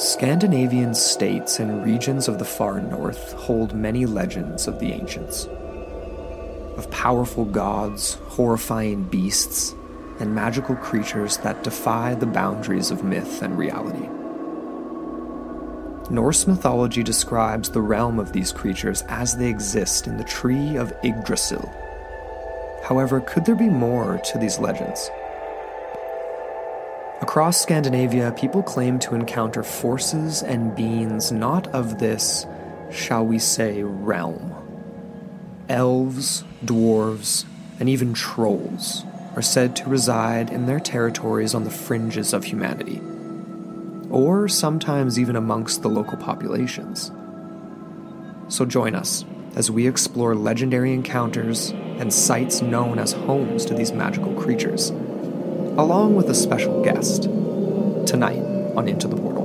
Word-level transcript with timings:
Scandinavian 0.00 0.94
states 0.94 1.60
and 1.60 1.84
regions 1.84 2.26
of 2.26 2.38
the 2.38 2.44
far 2.46 2.80
north 2.80 3.34
hold 3.34 3.74
many 3.74 4.06
legends 4.06 4.66
of 4.66 4.80
the 4.80 4.92
ancients. 4.92 5.44
Of 6.78 6.90
powerful 6.90 7.44
gods, 7.44 8.14
horrifying 8.28 9.02
beasts, 9.02 9.74
and 10.18 10.34
magical 10.34 10.74
creatures 10.76 11.36
that 11.38 11.62
defy 11.62 12.14
the 12.14 12.24
boundaries 12.24 12.90
of 12.90 13.04
myth 13.04 13.42
and 13.42 13.58
reality. 13.58 14.08
Norse 16.10 16.46
mythology 16.46 17.02
describes 17.02 17.68
the 17.68 17.82
realm 17.82 18.18
of 18.18 18.32
these 18.32 18.52
creatures 18.52 19.02
as 19.10 19.36
they 19.36 19.50
exist 19.50 20.06
in 20.06 20.16
the 20.16 20.24
tree 20.24 20.76
of 20.76 20.94
Yggdrasil. 21.04 21.70
However, 22.84 23.20
could 23.20 23.44
there 23.44 23.54
be 23.54 23.68
more 23.68 24.16
to 24.16 24.38
these 24.38 24.58
legends? 24.58 25.10
Across 27.22 27.60
Scandinavia, 27.60 28.32
people 28.34 28.62
claim 28.62 28.98
to 29.00 29.14
encounter 29.14 29.62
forces 29.62 30.42
and 30.42 30.74
beings 30.74 31.30
not 31.30 31.66
of 31.68 31.98
this, 31.98 32.46
shall 32.90 33.26
we 33.26 33.38
say, 33.38 33.82
realm. 33.82 34.54
Elves, 35.68 36.44
dwarves, 36.64 37.44
and 37.78 37.90
even 37.90 38.14
trolls 38.14 39.04
are 39.36 39.42
said 39.42 39.76
to 39.76 39.90
reside 39.90 40.50
in 40.50 40.64
their 40.64 40.80
territories 40.80 41.54
on 41.54 41.64
the 41.64 41.70
fringes 41.70 42.32
of 42.32 42.44
humanity, 42.44 43.02
or 44.08 44.48
sometimes 44.48 45.18
even 45.18 45.36
amongst 45.36 45.82
the 45.82 45.90
local 45.90 46.16
populations. 46.16 47.12
So 48.48 48.64
join 48.64 48.94
us 48.94 49.26
as 49.56 49.70
we 49.70 49.86
explore 49.86 50.34
legendary 50.34 50.94
encounters 50.94 51.68
and 51.98 52.14
sites 52.14 52.62
known 52.62 52.98
as 52.98 53.12
homes 53.12 53.66
to 53.66 53.74
these 53.74 53.92
magical 53.92 54.32
creatures 54.40 54.90
along 55.78 56.14
with 56.14 56.28
a 56.28 56.34
special 56.34 56.82
guest, 56.82 57.24
tonight 58.06 58.42
on 58.76 58.88
Into 58.88 59.08
the 59.08 59.16
Portal. 59.16 59.39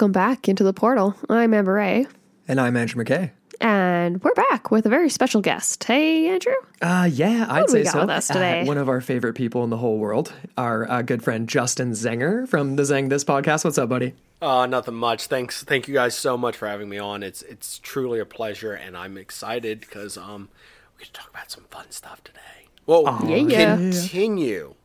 Welcome 0.00 0.12
back 0.12 0.48
into 0.48 0.64
the 0.64 0.72
portal. 0.72 1.14
I'm 1.28 1.52
Amber 1.52 1.74
Ray, 1.74 2.06
And 2.48 2.58
I'm 2.58 2.74
Andrew 2.74 3.04
McKay. 3.04 3.32
and 3.60 4.24
we're 4.24 4.32
back 4.32 4.70
with 4.70 4.86
a 4.86 4.88
very 4.88 5.10
special 5.10 5.42
guest. 5.42 5.84
Hey, 5.84 6.26
Andrew. 6.30 6.54
Uh, 6.80 7.06
yeah, 7.12 7.44
I'd 7.50 7.68
say 7.68 7.80
we 7.80 7.84
got 7.84 7.92
so. 7.92 8.00
with 8.00 8.08
us 8.08 8.30
Uh, 8.30 8.32
today? 8.32 8.64
one 8.64 8.78
of 8.78 8.88
our 8.88 9.02
favorite 9.02 9.34
people 9.34 9.62
in 9.62 9.68
the 9.68 9.76
whole 9.76 9.98
world, 9.98 10.32
our 10.56 10.90
uh, 10.90 11.02
good 11.02 11.22
friend 11.22 11.46
Justin 11.46 11.90
Zenger 11.90 12.48
from 12.48 12.76
the 12.76 12.84
Zeng 12.84 13.10
This 13.10 13.24
podcast. 13.24 13.62
What's 13.62 13.76
up, 13.76 13.90
buddy? 13.90 14.14
Uh, 14.40 14.64
nothing 14.64 14.94
much. 14.94 15.26
Thanks, 15.26 15.64
thank 15.64 15.86
you 15.86 15.92
guys 15.92 16.16
so 16.16 16.38
much 16.38 16.56
for 16.56 16.66
having 16.66 16.88
me 16.88 16.96
on. 16.96 17.22
It's 17.22 17.42
it's 17.42 17.78
truly 17.78 18.20
a 18.20 18.24
pleasure, 18.24 18.72
and 18.72 18.96
I'm 18.96 19.18
excited 19.18 19.80
because 19.80 20.16
um 20.16 20.48
we 20.96 21.04
get 21.04 21.12
to 21.12 21.20
talk 21.20 21.28
about 21.28 21.50
some 21.50 21.64
fun 21.70 21.90
stuff 21.90 22.24
today. 22.24 22.40
Well, 22.86 23.02
Yeah, 23.26 23.36
yeah. 23.36 23.76
continue, 23.76 24.76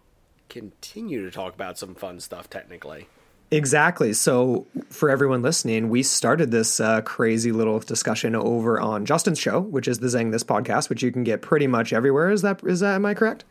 continue 0.49 1.23
to 1.23 1.31
talk 1.31 1.53
about 1.55 1.77
some 1.77 1.95
fun 1.95 2.19
stuff. 2.19 2.49
Technically, 2.49 3.07
Exactly. 3.51 4.11
So, 4.13 4.65
for 4.89 5.09
everyone 5.09 5.41
listening, 5.41 5.89
we 5.89 6.03
started 6.03 6.51
this 6.51 6.79
uh, 6.79 7.01
crazy 7.01 7.51
little 7.51 7.79
discussion 7.79 8.35
over 8.35 8.79
on 8.79 9.05
Justin's 9.05 9.39
show, 9.39 9.61
which 9.61 9.87
is 9.87 9.99
the 9.99 10.07
Zeng 10.07 10.31
This 10.31 10.43
podcast, 10.43 10.89
which 10.89 11.03
you 11.03 11.11
can 11.11 11.23
get 11.23 11.41
pretty 11.41 11.67
much 11.67 11.93
everywhere. 11.93 12.31
Is 12.31 12.41
that 12.41 12.63
is 12.63 12.79
that 12.79 12.95
am 12.95 13.05
I 13.05 13.13
correct? 13.13 13.45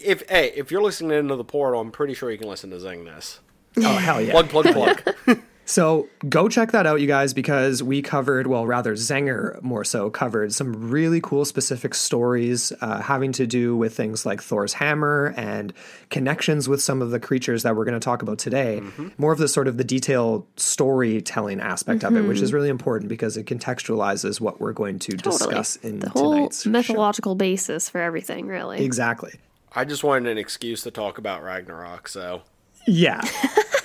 if 0.00 0.28
hey, 0.28 0.52
if 0.56 0.70
you're 0.70 0.82
listening 0.82 1.18
into 1.18 1.36
the 1.36 1.44
portal, 1.44 1.80
I'm 1.80 1.90
pretty 1.90 2.14
sure 2.14 2.30
you 2.30 2.38
can 2.38 2.48
listen 2.48 2.70
to 2.70 2.76
Zeng 2.76 3.04
This. 3.04 3.40
Oh 3.78 3.96
hell 3.96 4.20
yeah! 4.20 4.32
Plug, 4.32 4.48
plug, 4.48 4.72
plug. 4.72 5.14
So 5.68 6.08
go 6.28 6.48
check 6.48 6.70
that 6.72 6.86
out, 6.86 7.00
you 7.00 7.08
guys, 7.08 7.34
because 7.34 7.82
we 7.82 8.00
covered, 8.00 8.46
well, 8.46 8.66
rather 8.66 8.94
Zenger 8.94 9.60
more 9.62 9.82
so 9.82 10.08
covered 10.10 10.54
some 10.54 10.90
really 10.90 11.20
cool 11.20 11.44
specific 11.44 11.92
stories 11.92 12.72
uh, 12.80 13.00
having 13.02 13.32
to 13.32 13.48
do 13.48 13.76
with 13.76 13.96
things 13.96 14.24
like 14.24 14.40
Thor's 14.40 14.72
hammer 14.72 15.34
and 15.36 15.72
connections 16.08 16.68
with 16.68 16.80
some 16.80 17.02
of 17.02 17.10
the 17.10 17.18
creatures 17.18 17.64
that 17.64 17.74
we're 17.74 17.84
going 17.84 17.98
to 17.98 18.04
talk 18.04 18.22
about 18.22 18.38
today. 18.38 18.80
More 19.18 19.32
of 19.32 19.38
the 19.38 19.48
sort 19.48 19.66
of 19.66 19.76
the 19.76 19.82
detailed 19.82 20.46
storytelling 20.56 21.60
aspect 21.60 22.04
of 22.04 22.14
it, 22.14 22.22
which 22.22 22.40
is 22.40 22.52
really 22.52 22.68
important 22.68 23.08
because 23.08 23.36
it 23.36 23.46
contextualizes 23.46 24.40
what 24.40 24.60
we're 24.60 24.72
going 24.72 25.00
to 25.00 25.16
Totally. 25.16 25.36
discuss 25.36 25.76
in 25.76 25.98
the 25.98 26.10
whole 26.10 26.32
tonight's 26.32 26.62
show. 26.62 26.70
mythological 26.70 27.34
basis 27.34 27.90
for 27.90 28.00
everything, 28.00 28.46
really. 28.46 28.84
Exactly. 28.84 29.32
I 29.74 29.84
just 29.84 30.04
wanted 30.04 30.30
an 30.30 30.38
excuse 30.38 30.82
to 30.82 30.92
talk 30.92 31.18
about 31.18 31.42
Ragnarok. 31.42 32.06
So 32.08 32.42
Yeah. 32.86 33.20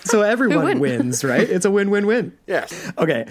So 0.03 0.23
everyone 0.23 0.63
wouldn't? 0.63 0.81
wins, 0.81 1.23
right? 1.23 1.47
It's 1.47 1.63
a 1.63 1.71
win-win-win. 1.71 2.35
yes, 2.47 2.91
Okay. 2.97 3.27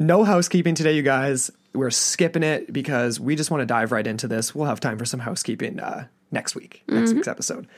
No 0.00 0.24
housekeeping 0.24 0.74
today, 0.74 0.96
you 0.96 1.02
guys. 1.02 1.50
We're 1.74 1.90
skipping 1.90 2.42
it 2.42 2.72
because 2.72 3.20
we 3.20 3.36
just 3.36 3.50
want 3.52 3.60
to 3.60 3.66
dive 3.66 3.92
right 3.92 4.06
into 4.06 4.26
this. 4.26 4.52
We'll 4.54 4.66
have 4.66 4.80
time 4.80 4.98
for 4.98 5.04
some 5.04 5.20
housekeeping 5.20 5.78
uh, 5.78 6.08
next 6.32 6.56
week, 6.56 6.82
next 6.88 7.12
week's 7.12 7.28
episode. 7.28 7.68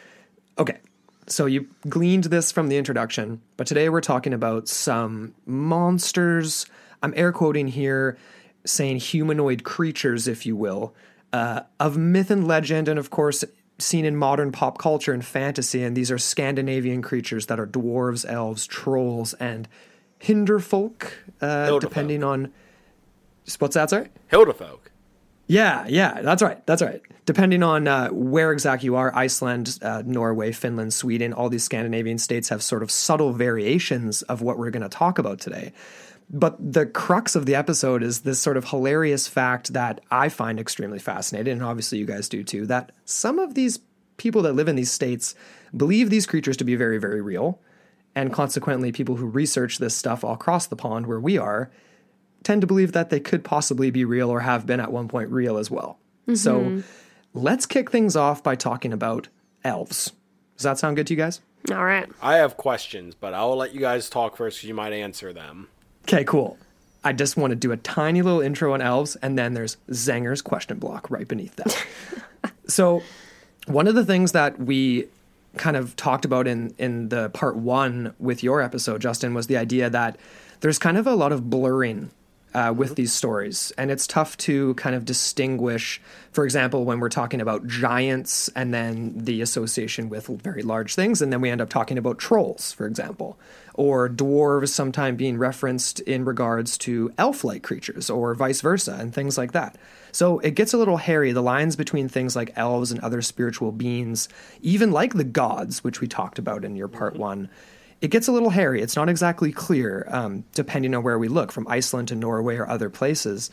Okay. 0.58 0.78
So 1.26 1.44
you 1.46 1.66
gleaned 1.88 2.24
this 2.24 2.52
from 2.52 2.68
the 2.68 2.78
introduction, 2.78 3.42
but 3.56 3.66
today 3.66 3.88
we're 3.88 4.00
talking 4.00 4.32
about 4.32 4.68
some 4.68 5.34
monsters. 5.44 6.66
I'm 7.02 7.12
air 7.16 7.32
quoting 7.32 7.68
here, 7.68 8.16
saying 8.64 8.98
humanoid 8.98 9.64
creatures, 9.64 10.28
if 10.28 10.46
you 10.46 10.56
will, 10.56 10.94
uh, 11.32 11.62
of 11.80 11.98
myth 11.98 12.30
and 12.30 12.46
legend, 12.46 12.88
and 12.88 12.98
of 12.98 13.10
course, 13.10 13.44
seen 13.78 14.04
in 14.04 14.16
modern 14.16 14.52
pop 14.52 14.78
culture 14.78 15.12
and 15.12 15.24
fantasy. 15.24 15.82
And 15.82 15.96
these 15.96 16.10
are 16.10 16.18
Scandinavian 16.18 17.02
creatures 17.02 17.46
that 17.46 17.60
are 17.60 17.66
dwarves, 17.66 18.24
elves, 18.28 18.66
trolls, 18.66 19.34
and 19.34 19.68
hinderfolk, 20.20 21.10
uh, 21.40 21.78
depending 21.78 22.24
on. 22.24 22.52
What's 23.58 23.74
that, 23.74 23.90
sorry? 23.90 24.08
Hildefolk. 24.30 24.80
Yeah, 25.46 25.86
yeah, 25.88 26.22
that's 26.22 26.42
right. 26.42 26.64
That's 26.66 26.82
right. 26.82 27.00
Depending 27.24 27.62
on 27.62 27.86
uh, 27.86 28.08
where 28.08 28.50
exactly 28.52 28.86
you 28.86 28.96
are, 28.96 29.14
Iceland, 29.14 29.78
uh, 29.80 30.02
Norway, 30.04 30.50
Finland, 30.50 30.92
Sweden, 30.92 31.32
all 31.32 31.48
these 31.48 31.62
Scandinavian 31.62 32.18
states 32.18 32.48
have 32.48 32.62
sort 32.62 32.82
of 32.82 32.90
subtle 32.90 33.32
variations 33.32 34.22
of 34.22 34.42
what 34.42 34.58
we're 34.58 34.70
going 34.70 34.82
to 34.82 34.88
talk 34.88 35.18
about 35.18 35.38
today. 35.38 35.72
But 36.28 36.56
the 36.72 36.86
crux 36.86 37.36
of 37.36 37.46
the 37.46 37.54
episode 37.54 38.02
is 38.02 38.20
this 38.20 38.40
sort 38.40 38.56
of 38.56 38.70
hilarious 38.70 39.28
fact 39.28 39.72
that 39.74 40.00
I 40.10 40.28
find 40.28 40.58
extremely 40.58 40.98
fascinating, 40.98 41.52
and 41.52 41.62
obviously 41.62 41.98
you 41.98 42.06
guys 42.06 42.28
do 42.28 42.42
too, 42.42 42.66
that 42.66 42.92
some 43.04 43.38
of 43.38 43.54
these 43.54 43.78
people 44.16 44.42
that 44.42 44.54
live 44.54 44.66
in 44.66 44.76
these 44.76 44.90
states 44.90 45.34
believe 45.76 46.10
these 46.10 46.26
creatures 46.26 46.56
to 46.56 46.64
be 46.64 46.74
very, 46.74 46.98
very 46.98 47.20
real. 47.20 47.60
And 48.14 48.32
consequently, 48.32 48.92
people 48.92 49.16
who 49.16 49.26
research 49.26 49.78
this 49.78 49.94
stuff 49.94 50.24
all 50.24 50.32
across 50.32 50.66
the 50.66 50.74
pond 50.76 51.06
where 51.06 51.20
we 51.20 51.36
are 51.38 51.70
tend 52.42 52.62
to 52.62 52.66
believe 52.66 52.92
that 52.92 53.10
they 53.10 53.20
could 53.20 53.44
possibly 53.44 53.90
be 53.90 54.04
real 54.04 54.30
or 54.30 54.40
have 54.40 54.66
been 54.66 54.80
at 54.80 54.90
one 54.90 55.06
point 55.06 55.30
real 55.30 55.58
as 55.58 55.70
well. 55.70 55.98
So 56.34 56.60
mm-hmm. 56.60 56.80
let's 57.34 57.66
kick 57.66 57.90
things 57.90 58.16
off 58.16 58.42
by 58.42 58.56
talking 58.56 58.92
about 58.92 59.28
elves. 59.62 60.12
Does 60.56 60.64
that 60.64 60.78
sound 60.78 60.96
good 60.96 61.06
to 61.08 61.12
you 61.12 61.18
guys? 61.18 61.40
All 61.70 61.84
right. 61.84 62.08
I 62.22 62.36
have 62.36 62.56
questions, 62.56 63.14
but 63.14 63.34
I'll 63.34 63.56
let 63.56 63.74
you 63.74 63.80
guys 63.80 64.08
talk 64.08 64.36
first. 64.36 64.60
'cause 64.60 64.68
you 64.68 64.74
might 64.74 64.92
answer 64.92 65.32
them. 65.32 65.68
Okay, 66.06 66.22
cool. 66.22 66.56
I 67.02 67.12
just 67.12 67.36
want 67.36 67.50
to 67.50 67.56
do 67.56 67.72
a 67.72 67.76
tiny 67.76 68.22
little 68.22 68.40
intro 68.40 68.74
on 68.74 68.80
elves, 68.80 69.16
and 69.16 69.36
then 69.36 69.54
there's 69.54 69.76
Zanger's 69.90 70.40
question 70.40 70.78
block 70.78 71.10
right 71.10 71.26
beneath 71.26 71.56
that. 71.56 72.52
so, 72.68 73.02
one 73.66 73.88
of 73.88 73.96
the 73.96 74.04
things 74.04 74.30
that 74.30 74.60
we 74.60 75.08
kind 75.56 75.76
of 75.76 75.96
talked 75.96 76.24
about 76.24 76.46
in 76.46 76.72
in 76.78 77.08
the 77.08 77.30
part 77.30 77.56
one 77.56 78.14
with 78.20 78.44
your 78.44 78.62
episode, 78.62 79.00
Justin, 79.00 79.34
was 79.34 79.48
the 79.48 79.56
idea 79.56 79.90
that 79.90 80.16
there's 80.60 80.78
kind 80.78 80.96
of 80.96 81.08
a 81.08 81.16
lot 81.16 81.32
of 81.32 81.50
blurring 81.50 82.10
uh, 82.54 82.72
with 82.72 82.94
these 82.94 83.12
stories, 83.12 83.72
and 83.76 83.90
it's 83.90 84.06
tough 84.06 84.36
to 84.36 84.74
kind 84.74 84.94
of 84.94 85.04
distinguish. 85.04 86.00
For 86.30 86.44
example, 86.44 86.84
when 86.84 87.00
we're 87.00 87.08
talking 87.08 87.40
about 87.40 87.66
giants, 87.66 88.48
and 88.54 88.72
then 88.72 89.12
the 89.16 89.42
association 89.42 90.08
with 90.08 90.28
very 90.28 90.62
large 90.62 90.94
things, 90.94 91.20
and 91.20 91.32
then 91.32 91.40
we 91.40 91.50
end 91.50 91.60
up 91.60 91.68
talking 91.68 91.98
about 91.98 92.18
trolls, 92.18 92.72
for 92.72 92.86
example, 92.86 93.36
or 93.76 94.08
dwarves 94.08 94.70
sometimes 94.70 95.16
being 95.16 95.38
referenced 95.38 96.00
in 96.00 96.24
regards 96.24 96.76
to 96.78 97.12
elf-like 97.18 97.62
creatures, 97.62 98.10
or 98.10 98.34
vice 98.34 98.60
versa, 98.60 98.96
and 98.98 99.14
things 99.14 99.38
like 99.38 99.52
that. 99.52 99.76
So 100.12 100.38
it 100.40 100.54
gets 100.54 100.72
a 100.72 100.78
little 100.78 100.96
hairy. 100.96 101.32
The 101.32 101.42
lines 101.42 101.76
between 101.76 102.08
things 102.08 102.34
like 102.34 102.52
elves 102.56 102.90
and 102.90 103.00
other 103.00 103.22
spiritual 103.22 103.72
beings, 103.72 104.28
even 104.62 104.90
like 104.90 105.14
the 105.14 105.24
gods, 105.24 105.84
which 105.84 106.00
we 106.00 106.08
talked 106.08 106.38
about 106.38 106.64
in 106.64 106.76
your 106.76 106.88
part 106.88 107.16
one 107.16 107.48
it 108.00 108.08
gets 108.08 108.28
a 108.28 108.32
little 108.32 108.50
hairy. 108.50 108.82
It's 108.82 108.96
not 108.96 109.08
exactly 109.08 109.52
clear, 109.52 110.06
um, 110.10 110.44
depending 110.54 110.94
on 110.94 111.02
where 111.02 111.18
we 111.18 111.28
look, 111.28 111.50
from 111.50 111.66
Iceland 111.68 112.08
to 112.08 112.14
Norway 112.14 112.56
or 112.56 112.68
other 112.68 112.90
places. 112.90 113.50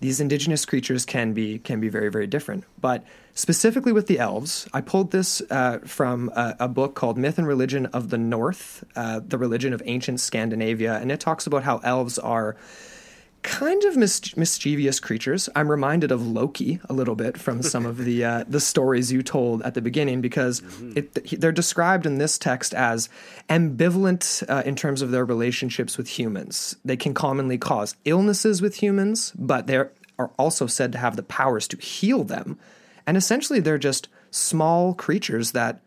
These 0.00 0.20
indigenous 0.20 0.64
creatures 0.64 1.04
can 1.04 1.32
be 1.32 1.58
can 1.58 1.80
be 1.80 1.88
very 1.88 2.10
very 2.10 2.26
different. 2.26 2.64
But 2.80 3.04
specifically 3.34 3.92
with 3.92 4.06
the 4.06 4.18
elves, 4.18 4.68
I 4.72 4.80
pulled 4.80 5.10
this 5.10 5.42
uh, 5.50 5.78
from 5.84 6.30
a, 6.34 6.56
a, 6.60 6.68
book 6.68 6.94
called 6.94 7.18
Myth 7.18 7.38
and 7.38 7.46
Religion 7.46 7.86
of 7.86 8.10
the 8.10 8.18
North, 8.18 8.82
uh, 8.96 9.20
the 9.26 9.38
religion 9.38 9.72
of 9.72 9.82
ancient 9.84 10.20
Scandinavia, 10.20 10.96
and 10.96 11.12
it 11.12 11.20
talks 11.20 11.46
about 11.46 11.64
how 11.64 11.78
elves 11.78 12.18
are 12.18 12.56
kind 13.42 13.82
of 13.84 13.96
mis- 13.96 14.36
mischievous 14.36 15.00
creatures. 15.00 15.48
I'm 15.56 15.70
reminded 15.70 16.12
of 16.12 16.26
Loki 16.26 16.80
a 16.88 16.92
little 16.92 17.14
bit 17.14 17.38
from 17.38 17.62
some 17.62 17.86
of 17.86 17.98
the 17.98 18.24
uh, 18.24 18.44
the 18.46 18.60
stories 18.60 19.10
you 19.10 19.22
told 19.22 19.62
at 19.62 19.74
the 19.74 19.80
beginning 19.80 20.20
because 20.20 20.60
mm-hmm. 20.60 20.92
it, 20.96 21.40
they're 21.40 21.52
described 21.52 22.06
in 22.06 22.18
this 22.18 22.38
text 22.38 22.74
as 22.74 23.08
ambivalent 23.48 24.44
uh, 24.48 24.62
in 24.66 24.76
terms 24.76 25.02
of 25.02 25.10
their 25.10 25.24
relationships 25.24 25.96
with 25.96 26.08
humans. 26.18 26.76
They 26.84 26.96
can 26.96 27.14
commonly 27.14 27.58
cause 27.58 27.96
illnesses 28.04 28.60
with 28.60 28.82
humans, 28.82 29.32
but 29.38 29.66
they 29.66 29.76
are 29.76 30.30
also 30.38 30.66
said 30.66 30.92
to 30.92 30.98
have 30.98 31.16
the 31.16 31.22
powers 31.22 31.66
to 31.68 31.76
heal 31.78 32.24
them. 32.24 32.58
And 33.06 33.16
essentially, 33.16 33.60
they're 33.60 33.78
just 33.78 34.08
small 34.30 34.94
creatures 34.94 35.52
that 35.52 35.80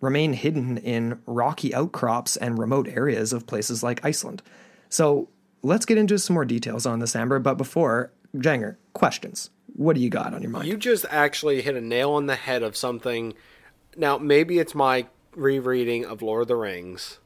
remain 0.00 0.32
hidden 0.32 0.78
in 0.78 1.20
rocky 1.26 1.74
outcrops 1.74 2.36
and 2.36 2.58
remote 2.58 2.88
areas 2.88 3.32
of 3.32 3.46
places 3.46 3.82
like 3.82 4.04
Iceland. 4.04 4.42
So 4.88 5.28
let's 5.62 5.86
get 5.86 5.98
into 5.98 6.18
some 6.18 6.34
more 6.34 6.44
details 6.44 6.86
on 6.86 6.98
this, 6.98 7.16
Amber. 7.16 7.38
But 7.38 7.54
before, 7.54 8.12
Janger, 8.38 8.78
questions. 8.92 9.50
What 9.74 9.96
do 9.96 10.02
you 10.02 10.10
got 10.10 10.34
on 10.34 10.42
your 10.42 10.50
mind? 10.50 10.68
You 10.68 10.76
just 10.76 11.06
actually 11.10 11.62
hit 11.62 11.76
a 11.76 11.80
nail 11.80 12.12
on 12.12 12.26
the 12.26 12.36
head 12.36 12.62
of 12.62 12.76
something. 12.76 13.34
Now, 13.96 14.18
maybe 14.18 14.58
it's 14.58 14.74
my 14.74 15.06
rereading 15.34 16.04
of 16.04 16.22
Lord 16.22 16.42
of 16.42 16.48
the 16.48 16.56
Rings. 16.56 17.18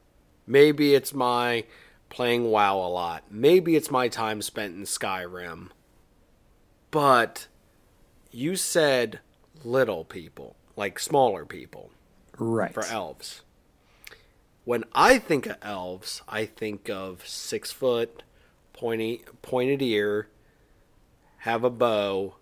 Maybe 0.47 0.93
it's 0.93 1.13
my 1.13 1.65
playing 2.09 2.45
WoW 2.45 2.77
a 2.77 2.87
lot. 2.87 3.23
Maybe 3.29 3.75
it's 3.75 3.91
my 3.91 4.07
time 4.07 4.41
spent 4.41 4.75
in 4.75 4.83
Skyrim. 4.83 5.69
But 6.91 7.47
you 8.31 8.55
said 8.55 9.19
little 9.63 10.05
people, 10.05 10.55
like 10.75 10.99
smaller 10.99 11.45
people. 11.45 11.91
Right. 12.37 12.73
For 12.73 12.85
elves. 12.85 13.41
When 14.65 14.83
I 14.93 15.19
think 15.19 15.45
of 15.45 15.57
elves, 15.61 16.21
I 16.27 16.45
think 16.45 16.89
of 16.89 17.27
six 17.27 17.71
foot, 17.71 18.23
pointy, 18.75 19.21
pointed 19.41 19.81
ear, 19.81 20.27
have 21.39 21.63
a 21.63 21.69
bow, 21.69 22.35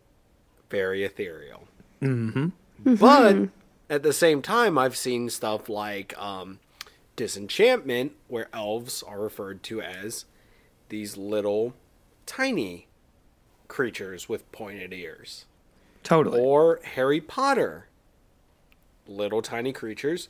very 0.70 1.04
ethereal. 1.04 1.68
Mm-hmm. 2.02 2.96
But 2.96 3.50
at 3.90 4.04
the 4.04 4.14
same 4.14 4.42
time, 4.42 4.78
I've 4.78 4.98
seen 4.98 5.30
stuff 5.30 5.70
like 5.70 6.18
um, 6.18 6.60
Disenchantment, 7.16 8.14
where 8.28 8.50
elves 8.52 9.04
are 9.04 9.22
referred 9.22 9.62
to 9.64 9.82
as 9.82 10.26
these 10.90 11.16
little, 11.16 11.76
tiny 12.26 12.88
creatures 13.68 14.28
with 14.28 14.52
pointed 14.52 14.92
ears. 14.92 15.46
Totally. 16.02 16.40
Or 16.40 16.80
Harry 16.84 17.22
Potter, 17.22 17.88
little 19.08 19.42
tiny 19.42 19.72
creatures 19.72 20.30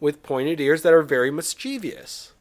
with 0.00 0.22
pointed 0.22 0.60
ears 0.60 0.82
that 0.82 0.92
are 0.92 1.02
very 1.02 1.30
mischievous. 1.30 2.32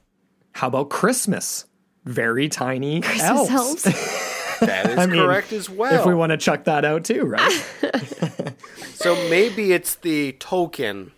How 0.53 0.67
about 0.67 0.89
Christmas? 0.89 1.65
Very 2.05 2.49
tiny 2.49 3.01
Christmas 3.01 3.49
elves. 3.49 3.83
that 4.59 4.89
is 4.89 5.05
correct 5.07 5.51
mean, 5.51 5.59
as 5.59 5.69
well. 5.69 5.99
If 5.99 6.05
we 6.05 6.13
want 6.13 6.31
to 6.31 6.37
chuck 6.37 6.65
that 6.65 6.85
out 6.85 7.03
too, 7.03 7.23
right? 7.23 7.65
so 8.93 9.15
maybe 9.29 9.73
it's 9.73 9.95
the 9.95 10.33
Tolkien 10.33 11.11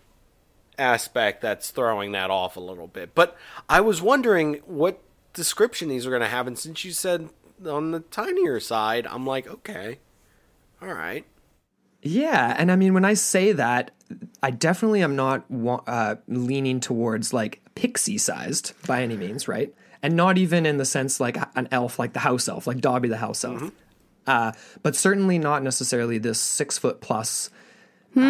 aspect 0.78 1.42
that's 1.42 1.70
throwing 1.70 2.12
that 2.12 2.30
off 2.30 2.56
a 2.56 2.60
little 2.60 2.86
bit. 2.86 3.14
But 3.14 3.36
I 3.68 3.80
was 3.80 4.00
wondering 4.00 4.54
what 4.66 5.02
description 5.32 5.88
these 5.88 6.06
are 6.06 6.10
going 6.10 6.22
to 6.22 6.28
have, 6.28 6.46
and 6.46 6.58
since 6.58 6.84
you 6.84 6.92
said 6.92 7.28
on 7.66 7.90
the 7.90 8.00
tinier 8.00 8.60
side, 8.60 9.06
I'm 9.06 9.26
like, 9.26 9.46
okay, 9.46 9.98
all 10.80 10.92
right. 10.92 11.26
Yeah, 12.00 12.54
and 12.56 12.70
I 12.70 12.76
mean, 12.76 12.94
when 12.94 13.04
I 13.04 13.14
say 13.14 13.52
that, 13.52 13.90
I 14.42 14.52
definitely 14.52 15.02
am 15.02 15.16
not 15.16 15.44
uh, 15.86 16.16
leaning 16.28 16.80
towards 16.80 17.32
like 17.32 17.60
pixie 17.74 18.18
sized 18.18 18.72
by 18.86 19.02
any 19.02 19.16
means, 19.16 19.48
right? 19.48 19.74
And 20.02 20.14
not 20.14 20.38
even 20.38 20.64
in 20.64 20.76
the 20.76 20.84
sense 20.84 21.18
like 21.18 21.36
an 21.56 21.68
elf, 21.70 21.98
like 21.98 22.12
the 22.12 22.20
house 22.20 22.48
elf, 22.48 22.66
like 22.66 22.80
Dobby 22.80 23.08
the 23.08 23.16
house 23.16 23.44
elf. 23.44 23.56
Mm-hmm. 23.56 23.68
Uh, 24.26 24.52
but 24.82 24.94
certainly 24.94 25.38
not 25.38 25.62
necessarily 25.62 26.18
this 26.18 26.38
six 26.38 26.78
foot 26.78 27.00
plus. 27.00 27.50
Hmm. 28.14 28.22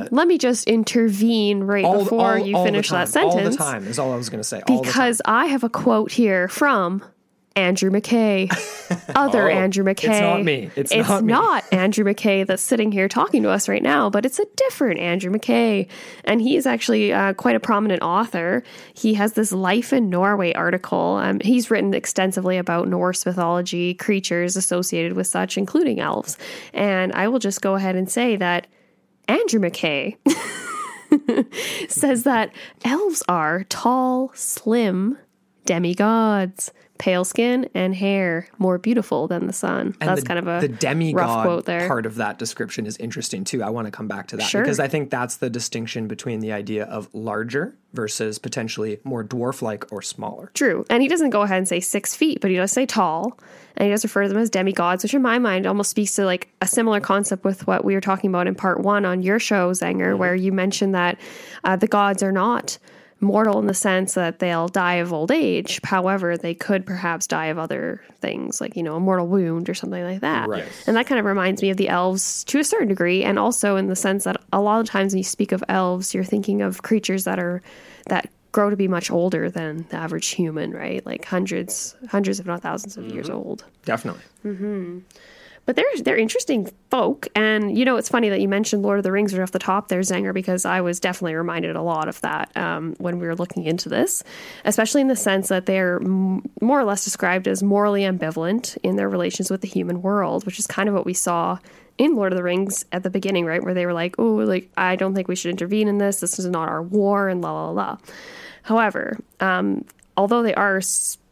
Uh, 0.00 0.08
Let 0.10 0.26
me 0.26 0.38
just 0.38 0.66
intervene 0.66 1.62
right 1.62 1.84
all, 1.84 2.00
before 2.04 2.32
all, 2.32 2.38
you 2.38 2.56
all 2.56 2.64
finish 2.64 2.90
that 2.90 3.08
sentence. 3.08 3.34
All 3.34 3.50
the 3.50 3.56
time 3.56 3.86
is 3.86 3.98
all 3.98 4.12
I 4.12 4.16
was 4.16 4.28
going 4.28 4.40
to 4.40 4.48
say. 4.48 4.62
Because 4.66 5.22
I 5.24 5.46
have 5.46 5.64
a 5.64 5.68
quote 5.68 6.10
here 6.10 6.48
from 6.48 7.04
Andrew 7.56 7.88
McKay, 7.90 8.50
other 9.14 9.48
oh, 9.48 9.52
Andrew 9.52 9.84
McKay. 9.84 10.10
It's 10.10 10.20
not 10.20 10.42
me. 10.42 10.70
It's, 10.74 10.90
it's 10.90 11.08
not, 11.08 11.24
not 11.24 11.64
Andrew 11.72 12.04
McKay 12.04 12.44
that's 12.44 12.62
sitting 12.62 12.90
here 12.90 13.08
talking 13.08 13.44
to 13.44 13.50
us 13.50 13.68
right 13.68 13.82
now, 13.82 14.10
but 14.10 14.26
it's 14.26 14.40
a 14.40 14.44
different 14.56 14.98
Andrew 14.98 15.30
McKay. 15.30 15.88
And 16.24 16.42
he 16.42 16.56
is 16.56 16.66
actually 16.66 17.12
uh, 17.12 17.34
quite 17.34 17.54
a 17.54 17.60
prominent 17.60 18.02
author. 18.02 18.64
He 18.94 19.14
has 19.14 19.34
this 19.34 19.52
Life 19.52 19.92
in 19.92 20.10
Norway 20.10 20.52
article. 20.54 21.20
Um, 21.22 21.38
he's 21.40 21.70
written 21.70 21.94
extensively 21.94 22.58
about 22.58 22.88
Norse 22.88 23.24
mythology, 23.24 23.94
creatures 23.94 24.56
associated 24.56 25.12
with 25.12 25.28
such, 25.28 25.56
including 25.56 26.00
elves. 26.00 26.36
And 26.72 27.12
I 27.12 27.28
will 27.28 27.38
just 27.38 27.62
go 27.62 27.76
ahead 27.76 27.94
and 27.94 28.10
say 28.10 28.34
that 28.34 28.66
Andrew 29.28 29.60
McKay. 29.60 30.16
says 31.88 32.24
that 32.24 32.50
elves 32.84 33.22
are 33.28 33.62
tall, 33.64 34.32
slim 34.34 35.16
demigods 35.64 36.72
pale 36.98 37.24
skin 37.24 37.68
and 37.74 37.94
hair 37.94 38.46
more 38.58 38.78
beautiful 38.78 39.26
than 39.26 39.46
the 39.46 39.52
sun. 39.52 39.96
And 40.00 40.08
That's 40.08 40.22
the, 40.22 40.26
kind 40.26 40.38
of 40.38 40.46
a 40.46 40.66
the 40.66 40.72
demigod 40.72 41.44
quote 41.44 41.64
there. 41.64 41.88
part 41.88 42.06
of 42.06 42.16
that 42.16 42.38
description 42.38 42.86
is 42.86 42.96
interesting 42.98 43.44
too. 43.44 43.62
I 43.62 43.70
want 43.70 43.86
to 43.86 43.90
come 43.90 44.06
back 44.06 44.28
to 44.28 44.36
that 44.36 44.44
sure. 44.44 44.62
because 44.62 44.78
I 44.78 44.88
think 44.88 45.10
that's 45.10 45.36
the 45.36 45.50
distinction 45.50 46.06
between 46.06 46.40
the 46.40 46.52
idea 46.52 46.84
of 46.84 47.12
larger 47.12 47.76
versus 47.92 48.38
potentially 48.38 49.00
more 49.04 49.24
dwarf-like 49.24 49.90
or 49.92 50.02
smaller. 50.02 50.50
True, 50.54 50.84
and 50.88 51.02
he 51.02 51.08
doesn't 51.08 51.30
go 51.30 51.42
ahead 51.42 51.58
and 51.58 51.68
say 51.68 51.80
six 51.80 52.14
feet, 52.14 52.40
but 52.40 52.50
he 52.50 52.56
does 52.56 52.72
say 52.72 52.86
tall, 52.86 53.38
and 53.76 53.86
he 53.86 53.90
does 53.90 54.04
refer 54.04 54.22
to 54.22 54.28
them 54.28 54.38
as 54.38 54.50
demigods, 54.50 55.02
which 55.02 55.14
in 55.14 55.22
my 55.22 55.38
mind 55.38 55.66
almost 55.66 55.90
speaks 55.90 56.14
to 56.14 56.24
like 56.24 56.48
a 56.60 56.66
similar 56.66 57.00
concept 57.00 57.44
with 57.44 57.66
what 57.66 57.84
we 57.84 57.94
were 57.94 58.00
talking 58.00 58.30
about 58.30 58.46
in 58.46 58.54
part 58.54 58.80
one 58.80 59.04
on 59.04 59.22
your 59.22 59.38
show, 59.38 59.72
Zanger, 59.72 60.10
mm-hmm. 60.10 60.18
where 60.18 60.34
you 60.34 60.52
mentioned 60.52 60.94
that 60.94 61.18
uh, 61.64 61.76
the 61.76 61.88
gods 61.88 62.22
are 62.22 62.32
not 62.32 62.78
mortal 63.24 63.58
in 63.58 63.66
the 63.66 63.74
sense 63.74 64.14
that 64.14 64.38
they'll 64.38 64.68
die 64.68 64.96
of 64.96 65.12
old 65.12 65.30
age. 65.30 65.80
However, 65.82 66.36
they 66.36 66.54
could 66.54 66.86
perhaps 66.86 67.26
die 67.26 67.46
of 67.46 67.58
other 67.58 68.02
things, 68.20 68.60
like, 68.60 68.76
you 68.76 68.82
know, 68.82 68.96
a 68.96 69.00
mortal 69.00 69.26
wound 69.26 69.68
or 69.68 69.74
something 69.74 70.02
like 70.02 70.20
that. 70.20 70.48
Right. 70.48 70.64
And 70.86 70.96
that 70.96 71.06
kind 71.06 71.18
of 71.18 71.24
reminds 71.24 71.62
me 71.62 71.70
of 71.70 71.76
the 71.76 71.88
elves 71.88 72.44
to 72.44 72.58
a 72.60 72.64
certain 72.64 72.88
degree, 72.88 73.24
and 73.24 73.38
also 73.38 73.76
in 73.76 73.88
the 73.88 73.96
sense 73.96 74.24
that 74.24 74.36
a 74.52 74.60
lot 74.60 74.80
of 74.80 74.86
times 74.86 75.12
when 75.12 75.18
you 75.18 75.24
speak 75.24 75.52
of 75.52 75.64
elves, 75.68 76.14
you're 76.14 76.24
thinking 76.24 76.62
of 76.62 76.82
creatures 76.82 77.24
that 77.24 77.38
are 77.38 77.62
that 78.06 78.30
grow 78.52 78.70
to 78.70 78.76
be 78.76 78.86
much 78.86 79.10
older 79.10 79.50
than 79.50 79.84
the 79.88 79.96
average 79.96 80.28
human, 80.28 80.70
right? 80.70 81.04
Like 81.04 81.24
hundreds, 81.24 81.96
hundreds, 82.08 82.38
if 82.38 82.46
not 82.46 82.62
thousands 82.62 82.96
of 82.96 83.04
mm-hmm. 83.04 83.14
years 83.14 83.28
old. 83.28 83.64
Definitely. 83.84 84.22
Mm-hmm. 84.44 84.98
But 85.66 85.76
they're 85.76 85.86
they're 86.02 86.16
interesting 86.16 86.70
folk, 86.90 87.26
and 87.34 87.76
you 87.76 87.84
know 87.84 87.96
it's 87.96 88.08
funny 88.08 88.28
that 88.28 88.40
you 88.40 88.48
mentioned 88.48 88.82
Lord 88.82 88.98
of 88.98 89.02
the 89.02 89.12
Rings 89.12 89.32
right 89.32 89.42
off 89.42 89.52
the 89.52 89.58
top 89.58 89.88
there, 89.88 90.00
Zanger, 90.00 90.34
because 90.34 90.66
I 90.66 90.82
was 90.82 91.00
definitely 91.00 91.34
reminded 91.34 91.74
a 91.74 91.82
lot 91.82 92.08
of 92.08 92.20
that 92.20 92.54
um, 92.56 92.94
when 92.98 93.18
we 93.18 93.26
were 93.26 93.34
looking 93.34 93.64
into 93.64 93.88
this, 93.88 94.22
especially 94.66 95.00
in 95.00 95.08
the 95.08 95.16
sense 95.16 95.48
that 95.48 95.64
they're 95.64 95.96
m- 96.02 96.42
more 96.60 96.78
or 96.78 96.84
less 96.84 97.04
described 97.04 97.48
as 97.48 97.62
morally 97.62 98.02
ambivalent 98.02 98.76
in 98.82 98.96
their 98.96 99.08
relations 99.08 99.50
with 99.50 99.62
the 99.62 99.68
human 99.68 100.02
world, 100.02 100.44
which 100.44 100.58
is 100.58 100.66
kind 100.66 100.88
of 100.88 100.94
what 100.94 101.06
we 101.06 101.14
saw 101.14 101.58
in 101.96 102.14
Lord 102.14 102.32
of 102.32 102.36
the 102.36 102.42
Rings 102.42 102.84
at 102.92 103.02
the 103.02 103.10
beginning, 103.10 103.46
right, 103.46 103.62
where 103.62 103.74
they 103.74 103.86
were 103.86 103.94
like, 103.94 104.16
"Oh, 104.18 104.34
like 104.34 104.70
I 104.76 104.96
don't 104.96 105.14
think 105.14 105.28
we 105.28 105.36
should 105.36 105.50
intervene 105.50 105.88
in 105.88 105.96
this. 105.96 106.20
This 106.20 106.38
is 106.38 106.46
not 106.46 106.68
our 106.68 106.82
war," 106.82 107.28
and 107.28 107.40
la 107.40 107.52
la 107.52 107.70
la. 107.70 107.96
However, 108.64 109.18
um, 109.40 109.84
although 110.16 110.42
they 110.42 110.54
are 110.54 110.80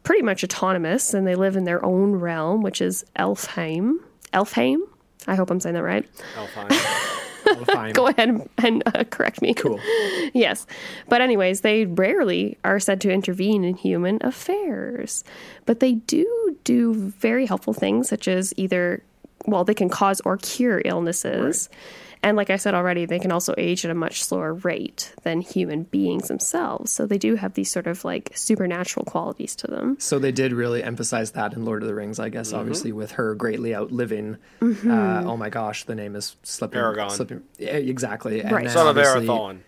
pretty 0.03 0.21
much 0.21 0.43
autonomous 0.43 1.13
and 1.13 1.25
they 1.25 1.35
live 1.35 1.55
in 1.55 1.63
their 1.63 1.83
own 1.85 2.15
realm, 2.15 2.61
which 2.61 2.81
is 2.81 3.05
Elfheim, 3.15 3.99
Elfheim. 4.33 4.77
I 5.27 5.35
hope 5.35 5.49
I'm 5.49 5.59
saying 5.59 5.75
that 5.75 5.83
right. 5.83 6.05
Elfheim. 6.35 7.93
Go 7.93 8.07
ahead 8.07 8.49
and, 8.57 8.83
uh, 8.87 9.03
correct 9.05 9.41
me. 9.41 9.53
Cool. 9.53 9.79
yes. 10.33 10.65
But, 11.09 11.21
anyways, 11.21 11.61
they 11.61 11.85
rarely 11.85 12.57
are 12.63 12.79
said 12.79 13.01
to 13.01 13.11
intervene 13.11 13.63
in 13.63 13.75
human 13.75 14.17
affairs. 14.21 15.23
But 15.65 15.79
they 15.79 15.93
do 15.93 16.57
do 16.63 16.93
very 16.93 17.45
helpful 17.45 17.73
things, 17.73 18.09
such 18.09 18.27
as 18.27 18.53
either, 18.57 19.03
well, 19.45 19.63
they 19.63 19.73
can 19.73 19.89
cause 19.89 20.21
or 20.21 20.37
cure 20.37 20.81
illnesses. 20.85 21.69
And 22.23 22.37
like 22.37 22.49
I 22.49 22.55
said 22.55 22.73
already, 22.73 23.05
they 23.05 23.19
can 23.19 23.31
also 23.31 23.53
age 23.57 23.83
at 23.83 23.91
a 23.91 23.93
much 23.93 24.23
slower 24.23 24.53
rate 24.53 25.13
than 25.23 25.41
human 25.41 25.83
beings 25.83 26.29
themselves. 26.29 26.89
So 26.91 27.05
they 27.05 27.17
do 27.17 27.35
have 27.35 27.53
these 27.53 27.69
sort 27.69 27.85
of 27.85 28.05
like 28.05 28.31
supernatural 28.33 29.05
qualities 29.05 29.55
to 29.57 29.67
them. 29.67 29.97
So 29.99 30.19
they 30.19 30.31
did 30.31 30.53
really 30.53 30.81
emphasize 30.81 31.31
that 31.31 31.53
in 31.53 31.65
Lord 31.65 31.81
of 31.83 31.87
the 31.89 31.95
Rings, 31.95 32.19
I 32.19 32.29
guess. 32.29 32.47
Mm-hmm. 32.49 32.59
Obviously, 32.59 32.91
with 32.93 33.11
her 33.11 33.35
greatly 33.35 33.75
outliving. 33.75 34.37
Mm-hmm. 34.61 34.89
Uh, 34.89 35.23
oh 35.31 35.35
my 35.37 35.49
gosh, 35.49 35.83
the 35.83 35.95
name 35.95 36.15
is 36.15 36.37
slipping. 36.43 36.79
Aragorn. 36.79 37.11
slipping 37.11 37.43
yeah, 37.59 37.71
exactly. 37.71 38.39
And 38.41 38.51
Right. 38.51 38.65
then 38.65 38.73
Son 38.73 38.87
of 38.87 38.97
obviously- 38.97 39.27
Arathorn. 39.27 39.59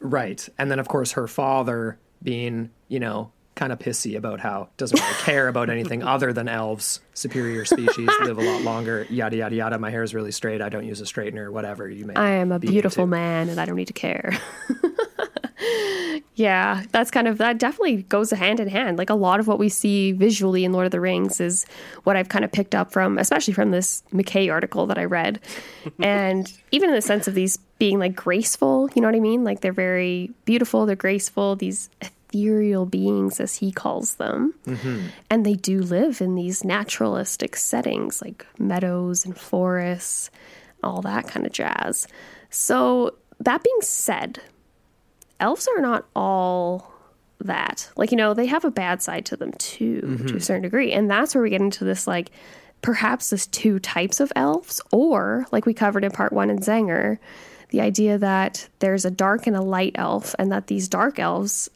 Right, 0.00 0.46
and 0.58 0.70
then 0.70 0.78
of 0.78 0.86
course 0.86 1.12
her 1.12 1.26
father 1.26 1.98
being, 2.22 2.70
you 2.88 3.00
know, 3.00 3.32
kind 3.54 3.72
of 3.72 3.78
pissy 3.78 4.16
about 4.16 4.38
how 4.40 4.68
doesn't 4.76 5.00
really 5.00 5.14
care 5.20 5.48
about 5.48 5.70
anything 5.70 6.02
other 6.14 6.32
than 6.32 6.46
elves, 6.48 7.00
superior 7.14 7.64
species, 7.64 8.08
live 8.22 8.38
a 8.38 8.42
lot 8.42 8.62
longer. 8.62 9.06
Yada 9.08 9.36
yada 9.36 9.54
yada. 9.54 9.78
My 9.78 9.90
hair 9.90 10.02
is 10.02 10.14
really 10.14 10.32
straight. 10.32 10.60
I 10.60 10.68
don't 10.68 10.84
use 10.84 11.00
a 11.00 11.04
straightener. 11.04 11.50
Whatever 11.50 11.88
you 11.88 12.04
may. 12.04 12.14
I 12.14 12.30
am 12.30 12.52
a 12.52 12.58
be 12.58 12.68
beautiful 12.68 13.06
man 13.06 13.48
and 13.48 13.60
I 13.60 13.64
don't 13.64 13.76
need 13.76 13.86
to 13.86 13.92
care. 13.92 14.36
yeah, 16.34 16.82
that's 16.90 17.10
kind 17.10 17.28
of 17.28 17.38
that 17.38 17.58
definitely 17.58 18.02
goes 18.02 18.30
hand 18.30 18.60
in 18.60 18.68
hand. 18.68 18.98
Like 18.98 19.10
a 19.10 19.14
lot 19.14 19.40
of 19.40 19.46
what 19.46 19.58
we 19.58 19.68
see 19.68 20.12
visually 20.12 20.64
in 20.64 20.72
Lord 20.72 20.86
of 20.86 20.92
the 20.92 21.00
Rings 21.00 21.40
is 21.40 21.64
what 22.02 22.16
I've 22.16 22.28
kind 22.28 22.44
of 22.44 22.52
picked 22.52 22.74
up 22.74 22.92
from, 22.92 23.18
especially 23.18 23.54
from 23.54 23.70
this 23.70 24.02
McKay 24.12 24.52
article 24.52 24.86
that 24.86 24.98
I 24.98 25.04
read. 25.04 25.40
and 26.02 26.52
even 26.72 26.90
in 26.90 26.94
the 26.94 27.02
sense 27.02 27.28
of 27.28 27.34
these 27.34 27.58
being 27.78 27.98
like 27.98 28.14
graceful, 28.14 28.90
you 28.94 29.02
know 29.02 29.08
what 29.08 29.14
I 29.14 29.20
mean? 29.20 29.44
Like 29.44 29.60
they're 29.60 29.72
very 29.72 30.30
beautiful, 30.44 30.86
they're 30.86 30.96
graceful, 30.96 31.56
these 31.56 31.88
ethereal 32.34 32.86
beings, 32.86 33.40
as 33.40 33.56
he 33.56 33.70
calls 33.70 34.16
them. 34.16 34.54
Mm-hmm. 34.66 35.06
And 35.30 35.46
they 35.46 35.54
do 35.54 35.80
live 35.80 36.20
in 36.20 36.34
these 36.34 36.64
naturalistic 36.64 37.56
settings 37.56 38.20
like 38.20 38.46
meadows 38.58 39.24
and 39.24 39.38
forests, 39.38 40.30
all 40.82 41.00
that 41.02 41.28
kind 41.28 41.46
of 41.46 41.52
jazz. 41.52 42.06
So, 42.50 43.14
that 43.40 43.62
being 43.62 43.80
said, 43.80 44.40
elves 45.40 45.68
are 45.76 45.80
not 45.80 46.06
all 46.14 46.92
that. 47.40 47.90
Like, 47.96 48.10
you 48.10 48.16
know, 48.16 48.34
they 48.34 48.46
have 48.46 48.64
a 48.64 48.70
bad 48.70 49.02
side 49.02 49.26
to 49.26 49.36
them 49.36 49.52
too, 49.52 50.00
to 50.00 50.06
a 50.06 50.10
mm-hmm. 50.10 50.38
certain 50.38 50.62
degree. 50.62 50.92
And 50.92 51.10
that's 51.10 51.34
where 51.34 51.42
we 51.42 51.50
get 51.50 51.60
into 51.60 51.84
this, 51.84 52.06
like, 52.06 52.30
perhaps 52.80 53.30
this 53.30 53.46
two 53.46 53.78
types 53.78 54.20
of 54.20 54.32
elves, 54.36 54.80
or 54.92 55.46
like 55.50 55.64
we 55.64 55.72
covered 55.72 56.04
in 56.04 56.10
part 56.10 56.32
one 56.32 56.50
in 56.50 56.58
Zanger, 56.58 57.18
the 57.70 57.80
idea 57.80 58.18
that 58.18 58.68
there's 58.78 59.04
a 59.04 59.10
dark 59.10 59.46
and 59.46 59.56
a 59.56 59.62
light 59.62 59.92
elf, 59.94 60.34
and 60.38 60.52
that 60.52 60.66
these 60.66 60.88
dark 60.88 61.18
elves 61.18 61.70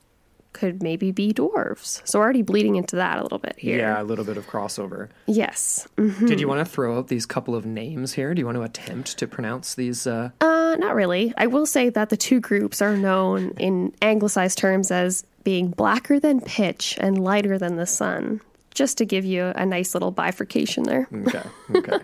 could 0.58 0.82
maybe 0.82 1.10
be 1.12 1.32
dwarves. 1.32 2.00
So, 2.04 2.18
we're 2.18 2.24
already 2.24 2.42
bleeding 2.42 2.76
into 2.76 2.96
that 2.96 3.18
a 3.18 3.22
little 3.22 3.38
bit 3.38 3.54
here. 3.58 3.78
Yeah, 3.78 4.00
a 4.00 4.04
little 4.04 4.24
bit 4.24 4.36
of 4.36 4.46
crossover. 4.46 5.08
Yes. 5.26 5.86
Did 5.96 6.40
you 6.40 6.48
want 6.48 6.60
to 6.60 6.64
throw 6.64 6.98
out 6.98 7.08
these 7.08 7.26
couple 7.26 7.54
of 7.54 7.64
names 7.64 8.12
here? 8.14 8.34
Do 8.34 8.40
you 8.40 8.46
want 8.46 8.56
to 8.56 8.62
attempt 8.62 9.16
to 9.18 9.26
pronounce 9.26 9.74
these? 9.74 10.06
Uh, 10.06 10.30
Uh, 10.40 10.76
not 10.78 10.94
really. 10.94 11.32
I 11.38 11.46
will 11.46 11.66
say 11.66 11.88
that 11.90 12.08
the 12.10 12.16
two 12.16 12.40
groups 12.40 12.82
are 12.82 12.96
known 12.96 13.50
in 13.58 13.92
anglicized 14.02 14.58
terms 14.58 14.90
as 14.90 15.24
being 15.44 15.68
blacker 15.70 16.20
than 16.20 16.40
pitch 16.40 16.98
and 17.00 17.22
lighter 17.24 17.56
than 17.58 17.76
the 17.76 17.86
sun, 17.86 18.40
just 18.78 18.98
to 18.98 19.04
give 19.04 19.24
you 19.24 19.52
a 19.56 19.66
nice 19.66 19.92
little 19.94 20.10
bifurcation 20.12 20.84
there. 20.84 21.08
okay, 21.12 21.42
okay, 21.74 21.98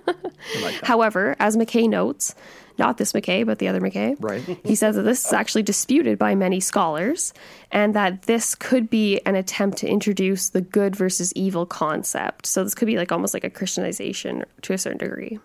like. 0.60 0.74
However, 0.82 1.36
as 1.38 1.56
McKay 1.56 1.88
notes, 1.88 2.34
not 2.78 2.98
this 2.98 3.12
McKay, 3.12 3.46
but 3.46 3.60
the 3.60 3.68
other 3.68 3.80
McKay, 3.80 4.16
Right. 4.18 4.42
he 4.64 4.74
says 4.74 4.96
that 4.96 5.02
this 5.02 5.24
is 5.24 5.32
actually 5.32 5.62
disputed 5.62 6.18
by 6.18 6.34
many 6.34 6.58
scholars 6.58 7.32
and 7.70 7.94
that 7.94 8.22
this 8.22 8.56
could 8.56 8.90
be 8.90 9.20
an 9.24 9.36
attempt 9.36 9.78
to 9.78 9.88
introduce 9.88 10.48
the 10.48 10.60
good 10.60 10.96
versus 10.96 11.32
evil 11.34 11.64
concept. 11.64 12.46
So 12.46 12.64
this 12.64 12.74
could 12.74 12.86
be 12.86 12.96
like 12.96 13.12
almost 13.12 13.32
like 13.34 13.44
a 13.44 13.50
Christianization 13.50 14.44
to 14.62 14.72
a 14.72 14.78
certain 14.78 14.98
degree. 14.98 15.38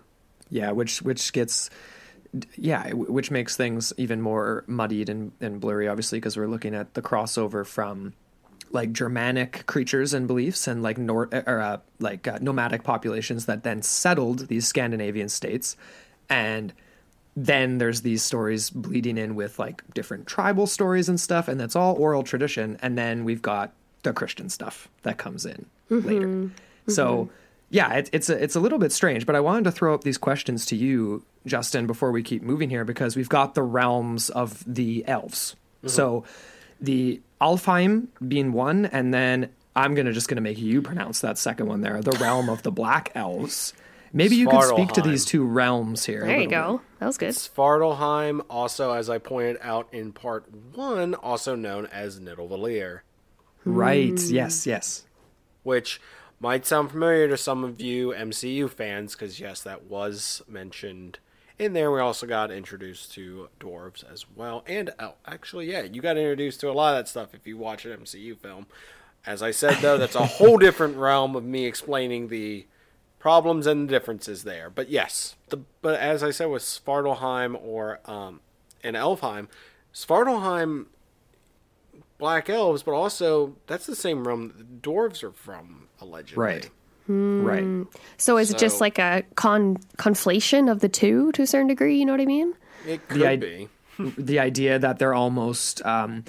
Yeah, 0.50 0.72
which 0.72 1.00
which 1.02 1.32
gets 1.32 1.70
yeah, 2.56 2.90
which 2.92 3.30
makes 3.30 3.56
things 3.56 3.92
even 3.96 4.20
more 4.20 4.64
muddied 4.66 5.08
and, 5.08 5.32
and 5.40 5.60
blurry, 5.60 5.86
obviously, 5.88 6.18
because 6.18 6.36
we're 6.36 6.48
looking 6.48 6.74
at 6.74 6.94
the 6.94 7.02
crossover 7.02 7.64
from 7.66 8.14
like 8.70 8.92
Germanic 8.92 9.66
creatures 9.66 10.14
and 10.14 10.26
beliefs 10.26 10.68
and 10.68 10.82
like 10.82 10.98
nor 10.98 11.28
or 11.46 11.60
uh, 11.60 11.78
like 11.98 12.28
uh, 12.28 12.38
nomadic 12.40 12.82
populations 12.82 13.46
that 13.46 13.62
then 13.62 13.82
settled 13.82 14.48
these 14.48 14.66
Scandinavian 14.66 15.28
states, 15.28 15.76
and 16.28 16.72
then 17.36 17.78
there's 17.78 18.02
these 18.02 18.22
stories 18.22 18.70
bleeding 18.70 19.18
in 19.18 19.34
with 19.34 19.58
like 19.58 19.82
different 19.94 20.26
tribal 20.26 20.66
stories 20.66 21.08
and 21.08 21.20
stuff, 21.20 21.48
and 21.48 21.60
that's 21.60 21.76
all 21.76 21.94
oral 21.94 22.22
tradition. 22.22 22.78
And 22.82 22.96
then 22.96 23.24
we've 23.24 23.42
got 23.42 23.72
the 24.02 24.12
Christian 24.12 24.48
stuff 24.48 24.88
that 25.02 25.18
comes 25.18 25.44
in 25.44 25.66
mm-hmm. 25.90 26.08
later. 26.08 26.26
Mm-hmm. 26.26 26.90
So 26.90 27.30
yeah, 27.70 27.94
it, 27.94 28.10
it's 28.12 28.28
a, 28.28 28.42
it's 28.42 28.56
a 28.56 28.60
little 28.60 28.78
bit 28.78 28.92
strange, 28.92 29.26
but 29.26 29.36
I 29.36 29.40
wanted 29.40 29.64
to 29.64 29.72
throw 29.72 29.94
up 29.94 30.02
these 30.02 30.18
questions 30.18 30.66
to 30.66 30.76
you, 30.76 31.24
Justin, 31.46 31.86
before 31.86 32.10
we 32.10 32.22
keep 32.22 32.42
moving 32.42 32.68
here, 32.68 32.84
because 32.84 33.16
we've 33.16 33.28
got 33.28 33.54
the 33.54 33.62
realms 33.62 34.28
of 34.30 34.64
the 34.66 35.04
elves. 35.06 35.54
Mm-hmm. 35.78 35.88
So 35.88 36.24
the 36.80 37.20
Alfheim 37.40 38.08
being 38.26 38.52
one, 38.52 38.86
and 38.86 39.12
then 39.14 39.50
I'm 39.74 39.94
gonna 39.94 40.12
just 40.12 40.28
gonna 40.28 40.40
make 40.40 40.58
you 40.58 40.82
pronounce 40.82 41.20
that 41.20 41.38
second 41.38 41.66
one 41.66 41.80
there, 41.80 42.00
the 42.02 42.16
realm 42.20 42.48
of 42.48 42.62
the 42.62 42.70
black 42.70 43.10
elves. 43.14 43.72
Maybe 44.12 44.34
you 44.34 44.48
could 44.48 44.64
speak 44.64 44.88
to 44.92 45.02
these 45.02 45.24
two 45.24 45.44
realms 45.44 46.04
here. 46.04 46.24
a 46.24 46.26
There 46.26 46.40
you 46.40 46.48
little 46.48 46.78
go. 46.78 46.80
That 46.98 47.06
was 47.06 47.16
good. 47.18 47.30
Svartalfheim, 47.30 48.44
also 48.50 48.92
as 48.92 49.08
I 49.08 49.18
pointed 49.18 49.58
out 49.62 49.88
in 49.92 50.12
part 50.12 50.52
one, 50.74 51.14
also 51.14 51.54
known 51.54 51.86
as 51.86 52.18
Nidavellir, 52.18 52.94
bit. 52.94 53.02
Right. 53.64 54.20
Hmm. 54.20 54.34
Yes. 54.34 54.66
Yes. 54.66 55.04
which 55.62 56.00
might 56.40 56.66
sound 56.66 56.90
familiar 56.90 57.28
to 57.28 57.36
some 57.36 57.62
of 57.62 57.80
you 57.80 58.08
MCU 58.12 58.68
fans, 58.68 59.14
because 59.14 59.38
yes, 59.38 59.62
that 59.62 59.84
was 59.84 60.42
mentioned 60.48 61.18
in 61.60 61.74
there. 61.74 61.90
We 61.90 62.00
also 62.00 62.26
got 62.26 62.50
introduced 62.50 63.12
to 63.14 63.48
dwarves 63.60 64.02
as 64.10 64.24
well, 64.34 64.64
and 64.66 64.90
oh, 64.98 65.14
actually, 65.26 65.70
yeah, 65.70 65.82
you 65.82 66.00
got 66.00 66.16
introduced 66.16 66.60
to 66.60 66.70
a 66.70 66.72
lot 66.72 66.94
of 66.94 66.98
that 66.98 67.08
stuff 67.08 67.34
if 67.34 67.46
you 67.46 67.56
watch 67.56 67.84
an 67.84 67.96
MCU 67.98 68.36
film. 68.36 68.66
As 69.26 69.42
I 69.42 69.50
said, 69.50 69.76
though, 69.82 69.98
that's 69.98 70.14
a 70.14 70.24
whole 70.38 70.56
different 70.56 70.96
realm 70.96 71.36
of 71.36 71.44
me 71.44 71.66
explaining 71.66 72.28
the 72.28 72.66
problems 73.18 73.66
and 73.66 73.88
differences 73.88 74.44
there. 74.44 74.70
But 74.70 74.88
yes, 74.88 75.36
the 75.50 75.58
but 75.82 76.00
as 76.00 76.22
I 76.22 76.30
said 76.30 76.46
with 76.46 76.62
Svartalfheim 76.62 77.62
or 77.62 78.00
um, 78.06 78.40
in 78.82 78.94
Elfheim, 78.94 79.48
Svartalfheim, 79.94 80.86
black 82.18 82.48
elves, 82.48 82.82
but 82.82 82.92
also 82.92 83.56
that's 83.66 83.86
the 83.86 83.94
same 83.94 84.26
realm 84.26 84.48
that 84.48 84.58
the 84.58 84.88
dwarves 84.88 85.22
are 85.22 85.32
from, 85.32 85.88
allegedly. 86.00 86.42
Right. 86.42 86.70
Right. 87.10 87.86
So 88.18 88.38
is 88.38 88.50
it 88.50 88.58
just 88.58 88.80
like 88.80 88.98
a 88.98 89.24
con 89.34 89.78
conflation 89.96 90.70
of 90.70 90.80
the 90.80 90.88
two 90.88 91.32
to 91.32 91.42
a 91.42 91.46
certain 91.46 91.68
degree? 91.68 91.98
You 91.98 92.06
know 92.06 92.12
what 92.12 92.20
I 92.20 92.26
mean? 92.26 92.54
It 92.86 93.06
could 93.08 93.22
id- 93.22 93.40
be. 93.40 93.68
the 94.18 94.38
idea 94.38 94.78
that 94.78 94.98
they're 94.98 95.14
almost 95.14 95.84
um, 95.84 96.24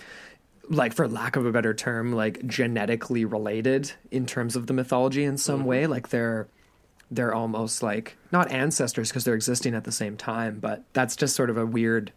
like 0.69 0.93
for 0.93 1.07
lack 1.07 1.35
of 1.35 1.45
a 1.45 1.51
better 1.51 1.73
term 1.73 2.13
like 2.13 2.45
genetically 2.47 3.25
related 3.25 3.91
in 4.09 4.25
terms 4.25 4.55
of 4.55 4.67
the 4.67 4.73
mythology 4.73 5.23
in 5.23 5.38
some 5.38 5.65
way 5.65 5.88
like 5.88 6.09
they're 6.09 6.47
they're 7.09 7.33
almost 7.33 7.83
like 7.83 8.17
not 8.31 8.50
ancestors 8.51 9.09
because 9.09 9.25
they're 9.25 9.35
existing 9.35 9.75
at 9.75 9.83
the 9.83 9.91
same 9.91 10.15
time 10.15 10.59
but 10.59 10.83
that's 10.93 11.15
just 11.15 11.35
sort 11.35 11.50
of 11.50 11.57
a 11.57 11.65
weird 11.65 12.11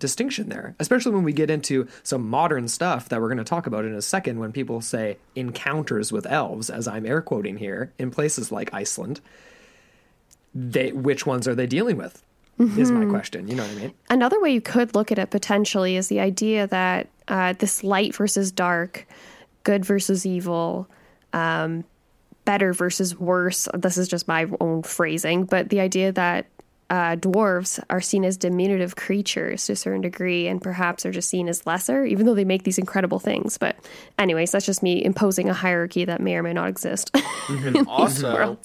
distinction 0.00 0.48
there 0.48 0.74
especially 0.80 1.12
when 1.12 1.22
we 1.22 1.32
get 1.32 1.50
into 1.50 1.86
some 2.02 2.28
modern 2.28 2.66
stuff 2.66 3.08
that 3.08 3.20
we're 3.20 3.28
going 3.28 3.38
to 3.38 3.44
talk 3.44 3.66
about 3.68 3.84
in 3.84 3.94
a 3.94 4.02
second 4.02 4.38
when 4.40 4.50
people 4.50 4.80
say 4.80 5.16
encounters 5.36 6.10
with 6.10 6.26
elves 6.26 6.68
as 6.68 6.88
i'm 6.88 7.06
air 7.06 7.22
quoting 7.22 7.58
here 7.58 7.92
in 7.98 8.10
places 8.10 8.50
like 8.50 8.72
iceland. 8.74 9.20
They 10.52 10.90
which 10.90 11.26
ones 11.26 11.46
are 11.46 11.54
they 11.54 11.66
dealing 11.66 11.96
with 11.96 12.24
is 12.58 12.90
my 12.90 13.06
question 13.06 13.48
you 13.48 13.54
know 13.54 13.62
what 13.62 13.72
i 13.72 13.74
mean? 13.76 13.94
Another 14.10 14.40
way 14.40 14.50
you 14.50 14.60
could 14.60 14.94
look 14.94 15.12
at 15.12 15.18
it 15.18 15.30
potentially 15.30 15.96
is 15.96 16.08
the 16.08 16.20
idea 16.20 16.66
that 16.66 17.08
uh, 17.28 17.54
this 17.54 17.84
light 17.84 18.14
versus 18.14 18.50
dark, 18.52 19.06
good 19.62 19.84
versus 19.84 20.26
evil, 20.26 20.88
um, 21.32 21.84
better 22.44 22.72
versus 22.72 23.18
worse. 23.18 23.68
This 23.74 23.96
is 23.96 24.08
just 24.08 24.26
my 24.26 24.48
own 24.60 24.82
phrasing, 24.82 25.44
but 25.44 25.68
the 25.68 25.80
idea 25.80 26.12
that 26.12 26.46
uh, 26.90 27.14
dwarves 27.16 27.82
are 27.88 28.00
seen 28.00 28.24
as 28.24 28.36
diminutive 28.36 28.96
creatures 28.96 29.64
to 29.66 29.72
a 29.72 29.76
certain 29.76 30.00
degree, 30.00 30.48
and 30.48 30.60
perhaps 30.60 31.06
are 31.06 31.12
just 31.12 31.30
seen 31.30 31.48
as 31.48 31.64
lesser, 31.64 32.04
even 32.04 32.26
though 32.26 32.34
they 32.34 32.44
make 32.44 32.64
these 32.64 32.78
incredible 32.78 33.20
things. 33.20 33.56
But, 33.56 33.76
anyways, 34.18 34.50
that's 34.50 34.66
just 34.66 34.82
me 34.82 35.02
imposing 35.02 35.48
a 35.48 35.54
hierarchy 35.54 36.04
that 36.04 36.20
may 36.20 36.34
or 36.34 36.42
may 36.42 36.52
not 36.52 36.68
exist. 36.68 37.16
Also, 37.86 38.58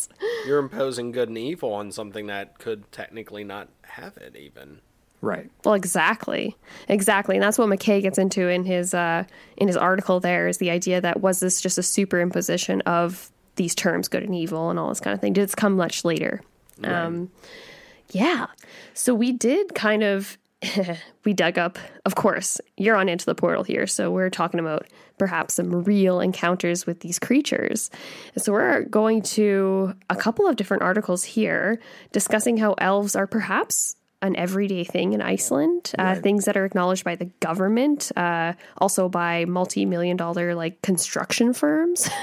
you're 0.45 0.59
imposing 0.59 1.11
good 1.11 1.27
and 1.29 1.37
evil 1.37 1.73
on 1.73 1.91
something 1.91 2.27
that 2.27 2.59
could 2.59 2.91
technically 2.91 3.43
not 3.43 3.67
have 3.83 4.15
it, 4.17 4.35
even. 4.35 4.79
right 5.21 5.49
Well, 5.63 5.73
exactly, 5.73 6.55
exactly, 6.87 7.35
and 7.35 7.43
that's 7.43 7.57
what 7.57 7.67
McKay 7.69 8.01
gets 8.01 8.17
into 8.17 8.47
in 8.47 8.63
his 8.63 8.93
uh, 8.93 9.23
in 9.57 9.67
his 9.67 9.77
article. 9.77 10.19
There 10.19 10.47
is 10.47 10.59
the 10.59 10.69
idea 10.69 11.01
that 11.01 11.21
was 11.21 11.39
this 11.39 11.61
just 11.61 11.77
a 11.77 11.81
superimposition 11.81 12.81
of 12.85 13.31
these 13.55 13.75
terms, 13.75 14.07
good 14.07 14.23
and 14.23 14.35
evil, 14.35 14.69
and 14.69 14.79
all 14.79 14.89
this 14.89 14.99
kind 14.99 15.13
of 15.13 15.21
thing? 15.21 15.33
Did 15.33 15.43
this 15.47 15.55
come 15.55 15.75
much 15.75 16.05
later? 16.05 16.41
Um, 16.83 17.31
yeah. 18.11 18.47
So 18.93 19.13
we 19.13 19.31
did 19.31 19.75
kind 19.75 20.03
of 20.03 20.37
we 21.25 21.33
dug 21.33 21.57
up, 21.57 21.77
of 22.05 22.15
course, 22.15 22.59
you're 22.77 22.95
on 22.95 23.09
into 23.09 23.25
the 23.25 23.35
portal 23.35 23.63
here. 23.63 23.87
So 23.87 24.11
we're 24.11 24.29
talking 24.29 24.59
about 24.59 24.87
perhaps 25.17 25.55
some 25.55 25.83
real 25.83 26.19
encounters 26.19 26.85
with 26.85 27.01
these 27.01 27.19
creatures. 27.19 27.89
So 28.37 28.51
we're 28.51 28.83
going 28.83 29.21
to 29.23 29.93
a 30.09 30.15
couple 30.15 30.47
of 30.47 30.55
different 30.55 30.83
articles 30.83 31.23
here 31.23 31.79
discussing 32.11 32.57
how 32.57 32.73
elves 32.77 33.15
are 33.15 33.27
perhaps 33.27 33.95
an 34.21 34.35
everyday 34.35 34.83
thing 34.83 35.13
in 35.13 35.21
Iceland, 35.21 35.91
uh, 35.99 36.15
things 36.15 36.45
that 36.45 36.57
are 36.57 36.65
acknowledged 36.65 37.03
by 37.03 37.15
the 37.15 37.25
government, 37.41 38.11
uh, 38.15 38.53
also 38.77 39.07
by 39.07 39.45
multi 39.45 39.85
million 39.85 40.17
dollar 40.17 40.55
like 40.55 40.81
construction 40.81 41.53
firms. 41.53 42.09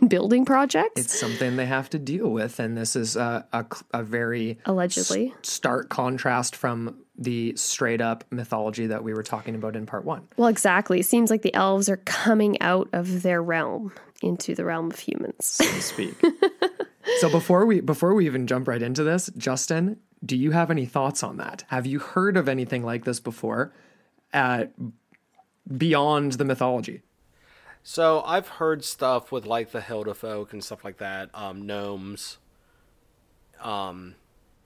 and 0.00 0.10
Building 0.14 0.44
projects, 0.44 1.00
It's 1.00 1.18
something 1.18 1.56
they 1.56 1.66
have 1.66 1.90
to 1.90 1.98
deal 1.98 2.28
with, 2.28 2.58
and 2.58 2.76
this 2.76 2.94
is 2.96 3.16
a, 3.16 3.46
a, 3.52 3.64
a 3.92 4.02
very 4.02 4.58
allegedly. 4.66 5.34
stark 5.42 5.88
contrast 5.88 6.54
from 6.56 6.96
the 7.16 7.54
straight 7.56 8.00
up 8.00 8.24
mythology 8.30 8.86
that 8.88 9.04
we 9.04 9.14
were 9.14 9.22
talking 9.22 9.54
about 9.54 9.76
in 9.76 9.86
part 9.86 10.04
one. 10.04 10.26
Well, 10.36 10.48
exactly. 10.48 11.00
It 11.00 11.06
seems 11.06 11.30
like 11.30 11.42
the 11.42 11.54
elves 11.54 11.88
are 11.88 11.98
coming 11.98 12.60
out 12.60 12.88
of 12.92 13.22
their 13.22 13.42
realm 13.42 13.92
into 14.22 14.54
the 14.54 14.64
realm 14.64 14.90
of 14.90 14.98
humans. 14.98 15.44
so 15.44 15.64
to 15.64 15.82
speak. 15.82 16.14
so 17.18 17.30
before 17.30 17.66
we 17.66 17.80
before 17.80 18.14
we 18.14 18.26
even 18.26 18.46
jump 18.46 18.66
right 18.68 18.82
into 18.82 19.04
this, 19.04 19.30
Justin, 19.36 19.98
do 20.24 20.36
you 20.36 20.50
have 20.52 20.70
any 20.70 20.86
thoughts 20.86 21.22
on 21.22 21.36
that? 21.36 21.64
Have 21.68 21.86
you 21.86 21.98
heard 21.98 22.36
of 22.36 22.48
anything 22.48 22.82
like 22.82 23.04
this 23.04 23.20
before, 23.20 23.72
uh, 24.32 24.64
beyond 25.76 26.32
the 26.32 26.44
mythology? 26.44 27.02
So 27.86 28.22
I've 28.24 28.48
heard 28.48 28.82
stuff 28.82 29.30
with 29.30 29.44
like 29.44 29.70
the 29.70 29.82
Hilda 29.82 30.14
folk 30.14 30.54
and 30.54 30.64
stuff 30.64 30.84
like 30.84 30.96
that, 30.96 31.28
um, 31.34 31.66
gnomes, 31.66 32.38
um, 33.62 34.14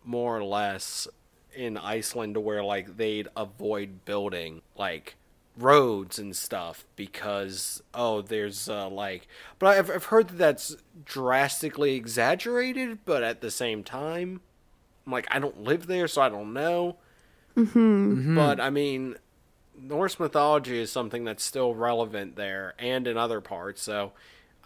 more 0.05 0.39
or 0.39 0.45
less 0.45 1.09
in 1.53 1.77
Iceland 1.77 2.35
to 2.35 2.41
where 2.41 2.63
like 2.63 2.97
they'd 2.97 3.27
avoid 3.37 4.05
building 4.05 4.63
like 4.77 5.17
roads 5.57 6.21
and 6.21 6.37
stuff 6.37 6.87
because 6.95 7.83
oh 7.93 8.23
there's 8.23 8.69
uh, 8.69 8.89
like 8.89 9.27
but 9.59 9.77
I've, 9.77 9.91
I've 9.91 10.05
heard 10.05 10.29
that 10.29 10.39
that's 10.39 10.77
drastically 11.05 11.97
exaggerated 11.97 13.01
but 13.05 13.25
at 13.25 13.41
the 13.41 13.51
same 13.51 13.83
time 13.83 14.41
I'm 15.05 15.13
like 15.13 15.27
I 15.33 15.41
don't 15.41 15.65
live 15.65 15.89
there 15.89 16.07
so 16.07 16.23
I 16.23 16.29
don't 16.29 16.53
know 16.53 16.99
Mm-hmm. 17.57 18.37
but 18.37 18.61
I 18.61 18.71
mean 18.71 19.17
Norse 19.81 20.19
mythology 20.19 20.79
is 20.79 20.91
something 20.93 21.25
that's 21.25 21.45
still 21.45 21.75
relevant 21.75 22.37
there 22.37 22.75
and 22.79 23.07
in 23.07 23.17
other 23.17 23.41
parts. 23.41 23.83
So, 23.83 24.13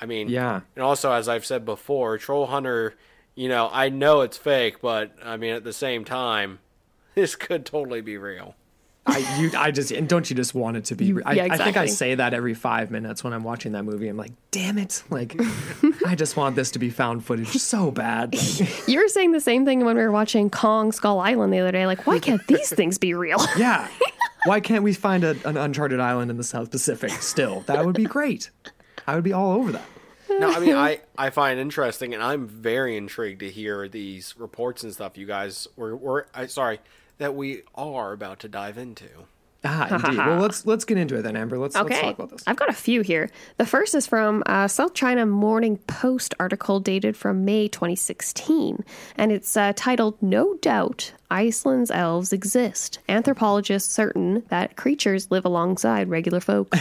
I 0.00 0.06
mean, 0.06 0.28
Yeah. 0.28 0.60
And 0.74 0.84
also, 0.84 1.12
as 1.12 1.28
I've 1.28 1.46
said 1.46 1.64
before, 1.64 2.18
Troll 2.18 2.46
Hunter, 2.46 2.94
you 3.34 3.48
know, 3.48 3.68
I 3.72 3.88
know 3.88 4.20
it's 4.22 4.36
fake, 4.36 4.80
but 4.80 5.12
I 5.24 5.36
mean, 5.36 5.54
at 5.54 5.64
the 5.64 5.72
same 5.72 6.04
time, 6.04 6.58
this 7.14 7.34
could 7.36 7.64
totally 7.66 8.00
be 8.00 8.16
real. 8.16 8.54
I 9.04 9.18
you 9.40 9.50
I 9.56 9.72
just 9.72 9.90
and 9.90 10.08
don't 10.08 10.30
you 10.30 10.36
just 10.36 10.54
want 10.54 10.76
it 10.76 10.84
to 10.84 10.94
be? 10.94 11.12
I, 11.24 11.32
yeah, 11.32 11.48
I 11.50 11.56
think 11.56 11.76
I 11.76 11.86
say 11.86 12.14
that 12.14 12.34
every 12.34 12.54
five 12.54 12.92
minutes 12.92 13.24
when 13.24 13.32
I'm 13.32 13.42
watching 13.42 13.72
that 13.72 13.82
movie. 13.82 14.06
I'm 14.06 14.16
like, 14.16 14.30
damn 14.52 14.78
it! 14.78 15.02
Like, 15.10 15.34
I 16.06 16.14
just 16.14 16.36
want 16.36 16.54
this 16.54 16.70
to 16.70 16.78
be 16.78 16.88
found 16.88 17.24
footage 17.24 17.48
so 17.48 17.90
bad. 17.90 18.36
You 18.86 19.00
were 19.00 19.08
saying 19.08 19.32
the 19.32 19.40
same 19.40 19.64
thing 19.64 19.84
when 19.84 19.96
we 19.96 20.02
were 20.02 20.12
watching 20.12 20.50
Kong 20.50 20.92
Skull 20.92 21.18
Island 21.18 21.52
the 21.52 21.58
other 21.58 21.72
day. 21.72 21.84
Like, 21.86 22.06
why 22.06 22.20
can't 22.20 22.46
these 22.46 22.72
things 22.72 22.96
be 22.96 23.12
real? 23.12 23.44
yeah, 23.56 23.88
why 24.44 24.60
can't 24.60 24.82
we 24.82 24.92
find 24.92 25.24
a, 25.24 25.36
an 25.46 25.56
uncharted 25.56 26.00
island 26.00 26.30
in 26.30 26.36
the 26.36 26.44
South 26.44 26.70
Pacific? 26.70 27.10
Still, 27.10 27.60
that 27.62 27.84
would 27.84 27.96
be 27.96 28.04
great. 28.04 28.50
I 29.06 29.14
would 29.14 29.24
be 29.24 29.32
all 29.32 29.52
over 29.52 29.72
that. 29.72 29.84
No, 30.38 30.50
I 30.50 30.60
mean, 30.60 30.74
I, 30.74 31.00
I 31.16 31.30
find 31.30 31.60
interesting, 31.60 32.14
and 32.14 32.22
I'm 32.22 32.46
very 32.48 32.96
intrigued 32.96 33.40
to 33.40 33.50
hear 33.50 33.88
these 33.88 34.34
reports 34.38 34.82
and 34.82 34.92
stuff 34.92 35.18
you 35.18 35.26
guys 35.26 35.68
were, 35.76 35.94
were 35.94 36.26
I, 36.34 36.46
sorry, 36.46 36.80
that 37.18 37.34
we 37.34 37.62
are 37.74 38.12
about 38.12 38.40
to 38.40 38.48
dive 38.48 38.78
into. 38.78 39.08
Ah, 39.64 39.94
indeed. 39.94 40.18
well, 40.18 40.40
let's 40.40 40.66
let's 40.66 40.84
get 40.84 40.98
into 40.98 41.16
it 41.16 41.22
then, 41.22 41.36
Amber. 41.36 41.56
Let's 41.56 41.76
let's 41.76 42.00
talk 42.00 42.14
about 42.16 42.30
this. 42.30 42.42
I've 42.48 42.56
got 42.56 42.68
a 42.68 42.72
few 42.72 43.02
here. 43.02 43.30
The 43.58 43.66
first 43.66 43.94
is 43.94 44.08
from 44.08 44.42
a 44.46 44.68
South 44.68 44.92
China 44.92 45.24
Morning 45.24 45.76
Post 45.76 46.34
article 46.40 46.80
dated 46.80 47.16
from 47.16 47.44
May 47.44 47.68
2016, 47.68 48.84
and 49.16 49.30
it's 49.30 49.56
uh, 49.56 49.72
titled 49.76 50.20
"No 50.20 50.54
Doubt 50.54 51.12
Iceland's 51.32 51.90
Elves 51.90 52.32
Exist. 52.32 52.98
Anthropologists 53.08 53.92
certain 53.92 54.44
that 54.48 54.76
creatures 54.76 55.30
live 55.30 55.44
alongside 55.44 56.08
regular 56.08 56.40
folk." 56.40 56.72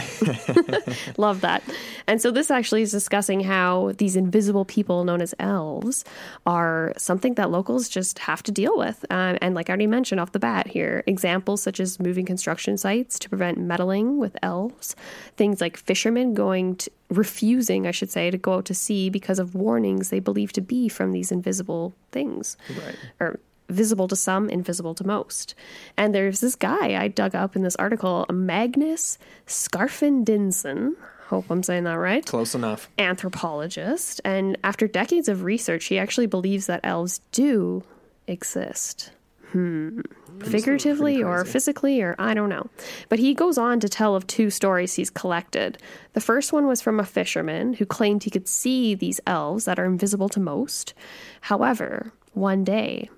Love 1.16 1.40
that. 1.40 1.62
And 2.06 2.20
so 2.20 2.30
this 2.30 2.50
actually 2.50 2.82
is 2.82 2.90
discussing 2.90 3.40
how 3.40 3.92
these 3.96 4.14
invisible 4.14 4.64
people 4.64 5.04
known 5.04 5.22
as 5.22 5.34
elves 5.40 6.04
are 6.46 6.92
something 6.98 7.34
that 7.34 7.50
locals 7.50 7.88
just 7.88 8.18
have 8.20 8.42
to 8.44 8.52
deal 8.52 8.76
with. 8.76 9.04
Um, 9.10 9.38
and 9.40 9.54
like 9.54 9.70
I 9.70 9.72
already 9.72 9.86
mentioned 9.86 10.20
off 10.20 10.32
the 10.32 10.38
bat 10.38 10.66
here, 10.66 11.02
examples 11.06 11.62
such 11.62 11.80
as 11.80 11.98
moving 11.98 12.26
construction 12.26 12.76
sites 12.76 13.18
to 13.20 13.28
prevent 13.28 13.58
meddling 13.58 14.18
with 14.18 14.36
elves, 14.42 14.94
things 15.36 15.60
like 15.60 15.76
fishermen 15.76 16.34
going 16.34 16.76
to 16.76 16.90
refusing, 17.12 17.86
I 17.86 17.90
should 17.90 18.10
say, 18.10 18.30
to 18.30 18.38
go 18.38 18.54
out 18.54 18.64
to 18.66 18.74
sea 18.74 19.10
because 19.10 19.38
of 19.38 19.54
warnings 19.54 20.10
they 20.10 20.20
believe 20.20 20.52
to 20.54 20.60
be 20.60 20.88
from 20.88 21.12
these 21.12 21.30
invisible 21.30 21.94
things. 22.10 22.56
Right. 22.70 22.96
Or 23.20 23.40
visible 23.72 24.08
to 24.08 24.16
some, 24.16 24.48
invisible 24.48 24.94
to 24.94 25.04
most. 25.04 25.54
And 25.96 26.14
there's 26.14 26.40
this 26.40 26.54
guy 26.54 27.02
I 27.02 27.08
dug 27.08 27.34
up 27.34 27.56
in 27.56 27.62
this 27.62 27.76
article, 27.76 28.26
Magnus 28.30 29.18
Skarfendinson. 29.46 30.94
Hope 31.26 31.50
I'm 31.50 31.62
saying 31.62 31.84
that 31.84 31.94
right 31.94 32.24
Close 32.26 32.54
enough. 32.54 32.90
anthropologist, 32.98 34.20
and 34.24 34.58
after 34.62 34.86
decades 34.86 35.28
of 35.28 35.44
research, 35.44 35.86
he 35.86 35.98
actually 35.98 36.26
believes 36.26 36.66
that 36.66 36.80
elves 36.84 37.20
do 37.32 37.82
exist. 38.26 39.12
Hmm. 39.52 40.00
Figuratively 40.40 41.22
or 41.22 41.44
physically, 41.44 42.00
or 42.00 42.16
I 42.18 42.32
don't 42.34 42.48
know. 42.48 42.68
But 43.08 43.18
he 43.18 43.34
goes 43.34 43.58
on 43.58 43.80
to 43.80 43.88
tell 43.88 44.16
of 44.16 44.26
two 44.26 44.50
stories 44.50 44.94
he's 44.94 45.10
collected. 45.10 45.78
The 46.14 46.20
first 46.20 46.52
one 46.52 46.66
was 46.66 46.80
from 46.80 46.98
a 46.98 47.04
fisherman 47.04 47.74
who 47.74 47.84
claimed 47.86 48.24
he 48.24 48.30
could 48.30 48.48
see 48.48 48.94
these 48.94 49.20
elves 49.26 49.66
that 49.66 49.78
are 49.78 49.84
invisible 49.84 50.30
to 50.30 50.40
most. 50.40 50.94
However, 51.42 52.12
one 52.32 52.64
day, 52.64 53.10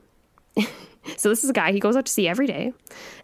so 1.16 1.28
this 1.28 1.44
is 1.44 1.50
a 1.50 1.54
guy 1.54 1.72
he 1.72 1.80
goes 1.80 1.96
out 1.96 2.06
to 2.06 2.12
sea 2.12 2.28
every 2.28 2.46
day, 2.46 2.72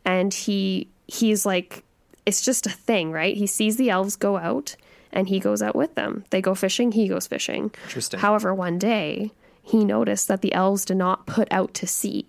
and 0.04 0.32
he 0.32 0.88
he's 1.06 1.44
like, 1.44 1.84
it's 2.26 2.44
just 2.44 2.66
a 2.66 2.70
thing, 2.70 3.12
right? 3.12 3.36
He 3.36 3.46
sees 3.46 3.76
the 3.76 3.90
elves 3.90 4.16
go 4.16 4.36
out, 4.36 4.76
and 5.12 5.28
he 5.28 5.40
goes 5.40 5.62
out 5.62 5.76
with 5.76 5.94
them. 5.94 6.24
They 6.30 6.40
go 6.40 6.54
fishing, 6.54 6.92
he 6.92 7.08
goes 7.08 7.26
fishing. 7.26 7.72
Interesting. 7.84 8.20
However, 8.20 8.54
one 8.54 8.78
day 8.78 9.32
he 9.62 9.84
noticed 9.84 10.28
that 10.28 10.42
the 10.42 10.52
elves 10.52 10.84
did 10.84 10.96
not 10.96 11.26
put 11.26 11.48
out 11.50 11.74
to 11.74 11.86
sea. 11.86 12.26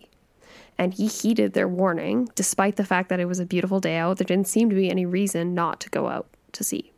And 0.78 0.94
he 0.94 1.08
heeded 1.08 1.54
their 1.54 1.68
warning, 1.68 2.30
despite 2.36 2.76
the 2.76 2.86
fact 2.86 3.10
that 3.10 3.20
it 3.20 3.26
was 3.26 3.40
a 3.40 3.46
beautiful 3.46 3.80
day 3.80 3.98
out. 3.98 4.18
There 4.18 4.26
didn't 4.26 4.48
seem 4.48 4.70
to 4.70 4.76
be 4.76 4.90
any 4.90 5.06
reason 5.06 5.54
not 5.54 5.80
to 5.82 5.90
go 5.90 6.08
out 6.08 6.28
to 6.54 6.64
sea. 6.64 6.92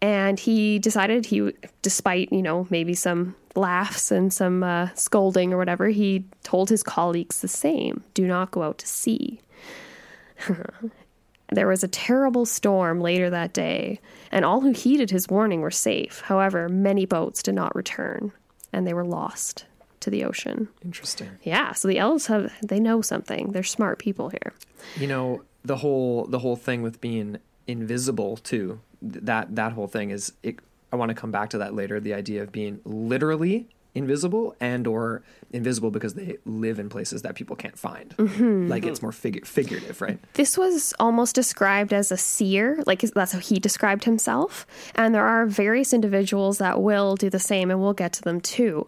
And 0.00 0.38
he 0.38 0.78
decided 0.78 1.26
he, 1.26 1.52
despite, 1.82 2.32
you 2.32 2.42
know, 2.42 2.66
maybe 2.70 2.94
some 2.94 3.34
laughs 3.56 4.10
and 4.10 4.32
some 4.32 4.62
uh, 4.62 4.88
scolding 4.94 5.52
or 5.52 5.58
whatever, 5.58 5.88
he 5.88 6.24
told 6.42 6.68
his 6.68 6.82
colleagues 6.82 7.40
the 7.40 7.48
same 7.48 8.04
do 8.14 8.26
not 8.26 8.50
go 8.50 8.62
out 8.62 8.78
to 8.78 8.86
sea. 8.86 9.40
There 11.52 11.68
was 11.68 11.84
a 11.84 11.88
terrible 11.88 12.44
storm 12.44 13.00
later 13.00 13.30
that 13.30 13.52
day, 13.52 14.00
and 14.32 14.44
all 14.44 14.60
who 14.62 14.72
heeded 14.72 15.10
his 15.10 15.28
warning 15.28 15.60
were 15.60 15.70
safe. 15.70 16.22
However, 16.22 16.68
many 16.68 17.06
boats 17.06 17.42
did 17.42 17.54
not 17.54 17.74
return, 17.76 18.32
and 18.72 18.86
they 18.86 18.94
were 18.94 19.04
lost 19.04 19.64
to 20.00 20.10
the 20.10 20.24
ocean. 20.24 20.68
Interesting. 20.84 21.30
Yeah, 21.42 21.72
so 21.72 21.86
the 21.86 21.98
elves 21.98 22.26
have 22.26 22.52
they 22.66 22.80
know 22.80 23.00
something. 23.00 23.52
They're 23.52 23.62
smart 23.62 23.98
people 23.98 24.30
here. 24.30 24.54
You 24.96 25.06
know 25.06 25.42
the 25.64 25.76
whole 25.76 26.26
the 26.26 26.40
whole 26.40 26.56
thing 26.56 26.82
with 26.82 27.00
being 27.00 27.38
invisible 27.68 28.38
too. 28.38 28.80
That 29.00 29.54
that 29.54 29.72
whole 29.72 29.88
thing 29.88 30.10
is. 30.10 30.32
It, 30.42 30.58
I 30.92 30.96
want 30.96 31.10
to 31.10 31.14
come 31.14 31.30
back 31.30 31.50
to 31.50 31.58
that 31.58 31.74
later. 31.74 32.00
The 32.00 32.14
idea 32.14 32.42
of 32.42 32.52
being 32.52 32.80
literally 32.84 33.68
invisible 33.96 34.54
and 34.60 34.86
or 34.86 35.22
invisible 35.52 35.90
because 35.90 36.14
they 36.14 36.36
live 36.44 36.78
in 36.78 36.88
places 36.88 37.22
that 37.22 37.34
people 37.34 37.56
can't 37.56 37.78
find. 37.78 38.14
Mm-hmm. 38.18 38.68
Like 38.68 38.84
it's 38.84 39.00
more 39.00 39.10
figu- 39.10 39.46
figurative, 39.46 40.00
right? 40.02 40.18
This 40.34 40.58
was 40.58 40.92
almost 41.00 41.34
described 41.34 41.92
as 41.94 42.12
a 42.12 42.16
seer, 42.16 42.82
like 42.86 43.00
that's 43.00 43.32
how 43.32 43.38
he 43.38 43.58
described 43.58 44.04
himself. 44.04 44.66
And 44.94 45.14
there 45.14 45.24
are 45.24 45.46
various 45.46 45.94
individuals 45.94 46.58
that 46.58 46.82
will 46.82 47.16
do 47.16 47.30
the 47.30 47.38
same, 47.38 47.70
and 47.70 47.80
we'll 47.80 47.94
get 47.94 48.12
to 48.14 48.22
them 48.22 48.40
too. 48.40 48.86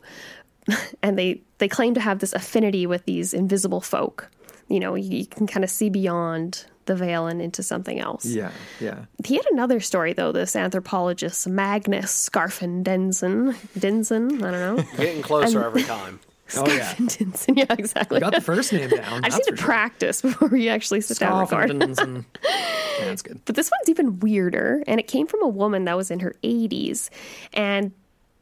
and 1.02 1.18
they 1.18 1.40
they 1.56 1.68
claim 1.68 1.94
to 1.94 2.00
have 2.00 2.18
this 2.18 2.34
affinity 2.34 2.87
with 2.87 3.04
these 3.06 3.32
invisible 3.32 3.80
folk. 3.80 4.30
You 4.68 4.78
know, 4.78 4.94
you, 4.94 5.18
you 5.18 5.26
can 5.26 5.46
kind 5.46 5.64
of 5.64 5.70
see 5.70 5.88
beyond 5.88 6.66
the 6.88 6.96
veil 6.96 7.29
and 7.29 7.40
into 7.40 7.62
something 7.62 8.01
else. 8.01 8.24
Yeah, 8.27 8.51
yeah. 8.81 9.05
He 9.24 9.37
had 9.37 9.46
another 9.53 9.79
story 9.79 10.12
though. 10.12 10.33
This 10.33 10.57
anthropologist 10.57 11.46
Magnus 11.46 12.29
Scarfen 12.29 12.83
Denson, 12.83 13.55
Denson, 13.79 14.42
I 14.42 14.51
don't 14.51 14.77
know. 14.77 14.85
Getting 14.96 15.22
closer 15.22 15.64
every 15.64 15.85
time. 15.85 16.18
Oh 16.57 16.66
yeah. 16.66 16.94
Denson, 16.94 17.59
yeah, 17.59 17.66
exactly. 17.68 18.20
Got 18.20 18.33
the 18.33 18.40
first 18.40 18.72
name 18.72 18.88
down. 18.88 19.03
I 19.22 19.29
just 19.29 19.37
that's 19.37 19.37
need 19.37 19.42
to 19.44 19.51
for 19.51 19.57
sure. 19.59 19.66
practice 19.66 20.22
before 20.22 20.48
we 20.48 20.70
actually 20.70 21.03
sit 21.03 21.18
down 21.18 21.42
and 21.42 21.51
record. 21.53 21.68
Scoffins 21.68 21.98
and- 21.98 22.24
yeah, 22.42 23.05
that's 23.05 23.20
good. 23.20 23.38
But 23.44 23.55
this 23.55 23.70
one's 23.70 23.90
even 23.90 24.18
weirder, 24.20 24.83
and 24.87 24.98
it 24.98 25.07
came 25.09 25.27
from 25.27 25.42
a 25.42 25.46
woman 25.46 25.85
that 25.85 25.94
was 25.94 26.11
in 26.11 26.20
her 26.20 26.35
80s. 26.42 27.11
And 27.53 27.92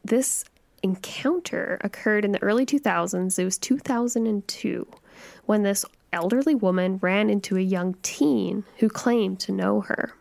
this 0.05 0.45
encounter 0.83 1.79
occurred 1.81 2.23
in 2.23 2.31
the 2.31 2.41
early 2.41 2.65
2000s. 2.65 3.37
It 3.37 3.43
was 3.43 3.57
2002 3.57 4.87
when 5.45 5.63
this 5.63 5.83
elderly 6.17 6.55
woman 6.55 6.97
ran 6.99 7.29
into 7.29 7.57
a 7.57 7.61
young 7.61 7.93
teen 8.01 8.63
who 8.79 8.89
claimed 8.89 9.39
to 9.39 9.51
know 9.51 9.81
her. 9.81 10.13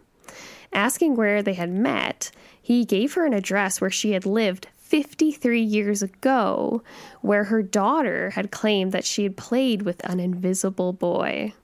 Asking 0.71 1.17
where 1.17 1.43
they 1.43 1.55
had 1.55 1.71
met, 1.71 2.31
he 2.61 2.85
gave 2.85 3.15
her 3.15 3.25
an 3.25 3.33
address 3.33 3.81
where 3.81 3.89
she 3.89 4.13
had 4.13 4.27
lived 4.27 4.69
53 4.77 5.59
years 5.59 6.03
ago, 6.03 6.83
where 7.23 7.45
her 7.45 7.63
daughter 7.63 8.31
had 8.31 8.51
claimed 8.51 8.93
that 8.93 9.07
she 9.07 9.23
had 9.23 9.39
played 9.39 9.83
with 9.83 10.05
an 10.05 10.21
invisible 10.21 10.93
boy. 10.93 11.55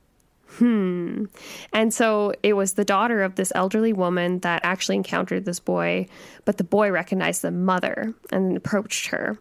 Hmm. 0.58 1.24
And 1.72 1.94
so 1.94 2.34
it 2.42 2.52
was 2.52 2.74
the 2.74 2.84
daughter 2.84 3.22
of 3.22 3.36
this 3.36 3.52
elderly 3.54 3.92
woman 3.92 4.40
that 4.40 4.60
actually 4.64 4.96
encountered 4.96 5.44
this 5.44 5.60
boy, 5.60 6.06
but 6.44 6.58
the 6.58 6.64
boy 6.64 6.90
recognized 6.90 7.42
the 7.42 7.50
mother 7.50 8.12
and 8.30 8.56
approached 8.56 9.06
her. 9.06 9.38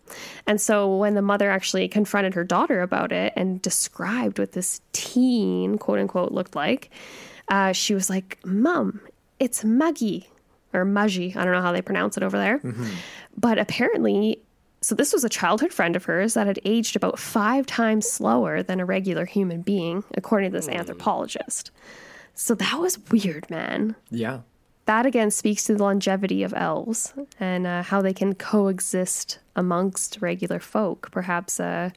And 0.47 0.61
so 0.61 0.95
when 0.95 1.15
the 1.15 1.21
mother 1.21 1.51
actually 1.51 1.87
confronted 1.89 2.33
her 2.35 2.43
daughter 2.43 2.81
about 2.81 3.11
it 3.11 3.33
and 3.35 3.61
described 3.61 4.39
what 4.39 4.53
this 4.53 4.81
teen, 4.93 5.77
quote 5.77 5.99
unquote, 5.99 6.31
looked 6.31 6.55
like, 6.55 6.89
uh, 7.49 7.73
she 7.73 7.93
was 7.93 8.09
like, 8.09 8.39
Mom, 8.45 9.01
it's 9.39 9.63
Muggy 9.65 10.29
or 10.73 10.85
Mudgy. 10.85 11.35
I 11.35 11.43
don't 11.43 11.53
know 11.53 11.61
how 11.61 11.73
they 11.73 11.81
pronounce 11.81 12.15
it 12.15 12.23
over 12.23 12.37
there. 12.37 12.59
But 13.37 13.59
apparently, 13.59 14.41
so 14.81 14.95
this 14.95 15.13
was 15.13 15.23
a 15.23 15.29
childhood 15.29 15.71
friend 15.71 15.95
of 15.95 16.05
hers 16.05 16.33
that 16.33 16.47
had 16.47 16.59
aged 16.65 16.95
about 16.95 17.19
five 17.19 17.65
times 17.67 18.09
slower 18.09 18.63
than 18.63 18.79
a 18.79 18.85
regular 18.85 19.25
human 19.25 19.61
being, 19.61 20.03
according 20.15 20.51
to 20.51 20.57
this 20.57 20.67
anthropologist. 20.67 21.69
So 22.33 22.55
that 22.55 22.79
was 22.79 22.97
weird, 23.11 23.49
man. 23.49 23.95
Yeah. 24.09 24.39
That 24.85 25.05
again 25.05 25.29
speaks 25.29 25.65
to 25.65 25.75
the 25.75 25.83
longevity 25.83 26.41
of 26.41 26.53
elves 26.55 27.13
and 27.39 27.67
uh, 27.67 27.83
how 27.83 28.01
they 28.01 28.13
can 28.13 28.33
coexist 28.33 29.37
amongst 29.55 30.17
regular 30.19 30.59
folk, 30.59 31.11
perhaps 31.11 31.59
uh, 31.59 31.91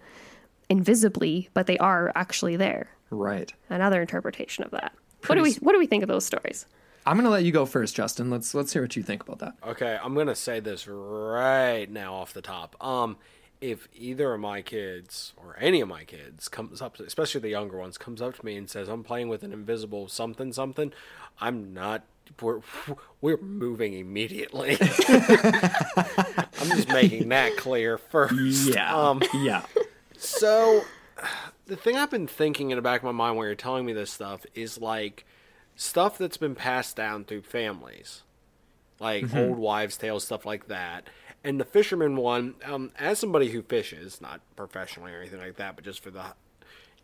invisibly, 0.69 1.49
but 1.55 1.67
they 1.67 1.79
are 1.79 2.13
actually 2.15 2.57
there. 2.57 2.91
Right. 3.11 3.53
Another 3.71 4.03
interpretation 4.03 4.65
of 4.65 4.73
that. 4.73 4.93
What 5.27 5.37
do 5.37 5.43
we 5.43 5.55
What 5.55 5.73
do 5.73 5.79
we 5.79 5.87
think 5.87 6.03
of 6.03 6.09
those 6.09 6.27
stories? 6.27 6.67
I'm 7.07 7.17
gonna 7.17 7.31
let 7.31 7.45
you 7.45 7.53
go 7.53 7.67
first, 7.67 7.95
Justin. 7.95 8.31
Let's 8.31 8.55
let's 8.55 8.73
hear 8.73 8.83
what 8.83 8.97
you 8.97 9.03
think 9.03 9.23
about 9.23 9.39
that. 9.41 9.55
Okay, 9.67 9.99
I'm 10.03 10.15
gonna 10.15 10.35
say 10.35 10.61
this 10.61 10.89
right 10.89 11.87
now 11.91 12.15
off 12.15 12.33
the 12.33 12.41
top. 12.43 12.77
Um, 12.85 13.19
if 13.61 13.89
either 13.95 14.35
of 14.35 14.41
my 14.41 14.63
kids 14.63 15.33
or 15.37 15.57
any 15.61 15.81
of 15.81 15.89
my 15.89 16.05
kids 16.05 16.49
comes 16.49 16.81
up, 16.81 16.99
especially 17.01 17.41
the 17.43 17.51
younger 17.51 17.79
ones, 17.79 17.99
comes 17.99 18.23
up 18.23 18.37
to 18.37 18.45
me 18.45 18.57
and 18.57 18.71
says, 18.71 18.89
"I'm 18.89 19.05
playing 19.05 19.29
with 19.29 19.43
an 19.43 19.53
invisible 19.53 20.09
something 20.09 20.53
something," 20.53 20.93
I'm 21.41 21.75
not. 21.75 22.05
We're 22.41 22.61
we're 23.21 23.37
moving 23.37 23.93
immediately. 23.93 24.79
I'm 24.81 26.69
just 26.71 26.89
making 26.89 27.29
that 27.29 27.59
clear 27.59 27.99
first. 27.99 28.75
Um, 28.77 29.23
yeah. 29.35 29.67
so, 30.17 30.85
the 31.67 31.77
thing 31.77 31.97
I've 31.97 32.11
been 32.11 32.27
thinking 32.27 32.71
in 32.71 32.77
the 32.77 32.83
back 32.83 33.01
of 33.01 33.05
my 33.05 33.13
mind 33.13 33.37
while 33.37 33.45
you're 33.47 33.55
telling 33.55 33.85
me 33.85 33.93
this 33.93 34.11
stuff 34.11 34.47
is 34.55 34.81
like 34.81 35.27
stuff 35.77 36.19
that's 36.19 36.37
been 36.37 36.55
passed 36.55 36.97
down 36.97 37.25
through 37.25 37.43
families, 37.43 38.23
like 39.01 39.35
old 39.35 39.59
wives' 39.59 39.97
tales, 39.97 40.25
stuff 40.25 40.47
like 40.47 40.69
that. 40.69 41.09
And 41.43 41.61
the 41.61 41.65
fisherman 41.65 42.17
one, 42.17 42.55
um, 42.65 42.93
as 42.99 43.19
somebody 43.19 43.51
who 43.51 43.63
fishes, 43.63 44.21
not 44.21 44.41
professionally 44.57 45.13
or 45.13 45.21
anything 45.21 45.41
like 45.41 45.57
that, 45.57 45.77
but 45.77 45.85
just 45.85 46.03
for 46.03 46.11
the, 46.11 46.25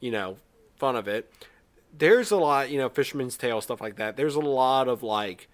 you 0.01 0.11
know, 0.11 0.37
fun 0.77 0.97
of 0.97 1.09
it, 1.09 1.31
there's 1.97 2.31
a 2.31 2.37
lot, 2.37 2.71
you 2.71 2.79
know, 2.79 2.89
fisherman's 2.89 3.37
tale, 3.37 3.61
stuff 3.61 3.81
like 3.81 3.97
that. 3.97 4.17
There's 4.17 4.37
a 4.37 4.41
lot 4.41 4.89
of 4.89 5.03
like 5.03 5.49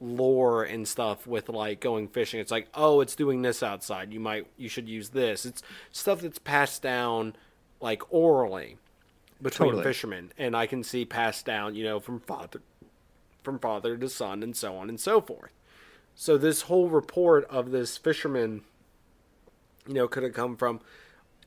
lore 0.00 0.64
and 0.64 0.86
stuff 0.88 1.26
with 1.26 1.48
like 1.48 1.80
going 1.80 2.08
fishing. 2.08 2.40
It's 2.40 2.50
like, 2.50 2.68
oh, 2.74 3.00
it's 3.00 3.14
doing 3.14 3.42
this 3.42 3.62
outside. 3.62 4.12
You 4.12 4.20
might, 4.20 4.46
you 4.56 4.68
should 4.68 4.88
use 4.88 5.10
this. 5.10 5.44
It's 5.44 5.62
stuff 5.90 6.20
that's 6.20 6.38
passed 6.38 6.82
down 6.82 7.36
like 7.80 8.02
orally 8.10 8.78
between 9.42 9.70
Totally. 9.70 9.82
fishermen, 9.84 10.32
and 10.38 10.56
I 10.56 10.66
can 10.66 10.82
see 10.84 11.04
passed 11.04 11.44
down, 11.44 11.74
you 11.74 11.84
know, 11.84 11.98
from 12.00 12.20
father, 12.20 12.62
from 13.42 13.58
father 13.58 13.96
to 13.96 14.08
son, 14.08 14.42
and 14.42 14.56
so 14.56 14.76
on 14.76 14.88
and 14.88 15.00
so 15.00 15.20
forth. 15.20 15.50
So 16.14 16.38
this 16.38 16.62
whole 16.62 16.88
report 16.88 17.44
of 17.50 17.70
this 17.72 17.96
fisherman, 17.96 18.62
you 19.88 19.94
know, 19.94 20.06
could 20.08 20.22
have 20.22 20.32
come 20.34 20.56
from 20.56 20.80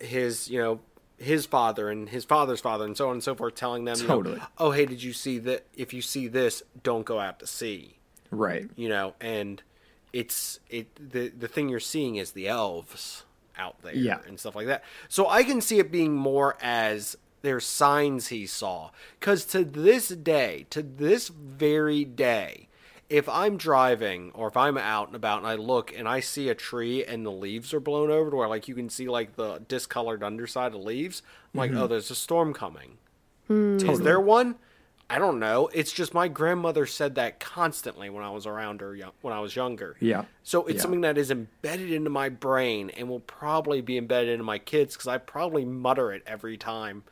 his, 0.01 0.49
you 0.49 0.59
know, 0.59 0.79
his 1.17 1.45
father 1.45 1.89
and 1.89 2.09
his 2.09 2.25
father's 2.25 2.59
father, 2.59 2.83
and 2.83 2.97
so 2.97 3.07
on 3.07 3.13
and 3.13 3.23
so 3.23 3.33
forth, 3.35 3.55
telling 3.55 3.85
them, 3.85 3.95
you 3.97 4.07
know, 4.07 4.15
Totally. 4.17 4.41
oh, 4.57 4.71
hey, 4.71 4.85
did 4.85 5.01
you 5.01 5.13
see 5.13 5.37
that? 5.39 5.65
If 5.75 5.93
you 5.93 6.01
see 6.01 6.27
this, 6.27 6.61
don't 6.83 7.05
go 7.05 7.19
out 7.19 7.39
to 7.39 7.47
sea 7.47 7.97
Right. 8.31 8.69
you 8.75 8.89
know 8.89 9.13
and 9.21 9.61
it's 10.11 10.59
it 10.69 10.89
the 11.11 11.29
the 11.29 11.47
thing 11.47 11.69
you're 11.69 11.79
seeing 11.79 12.15
is 12.17 12.31
the 12.31 12.47
elves 12.49 13.23
out 13.57 13.81
there 13.81 13.95
Yeah. 13.95 14.17
and 14.27 14.37
stuff 14.39 14.55
like 14.55 14.65
that 14.67 14.83
so 15.07 15.29
i 15.29 15.43
can 15.43 15.61
see 15.61 15.77
it 15.79 15.89
being 15.91 16.13
more 16.15 16.57
as 16.61 17.15
there's 17.45 17.65
signs 17.65 18.27
he 18.27 18.45
saw 18.45 18.89
because 19.19 19.45
to 19.45 19.63
this 19.63 20.09
day 20.09 20.65
to 20.69 20.81
this 20.81 21.29
very 21.29 22.03
day 22.03 22.67
if 23.09 23.29
i'm 23.29 23.55
driving 23.55 24.31
or 24.33 24.47
if 24.47 24.57
i'm 24.57 24.77
out 24.77 25.07
and 25.07 25.15
about 25.15 25.39
and 25.39 25.47
i 25.47 25.55
look 25.55 25.95
and 25.95 26.07
i 26.07 26.19
see 26.19 26.49
a 26.49 26.55
tree 26.55 27.05
and 27.05 27.25
the 27.25 27.31
leaves 27.31 27.73
are 27.73 27.79
blown 27.79 28.09
over 28.09 28.29
to 28.29 28.35
where 28.35 28.47
like 28.47 28.67
you 28.67 28.75
can 28.75 28.89
see 28.89 29.07
like 29.07 29.35
the 29.35 29.59
discolored 29.67 30.23
underside 30.23 30.73
of 30.73 30.81
leaves 30.81 31.21
i'm 31.53 31.59
like 31.59 31.71
oh 31.71 31.73
mm-hmm. 31.75 31.87
there's 31.87 32.11
a 32.11 32.15
storm 32.15 32.53
coming 32.53 32.97
hmm. 33.47 33.77
is 33.77 34.01
there 34.01 34.19
one? 34.19 34.55
I 35.09 35.19
don't 35.19 35.39
know. 35.39 35.69
It's 35.71 35.91
just 35.91 36.15
my 36.15 36.27
grandmother 36.27 36.87
said 36.87 37.15
that 37.15 37.39
constantly 37.39 38.09
when 38.09 38.23
I 38.23 38.31
was 38.31 38.47
around 38.47 38.81
her 38.81 38.95
young, 38.95 39.11
when 39.21 39.33
I 39.33 39.39
was 39.39 39.55
younger. 39.55 39.95
Yeah. 39.99 40.25
So 40.41 40.65
it's 40.65 40.77
Yeah. 40.77 40.81
something 40.81 41.01
that 41.01 41.17
is 41.17 41.29
embedded 41.29 41.91
into 41.91 42.09
my 42.09 42.29
brain 42.29 42.89
and 42.89 43.07
will 43.07 43.19
probably 43.19 43.81
be 43.81 43.97
embedded 43.97 44.29
into 44.29 44.43
my 44.43 44.57
kids 44.57 44.95
because 44.95 45.07
I 45.07 45.19
probably 45.19 45.63
mutter 45.63 46.11
it 46.11 46.23
every 46.25 46.57
time 46.57 47.03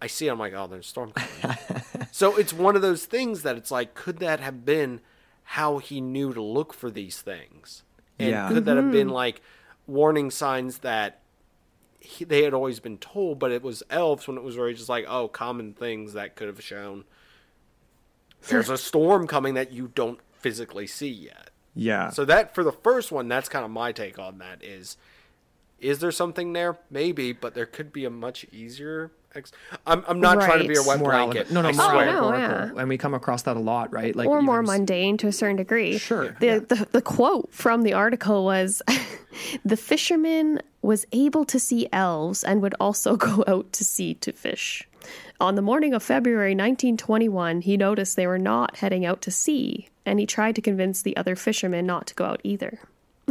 I 0.00 0.06
see 0.06 0.26
it. 0.26 0.30
I'm 0.30 0.38
like, 0.38 0.54
oh, 0.54 0.66
there's 0.66 0.86
a 0.86 0.88
storm 0.88 1.12
coming. 1.12 1.58
so 2.10 2.36
it's 2.36 2.52
one 2.52 2.76
of 2.76 2.82
those 2.82 3.06
things 3.06 3.42
that 3.42 3.56
it's 3.56 3.70
like, 3.70 3.94
could 3.94 4.18
that 4.18 4.40
have 4.40 4.64
been 4.64 5.00
how 5.44 5.78
he 5.78 6.00
knew 6.00 6.32
to 6.32 6.42
look 6.42 6.72
for 6.72 6.90
these 6.90 7.20
things? 7.20 7.82
And 8.18 8.30
Yeah. 8.30 8.48
could 8.48 8.64
that 8.64 8.76
have 8.76 8.90
been 8.90 9.08
mm-hmm. 9.08 9.14
like 9.14 9.42
warning 9.86 10.30
signs 10.30 10.78
that 10.78 11.20
he, 11.98 12.24
they 12.24 12.44
had 12.44 12.54
always 12.54 12.80
been 12.80 12.98
told, 12.98 13.38
but 13.38 13.52
it 13.52 13.62
was 13.62 13.82
elves 13.90 14.26
when 14.26 14.38
it 14.38 14.42
was 14.42 14.56
really 14.56 14.74
just 14.74 14.88
like, 14.88 15.04
oh, 15.06 15.28
common 15.28 15.74
things 15.74 16.14
that 16.14 16.34
could 16.34 16.48
have 16.48 16.62
shown 16.62 17.04
there's 18.48 18.70
a 18.70 18.78
storm 18.78 19.26
coming 19.26 19.54
that 19.54 19.72
you 19.72 19.90
don't 19.94 20.18
physically 20.32 20.86
see 20.86 21.10
yet. 21.10 21.50
Yeah. 21.74 22.10
So 22.10 22.24
that 22.24 22.54
for 22.54 22.64
the 22.64 22.72
first 22.72 23.12
one, 23.12 23.28
that's 23.28 23.48
kind 23.48 23.64
of 23.64 23.70
my 23.70 23.92
take 23.92 24.18
on 24.18 24.38
that 24.38 24.62
is 24.62 24.96
is 25.78 26.00
there 26.00 26.12
something 26.12 26.52
there? 26.52 26.78
Maybe, 26.90 27.32
but 27.32 27.54
there 27.54 27.66
could 27.66 27.92
be 27.92 28.04
a 28.04 28.10
much 28.10 28.44
easier 28.52 29.12
ex- 29.34 29.52
I'm 29.86 30.04
I'm 30.08 30.20
not 30.20 30.34
trying 30.40 30.62
to 30.62 30.68
be 30.68 30.74
a 30.74 30.78
Right. 30.80 30.86
wet 30.86 30.98
more 31.00 31.10
blanket. 31.10 31.50
element. 31.50 31.52
No, 31.52 31.62
no, 31.62 31.68
I 31.68 31.72
more 31.72 31.90
swear. 31.90 32.06
no, 32.06 32.24
oh, 32.34 32.36
yeah. 32.36 32.70
And 32.80 32.88
we 32.88 32.98
come 32.98 33.14
across 33.14 33.42
that 33.42 33.56
a 33.56 33.60
lot, 33.60 33.92
right? 33.92 34.14
Like 34.14 34.28
or 34.28 34.42
more 34.42 34.60
s- 34.62 34.66
mundane 34.66 35.16
to 35.18 35.26
a 35.28 35.32
certain 35.32 35.56
degree. 35.56 35.98
Sure, 35.98 36.36
The, 36.40 36.46
yeah. 36.46 36.58
the 36.60 36.88
the 36.92 37.02
quote 37.02 37.52
from 37.52 37.82
the 37.82 37.92
article 37.92 38.44
was 38.44 38.82
the 39.64 39.76
fisherman 39.76 40.60
was 40.82 41.06
able 41.12 41.44
to 41.44 41.58
see 41.60 41.88
elves 41.92 42.42
and 42.44 42.62
would 42.62 42.74
also 42.80 43.16
go 43.28 43.44
out 43.46 43.72
to 43.74 43.84
sea 43.84 44.14
to 44.14 44.32
fish. 44.32 44.86
On 45.40 45.54
the 45.54 45.62
morning 45.62 45.94
of 45.94 46.02
February 46.02 46.50
1921, 46.54 47.62
he 47.62 47.76
noticed 47.78 48.16
they 48.16 48.26
were 48.26 48.38
not 48.38 48.76
heading 48.76 49.06
out 49.06 49.22
to 49.22 49.30
sea, 49.30 49.88
and 50.04 50.20
he 50.20 50.26
tried 50.26 50.54
to 50.56 50.60
convince 50.60 51.00
the 51.00 51.16
other 51.16 51.34
fishermen 51.34 51.86
not 51.86 52.06
to 52.08 52.14
go 52.14 52.26
out 52.26 52.40
either. 52.44 52.78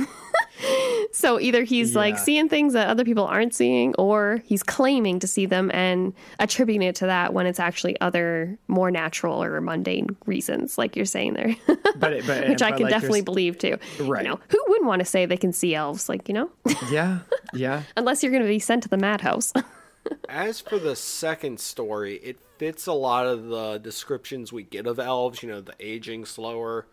so 1.12 1.40
either 1.40 1.64
he's 1.64 1.96
like 1.96 2.18
seeing 2.18 2.50
things 2.50 2.74
that 2.74 2.88
other 2.88 3.04
people 3.04 3.26
aren't 3.26 3.54
seeing, 3.54 3.96
or 3.96 4.42
he's 4.46 4.64
claiming 4.64 5.20
to 5.20 5.28
see 5.28 5.46
them 5.46 5.72
and 5.74 6.14
attributing 6.40 6.88
it 6.88 6.96
to 6.96 7.06
that 7.06 7.34
when 7.34 7.46
it's 7.46 7.60
actually 7.60 8.00
other 8.02 8.58
more 8.68 8.92
natural 8.92 9.42
or 9.44 9.60
mundane 9.62 10.16
reasons, 10.26 10.78
like 10.78 10.96
you're 10.96 11.06
saying 11.06 11.34
there. 11.34 11.56
But, 11.96 12.26
but 12.26 12.50
Which 12.50 12.62
I 12.62 12.72
can 12.72 12.84
like 12.84 12.92
definitely 12.92 13.22
believe 13.22 13.58
too. 13.58 13.78
Right. 14.00 14.24
You 14.24 14.32
know, 14.32 14.40
who 14.50 14.64
wouldn't 14.68 14.88
want 14.88 15.00
to 15.00 15.06
say 15.06 15.26
they 15.26 15.38
can 15.38 15.54
see 15.54 15.76
elves? 15.76 16.10
Like, 16.10 16.28
you 16.28 16.34
know, 16.34 16.50
Yeah. 16.92 17.20
Yeah. 17.54 17.84
unless 17.98 18.24
you're 18.24 18.32
going 18.32 18.44
to 18.44 18.50
be 18.50 18.60
sent 18.60 18.84
to 18.84 18.90
the 18.90 18.98
madhouse. 18.98 19.54
As 20.28 20.60
for 20.60 20.80
the 20.80 20.96
second 20.96 21.60
story, 21.60 22.16
it 22.18 22.40
fits 22.58 22.88
a 22.88 22.94
lot 22.94 23.26
of 23.28 23.46
the 23.46 23.78
descriptions 23.78 24.52
we 24.52 24.64
get 24.64 24.88
of 24.88 25.00
elves, 25.00 25.44
you 25.44 25.50
know, 25.50 25.62
the 25.62 25.76
aging 25.80 26.26
slower. 26.26 26.88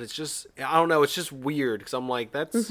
But 0.00 0.04
it's 0.04 0.14
just 0.14 0.46
I 0.58 0.76
don't 0.76 0.88
know, 0.88 1.02
it's 1.02 1.14
just 1.14 1.30
weird 1.30 1.84
cuz 1.84 1.92
I'm 1.92 2.08
like 2.08 2.32
that's 2.32 2.68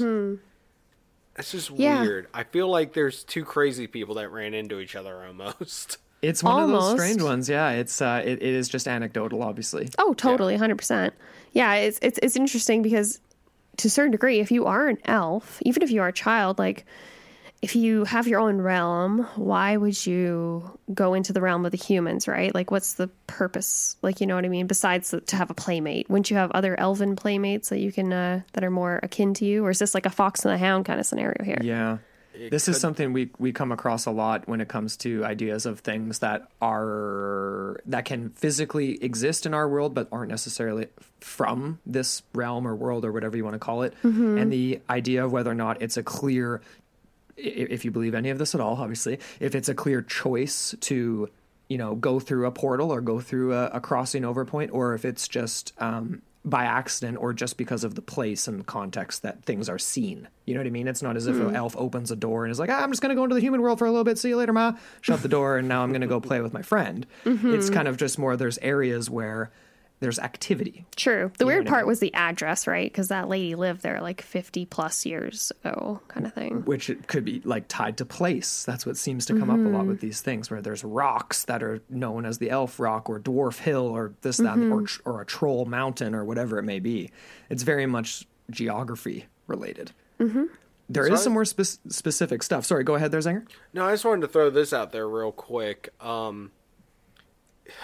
That's 1.34 1.52
just 1.52 1.70
Yeah. 1.70 2.02
weird. 2.02 2.26
I 2.34 2.42
feel 2.42 2.66
like 2.68 2.92
there's 2.92 3.22
two 3.22 3.44
crazy 3.44 3.86
people 3.86 4.16
that 4.16 4.30
ran 4.30 4.52
into 4.52 4.80
each 4.80 4.96
other 4.96 5.24
almost. 5.24 5.98
It's 6.22 6.42
one 6.42 6.62
of 6.64 6.68
those 6.68 6.90
strange 7.00 7.22
ones. 7.22 7.48
Yeah. 7.48 7.70
It's 7.70 8.02
uh, 8.02 8.20
it, 8.22 8.42
it 8.42 8.54
is 8.54 8.68
just 8.68 8.86
anecdotal, 8.86 9.42
obviously. 9.42 9.88
Oh, 9.96 10.12
totally, 10.12 10.54
hundred 10.56 10.76
percent. 10.76 11.14
Yeah, 11.52 11.72
it's 11.76 11.98
it's 12.02 12.18
it's 12.22 12.36
interesting 12.36 12.82
because 12.82 13.20
to 13.78 13.86
a 13.86 13.90
certain 13.90 14.10
degree, 14.10 14.38
if 14.40 14.50
you 14.50 14.66
are 14.66 14.88
an 14.88 14.98
elf, 15.06 15.62
even 15.62 15.82
if 15.82 15.90
you 15.90 16.02
are 16.02 16.08
a 16.08 16.12
child, 16.12 16.58
like 16.58 16.84
if 17.62 17.76
you 17.76 18.04
have 18.04 18.26
your 18.26 18.40
own 18.40 18.58
realm, 18.58 19.26
why 19.36 19.76
would 19.76 20.06
you 20.06 20.78
go 20.94 21.12
into 21.14 21.32
the 21.34 21.42
realm 21.42 21.66
of 21.66 21.72
the 21.72 21.76
humans, 21.78 22.26
right? 22.26 22.54
Like, 22.54 22.70
what's 22.70 22.94
the 22.94 23.08
purpose? 23.26 23.96
Like, 24.00 24.20
you 24.22 24.26
know 24.26 24.34
what 24.34 24.46
I 24.46 24.48
mean? 24.48 24.66
Besides 24.66 25.10
the, 25.10 25.20
to 25.20 25.36
have 25.36 25.50
a 25.50 25.54
playmate, 25.54 26.08
wouldn't 26.08 26.30
you 26.30 26.36
have 26.38 26.50
other 26.52 26.78
elven 26.80 27.16
playmates 27.16 27.68
that 27.68 27.78
you 27.80 27.92
can 27.92 28.12
uh, 28.12 28.40
that 28.54 28.64
are 28.64 28.70
more 28.70 28.98
akin 29.02 29.34
to 29.34 29.44
you, 29.44 29.64
or 29.66 29.70
is 29.70 29.78
this 29.78 29.94
like 29.94 30.06
a 30.06 30.10
fox 30.10 30.44
and 30.44 30.54
the 30.54 30.58
hound 30.58 30.86
kind 30.86 30.98
of 31.00 31.04
scenario 31.06 31.44
here? 31.44 31.58
Yeah. 31.62 31.98
this 32.48 32.68
is 32.68 32.80
something 32.80 33.12
we 33.12 33.28
we 33.38 33.52
come 33.52 33.72
across 33.72 34.06
a 34.06 34.10
lot 34.10 34.48
when 34.48 34.60
it 34.62 34.68
comes 34.68 34.96
to 34.98 35.22
ideas 35.24 35.66
of 35.66 35.80
things 35.80 36.20
that 36.20 36.48
are 36.62 37.80
that 37.86 38.04
can 38.04 38.30
physically 38.30 39.02
exist 39.02 39.46
in 39.46 39.52
our 39.52 39.68
world 39.68 39.94
but 39.94 40.08
aren't 40.12 40.30
necessarily 40.30 40.86
from 41.20 41.78
this 41.84 42.22
realm 42.34 42.66
or 42.66 42.74
world 42.74 43.04
or 43.04 43.12
whatever 43.12 43.36
you 43.36 43.44
want 43.44 43.54
to 43.54 43.58
call 43.58 43.82
it 43.82 43.92
and 44.02 44.50
the 44.52 44.80
idea 44.88 45.24
of 45.24 45.32
whether 45.32 45.50
or 45.50 45.54
not 45.54 45.82
it's 45.82 45.96
a 45.98 46.02
clear 46.02 46.62
i- 46.64 46.79
if 47.42 47.84
you 47.84 47.90
believe 47.90 48.14
any 48.14 48.30
of 48.30 48.38
this 48.38 48.54
at 48.54 48.60
all 48.60 48.76
obviously 48.76 49.18
if 49.40 49.54
it's 49.54 49.68
a 49.68 49.74
clear 49.74 50.02
choice 50.02 50.74
to 50.80 51.28
you 51.68 51.78
know 51.78 51.94
go 51.94 52.20
through 52.20 52.46
a 52.46 52.50
portal 52.50 52.92
or 52.92 53.00
go 53.00 53.20
through 53.20 53.54
a, 53.54 53.66
a 53.68 53.80
crossing 53.80 54.24
over 54.24 54.44
point 54.44 54.70
or 54.72 54.94
if 54.94 55.04
it's 55.04 55.28
just 55.28 55.72
um, 55.78 56.20
by 56.44 56.64
accident 56.64 57.18
or 57.20 57.34
just 57.34 57.58
because 57.58 57.84
of 57.84 57.94
the 57.94 58.02
place 58.02 58.48
and 58.48 58.60
the 58.60 58.64
context 58.64 59.20
that 59.22 59.44
things 59.44 59.68
are 59.68 59.78
seen. 59.78 60.26
You 60.46 60.54
know 60.54 60.60
what 60.60 60.66
i 60.66 60.70
mean? 60.70 60.88
It's 60.88 61.02
not 61.02 61.16
as 61.16 61.26
if 61.26 61.36
an 61.36 61.54
elf 61.54 61.76
opens 61.76 62.10
a 62.10 62.16
door 62.16 62.44
and 62.44 62.50
is 62.50 62.58
like 62.58 62.70
ah, 62.70 62.82
i'm 62.82 62.90
just 62.90 63.02
going 63.02 63.10
to 63.10 63.14
go 63.14 63.24
into 63.24 63.34
the 63.34 63.40
human 63.42 63.60
world 63.60 63.78
for 63.78 63.86
a 63.86 63.90
little 63.90 64.04
bit 64.04 64.18
see 64.18 64.30
you 64.30 64.36
later 64.36 64.52
ma 64.52 64.72
shut 65.00 65.22
the 65.22 65.28
door 65.28 65.58
and 65.58 65.68
now 65.68 65.82
i'm 65.82 65.90
going 65.90 66.00
to 66.00 66.06
go 66.06 66.20
play 66.20 66.40
with 66.40 66.52
my 66.52 66.62
friend. 66.62 67.06
It's 67.54 67.70
kind 67.70 67.86
of 67.88 67.96
just 67.96 68.18
more 68.18 68.36
there's 68.36 68.58
areas 68.58 69.08
where 69.10 69.50
there's 70.00 70.18
activity 70.18 70.84
True. 70.96 71.30
The 71.38 71.44
weird 71.46 71.64
what 71.64 71.68
I 71.68 71.70
part 71.70 71.82
mean? 71.84 71.88
was 71.88 72.00
the 72.00 72.12
address, 72.14 72.66
right? 72.66 72.90
Because 72.90 73.08
that 73.08 73.28
lady 73.28 73.54
lived 73.54 73.82
there 73.82 74.00
like 74.00 74.20
50 74.22 74.64
plus 74.66 75.04
years 75.06 75.52
ago, 75.62 76.00
kind 76.08 76.26
of 76.26 76.32
thing. 76.34 76.62
which 76.64 76.88
it 76.90 77.06
could 77.06 77.24
be 77.24 77.40
like 77.44 77.66
tied 77.68 77.96
to 77.98 78.04
place. 78.04 78.64
That's 78.64 78.84
what 78.86 78.96
seems 78.96 79.26
to 79.26 79.38
come 79.38 79.50
up 79.50 79.56
a 79.58 79.60
lot 79.60 79.80
Mm-hmm. 79.82 79.88
with 79.88 80.00
these 80.00 80.20
things, 80.22 80.50
where 80.50 80.60
there's 80.62 80.82
rocks 80.84 81.44
that 81.44 81.62
are 81.62 81.80
known 81.88 82.24
as 82.26 82.38
the 82.38 82.50
Elf 82.50 82.80
Rock 82.80 83.08
or 83.10 83.20
Dwarf 83.20 83.58
Hill 83.58 83.86
or 83.86 84.12
this, 84.22 84.38
that, 84.38 84.56
Mm-hmm. 84.56 84.72
or, 85.06 85.14
or 85.16 85.20
a 85.20 85.26
Troll 85.26 85.64
Mountain 85.66 86.14
or 86.14 86.24
whatever 86.24 86.58
it 86.58 86.64
may 86.64 86.80
be. 86.80 87.10
It's 87.50 87.62
very 87.62 87.86
much 87.86 88.26
geography 88.50 89.26
related. 89.46 89.92
Mm-hmm. 90.18 90.44
There 90.88 91.06
is 91.06 91.20
So 91.20 91.24
some 91.24 91.32
I- 91.32 91.34
more 91.34 91.44
spe- 91.44 91.78
specific 91.88 92.42
stuff. 92.42 92.64
Sorry, 92.64 92.82
go 92.84 92.94
ahead 92.96 93.12
there, 93.12 93.20
Zanger. 93.20 93.46
No, 93.72 93.84
I 93.86 93.92
just 93.92 94.04
wanted 94.04 94.22
to 94.22 94.28
throw 94.28 94.50
this 94.50 94.72
out 94.72 94.92
there 94.92 95.08
real 95.08 95.30
quick. 95.32 95.90
Um, 96.00 96.50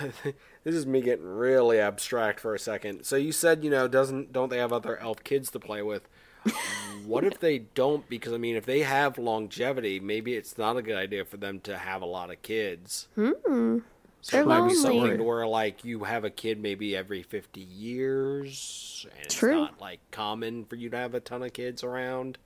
this 0.66 0.74
is 0.74 0.84
me 0.84 1.00
getting 1.00 1.24
really 1.24 1.78
abstract 1.78 2.40
for 2.40 2.52
a 2.52 2.58
second. 2.58 3.04
So 3.04 3.14
you 3.14 3.30
said, 3.30 3.62
you 3.62 3.70
know, 3.70 3.86
doesn't 3.86 4.32
don't 4.32 4.48
they 4.48 4.58
have 4.58 4.72
other 4.72 4.98
elf 4.98 5.22
kids 5.22 5.48
to 5.52 5.60
play 5.60 5.80
with? 5.80 6.08
what 7.06 7.22
if 7.22 7.38
they 7.38 7.58
don't? 7.58 8.08
Because 8.08 8.32
I 8.32 8.38
mean, 8.38 8.56
if 8.56 8.66
they 8.66 8.80
have 8.80 9.16
longevity, 9.16 10.00
maybe 10.00 10.34
it's 10.34 10.58
not 10.58 10.76
a 10.76 10.82
good 10.82 10.96
idea 10.96 11.24
for 11.24 11.36
them 11.36 11.60
to 11.60 11.78
have 11.78 12.02
a 12.02 12.06
lot 12.06 12.32
of 12.32 12.42
kids. 12.42 13.06
Hmm. 13.14 13.78
So 14.22 14.40
it 14.40 14.46
might 14.48 14.66
be 14.66 14.74
something 14.74 15.24
where 15.24 15.46
like 15.46 15.84
you 15.84 16.02
have 16.02 16.24
a 16.24 16.30
kid 16.30 16.60
maybe 16.60 16.96
every 16.96 17.22
fifty 17.22 17.60
years, 17.60 19.06
and 19.14 19.24
it's 19.24 19.40
not 19.40 19.80
like 19.80 20.00
common 20.10 20.64
for 20.64 20.74
you 20.74 20.90
to 20.90 20.96
have 20.96 21.14
a 21.14 21.20
ton 21.20 21.44
of 21.44 21.52
kids 21.52 21.84
around. 21.84 22.38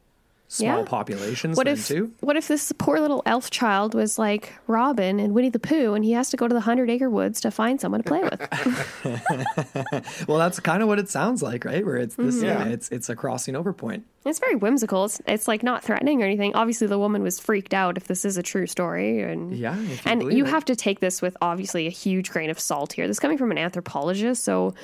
Small 0.53 0.79
Yeah. 0.79 0.85
populations 0.85 1.57
What 1.57 1.69
if 1.69 1.87
too. 1.87 2.11
what 2.19 2.37
if 2.37 2.49
this 2.49 2.73
poor 2.77 2.99
little 2.99 3.23
elf 3.25 3.51
child 3.51 3.95
was 3.95 4.19
like 4.19 4.53
Robin 4.67 5.21
and 5.21 5.33
Winnie 5.33 5.49
the 5.49 5.61
Pooh, 5.61 5.95
and 5.95 6.05
he 6.05 6.11
has 6.11 6.29
to 6.31 6.37
go 6.37 6.49
to 6.49 6.53
the 6.53 6.61
Hundred 6.61 6.91
Acre 6.91 7.09
Woods 7.09 7.41
to 7.43 7.53
find 7.53 7.81
someone 7.81 8.03
to 8.03 8.09
play 8.09 8.21
with? 8.25 8.41
Well, 10.29 10.39
that's 10.39 10.59
kind 10.61 10.83
of 10.83 10.89
what 10.89 10.99
it 10.99 11.09
sounds 11.09 11.43
like, 11.43 11.65
right? 11.65 11.85
Where 11.87 11.97
it's 11.97 12.17
this, 12.17 12.37
Mm-hmm. 12.37 12.45
yeah, 12.45 12.65
it's 12.65 12.89
it's 12.91 13.09
a 13.09 13.15
crossing 13.17 13.55
over 13.57 13.73
point. 13.73 14.05
it's 14.27 14.39
very 14.41 14.55
whimsical. 14.57 15.05
It's, 15.07 15.21
it's 15.27 15.47
like 15.49 15.63
not 15.63 15.83
threatening 15.85 16.23
or 16.23 16.27
anything. 16.27 16.55
Obviously, 16.55 16.87
the 16.89 16.99
woman 16.99 17.23
was 17.23 17.39
freaked 17.39 17.73
out 17.75 17.97
if 17.97 18.07
this 18.09 18.25
is 18.25 18.37
a 18.37 18.43
true 18.43 18.67
story, 18.67 19.23
and 19.23 19.55
Yeah, 19.57 19.79
you 19.79 19.99
and 20.05 20.33
you 20.33 20.45
it. 20.45 20.51
have 20.51 20.65
to 20.67 20.75
take 20.77 20.99
this 21.01 21.23
with 21.23 21.37
obviously 21.41 21.87
a 21.87 21.91
huge 21.91 22.31
grain 22.31 22.51
of 22.51 22.59
salt 22.59 22.93
here. 22.93 23.07
This 23.07 23.17
is 23.17 23.21
coming 23.21 23.39
from 23.39 23.51
an 23.53 23.59
anthropologist, 23.59 24.43
so 24.45 24.75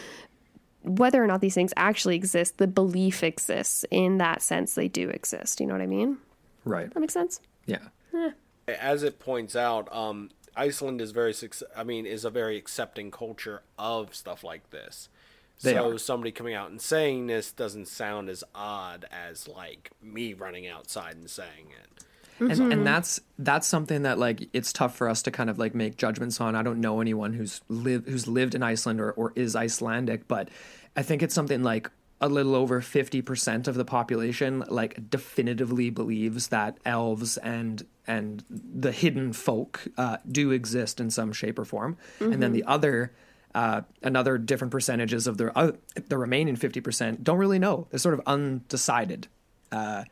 whether 0.87 1.22
or 1.22 1.27
not 1.27 1.40
these 1.40 1.55
things 1.55 1.72
actually 1.77 2.16
exist, 2.16 2.59
the 2.59 2.66
belief 2.66 3.22
exists 3.22 3.85
in 3.90 4.18
that 4.18 4.42
sense. 4.42 4.75
They 4.75 4.88
do 4.88 5.09
exist. 5.11 5.61
You 5.61 5.66
know 5.66 5.75
what 5.75 5.83
I 5.83 5.87
mean? 5.87 6.18
Right. 6.64 6.92
That 6.92 7.01
makes 7.01 7.14
sense. 7.14 7.40
Yeah. 7.66 7.79
as 8.68 9.03
it 9.03 9.18
points 9.18 9.57
out, 9.57 9.94
um, 9.94 10.31
Iceland 10.57 11.01
is 11.01 11.11
very, 11.11 11.35
suc- 11.35 11.68
I 11.77 11.85
mean, 11.85 12.07
is 12.07 12.25
a 12.25 12.31
very 12.31 12.57
accepting 12.57 13.11
culture 13.11 13.62
of 13.79 14.14
stuff 14.14 14.42
like 14.42 14.70
this. 14.70 15.09
They 15.62 15.72
so 15.72 15.92
are. 15.92 15.99
somebody 15.99 16.33
coming 16.33 16.55
out 16.55 16.70
and 16.70 16.81
saying 16.81 17.27
this 17.27 17.51
doesn't 17.51 17.88
sound 17.88 18.29
as 18.29 18.44
odd 18.55 19.07
as 19.11 19.49
like 19.49 19.90
me 20.03 20.35
running 20.35 20.66
outside 20.66 21.16
and 21.16 21.31
saying 21.31 21.68
it. 21.70 22.05
And, 22.38 22.72
and 22.72 22.87
that's 22.87 23.20
that's 23.38 23.66
something 23.66 24.03
that 24.03 24.18
like 24.18 24.49
it's 24.53 24.72
tough 24.72 24.96
for 24.96 25.09
us 25.09 25.22
to 25.22 25.31
kind 25.31 25.51
of 25.51 25.59
like 25.59 25.75
make 25.75 25.96
judgments 25.96 26.40
on. 26.40 26.55
I 26.55 26.62
don't 26.62 26.81
know 26.81 27.01
anyone 27.01 27.33
who's 27.33 27.61
lived 27.68 28.09
who's 28.09 28.27
lived 28.27 28.55
in 28.55 28.62
Iceland 28.62 29.01
or, 29.01 29.12
or 29.12 29.33
is 29.37 29.57
Icelandic, 29.57 30.29
but 30.29 30.49
I 30.96 31.03
think 31.03 31.22
it's 31.22 31.35
something 31.35 31.62
like 31.62 31.90
a 32.20 32.29
little 32.29 32.55
over 32.55 32.81
50% 32.81 33.68
of 33.68 33.75
the 33.75 33.85
population 33.85 34.64
like 34.68 35.11
definitively 35.11 35.90
believes 35.90 36.49
that 36.49 36.79
elves 36.87 37.37
and 37.37 37.85
and 38.07 38.42
the 38.49 38.92
hidden 38.92 39.33
folk 39.33 39.87
uh, 39.99 40.16
do 40.31 40.51
exist 40.51 41.01
in 41.01 41.11
some 41.11 41.33
shape 41.33 41.59
or 41.59 41.64
form. 41.64 41.96
And 42.33 42.42
then 42.42 42.53
the 42.53 42.64
other 42.64 43.12
uh, 43.55 43.83
another 44.03 44.37
different 44.38 44.70
percentages 44.70 45.27
of 45.27 45.38
the 45.38 45.57
uh, 45.57 45.72
the 46.09 46.18
remaining 46.18 46.57
50% 46.57 47.22
don't 47.22 47.38
really 47.38 47.59
know. 47.59 47.87
They're 47.90 47.99
sort 47.99 48.14
of 48.14 48.20
undecided. 48.27 49.29
Uh, 49.72 50.05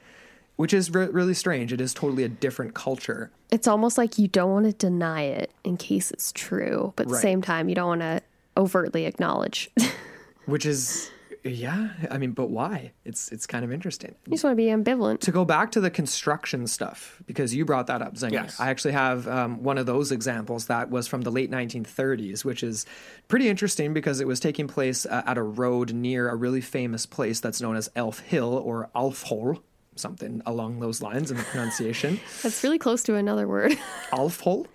which 0.57 0.73
is 0.73 0.91
re- 0.91 1.07
really 1.07 1.35
strange. 1.35 1.73
It 1.73 1.81
is 1.81 1.95
totally 1.95 2.25
a 2.25 2.29
different 2.29 2.75
culture. 2.75 3.31
It's 3.51 3.67
almost 3.67 3.99
like 3.99 4.19
you 4.19 4.29
don't 4.29 4.53
want 4.53 4.67
to 4.67 4.73
deny 4.73 5.23
it 5.23 5.51
in 5.65 5.77
case 5.77 6.11
it's 6.11 6.33
true, 6.33 6.93
but 6.97 7.07
at 7.07 7.13
the 7.13 7.19
same 7.19 7.43
time, 7.43 7.69
you 7.69 7.75
don't 7.75 7.89
want 7.89 8.01
to 8.03 8.23
overtly 8.57 9.07
acknowledge. 9.07 9.71
Which 10.47 10.67
is, 10.67 11.11
yeah. 11.43 11.91
I 12.11 12.19
mean, 12.19 12.33
but 12.33 12.51
why? 12.51 12.93
It's 13.05 13.33
it's 13.33 13.47
kind 13.47 13.65
of 13.65 13.73
interesting. 13.73 14.15
You 14.27 14.33
just 14.33 14.45
want 14.45 14.53
to 14.53 14.57
be 14.57 14.67
ambivalent. 14.67 15.21
To 15.21 15.33
go 15.33 15.45
back 15.45 15.73
to 15.73 15.81
the 15.81 15.91
construction 15.91 16.67
stuff, 16.67 17.23
because 17.27 17.55
you 17.55 17.65
brought 17.65 17.87
that 17.87 18.03
up, 18.03 18.15
Zinger. 18.15 18.33
Yes. 18.33 18.61
I 18.61 18.69
actually 18.69 18.93
have 18.93 19.27
um, 19.27 19.63
one 19.63 19.79
of 19.79 19.87
those 19.87 20.13
examples 20.13 20.67
that 20.67 20.91
was 20.91 21.07
from 21.09 21.23
the 21.23 21.31
late 21.31 21.51
1930s, 21.51 22.45
which 22.45 22.63
is 22.63 22.85
pretty 23.29 23.49
interesting 23.49 23.95
because 23.95 24.21
it 24.21 24.27
was 24.27 24.39
taking 24.39 24.69
place 24.69 25.07
uh, 25.07 25.23
at 25.25 25.39
a 25.39 25.43
road 25.43 25.95
near 25.95 26.29
a 26.29 26.37
really 26.37 26.61
famous 26.61 27.07
place 27.07 27.41
that's 27.41 27.61
known 27.61 27.77
as 27.77 27.91
Elf 27.97 28.21
Hill 28.21 28.53
or 28.53 28.91
Alfhol, 28.95 29.61
something 29.97 30.43
along 30.47 30.81
those 30.81 31.03
lines 31.03 31.31
in 31.31 31.37
the 31.37 31.43
pronunciation. 31.45 32.21
That's 32.43 32.63
really 32.63 32.79
close 32.79 33.03
to 33.05 33.17
another 33.17 33.47
word. 33.47 33.73
Alfhol? 34.13 34.67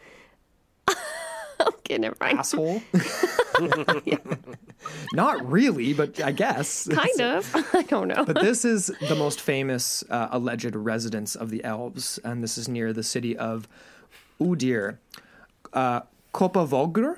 okay, 1.62 1.97
never 1.97 2.15
mind. 2.19 2.39
Asshole? 2.39 2.82
Not 5.13 5.49
really, 5.49 5.93
but 5.93 6.21
I 6.21 6.32
guess. 6.32 6.88
Kind 6.88 7.21
of. 7.21 7.49
I 7.73 7.84
don't 7.84 8.08
know. 8.08 8.23
But 8.25 8.41
this 8.41 8.63
is 8.63 8.91
the 9.08 9.15
most 9.15 9.41
famous 9.41 10.03
uh, 10.10 10.29
alleged 10.32 10.75
residence 10.75 11.36
of 11.36 11.49
the 11.49 11.63
elves, 11.63 12.19
and 12.23 12.43
this 12.43 12.58
is 12.58 12.67
near 12.67 12.93
the 12.93 13.03
city 13.03 13.36
of 13.36 13.67
Udir. 14.39 14.97
Uh, 15.73 16.01
Kopavogr? 16.34 17.17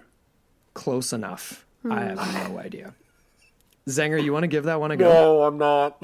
Close 0.73 1.13
enough. 1.13 1.65
I 1.89 2.01
have 2.01 2.49
no 2.49 2.59
idea. 2.59 2.93
Zenger, 3.87 4.23
you 4.23 4.31
want 4.31 4.43
to 4.43 4.47
give 4.47 4.65
that 4.65 4.79
one 4.79 4.91
a 4.91 4.97
go? 4.97 5.09
No, 5.09 5.43
I'm 5.43 5.57
not. 5.57 6.01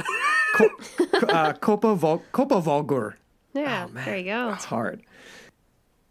Uh, 0.59 1.53
Kopavog- 1.53 2.21
Kopavogr. 2.33 3.13
yeah, 3.53 3.87
there 3.91 4.17
you 4.17 4.25
go. 4.25 4.53
It's 4.53 4.65
hard. 4.65 5.01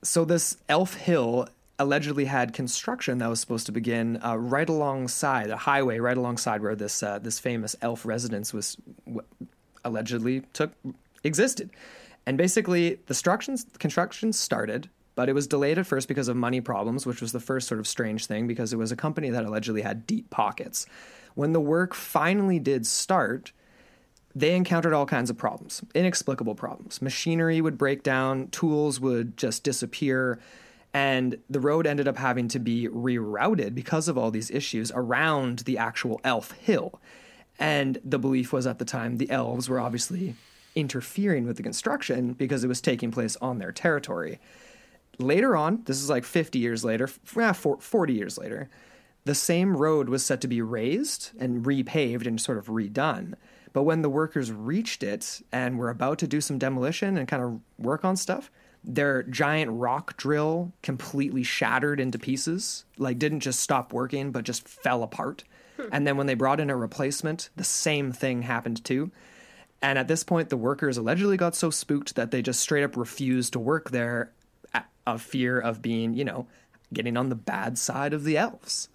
So 0.03 0.25
this 0.25 0.57
Elf 0.68 0.94
Hill 0.94 1.49
allegedly 1.79 2.25
had 2.25 2.53
construction 2.53 3.18
that 3.18 3.29
was 3.29 3.40
supposed 3.40 3.66
to 3.66 3.72
begin 3.72 4.18
uh, 4.25 4.37
right 4.37 4.68
alongside 4.68 5.51
a 5.51 5.57
highway, 5.57 5.99
right 5.99 6.16
alongside 6.16 6.62
where 6.62 6.75
this 6.75 7.03
uh, 7.03 7.18
this 7.18 7.38
famous 7.38 7.77
elf 7.83 8.07
residence 8.07 8.53
was 8.53 8.77
w- 9.07 9.27
allegedly 9.85 10.40
took 10.53 10.72
existed. 11.25 11.70
And 12.27 12.37
basically, 12.38 12.94
the 13.07 13.14
construction 13.14 13.57
construction 13.79 14.33
started, 14.33 14.88
but 15.14 15.29
it 15.29 15.33
was 15.35 15.46
delayed 15.46 15.79
at 15.79 15.87
first 15.87 16.09
because 16.09 16.29
of 16.29 16.37
money 16.37 16.61
problems, 16.61 17.07
which 17.07 17.20
was 17.20 17.33
the 17.33 17.40
first 17.40 17.68
sort 17.68 17.79
of 17.79 17.87
strange 17.87 18.27
thing 18.27 18.46
because 18.46 18.72
it 18.72 18.77
was 18.77 18.90
a 18.92 18.96
company 18.96 19.31
that 19.31 19.44
allegedly 19.44 19.83
had 19.83 20.07
deep 20.07 20.31
pockets. 20.31 20.87
When 21.35 21.53
the 21.53 21.61
work 21.61 21.94
finally 21.94 22.59
did 22.59 22.87
start, 22.87 23.53
they 24.37 24.55
encountered 24.55 24.92
all 24.92 25.07
kinds 25.07 25.31
of 25.31 25.38
problems, 25.38 25.83
inexplicable 25.94 26.55
problems. 26.55 27.01
Machinery 27.01 27.62
would 27.62 27.79
break 27.79 28.03
down, 28.03 28.49
tools 28.49 29.01
would 29.01 29.35
just 29.38 29.64
disappear, 29.64 30.38
and 30.92 31.38
the 31.49 31.59
road 31.59 31.87
ended 31.87 32.07
up 32.07 32.18
having 32.18 32.46
to 32.49 32.59
be 32.59 32.87
rerouted 32.87 33.75
because 33.75 34.09
of 34.09 34.18
all 34.18 34.31
these 34.31 34.51
issues 34.51 34.92
around 34.94 35.61
the 35.61 35.79
actual 35.79 36.20
Elf 36.22 36.51
Hill. 36.53 37.01
And 37.59 37.99
the 38.05 38.18
belief 38.18 38.53
was 38.53 38.66
at 38.66 38.79
the 38.79 38.85
time 38.85 39.16
the 39.16 39.31
elves 39.31 39.70
were 39.70 39.81
obviously 39.81 40.35
interfering 40.75 41.46
with 41.46 41.57
the 41.57 41.62
construction 41.62 42.35
because 42.35 42.62
it 42.62 42.68
was 42.68 42.83
taking 42.83 43.11
place 43.11 43.37
on 43.37 43.59
their 43.59 43.72
territory. 43.72 44.38
Later 45.18 45.57
on, 45.57 45.81
this 45.87 46.03
is 46.03 46.11
like 46.11 46.25
50 46.25 46.59
years 46.59 46.85
later, 46.85 47.05
f- 47.05 47.38
ah, 47.38 47.55
40 47.55 48.12
years 48.12 48.37
later, 48.37 48.68
the 49.25 49.35
same 49.35 49.79
road 49.79 50.11
was 50.11 50.22
set 50.22 50.42
to 50.42 50.49
be 50.49 50.61
raised 50.61 51.31
and 51.38 51.64
repaved 51.64 52.27
and 52.27 52.38
sort 52.38 52.59
of 52.59 52.66
redone. 52.66 53.33
But 53.77 53.83
when 53.83 54.01
the 54.01 54.09
workers 54.09 54.51
reached 54.51 55.03
it 55.03 55.43
and 55.53 55.79
were 55.79 55.91
about 55.91 56.19
to 56.21 56.27
do 56.27 56.41
some 56.41 56.57
demolition 56.57 57.19
and 57.19 57.29
kind 57.29 57.43
of 57.43 57.61
work 57.77 58.07
on 58.07 58.17
stuff, 58.17 58.51
their 58.83 59.23
giant 59.25 59.71
rock 59.71 60.17
drill 60.17 60.73
completely 60.83 61.43
shattered 61.43 62.01
into 62.01 62.19
pieces. 62.19 62.87
Like, 62.97 63.19
didn't 63.19 63.41
just 63.41 63.61
stop 63.61 63.93
working, 63.93 64.33
but 64.33 64.45
just 64.45 64.67
fell 64.67 65.03
apart. 65.03 65.45
Hmm. 65.77 65.89
And 65.93 66.07
then 66.07 66.17
when 66.17 66.27
they 66.27 66.33
brought 66.33 66.59
in 66.59 66.71
a 66.71 66.75
replacement, 66.75 67.51
the 67.57 67.65
same 67.65 68.12
thing 68.12 68.41
happened 68.41 68.83
too. 68.83 69.11
And 69.83 69.99
at 69.99 70.09
this 70.09 70.25
point, 70.25 70.49
the 70.49 70.57
workers 70.57 70.97
allegedly 70.97 71.37
got 71.37 71.55
so 71.55 71.69
spooked 71.69 72.15
that 72.15 72.31
they 72.31 72.41
just 72.41 72.61
straight 72.61 72.83
up 72.83 72.97
refused 72.97 73.53
to 73.53 73.59
work 73.59 73.91
there 73.91 74.33
of 75.07 75.21
fear 75.21 75.61
of 75.61 75.83
being, 75.83 76.15
you 76.15 76.25
know, 76.25 76.47
getting 76.95 77.19
on 77.19 77.29
the 77.29 77.35
bad 77.35 77.77
side 77.77 78.15
of 78.15 78.25
the 78.25 78.39
elves. 78.39 78.89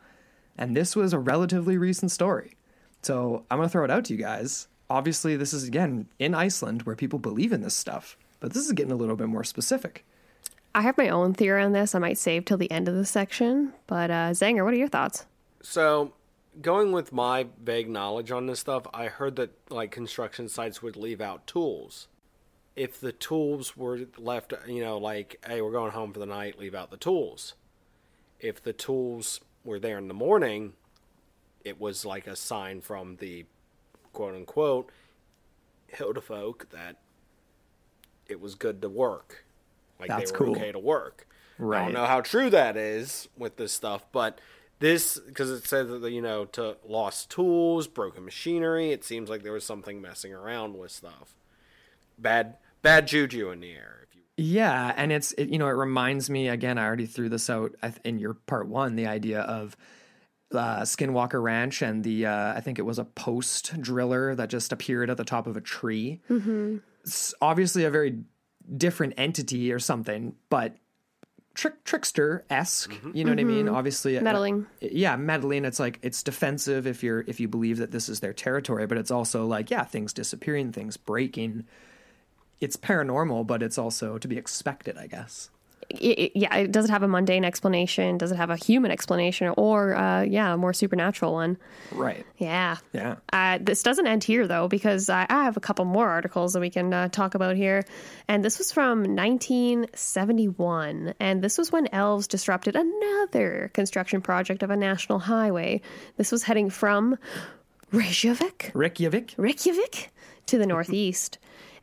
And 0.57 0.75
this 0.75 0.95
was 0.95 1.13
a 1.13 1.19
relatively 1.19 1.77
recent 1.77 2.09
story. 2.09 2.57
So 3.03 3.45
I'm 3.51 3.59
going 3.59 3.69
to 3.69 3.71
throw 3.71 3.83
it 3.83 3.91
out 3.91 4.05
to 4.05 4.13
you 4.13 4.19
guys. 4.19 4.67
Obviously, 4.91 5.37
this 5.37 5.53
is, 5.53 5.63
again, 5.63 6.07
in 6.19 6.35
Iceland 6.35 6.81
where 6.81 6.97
people 6.97 7.17
believe 7.17 7.53
in 7.53 7.61
this 7.61 7.73
stuff, 7.73 8.17
but 8.41 8.51
this 8.51 8.65
is 8.65 8.73
getting 8.73 8.91
a 8.91 8.97
little 8.97 9.15
bit 9.15 9.29
more 9.29 9.45
specific. 9.45 10.03
I 10.75 10.81
have 10.81 10.97
my 10.97 11.07
own 11.07 11.33
theory 11.33 11.63
on 11.63 11.71
this. 11.71 11.95
I 11.95 11.99
might 11.99 12.17
save 12.17 12.43
till 12.43 12.57
the 12.57 12.69
end 12.69 12.89
of 12.89 12.95
the 12.95 13.05
section. 13.05 13.71
But 13.87 14.11
uh, 14.11 14.31
Zanger, 14.31 14.65
what 14.65 14.73
are 14.73 14.77
your 14.77 14.89
thoughts? 14.89 15.25
So, 15.61 16.11
going 16.61 16.91
with 16.91 17.13
my 17.13 17.47
vague 17.63 17.89
knowledge 17.89 18.31
on 18.31 18.47
this 18.47 18.59
stuff, 18.59 18.85
I 18.93 19.05
heard 19.05 19.37
that 19.37 19.51
like 19.69 19.91
construction 19.91 20.49
sites 20.49 20.81
would 20.81 20.97
leave 20.97 21.21
out 21.21 21.47
tools. 21.47 22.09
If 22.75 22.99
the 22.99 23.13
tools 23.13 23.77
were 23.77 24.01
left, 24.17 24.53
you 24.67 24.81
know, 24.81 24.97
like, 24.97 25.41
hey, 25.47 25.61
we're 25.61 25.71
going 25.71 25.91
home 25.91 26.11
for 26.11 26.19
the 26.19 26.25
night, 26.25 26.59
leave 26.59 26.75
out 26.75 26.91
the 26.91 26.97
tools. 26.97 27.53
If 28.41 28.61
the 28.61 28.73
tools 28.73 29.39
were 29.63 29.79
there 29.79 29.97
in 29.97 30.09
the 30.09 30.13
morning, 30.13 30.73
it 31.63 31.79
was 31.79 32.03
like 32.03 32.27
a 32.27 32.35
sign 32.35 32.81
from 32.81 33.15
the 33.21 33.45
quote 34.13 34.35
unquote 34.35 34.89
Huldufolk 35.95 36.69
that 36.69 36.97
it 38.27 38.39
was 38.39 38.55
good 38.55 38.81
to 38.81 38.89
work. 38.89 39.45
Like 39.99 40.09
That's 40.09 40.31
they 40.31 40.37
were 40.37 40.45
cool. 40.45 40.55
okay 40.55 40.71
to 40.71 40.79
work. 40.79 41.27
Right. 41.57 41.81
I 41.81 41.85
don't 41.85 41.93
know 41.93 42.05
how 42.05 42.21
true 42.21 42.49
that 42.49 42.75
is 42.75 43.27
with 43.37 43.57
this 43.57 43.71
stuff, 43.71 44.05
but 44.11 44.39
this 44.79 45.19
because 45.19 45.51
it 45.51 45.67
says 45.67 45.89
that 45.89 46.11
you 46.11 46.21
know 46.21 46.45
to 46.45 46.77
lost 46.87 47.29
tools, 47.29 47.87
broken 47.87 48.25
machinery. 48.25 48.91
It 48.91 49.03
seems 49.03 49.29
like 49.29 49.43
there 49.43 49.53
was 49.53 49.63
something 49.63 50.01
messing 50.01 50.33
around 50.33 50.77
with 50.77 50.91
stuff. 50.91 51.35
Bad, 52.17 52.55
bad 52.81 53.07
juju 53.07 53.51
in 53.51 53.59
the 53.59 53.71
air. 53.71 53.99
If 54.09 54.15
you 54.15 54.21
Yeah, 54.37 54.93
and 54.97 55.11
it's 55.11 55.33
it, 55.33 55.49
you 55.49 55.59
know 55.59 55.67
it 55.67 55.71
reminds 55.73 56.29
me 56.29 56.49
again. 56.49 56.77
I 56.79 56.85
already 56.85 57.05
threw 57.05 57.29
this 57.29 57.49
out 57.49 57.75
in 58.03 58.17
your 58.17 58.33
part 58.33 58.67
one. 58.67 58.95
The 58.95 59.05
idea 59.07 59.41
of 59.41 59.77
uh, 60.53 60.81
Skinwalker 60.81 61.41
Ranch 61.41 61.81
and 61.81 62.03
the 62.03 62.25
uh, 62.25 62.53
I 62.53 62.61
think 62.61 62.79
it 62.79 62.83
was 62.83 62.99
a 62.99 63.05
post 63.05 63.79
driller 63.81 64.35
that 64.35 64.49
just 64.49 64.71
appeared 64.71 65.09
at 65.09 65.17
the 65.17 65.23
top 65.25 65.47
of 65.47 65.57
a 65.57 65.61
tree. 65.61 66.21
It's 67.03 67.33
obviously 67.41 67.83
a 67.85 67.89
very 67.89 68.19
different 68.77 69.13
entity 69.17 69.71
or 69.73 69.79
something, 69.79 70.35
but 70.49 70.75
trick 71.53 71.83
trickster 71.83 72.45
esque. 72.49 72.93
You 73.13 73.25
know 73.25 73.31
what 73.31 73.39
I 73.39 73.43
mean? 73.43 73.67
Obviously, 73.69 74.17
uh, 74.17 74.21
Meddling. 74.21 74.67
yeah, 74.79 75.15
meddling. 75.15 75.65
It's 75.65 75.79
like 75.79 75.99
it's 76.01 76.23
defensive 76.23 76.85
if 76.87 77.03
you're 77.03 77.21
if 77.27 77.39
you 77.39 77.47
believe 77.47 77.77
that 77.77 77.91
this 77.91 78.07
is 78.09 78.19
their 78.19 78.33
territory, 78.33 78.85
but 78.87 78.97
it's 78.97 79.11
also 79.11 79.45
like 79.45 79.69
yeah, 79.71 79.83
things 79.83 80.13
disappearing, 80.13 80.71
things 80.71 80.97
breaking. 80.97 81.65
It's 82.59 82.77
paranormal, 82.77 83.47
but 83.47 83.63
it's 83.63 83.79
also 83.79 84.17
to 84.19 84.27
be 84.27 84.37
expected, 84.37 84.97
I 84.97 85.07
guess. 85.07 85.49
It, 85.89 85.95
it- 86.19 86.31
yeah, 86.35 86.67
does 86.67 86.85
it 86.85 86.91
have 86.91 87.03
a 87.03 87.07
mundane 87.07 87.43
explanation? 87.45 88.17
Does 88.17 88.31
it 88.31 88.35
have 88.37 88.49
a 88.49 88.55
human 88.55 88.91
explanation, 88.91 89.53
or 89.57 89.95
uh, 89.95 90.21
yeah, 90.23 90.53
a 90.53 90.57
more 90.57 90.73
supernatural 90.73 91.33
one? 91.33 91.57
Right. 91.91 92.25
Yeah, 92.37 92.77
Yeah. 92.93 93.15
Uh, 93.33 93.57
this 93.61 93.83
doesn't 93.83 94.07
end 94.07 94.23
here 94.23 94.47
though, 94.47 94.67
because 94.67 95.09
I, 95.09 95.25
I 95.29 95.43
have 95.43 95.57
a 95.57 95.59
couple 95.61 95.85
more 95.85 96.09
articles 96.09 96.53
that 96.53 96.59
we 96.59 96.69
can 96.69 96.93
uh, 96.93 97.07
talk 97.09 97.35
about 97.35 97.55
here, 97.55 97.83
and 98.27 98.43
this 98.45 98.57
was 98.57 98.71
from 98.71 99.03
1971, 99.15 101.13
and 101.19 101.41
this 101.43 101.57
was 101.57 101.71
when 101.71 101.87
elves 101.93 102.27
disrupted 102.27 102.75
another 102.75 103.71
construction 103.73 104.21
project 104.21 104.63
of 104.63 104.69
a 104.69 104.77
national 104.77 105.19
highway. 105.19 105.81
This 106.17 106.31
was 106.31 106.43
heading 106.43 106.69
from 106.69 107.17
Reykjavik. 107.91 108.71
Reykjavik. 108.73 109.33
Reykjavik 109.37 110.09
to 110.47 110.57
the 110.57 110.65
northeast. 110.73 111.37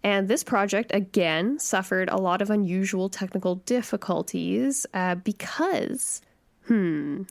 And 0.05 0.29
this 0.29 0.45
project 0.45 0.91
again 0.95 1.59
suffered 1.59 2.09
a 2.09 2.17
lot 2.17 2.41
of 2.41 2.51
unusual 2.51 3.09
technical 3.09 3.57
difficulties 3.57 4.87
uh, 4.95 5.17
because, 5.17 6.23
hmm, 6.67 7.23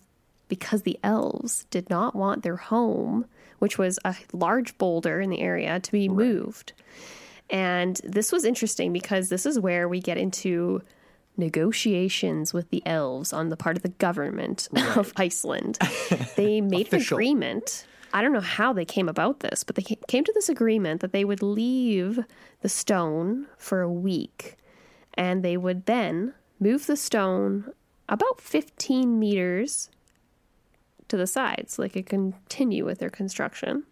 because 0.50 0.82
the 0.82 1.00
elves 1.04 1.66
did 1.70 1.90
not 1.90 2.16
want 2.16 2.44
their 2.44 2.58
home, 2.58 3.26
which 3.60 3.78
was 3.78 4.00
a 4.04 4.16
large 4.34 4.78
boulder 4.78 5.22
in 5.22 5.30
the 5.30 5.40
area, 5.40 5.80
to 5.80 5.92
be 5.92 6.10
moved. 6.10 6.74
And 7.50 8.00
this 8.04 8.32
was 8.32 8.44
interesting 8.44 8.92
because 8.92 9.30
this 9.30 9.46
is 9.46 9.60
where 9.60 9.88
we 9.88 10.02
get 10.02 10.18
into 10.18 10.82
negotiations 11.38 12.54
with 12.54 12.70
the 12.72 12.86
elves 12.86 13.32
on 13.32 13.50
the 13.50 13.58
part 13.58 13.78
of 13.78 13.84
the 13.84 13.90
government 13.90 14.68
of 14.96 15.14
Iceland. 15.16 15.78
They 16.36 16.62
made 16.62 16.94
an 16.94 17.02
agreement. 17.02 17.86
I 18.14 18.22
don't 18.22 18.34
know 18.34 18.40
how 18.40 18.74
they 18.74 18.86
came 18.86 19.10
about 19.10 19.42
this, 19.42 19.64
but 19.64 19.76
they 19.76 19.84
came 20.08 20.24
to 20.24 20.34
this 20.34 20.50
agreement 20.50 21.02
that 21.02 21.12
they 21.12 21.26
would 21.26 21.44
leave 21.44 22.20
the 22.62 22.70
stone 22.70 23.48
for 23.58 23.82
a 23.82 23.92
week 23.92 24.58
and 25.14 25.44
they 25.44 25.58
would 25.58 25.86
then 25.86 26.34
move 26.60 26.88
the 26.88 26.98
stone 26.98 27.72
about 28.10 28.40
15 28.40 29.20
meters 29.20 29.90
to 31.08 31.18
the 31.18 31.28
side 31.28 31.66
so 31.68 31.82
they 31.82 31.90
could 31.90 32.06
continue 32.06 32.86
with 32.86 33.00
their 33.00 33.10
construction. 33.10 33.84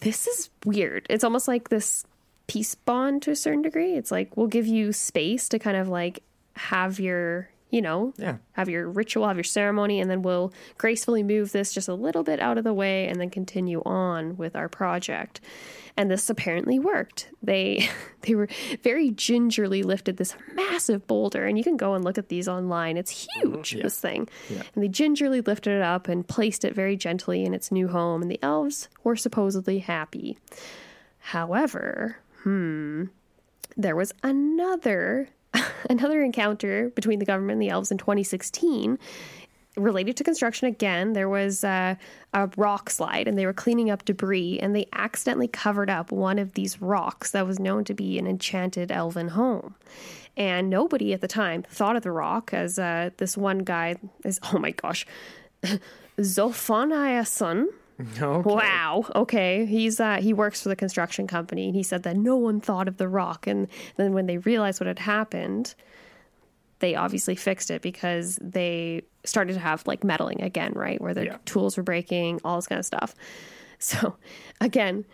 This 0.00 0.26
is 0.26 0.50
weird. 0.64 1.06
It's 1.08 1.24
almost 1.24 1.48
like 1.48 1.68
this 1.68 2.04
peace 2.46 2.74
bond 2.74 3.22
to 3.22 3.30
a 3.30 3.36
certain 3.36 3.62
degree. 3.62 3.94
It's 3.94 4.10
like 4.10 4.36
we'll 4.36 4.46
give 4.46 4.66
you 4.66 4.92
space 4.92 5.48
to 5.50 5.58
kind 5.58 5.76
of 5.76 5.88
like 5.88 6.22
have 6.56 6.98
your, 7.00 7.48
you 7.72 7.80
know, 7.82 8.12
Yeah. 8.18 8.36
have 8.52 8.68
your 8.68 8.86
ritual, 8.88 9.26
have 9.26 9.36
your 9.38 9.42
ceremony, 9.44 9.98
and 9.98 10.08
then 10.10 10.20
we'll 10.22 10.52
gracefully 10.78 11.22
move 11.22 11.50
this 11.52 11.72
just 11.72 11.88
a 11.88 11.94
little 11.94 12.22
bit 12.22 12.38
out 12.38 12.58
of 12.58 12.64
the 12.64 12.74
way 12.74 13.08
and 13.08 13.18
then 13.18 13.30
continue 13.30 13.82
on 13.86 14.36
with 14.36 14.54
our 14.54 14.68
project. 14.68 15.40
And 15.96 16.10
this 16.10 16.28
apparently 16.30 16.78
worked. 16.78 17.30
They 17.42 17.88
they 18.20 18.34
were 18.34 18.48
very 18.82 19.10
gingerly 19.10 19.82
lifted 19.82 20.18
this 20.18 20.36
massive 20.54 21.06
boulder, 21.06 21.46
and 21.46 21.56
you 21.58 21.64
can 21.64 21.76
go 21.78 21.94
and 21.94 22.04
look 22.04 22.18
at 22.18 22.28
these 22.28 22.46
online. 22.46 22.96
It's 22.98 23.26
huge, 23.34 23.72
this 23.72 23.98
thing. 23.98 24.28
And 24.50 24.82
they 24.84 24.88
gingerly 24.88 25.40
lifted 25.40 25.72
it 25.74 25.82
up 25.82 26.08
and 26.08 26.28
placed 26.28 26.64
it 26.64 26.74
very 26.74 26.96
gently 26.96 27.42
in 27.44 27.54
its 27.54 27.72
new 27.72 27.88
home, 27.88 28.20
and 28.22 28.30
the 28.30 28.38
elves 28.42 28.88
were 29.02 29.16
supposedly 29.16 29.78
happy. 29.80 30.36
However, 31.18 32.16
hmm, 32.42 33.04
there 33.76 33.96
was 33.96 34.12
another 34.22 35.28
another 35.90 36.22
encounter 36.22 36.90
between 36.90 37.18
the 37.18 37.24
government 37.24 37.54
and 37.54 37.62
the 37.62 37.70
elves 37.70 37.90
in 37.90 37.98
2016 37.98 38.98
related 39.76 40.16
to 40.18 40.24
construction 40.24 40.68
again. 40.68 41.14
There 41.14 41.28
was 41.28 41.64
uh, 41.64 41.94
a 42.34 42.50
rock 42.56 42.90
slide 42.90 43.26
and 43.26 43.38
they 43.38 43.46
were 43.46 43.52
cleaning 43.52 43.90
up 43.90 44.04
debris 44.04 44.58
and 44.60 44.76
they 44.76 44.86
accidentally 44.92 45.48
covered 45.48 45.88
up 45.88 46.12
one 46.12 46.38
of 46.38 46.52
these 46.54 46.82
rocks 46.82 47.30
that 47.30 47.46
was 47.46 47.58
known 47.58 47.84
to 47.84 47.94
be 47.94 48.18
an 48.18 48.26
enchanted 48.26 48.92
elven 48.92 49.28
home. 49.28 49.74
And 50.36 50.70
nobody 50.70 51.12
at 51.12 51.20
the 51.20 51.28
time 51.28 51.62
thought 51.62 51.96
of 51.96 52.02
the 52.02 52.10
rock 52.10 52.52
as 52.52 52.78
uh, 52.78 53.10
this 53.18 53.36
one 53.36 53.60
guy 53.60 53.96
is 54.24 54.40
oh 54.52 54.58
my 54.58 54.70
gosh 54.70 55.06
Zofanayasun 56.18 57.66
Okay. 58.22 58.50
Wow. 58.50 59.04
Okay. 59.14 59.66
He's 59.66 60.00
uh, 60.00 60.16
he 60.20 60.32
works 60.32 60.62
for 60.62 60.68
the 60.68 60.76
construction 60.76 61.26
company, 61.26 61.66
and 61.66 61.74
he 61.74 61.82
said 61.82 62.02
that 62.04 62.16
no 62.16 62.36
one 62.36 62.60
thought 62.60 62.88
of 62.88 62.96
the 62.96 63.08
rock. 63.08 63.46
And 63.46 63.68
then 63.96 64.12
when 64.12 64.26
they 64.26 64.38
realized 64.38 64.80
what 64.80 64.86
had 64.86 64.98
happened, 64.98 65.74
they 66.80 66.94
obviously 66.94 67.34
fixed 67.36 67.70
it 67.70 67.82
because 67.82 68.38
they 68.42 69.02
started 69.24 69.52
to 69.54 69.60
have 69.60 69.86
like 69.86 70.02
meddling 70.02 70.42
again, 70.42 70.72
right? 70.74 71.00
Where 71.00 71.14
their 71.14 71.24
Yeah. 71.24 71.36
tools 71.44 71.76
were 71.76 71.82
breaking, 71.84 72.40
all 72.44 72.56
this 72.56 72.66
kind 72.66 72.78
of 72.80 72.84
stuff. 72.86 73.14
So 73.78 74.16
again, 74.60 75.04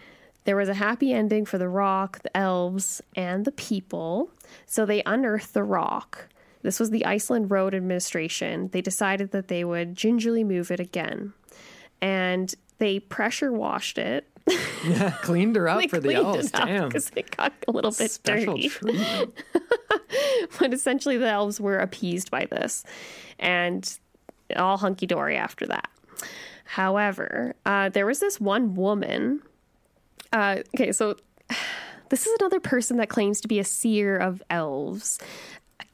there 0.44 0.57
was 0.57 0.68
a 0.70 0.74
happy 0.74 1.12
ending 1.12 1.44
for 1.44 1.59
the 1.59 1.68
rock, 1.68 2.20
the 2.22 2.35
elves, 2.37 3.03
and 3.14 3.44
the 3.44 3.53
people. 3.53 4.31
So 4.64 4.87
they 4.87 5.03
unearthed 5.05 5.53
the 5.53 5.62
rock. 5.62 6.29
This 6.62 6.81
was 6.81 6.88
the 6.90 7.05
Iceland 7.05 7.51
Road 7.51 7.74
Administration. 7.74 8.68
They 8.72 8.81
decided 8.81 9.31
that 9.33 9.48
they 9.48 9.62
would 9.62 9.94
gingerly 9.94 10.42
move 10.44 10.70
it 10.70 10.81
again. 10.81 11.35
And 12.01 12.55
they 12.79 13.01
pressure 13.01 13.53
washed 13.53 13.99
it. 13.99 14.27
Yeah, 14.87 15.11
cleaned 15.23 15.57
her 15.57 15.69
up 15.69 15.91
for 15.91 16.01
the 16.01 16.14
elves. 16.14 16.51
Damn. 16.51 16.88
because 16.88 17.11
it 17.14 17.37
got 17.37 17.53
a 17.67 17.73
little 17.73 17.91
bit 17.91 18.11
Special 18.11 18.57
dirty. 18.57 18.71
but 20.59 20.73
essentially, 20.73 21.17
the 21.17 21.29
elves 21.29 21.61
were 21.61 21.79
appeased 21.79 22.31
by 22.31 22.47
this, 22.47 22.85
and 23.38 23.99
all 24.57 24.79
hunky 24.79 25.07
dory 25.07 25.37
after 25.37 25.67
that. 25.67 25.91
However, 26.64 27.55
uh, 27.67 27.88
there 27.88 28.07
was 28.07 28.21
this 28.21 28.41
one 28.41 28.75
woman. 28.75 29.43
Uh, 30.33 30.62
okay, 30.75 30.93
so 30.93 31.17
this 32.11 32.27
is 32.27 32.37
another 32.40 32.61
person 32.61 32.98
that 32.98 33.09
claims 33.09 33.40
to 33.42 33.48
be 33.48 33.59
a 33.59 33.65
seer 33.65 34.17
of 34.17 34.42
elves, 34.50 35.19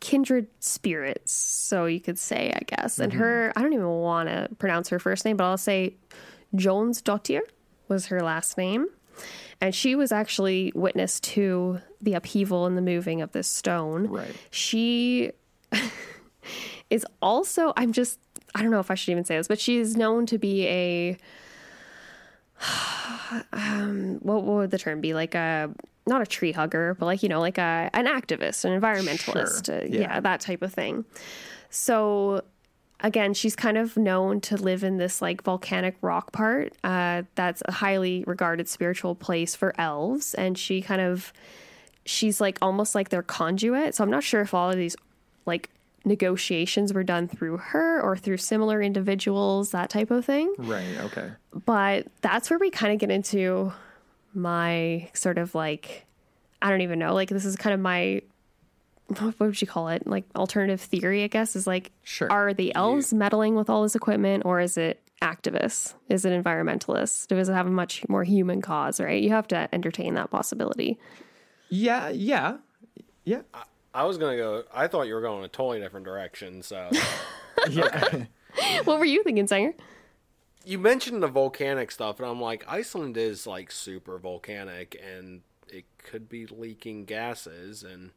kindred 0.01 0.49
spirits, 0.61 1.33
so 1.33 1.87
you 1.87 2.01
could 2.01 2.19
say, 2.19 2.53
I 2.55 2.61
guess. 2.65 2.99
And 2.99 3.13
her, 3.15 3.53
I 3.57 3.63
don't 3.63 3.73
even 3.73 3.89
want 3.89 4.29
to 4.29 4.49
pronounce 4.59 4.89
her 4.91 4.99
first 4.99 5.25
name, 5.25 5.37
but 5.37 5.45
I'll 5.45 5.59
say 5.59 5.95
Jonsdottir 6.55 7.41
was 7.89 8.07
her 8.07 8.23
last 8.23 8.57
name. 8.59 8.87
And 9.61 9.75
she 9.75 9.95
was 9.95 10.11
actually 10.13 10.73
witness 10.75 11.21
to 11.21 11.81
the 12.01 12.15
upheaval 12.15 12.67
and 12.67 12.77
the 12.77 12.83
moving 12.83 13.23
of 13.23 13.33
this 13.33 13.49
stone. 13.49 14.09
Right. 14.09 14.35
She 14.51 15.31
is 16.91 17.07
also, 17.23 17.73
I'm 17.77 17.93
just, 17.93 18.19
I 18.55 18.63
don't 18.63 18.71
know 18.73 18.81
if 18.81 18.91
I 18.91 18.95
should 18.95 19.13
even 19.13 19.25
say 19.25 19.37
this, 19.37 19.49
but 19.49 19.61
she 19.61 19.79
is 19.79 19.97
known 19.97 20.27
to 20.27 20.39
be 20.39 20.67
a 20.67 21.17
what, 22.61 23.45
what 24.23 24.45
would 24.45 24.71
the 24.71 24.79
term 24.79 25.01
be? 25.01 25.15
Like 25.15 25.35
a 25.35 25.71
not 26.07 26.21
a 26.21 26.27
tree 26.27 26.53
hugger, 26.53 26.95
but 26.99 27.07
like 27.07 27.23
you 27.23 27.29
know, 27.29 27.41
like 27.41 27.59
a 27.59 27.91
an 27.95 28.07
activist, 28.07 28.65
an 28.65 28.79
environmentalist, 28.79 29.67
Sure. 29.67 29.77
uh, 29.77 29.85
Yeah. 29.85 30.01
yeah, 30.01 30.21
that 30.21 30.41
type 30.41 30.63
of 30.63 30.73
thing. 30.73 31.05
So 31.71 32.43
again, 33.01 33.35
she's 33.35 33.55
kind 33.57 33.77
of 33.77 33.97
known 33.97 34.41
to 34.43 34.57
live 34.57 34.83
in 34.85 34.97
this 34.99 35.21
like 35.23 35.43
volcanic 35.43 35.97
rock 36.03 36.33
part. 36.33 36.73
Uh, 36.83 37.23
that's 37.35 37.63
a 37.67 37.73
highly 37.73 38.25
regarded 38.27 38.69
spiritual 38.69 39.15
place 39.15 39.55
for 39.55 39.75
elves, 39.79 40.35
and 40.35 40.57
she 40.59 40.81
kind 40.83 41.01
of 41.01 41.33
she's 42.07 42.41
like 42.41 42.59
almost 42.63 42.95
like 42.95 43.09
their 43.11 43.23
conduit. 43.23 43.95
So 43.95 44.05
I'm 44.05 44.11
not 44.11 44.23
sure 44.23 44.41
if 44.43 44.53
all 44.55 44.71
of 44.71 44.77
these 44.77 44.97
like 45.47 45.71
negotiations 46.05 46.93
were 46.93 47.03
done 47.03 47.27
through 47.27 47.57
her 47.57 48.01
or 48.03 48.15
through 48.17 48.37
similar 48.37 48.83
individuals, 48.83 49.71
that 49.71 49.89
type 49.89 50.11
of 50.11 50.23
thing 50.25 50.55
Right. 50.59 50.99
Okay. 51.01 51.31
but 51.65 52.07
that's 52.21 52.51
where 52.51 52.59
we 52.59 52.69
kind 52.71 52.93
of 52.93 52.99
get 52.99 53.11
into 53.11 53.73
my 54.35 55.09
sort 55.15 55.39
of 55.39 55.55
like 55.55 56.05
I 56.61 56.69
don't 56.71 56.83
even 56.83 56.99
know 56.99 57.15
like 57.15 57.31
this 57.31 57.45
is 57.47 57.57
kind 57.57 57.73
of 57.73 57.81
my 57.81 58.21
what 59.09 59.39
would 59.39 59.61
you 59.61 59.67
call 59.67 59.89
it 59.89 60.07
like 60.07 60.25
alternative 60.35 60.81
theory 60.81 61.25
I 61.25 61.27
guess 61.27 61.55
is 61.57 61.67
like 61.67 61.93
Sure. 62.03 62.31
are 62.33 62.55
the 62.55 62.75
elves 62.75 63.13
meddling 63.13 63.55
with 63.55 63.69
all 63.69 63.83
this 63.83 63.95
equipment 63.95 64.45
or 64.47 64.61
is 64.61 64.77
it 64.79 65.01
activists 65.23 65.95
is 66.09 66.25
it 66.25 66.33
environmentalists 66.45 67.27
does 67.29 67.49
it 67.49 67.53
have 67.53 67.67
a 67.67 67.71
much 67.71 68.03
more 68.09 68.25
human 68.25 68.61
cause 68.63 69.01
right 69.01 69.23
you 69.23 69.31
have 69.31 69.47
to 69.49 69.69
entertain 69.75 70.15
that 70.15 70.31
possibility 70.31 70.99
Yeah. 71.69 72.09
Yeah. 72.11 72.59
Yeah. 73.25 73.43
I 73.95 74.05
was 74.05 74.19
gonna 74.19 74.37
go. 74.37 74.65
I 74.73 74.87
thought 74.89 75.03
you 75.07 75.15
were 75.15 75.21
going 75.21 75.45
a 75.45 75.49
totally 75.49 75.81
different 75.81 76.05
direction. 76.05 76.63
So 76.63 76.91
Yeah. 77.71 78.25
what 78.85 78.99
were 78.99 79.05
you 79.05 79.23
thinking 79.23 79.47
Zanger 79.47 79.75
you 80.67 80.79
mentioned 80.79 81.23
the 81.23 81.29
volcanic 81.29 81.91
stuff, 81.91 82.19
and 82.21 82.27
I'm 82.29 82.41
like, 82.41 82.65
Iceland 82.67 83.19
is 83.19 83.47
like 83.47 83.71
super 83.71 84.19
volcanic, 84.19 84.99
and 85.15 85.43
it 85.69 85.85
could 85.99 86.27
be 86.27 86.47
leaking 86.47 87.05
gases, 87.05 87.83
and 87.83 88.13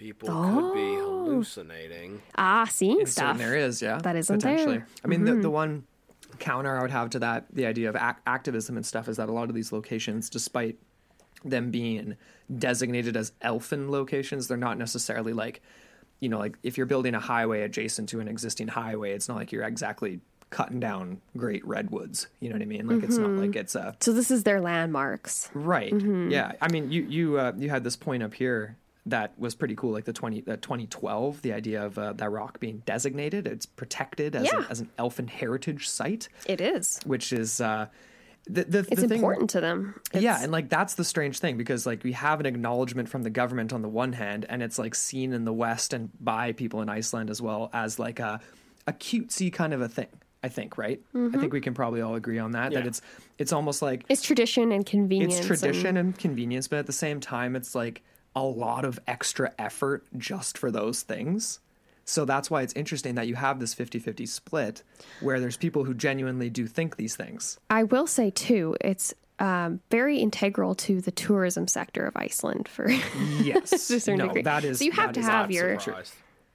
people 0.00 0.28
could 0.28 0.74
be 0.74 0.94
hallucinating. 0.96 2.22
ah 2.36 2.64
seeing 2.64 3.00
In 3.00 3.06
certain 3.06 3.36
stuff 3.36 3.40
areas, 3.40 3.82
yeah, 3.82 3.98
that 3.98 4.16
isn't 4.16 4.42
there. 4.42 4.56
Mm-hmm. 4.56 5.04
I 5.04 5.08
mean, 5.08 5.24
the 5.24 5.34
the 5.34 5.50
one 5.50 5.84
counter 6.38 6.76
I 6.78 6.82
would 6.82 6.90
have 6.90 7.10
to 7.10 7.18
that, 7.20 7.46
the 7.52 7.66
idea 7.66 7.88
of 7.88 7.96
ac- 7.96 8.20
activism 8.26 8.76
and 8.76 8.86
stuff, 8.86 9.08
is 9.08 9.16
that 9.18 9.28
a 9.28 9.32
lot 9.32 9.48
of 9.48 9.54
these 9.54 9.72
locations, 9.72 10.30
despite 10.30 10.76
them 11.44 11.70
being 11.70 12.16
designated 12.58 13.16
as 13.16 13.32
elfin 13.42 13.90
locations, 13.90 14.48
they're 14.48 14.56
not 14.56 14.78
necessarily 14.78 15.32
like, 15.32 15.60
you 16.20 16.28
know, 16.28 16.38
like 16.38 16.56
if 16.62 16.76
you're 16.76 16.86
building 16.86 17.14
a 17.14 17.20
highway 17.20 17.62
adjacent 17.62 18.08
to 18.10 18.20
an 18.20 18.28
existing 18.28 18.68
highway, 18.68 19.12
it's 19.12 19.28
not 19.28 19.36
like 19.36 19.52
you're 19.52 19.64
exactly 19.64 20.20
cutting 20.50 20.80
down 20.80 21.20
great 21.36 21.64
redwoods. 21.66 22.26
You 22.40 22.48
know 22.48 22.54
what 22.56 22.62
I 22.62 22.66
mean? 22.66 22.86
Like 22.88 23.04
it's 23.04 23.16
Mm-hmm. 23.18 23.36
not 23.36 23.42
like 23.46 23.56
it's 23.56 23.74
a 23.74 23.94
so 24.00 24.12
this 24.12 24.30
is 24.30 24.42
their 24.44 24.60
landmarks 24.60 25.48
Right. 25.54 25.92
Mm-hmm. 25.92 26.30
Yeah. 26.30 26.52
I 26.60 26.68
mean, 26.68 26.90
you 26.90 27.02
you 27.02 27.38
uh, 27.38 27.52
you 27.56 27.70
had 27.70 27.84
this 27.84 27.96
point 27.96 28.22
up 28.22 28.34
here 28.34 28.76
that 29.06 29.38
was 29.38 29.54
pretty 29.54 29.74
cool, 29.74 29.92
like 29.92 30.04
the 30.04 30.12
twenty 30.12 30.40
uh, 30.46 30.56
2012, 30.56 31.42
the 31.42 31.52
idea 31.52 31.84
of 31.84 31.98
uh, 31.98 32.12
that 32.14 32.30
rock 32.30 32.60
being 32.60 32.82
designated, 32.84 33.46
it's 33.46 33.66
protected 33.66 34.36
as, 34.36 34.44
Yeah. 34.44 34.64
a, 34.66 34.70
as 34.70 34.80
an 34.80 34.90
elfin 34.98 35.26
heritage 35.26 35.88
site, 35.88 36.28
it 36.46 36.60
is 36.60 37.00
which 37.06 37.32
is 37.32 37.60
uh, 37.60 37.86
the 38.46 38.64
the, 38.64 38.78
it's 38.80 39.00
the 39.02 39.08
thing- 39.08 39.18
important 39.18 39.50
to 39.50 39.60
them 39.60 39.94
yeah, 40.14 40.42
and 40.42 40.52
like 40.52 40.68
that's 40.68 40.94
the 40.94 41.04
strange 41.04 41.38
thing 41.38 41.56
because 41.56 41.86
like 41.86 42.04
we 42.04 42.12
have 42.12 42.40
an 42.40 42.46
acknowledgement 42.46 43.08
from 43.08 43.22
the 43.22 43.30
government 43.30 43.72
on 43.72 43.82
the 43.82 43.88
one 43.88 44.12
hand, 44.12 44.44
and 44.48 44.62
it's 44.62 44.78
like 44.78 44.94
seen 44.94 45.32
in 45.32 45.44
the 45.44 45.52
West 45.52 45.92
and 45.92 46.10
by 46.20 46.52
people 46.52 46.82
in 46.82 46.88
Iceland 46.88 47.30
as 47.30 47.40
well 47.40 47.70
as 47.72 47.98
like 47.98 48.18
a 48.18 48.40
a 48.86 48.92
cutesy 48.92 49.52
kind 49.52 49.72
of 49.72 49.80
a 49.80 49.88
thing. 49.88 50.08
I 50.42 50.48
think, 50.48 50.78
right? 50.78 50.98
I 51.14 51.36
think 51.36 51.52
we 51.52 51.60
can 51.60 51.74
probably 51.74 52.00
all 52.00 52.14
agree 52.14 52.38
on 52.38 52.52
that. 52.52 52.72
That 52.72 52.86
it's 52.86 53.02
it's 53.38 53.52
almost 53.52 53.82
like 53.82 54.04
it's 54.08 54.22
tradition 54.22 54.72
and 54.72 54.86
convenience 54.86 55.34
it's 55.34 55.40
and- 55.40 55.46
tradition 55.46 55.96
and 55.98 56.18
convenience, 56.18 56.66
but 56.66 56.78
at 56.78 56.86
the 56.86 56.94
same 56.94 57.20
time, 57.20 57.56
it's 57.56 57.74
like 57.74 58.02
a 58.36 58.42
lot 58.42 58.84
of 58.84 58.98
extra 59.06 59.52
effort 59.58 60.04
just 60.16 60.56
for 60.58 60.70
those 60.70 61.02
things. 61.02 61.60
So 62.04 62.24
that's 62.24 62.50
why 62.50 62.62
it's 62.62 62.72
interesting 62.74 63.14
that 63.16 63.28
you 63.28 63.34
have 63.36 63.60
this 63.60 63.74
50 63.74 63.98
50 63.98 64.26
split 64.26 64.82
where 65.20 65.38
there's 65.40 65.56
people 65.56 65.84
who 65.84 65.94
genuinely 65.94 66.50
do 66.50 66.66
think 66.66 66.96
these 66.96 67.14
things. 67.16 67.58
I 67.68 67.84
will 67.84 68.06
say 68.06 68.30
too, 68.30 68.76
it's 68.80 69.14
um, 69.38 69.80
very 69.90 70.18
integral 70.18 70.74
to 70.76 71.00
the 71.00 71.10
tourism 71.12 71.66
sector 71.68 72.04
of 72.06 72.16
Iceland. 72.16 72.68
For 72.68 72.88
Yes. 72.90 73.70
To 73.88 73.96
a 73.96 74.00
certain 74.00 74.18
no, 74.18 74.26
degree. 74.26 74.42
that 74.42 74.64
is. 74.64 74.78
So 74.78 74.84
you 74.84 74.92
have 74.92 75.12
to 75.12 75.22
have 75.22 75.50
your- 75.50 75.78
surprised. 75.78 76.14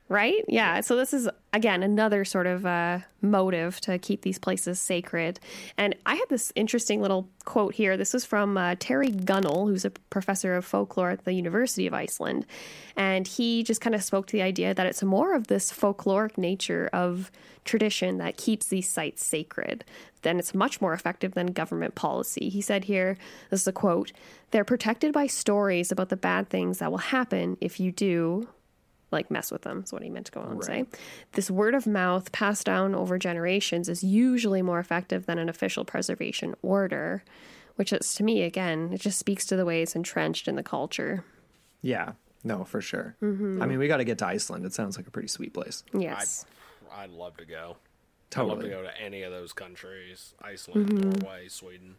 Right, 0.09 0.43
yeah. 0.47 0.81
So 0.81 0.95
this 0.95 1.13
is 1.13 1.29
again 1.53 1.83
another 1.83 2.25
sort 2.25 2.47
of 2.47 2.65
uh, 2.65 2.99
motive 3.21 3.79
to 3.81 3.97
keep 3.97 4.21
these 4.21 4.37
places 4.37 4.79
sacred. 4.79 5.39
And 5.77 5.95
I 6.05 6.15
had 6.15 6.29
this 6.29 6.51
interesting 6.55 7.01
little 7.01 7.29
quote 7.45 7.73
here. 7.73 7.97
This 7.97 8.13
was 8.13 8.25
from 8.25 8.57
uh, 8.57 8.75
Terry 8.79 9.09
Gunnell, 9.09 9.67
who's 9.67 9.85
a 9.85 9.89
professor 9.89 10.55
of 10.55 10.65
folklore 10.65 11.11
at 11.11 11.25
the 11.25 11.33
University 11.33 11.87
of 11.87 11.93
Iceland, 11.93 12.45
and 12.95 13.27
he 13.27 13.63
just 13.63 13.81
kind 13.81 13.95
of 13.95 14.03
spoke 14.03 14.27
to 14.27 14.37
the 14.37 14.43
idea 14.43 14.73
that 14.73 14.87
it's 14.87 15.03
more 15.03 15.33
of 15.33 15.47
this 15.47 15.71
folkloric 15.71 16.37
nature 16.37 16.89
of 16.93 17.31
tradition 17.65 18.19
that 18.19 18.37
keeps 18.37 18.67
these 18.67 18.87
sites 18.87 19.25
sacred. 19.25 19.83
Then 20.21 20.39
it's 20.39 20.53
much 20.53 20.81
more 20.81 20.93
effective 20.93 21.33
than 21.33 21.47
government 21.47 21.95
policy. 21.95 22.49
He 22.49 22.61
said 22.61 22.85
here, 22.85 23.17
this 23.49 23.61
is 23.61 23.67
a 23.67 23.71
quote, 23.71 24.11
they're 24.51 24.63
protected 24.63 25.11
by 25.11 25.27
stories 25.27 25.91
about 25.91 26.09
the 26.09 26.15
bad 26.15 26.49
things 26.49 26.79
that 26.79 26.91
will 26.91 26.99
happen 26.99 27.57
if 27.59 27.79
you 27.79 27.91
do 27.91 28.47
like 29.11 29.29
mess 29.31 29.51
with 29.51 29.61
them 29.63 29.83
is 29.83 29.93
what 29.93 30.01
he 30.03 30.09
meant 30.09 30.25
to 30.27 30.31
go 30.31 30.41
on 30.41 30.51
and 30.53 30.63
say. 30.63 30.85
This 31.33 31.49
word 31.51 31.73
of 31.75 31.85
mouth 31.87 32.31
passed 32.31 32.65
down 32.65 32.95
over 32.95 33.17
generations 33.17 33.87
is 33.89 34.03
usually 34.03 34.61
more 34.61 34.79
effective 34.79 35.25
than 35.25 35.37
an 35.37 35.47
official 35.49 35.85
preservation 35.85 36.55
order, 36.61 37.23
which 37.75 37.93
is 37.93 38.13
to 38.15 38.23
me 38.23 38.41
again, 38.43 38.91
it 38.93 39.01
just 39.01 39.19
speaks 39.19 39.45
to 39.45 39.55
the 39.55 39.65
way 39.65 39.81
it's 39.81 39.95
entrenched 39.95 40.47
in 40.47 40.55
the 40.55 40.63
culture. 40.63 41.23
Yeah. 41.81 42.13
No, 42.43 42.63
for 42.63 42.79
sure. 42.81 43.15
Mm-hmm. 43.23 43.61
I 43.61 43.65
mean, 43.65 43.79
we 43.79 43.87
got 43.87 43.97
to 43.97 44.03
get 44.03 44.17
to 44.19 44.27
Iceland. 44.27 44.65
It 44.65 44.73
sounds 44.73 44.97
like 44.97 45.07
a 45.07 45.11
pretty 45.11 45.27
sweet 45.29 45.53
place. 45.53 45.83
Yes. 45.93 46.45
I'd 46.95 47.09
love 47.09 47.37
to 47.37 47.45
go. 47.45 47.77
I'd 48.35 48.41
love 48.41 48.61
to 48.61 48.69
go 48.69 48.81
to 48.81 49.01
any 49.01 49.23
of 49.23 49.31
those 49.31 49.53
countries: 49.53 50.33
Iceland, 50.41 50.89
Mm-hmm. 50.89 51.09
Norway, 51.21 51.47
Sweden. 51.47 51.95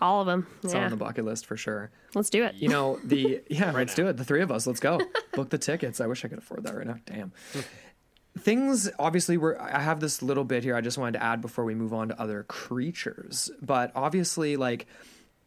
All 0.00 0.20
of 0.20 0.26
them. 0.26 0.46
It's 0.62 0.74
yeah. 0.74 0.84
on 0.84 0.90
the 0.90 0.96
bucket 0.96 1.24
list 1.24 1.46
for 1.46 1.56
sure. 1.56 1.90
Let's 2.14 2.30
do 2.30 2.44
it. 2.44 2.54
You 2.54 2.68
know, 2.68 2.98
the 3.04 3.42
yeah, 3.50 3.66
right 3.66 3.74
let's 3.74 3.96
now. 3.96 4.04
do 4.04 4.10
it. 4.10 4.16
The 4.16 4.24
three 4.24 4.42
of 4.42 4.50
us, 4.50 4.66
let's 4.66 4.80
go. 4.80 5.00
Book 5.34 5.50
the 5.50 5.58
tickets. 5.58 6.00
I 6.00 6.06
wish 6.06 6.24
I 6.24 6.28
could 6.28 6.38
afford 6.38 6.64
that 6.64 6.76
right 6.76 6.86
now. 6.86 6.96
Damn. 7.06 7.32
Things 8.38 8.90
obviously 8.98 9.36
were 9.36 9.60
I 9.60 9.80
have 9.80 10.00
this 10.00 10.22
little 10.22 10.44
bit 10.44 10.64
here 10.64 10.74
I 10.74 10.80
just 10.80 10.96
wanted 10.96 11.18
to 11.18 11.22
add 11.22 11.42
before 11.42 11.64
we 11.64 11.74
move 11.74 11.92
on 11.92 12.08
to 12.08 12.20
other 12.20 12.44
creatures. 12.44 13.50
But 13.60 13.92
obviously 13.94 14.56
like 14.56 14.86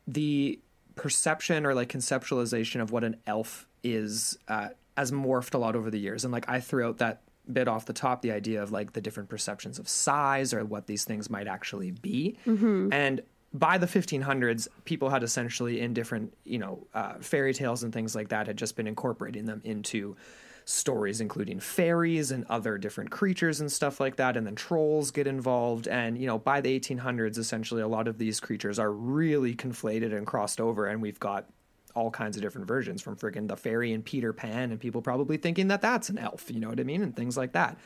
the 0.07 0.59
perception 0.95 1.65
or 1.65 1.73
like 1.73 1.89
conceptualization 1.89 2.81
of 2.81 2.91
what 2.91 3.03
an 3.03 3.17
elf 3.25 3.67
is 3.83 4.37
uh, 4.47 4.69
has 4.95 5.11
morphed 5.11 5.55
a 5.55 5.57
lot 5.57 5.75
over 5.75 5.89
the 5.89 5.99
years. 5.99 6.23
And 6.23 6.31
like 6.31 6.47
I 6.47 6.59
threw 6.59 6.87
out 6.87 6.99
that 6.99 7.23
bit 7.51 7.67
off 7.67 7.85
the 7.85 7.93
top, 7.93 8.21
the 8.21 8.31
idea 8.31 8.61
of 8.61 8.71
like 8.71 8.93
the 8.93 9.01
different 9.01 9.29
perceptions 9.29 9.79
of 9.79 9.87
size 9.87 10.53
or 10.53 10.63
what 10.65 10.87
these 10.87 11.05
things 11.05 11.29
might 11.29 11.47
actually 11.47 11.91
be. 11.91 12.37
And 12.45 13.21
by 13.59 13.77
the 13.77 13.87
1500s, 13.87 14.67
people 14.83 15.09
had 15.09 15.23
essentially 15.23 15.79
in 15.79 15.93
different, 15.93 16.33
you 16.43 16.59
know, 16.59 16.85
uh, 16.93 17.15
fairy 17.19 17.53
tales 17.53 17.83
and 17.83 17.93
things 17.93 18.15
like 18.15 18.29
that 18.29 18.47
had 18.47 18.57
just 18.57 18.75
been 18.75 18.87
incorporating 18.87 19.45
them 19.45 19.61
into 19.63 20.15
stories, 20.65 21.21
including 21.21 21.59
fairies 21.59 22.31
and 22.31 22.43
other 22.49 22.77
different 22.77 23.11
creatures 23.11 23.61
and 23.61 23.71
stuff 23.71 23.99
like 23.99 24.17
that. 24.17 24.35
And 24.35 24.45
then 24.45 24.55
trolls 24.55 25.11
get 25.11 25.27
involved. 25.27 25.87
And, 25.87 26.17
you 26.17 26.27
know, 26.27 26.37
by 26.37 26.59
the 26.59 26.77
1800s, 26.79 27.37
essentially 27.37 27.81
a 27.81 27.87
lot 27.87 28.07
of 28.07 28.17
these 28.17 28.39
creatures 28.39 28.77
are 28.77 28.91
really 28.91 29.55
conflated 29.55 30.15
and 30.15 30.27
crossed 30.27 30.59
over. 30.59 30.87
And 30.87 31.01
we've 31.01 31.19
got 31.19 31.45
all 31.93 32.11
kinds 32.11 32.35
of 32.35 32.43
different 32.43 32.67
versions 32.67 33.01
from 33.01 33.15
friggin' 33.15 33.47
the 33.47 33.55
fairy 33.55 33.93
and 33.93 34.03
Peter 34.03 34.33
Pan, 34.33 34.71
and 34.71 34.81
people 34.81 35.01
probably 35.01 35.37
thinking 35.37 35.69
that 35.69 35.81
that's 35.81 36.09
an 36.09 36.17
elf, 36.17 36.51
you 36.51 36.59
know 36.59 36.67
what 36.67 36.79
I 36.79 36.83
mean? 36.83 37.01
And 37.01 37.15
things 37.15 37.37
like 37.37 37.53
that. 37.53 37.77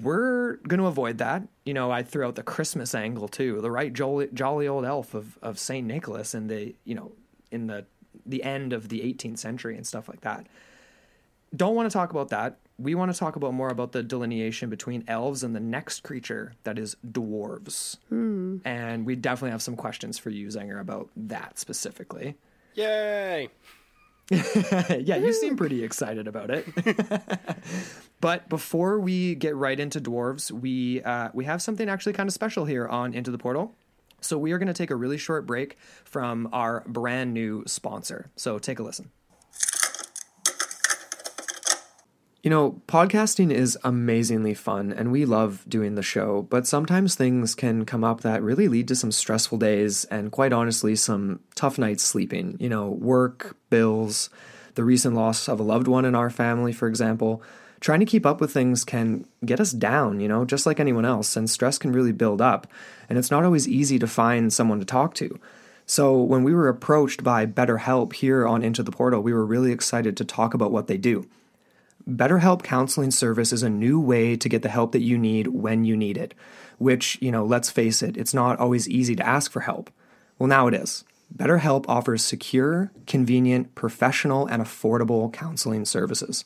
We're 0.00 0.56
going 0.56 0.80
to 0.80 0.86
avoid 0.86 1.18
that. 1.18 1.46
You 1.64 1.74
know, 1.74 1.90
I 1.90 2.02
threw 2.02 2.26
out 2.26 2.34
the 2.34 2.42
Christmas 2.42 2.94
angle 2.94 3.28
too, 3.28 3.60
the 3.60 3.70
right 3.70 3.92
jolly, 3.92 4.28
jolly 4.32 4.68
old 4.68 4.84
elf 4.84 5.14
of, 5.14 5.38
of 5.42 5.58
St. 5.58 5.86
Nicholas 5.86 6.34
in 6.34 6.46
the, 6.46 6.74
you 6.84 6.94
know, 6.94 7.12
in 7.50 7.66
the, 7.66 7.84
the 8.24 8.42
end 8.42 8.72
of 8.72 8.88
the 8.88 9.00
18th 9.00 9.38
century 9.38 9.76
and 9.76 9.86
stuff 9.86 10.08
like 10.08 10.22
that. 10.22 10.46
Don't 11.54 11.74
want 11.74 11.90
to 11.90 11.92
talk 11.92 12.10
about 12.10 12.30
that. 12.30 12.58
We 12.78 12.94
want 12.94 13.12
to 13.12 13.18
talk 13.18 13.36
about 13.36 13.52
more 13.52 13.68
about 13.68 13.92
the 13.92 14.02
delineation 14.02 14.70
between 14.70 15.04
elves 15.06 15.44
and 15.44 15.54
the 15.54 15.60
next 15.60 16.02
creature 16.02 16.54
that 16.64 16.78
is 16.78 16.96
dwarves. 17.06 17.98
Hmm. 18.08 18.58
And 18.64 19.04
we 19.04 19.14
definitely 19.14 19.50
have 19.50 19.62
some 19.62 19.76
questions 19.76 20.18
for 20.18 20.30
you, 20.30 20.48
Zanger, 20.48 20.80
about 20.80 21.10
that 21.14 21.58
specifically. 21.58 22.36
Yay! 22.74 23.50
yeah, 25.00 25.16
you 25.16 25.32
seem 25.32 25.56
pretty 25.56 25.84
excited 25.84 26.26
about 26.26 26.50
it. 26.50 26.66
but 28.20 28.48
before 28.48 28.98
we 28.98 29.34
get 29.34 29.54
right 29.56 29.78
into 29.78 30.00
dwarves, 30.00 30.50
we 30.50 31.02
uh, 31.02 31.28
we 31.34 31.44
have 31.44 31.62
something 31.62 31.88
actually 31.88 32.12
kind 32.12 32.28
of 32.28 32.32
special 32.32 32.64
here 32.64 32.86
on 32.86 33.14
Into 33.14 33.30
the 33.30 33.38
Portal. 33.38 33.74
So 34.20 34.38
we 34.38 34.52
are 34.52 34.58
going 34.58 34.68
to 34.68 34.74
take 34.74 34.90
a 34.90 34.96
really 34.96 35.18
short 35.18 35.46
break 35.46 35.76
from 36.04 36.48
our 36.52 36.84
brand 36.86 37.34
new 37.34 37.64
sponsor. 37.66 38.30
So 38.36 38.58
take 38.58 38.78
a 38.78 38.82
listen. 38.82 39.10
You 42.42 42.50
know, 42.50 42.82
podcasting 42.88 43.52
is 43.52 43.78
amazingly 43.84 44.54
fun 44.54 44.92
and 44.92 45.12
we 45.12 45.24
love 45.24 45.64
doing 45.68 45.94
the 45.94 46.02
show, 46.02 46.42
but 46.50 46.66
sometimes 46.66 47.14
things 47.14 47.54
can 47.54 47.84
come 47.84 48.02
up 48.02 48.22
that 48.22 48.42
really 48.42 48.66
lead 48.66 48.88
to 48.88 48.96
some 48.96 49.12
stressful 49.12 49.58
days 49.58 50.06
and 50.06 50.32
quite 50.32 50.52
honestly, 50.52 50.96
some 50.96 51.38
tough 51.54 51.78
nights 51.78 52.02
sleeping. 52.02 52.56
You 52.58 52.68
know, 52.68 52.88
work, 52.88 53.56
bills, 53.70 54.28
the 54.74 54.82
recent 54.82 55.14
loss 55.14 55.48
of 55.48 55.60
a 55.60 55.62
loved 55.62 55.86
one 55.86 56.04
in 56.04 56.16
our 56.16 56.30
family, 56.30 56.72
for 56.72 56.88
example. 56.88 57.40
Trying 57.78 58.00
to 58.00 58.06
keep 58.06 58.26
up 58.26 58.40
with 58.40 58.52
things 58.52 58.84
can 58.84 59.24
get 59.44 59.60
us 59.60 59.70
down, 59.70 60.18
you 60.18 60.26
know, 60.26 60.44
just 60.44 60.66
like 60.66 60.80
anyone 60.80 61.04
else, 61.04 61.36
and 61.36 61.48
stress 61.48 61.78
can 61.78 61.92
really 61.92 62.12
build 62.12 62.40
up. 62.40 62.66
And 63.08 63.18
it's 63.18 63.30
not 63.30 63.44
always 63.44 63.68
easy 63.68 64.00
to 64.00 64.06
find 64.08 64.52
someone 64.52 64.80
to 64.80 64.84
talk 64.84 65.14
to. 65.14 65.38
So, 65.86 66.20
when 66.20 66.42
we 66.42 66.54
were 66.54 66.68
approached 66.68 67.22
by 67.22 67.46
BetterHelp 67.46 68.14
here 68.14 68.46
on 68.46 68.62
Into 68.62 68.82
the 68.82 68.92
Portal, 68.92 69.20
we 69.20 69.32
were 69.32 69.46
really 69.46 69.72
excited 69.72 70.16
to 70.16 70.24
talk 70.24 70.54
about 70.54 70.72
what 70.72 70.86
they 70.86 70.96
do. 70.96 71.28
BetterHelp 72.08 72.62
counseling 72.62 73.10
service 73.10 73.52
is 73.52 73.62
a 73.62 73.70
new 73.70 74.00
way 74.00 74.36
to 74.36 74.48
get 74.48 74.62
the 74.62 74.68
help 74.68 74.92
that 74.92 75.02
you 75.02 75.16
need 75.16 75.48
when 75.48 75.84
you 75.84 75.96
need 75.96 76.16
it, 76.16 76.34
which, 76.78 77.18
you 77.20 77.30
know, 77.30 77.44
let's 77.44 77.70
face 77.70 78.02
it, 78.02 78.16
it's 78.16 78.34
not 78.34 78.58
always 78.58 78.88
easy 78.88 79.14
to 79.16 79.26
ask 79.26 79.50
for 79.50 79.60
help. 79.60 79.90
Well, 80.38 80.48
now 80.48 80.66
it 80.66 80.74
is. 80.74 81.04
BetterHelp 81.36 81.86
offers 81.88 82.24
secure, 82.24 82.92
convenient, 83.06 83.74
professional, 83.74 84.46
and 84.46 84.62
affordable 84.62 85.32
counseling 85.32 85.84
services. 85.84 86.44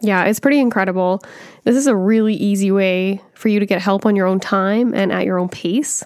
Yeah, 0.00 0.24
it's 0.24 0.40
pretty 0.40 0.58
incredible. 0.58 1.22
This 1.62 1.76
is 1.76 1.86
a 1.86 1.96
really 1.96 2.34
easy 2.34 2.70
way 2.70 3.22
for 3.34 3.48
you 3.48 3.60
to 3.60 3.66
get 3.66 3.80
help 3.80 4.04
on 4.04 4.16
your 4.16 4.26
own 4.26 4.40
time 4.40 4.92
and 4.94 5.12
at 5.12 5.24
your 5.24 5.38
own 5.38 5.48
pace. 5.48 6.02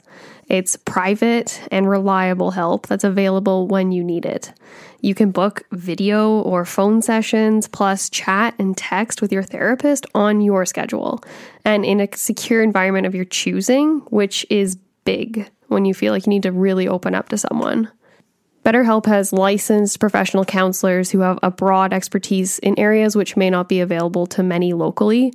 It's 0.49 0.77
private 0.77 1.61
and 1.71 1.89
reliable 1.89 2.51
help 2.51 2.87
that's 2.87 3.05
available 3.05 3.67
when 3.67 3.93
you 3.93 4.05
need 4.05 4.25
it. 4.25 4.53
You 5.01 5.15
can 5.15 5.31
book 5.31 5.63
video 5.71 6.41
or 6.41 6.65
phone 6.65 7.03
sessions, 7.03 7.69
plus 7.69 8.11
chat 8.11 8.55
and 8.59 8.77
text 8.77 9.23
with 9.23 9.33
your 9.33 9.45
therapist 9.45 10.07
on 10.15 10.41
your 10.41 10.67
schedule 10.67 11.23
and 11.65 11.85
in 11.85 12.01
a 12.01 12.09
secure 12.15 12.63
environment 12.63 13.07
of 13.07 13.15
your 13.15 13.25
choosing, 13.25 14.01
which 14.11 14.45
is 14.51 14.77
big 15.05 15.49
when 15.69 15.85
you 15.85 15.95
feel 15.95 16.13
like 16.13 16.27
you 16.27 16.31
need 16.31 16.43
to 16.43 16.53
really 16.53 16.89
open 16.89 17.15
up 17.15 17.29
to 17.29 17.39
someone. 17.39 17.91
BetterHelp 18.65 19.07
has 19.07 19.33
licensed 19.33 20.01
professional 20.01 20.45
counselors 20.45 21.11
who 21.11 21.21
have 21.21 21.39
a 21.43 21.51
broad 21.51 21.93
expertise 21.93 22.59
in 22.59 22.79
areas 22.79 23.17
which 23.17 23.37
may 23.37 23.51
not 23.51 23.69
be 23.69 23.81
available 23.81 24.27
to 24.27 24.43
many 24.43 24.73
locally. 24.73 25.33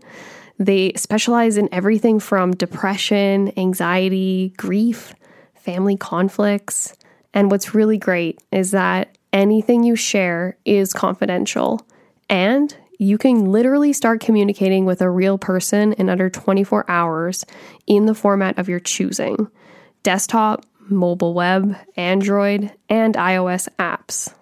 They 0.59 0.93
specialize 0.95 1.57
in 1.57 1.69
everything 1.71 2.19
from 2.19 2.51
depression, 2.51 3.57
anxiety, 3.57 4.53
grief, 4.57 5.15
family 5.55 5.97
conflicts. 5.97 6.95
And 7.33 7.49
what's 7.49 7.73
really 7.73 7.97
great 7.97 8.43
is 8.51 8.71
that 8.71 9.17
anything 9.33 9.83
you 9.83 9.95
share 9.95 10.57
is 10.63 10.93
confidential 10.93 11.85
and 12.29 12.77
you 12.99 13.17
can 13.17 13.51
literally 13.51 13.91
start 13.91 14.21
communicating 14.21 14.85
with 14.85 15.01
a 15.01 15.09
real 15.09 15.37
person 15.37 15.93
in 15.93 16.09
under 16.09 16.29
24 16.29 16.89
hours 16.89 17.43
in 17.87 18.05
the 18.05 18.13
format 18.13 18.57
of 18.57 18.69
your 18.69 18.79
choosing 18.79 19.49
desktop, 20.03 20.65
mobile 20.89 21.33
web, 21.33 21.75
Android, 21.95 22.71
and 22.89 23.15
iOS 23.15 23.67
apps. 23.79 24.33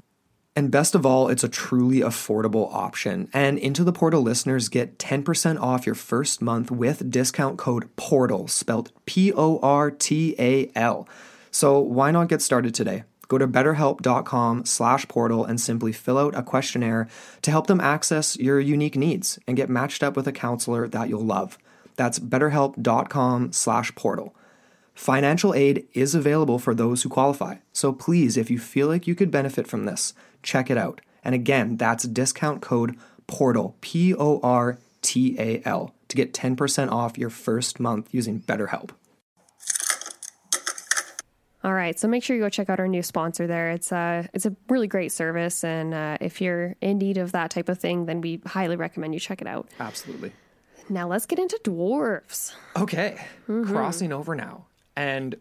And 0.55 0.69
best 0.69 0.95
of 0.95 1.05
all, 1.05 1.29
it's 1.29 1.43
a 1.43 1.49
truly 1.49 1.99
affordable 1.99 2.73
option. 2.73 3.29
And 3.31 3.57
Into 3.57 3.83
the 3.83 3.93
Portal 3.93 4.21
listeners 4.21 4.67
get 4.69 4.97
10% 4.97 5.61
off 5.61 5.85
your 5.85 5.95
first 5.95 6.41
month 6.41 6.69
with 6.69 7.09
discount 7.09 7.57
code 7.57 7.95
PORTAL, 7.95 8.47
spelled 8.49 8.91
P 9.05 9.31
O 9.33 9.59
R 9.59 9.91
T 9.91 10.35
A 10.37 10.69
L. 10.75 11.07
So 11.51 11.79
why 11.79 12.11
not 12.11 12.27
get 12.27 12.41
started 12.41 12.75
today? 12.75 13.03
Go 13.31 13.37
to 13.37 13.47
betterhelp.com 13.47 14.65
slash 14.65 15.07
portal 15.07 15.45
and 15.45 15.57
simply 15.57 15.93
fill 15.93 16.17
out 16.17 16.37
a 16.37 16.43
questionnaire 16.43 17.07
to 17.43 17.49
help 17.49 17.67
them 17.67 17.79
access 17.79 18.35
your 18.37 18.59
unique 18.59 18.97
needs 18.97 19.39
and 19.47 19.55
get 19.55 19.69
matched 19.69 20.03
up 20.03 20.17
with 20.17 20.27
a 20.27 20.33
counselor 20.33 20.85
that 20.89 21.07
you'll 21.07 21.23
love. 21.23 21.57
That's 21.95 22.19
betterhelp.com 22.19 23.53
slash 23.53 23.95
portal. 23.95 24.35
Financial 24.93 25.53
aid 25.53 25.87
is 25.93 26.13
available 26.13 26.59
for 26.59 26.75
those 26.75 27.03
who 27.03 27.07
qualify. 27.09 27.59
So 27.71 27.93
please, 27.93 28.35
if 28.35 28.51
you 28.51 28.59
feel 28.59 28.89
like 28.89 29.07
you 29.07 29.15
could 29.15 29.31
benefit 29.31 29.65
from 29.65 29.85
this, 29.85 30.13
check 30.43 30.69
it 30.69 30.77
out. 30.77 30.99
And 31.23 31.33
again, 31.33 31.77
that's 31.77 32.03
discount 32.03 32.61
code 32.61 32.97
PORTAL, 33.27 33.77
P 33.79 34.13
O 34.13 34.41
R 34.43 34.77
T 35.01 35.37
A 35.39 35.61
L, 35.63 35.95
to 36.09 36.17
get 36.17 36.33
10% 36.33 36.91
off 36.91 37.17
your 37.17 37.29
first 37.29 37.79
month 37.79 38.09
using 38.11 38.41
BetterHelp. 38.41 38.89
All 41.63 41.73
right, 41.73 41.99
so 41.99 42.07
make 42.07 42.23
sure 42.23 42.35
you 42.35 42.41
go 42.41 42.49
check 42.49 42.69
out 42.69 42.79
our 42.79 42.87
new 42.87 43.03
sponsor 43.03 43.45
there. 43.45 43.69
It's 43.71 43.91
a 43.91 44.27
it's 44.33 44.47
a 44.47 44.55
really 44.67 44.87
great 44.87 45.11
service, 45.11 45.63
and 45.63 45.93
uh, 45.93 46.17
if 46.19 46.41
you're 46.41 46.75
in 46.81 46.97
need 46.97 47.17
of 47.17 47.33
that 47.33 47.51
type 47.51 47.69
of 47.69 47.77
thing, 47.77 48.07
then 48.07 48.21
we 48.21 48.41
highly 48.45 48.75
recommend 48.75 49.13
you 49.13 49.19
check 49.19 49.41
it 49.41 49.47
out. 49.47 49.69
Absolutely. 49.79 50.31
Now 50.89 51.07
let's 51.07 51.27
get 51.27 51.37
into 51.37 51.59
dwarves. 51.63 52.53
Okay, 52.75 53.23
crossing 53.45 54.11
over 54.11 54.35
now. 54.35 54.65
And 54.95 55.35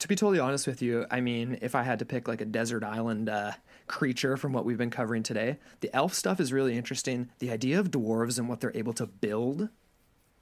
to 0.00 0.08
be 0.08 0.16
totally 0.16 0.40
honest 0.40 0.66
with 0.66 0.82
you, 0.82 1.06
I 1.10 1.20
mean, 1.20 1.58
if 1.62 1.74
I 1.74 1.82
had 1.82 2.00
to 2.00 2.04
pick 2.04 2.26
like 2.26 2.40
a 2.40 2.44
desert 2.44 2.82
island 2.82 3.28
uh, 3.28 3.52
creature 3.86 4.36
from 4.36 4.52
what 4.52 4.64
we've 4.64 4.78
been 4.78 4.90
covering 4.90 5.22
today, 5.22 5.58
the 5.80 5.94
elf 5.94 6.14
stuff 6.14 6.40
is 6.40 6.52
really 6.52 6.76
interesting. 6.76 7.30
The 7.38 7.50
idea 7.50 7.78
of 7.78 7.90
dwarves 7.90 8.38
and 8.38 8.48
what 8.48 8.60
they're 8.60 8.76
able 8.76 8.94
to 8.94 9.06
build 9.06 9.68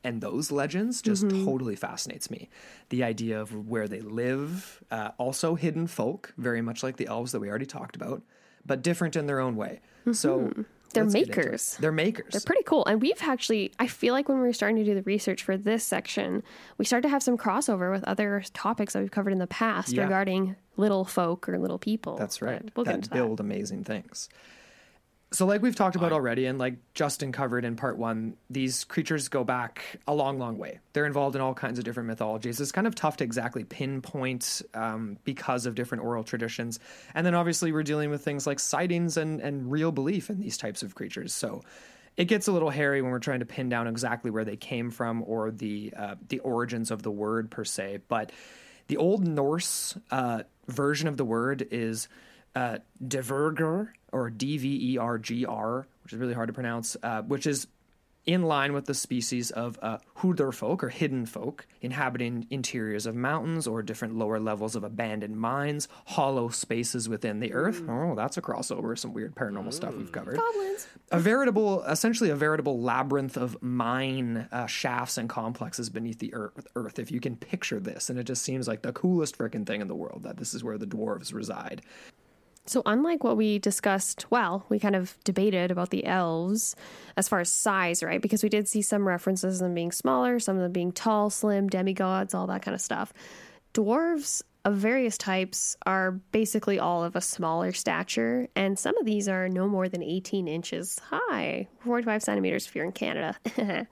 and 0.05 0.21
those 0.21 0.51
legends 0.53 1.03
just 1.03 1.29
totally 1.29 1.77
fascinates 1.77 2.31
me. 2.31 2.49
The 2.91 3.03
idea 3.05 3.41
of 3.41 3.69
where 3.69 3.89
they 3.89 4.01
live, 4.01 4.83
uh, 4.91 5.11
also 5.19 5.55
hidden 5.55 5.87
folk, 5.87 6.33
very 6.39 6.61
much 6.63 6.83
like 6.83 6.97
the 6.97 7.07
elves 7.07 7.33
that 7.33 7.41
we 7.41 7.49
already 7.49 7.67
talked 7.67 7.97
about, 7.97 8.23
but 8.65 8.83
different 8.83 9.17
in 9.17 9.27
their 9.27 9.41
own 9.41 9.57
way. 9.57 9.81
So 10.13 10.53
They're 10.95 11.05
let's 11.05 11.15
get 11.15 11.23
into 11.29 11.33
it. 11.33 11.37
makers. 11.37 11.77
They're 11.81 11.93
makers. 11.93 12.33
They're 12.33 12.41
pretty 12.41 12.63
cool. 12.63 12.87
And 12.87 13.03
we've 13.03 13.21
actually, 13.23 13.73
I 13.79 13.89
feel 13.89 14.15
like 14.15 14.29
when 14.29 14.39
we 14.41 14.47
were 14.47 14.53
starting 14.55 14.77
to 14.77 14.85
do 14.85 14.95
the 14.95 15.03
research 15.03 15.43
for 15.43 15.57
this 15.57 15.85
section, 15.85 16.43
we 16.79 16.85
started 16.85 17.03
to 17.09 17.11
have 17.11 17.23
some 17.23 17.37
crossover 17.37 17.91
with 17.93 18.05
other 18.05 18.43
topics 18.55 18.93
that 18.95 19.01
we've 19.01 19.11
covered 19.11 19.33
in 19.33 19.39
the 19.39 19.47
past 19.47 19.93
Yeah. 19.93 20.05
regarding 20.05 20.57
little 20.77 21.05
folk 21.05 21.49
or 21.49 21.59
little 21.59 21.79
people. 21.79 22.17
That's 22.17 22.39
But 22.39 22.47
right. 22.47 22.71
We'll 22.77 22.85
get 22.85 22.91
that 22.93 22.95
into 22.97 23.09
that. 23.11 23.15
build 23.17 23.41
amazing 23.41 23.85
things. 23.85 24.29
So, 25.31 25.45
like 25.45 25.61
we've 25.61 25.77
talked 25.77 25.95
about 25.95 26.13
already, 26.13 26.47
and 26.47 26.59
like 26.59 26.77
Justin 26.95 27.33
covered 27.33 27.67
in 27.67 27.77
part 27.77 27.99
one, 27.99 28.37
these 28.49 28.85
creatures 28.85 29.29
go 29.29 29.45
back 29.45 30.01
a 30.07 30.15
long, 30.15 30.39
long 30.39 30.57
way. 30.57 30.79
They're 30.95 31.05
involved 31.05 31.37
in 31.37 31.43
all 31.43 31.53
kinds 31.53 31.79
of 31.79 31.85
different 31.85 32.07
mythologies. 32.07 32.61
It's 32.61 32.73
kind 32.73 32.87
of 32.87 32.95
tough 32.95 33.19
to 33.19 33.25
exactly 33.25 33.65
pinpoint 33.65 34.63
um, 34.73 35.19
because 35.25 35.67
of 35.67 35.75
different 35.75 36.05
oral 36.05 36.25
traditions. 36.25 36.81
And 37.15 37.27
then 37.27 37.35
obviously, 37.35 37.73
we're 37.73 37.83
dealing 37.83 38.09
with 38.09 38.25
things 38.25 38.47
like 38.47 38.59
sightings 38.59 39.19
and, 39.19 39.41
and 39.43 39.71
real 39.71 39.93
belief 39.93 40.31
in 40.31 40.41
these 40.41 40.57
types 40.57 40.83
of 40.83 40.95
creatures. 40.95 41.35
So, 41.35 41.63
it 42.17 42.25
gets 42.25 42.49
a 42.49 42.53
little 42.53 42.71
hairy 42.71 43.03
when 43.03 43.11
we're 43.11 43.19
trying 43.19 43.41
to 43.41 43.47
pin 43.47 43.69
down 43.69 43.87
exactly 43.87 44.31
where 44.31 44.45
they 44.45 44.57
came 44.57 44.91
from 44.91 45.23
or 45.27 45.51
the 45.51 45.93
uh, 45.95 46.15
the 46.29 46.39
origins 46.39 46.91
of 46.91 47.03
the 47.03 47.11
word 47.11 47.51
per 47.51 47.65
se. 47.65 48.01
But 48.09 48.33
the 48.87 48.97
Old 48.97 49.27
Norse 49.27 49.97
uh, 50.11 50.45
version 50.67 51.07
of 51.07 51.19
the 51.19 51.25
word 51.25 51.69
is 51.71 52.09
uh, 52.55 52.79
Diverger 53.07 53.89
or 54.13 54.31
D 54.31 54.59
V 54.59 54.93
E 54.95 54.99
R 54.99 55.19
G 55.19 55.45
R, 55.45 55.87
which 56.03 56.13
is 56.13 56.19
really 56.19 56.35
hard 56.35 56.49
to 56.49 56.53
pronounce, 56.53 56.97
uh, 57.03 57.23
which 57.23 57.47
is 57.47 57.67
in 58.29 58.43
line 58.43 58.75
with 58.75 58.85
the 58.85 58.93
species 58.93 59.51
of 59.53 59.79
uh, 59.81 59.97
Huldufolk 60.19 60.83
or 60.83 60.91
hidden 60.91 61.25
folk 61.25 61.67
inhabiting 61.81 62.47
interiors 62.51 63.07
of 63.07 63.15
mountains 63.15 63.67
or 63.67 63.83
different 63.83 64.17
lower 64.17 64.39
levels 64.39 64.77
of 64.77 64.85
abandoned 64.85 65.39
mines, 65.39 65.89
hollow 66.05 66.51
spaces 66.51 67.09
within 67.09 67.41
the 67.41 67.55
earth. 67.55 67.83
Oh, 67.89 68.15
that's 68.15 68.37
a 68.37 68.43
crossover. 68.43 68.99
Some 68.99 69.15
weird 69.15 69.35
paranormal 69.35 69.73
stuff 69.73 69.95
we've 69.95 70.13
covered 70.13 70.37
Goblins. 70.37 70.87
a 71.11 71.19
veritable, 71.19 71.83
essentially 71.85 72.29
a 72.29 72.37
veritable 72.37 72.79
labyrinth 72.79 73.39
of 73.39 73.63
mine 73.63 74.47
uh, 74.53 74.67
shafts 74.67 75.17
and 75.17 75.27
complexes 75.27 75.89
beneath 75.89 76.19
the 76.19 76.35
earth, 76.35 76.67
earth. 76.77 76.99
If 76.99 77.11
you 77.11 77.21
can 77.21 77.35
picture 77.35 77.81
this, 77.81 78.11
and 78.11 78.19
it 78.19 78.25
just 78.25 78.43
seems 78.43 78.69
like 78.69 78.83
the 78.83 78.93
coolest 78.93 79.39
freaking 79.39 79.67
thing 79.67 79.81
in 79.81 79.89
the 79.89 79.95
world 79.95 80.25
that 80.25 80.37
this 80.37 80.53
is 80.53 80.63
where 80.63 80.77
the 80.77 80.87
dwarves 80.87 81.33
reside. 81.33 81.81
So, 82.69 82.83
unlike 82.85 83.25
what 83.25 83.39
we 83.39 83.59
discussed, 83.59 84.27
well, 84.31 84.67
we 84.69 84.79
kind 84.79 84.95
of 84.95 85.17
debated 85.25 85.71
about 85.71 85.89
the 85.89 86.05
elves 86.05 86.77
as 87.17 87.27
far 87.27 87.41
as 87.41 87.51
size, 87.51 88.03
right? 88.03 88.21
Because 88.21 88.43
we 88.43 88.51
did 88.51 88.69
see 88.69 88.83
some 88.83 89.09
references 89.09 89.59
to 89.59 89.65
them 89.65 89.75
being 89.75 89.91
smaller, 89.91 90.39
some 90.39 90.57
of 90.57 90.63
them 90.63 90.73
being 90.73 90.93
tall, 90.93 91.31
slim, 91.31 91.69
demigods, 91.69 92.35
all 92.35 92.47
that 92.49 92.61
kind 92.61 92.75
of 92.75 92.81
stuff. 92.83 93.15
Dwarves 93.73 94.43
of 94.67 94.75
various 94.75 95.17
types 95.17 95.79
are 95.87 96.13
basically 96.31 96.79
all 96.79 97.03
of 97.03 97.17
a 97.17 97.23
smaller 97.23 97.73
stature, 97.73 98.49
and 98.55 98.79
some 98.79 98.99
of 98.99 99.07
these 99.07 99.29
are 99.29 99.49
no 99.49 99.67
more 99.67 99.89
than 99.89 100.03
18 100.03 100.47
inches 100.47 100.99
high, 100.99 101.69
45 101.81 102.23
centimeters 102.23 102.67
if 102.67 102.77
you're 102.77 102.85
in 102.85 102.93
Canada. 102.93 103.35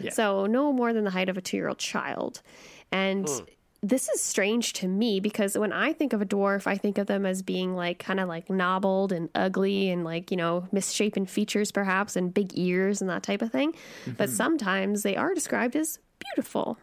So, 0.10 0.46
no 0.46 0.72
more 0.72 0.92
than 0.92 1.04
the 1.04 1.10
height 1.10 1.28
of 1.28 1.36
a 1.36 1.40
two 1.40 1.58
year 1.58 1.68
old 1.68 1.78
child. 1.78 2.42
And 2.90 3.28
hmm. 3.28 3.44
This 3.88 4.08
is 4.08 4.20
strange 4.20 4.72
to 4.74 4.88
me 4.88 5.20
because 5.20 5.56
when 5.56 5.72
I 5.72 5.92
think 5.92 6.12
of 6.12 6.20
a 6.20 6.26
dwarf, 6.26 6.66
I 6.66 6.76
think 6.76 6.98
of 6.98 7.06
them 7.06 7.24
as 7.24 7.42
being 7.42 7.76
like 7.76 8.00
kind 8.00 8.18
of 8.18 8.28
like 8.28 8.50
knobbled 8.50 9.12
and 9.12 9.28
ugly 9.34 9.90
and 9.90 10.02
like, 10.02 10.32
you 10.32 10.36
know, 10.36 10.66
misshapen 10.72 11.24
features 11.24 11.70
perhaps 11.70 12.16
and 12.16 12.34
big 12.34 12.58
ears 12.58 13.00
and 13.00 13.08
that 13.08 13.22
type 13.22 13.42
of 13.42 13.52
thing. 13.52 13.74
But 14.16 14.28
sometimes 14.30 15.02
they 15.02 15.16
are 15.16 15.34
described 15.34 15.76
as 15.76 16.00
beautiful. 16.18 16.78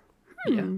Hmm. 0.46 0.78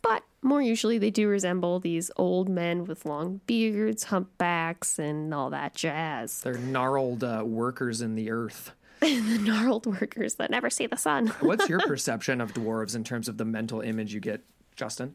But 0.00 0.22
more 0.42 0.62
usually 0.62 0.98
they 0.98 1.10
do 1.10 1.28
resemble 1.28 1.80
these 1.80 2.10
old 2.16 2.48
men 2.48 2.84
with 2.84 3.04
long 3.04 3.40
beards, 3.46 4.04
humpbacks, 4.04 4.98
and 4.98 5.32
all 5.34 5.50
that 5.50 5.74
jazz. 5.74 6.40
They're 6.40 6.58
gnarled 6.58 7.22
uh, 7.22 7.42
workers 7.44 8.00
in 8.00 8.14
the 8.14 8.30
earth. 8.30 8.72
the 9.00 9.38
gnarled 9.42 9.86
workers 9.86 10.36
that 10.36 10.50
never 10.50 10.70
see 10.70 10.86
the 10.86 10.96
sun. 10.96 11.28
What's 11.40 11.68
your 11.68 11.80
perception 11.86 12.40
of 12.40 12.54
dwarves 12.54 12.96
in 12.96 13.04
terms 13.04 13.28
of 13.28 13.36
the 13.36 13.44
mental 13.44 13.82
image 13.82 14.14
you 14.14 14.20
get, 14.20 14.42
Justin? 14.74 15.14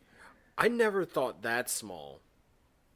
I 0.57 0.67
never 0.67 1.05
thought 1.05 1.41
that 1.43 1.69
small. 1.69 2.21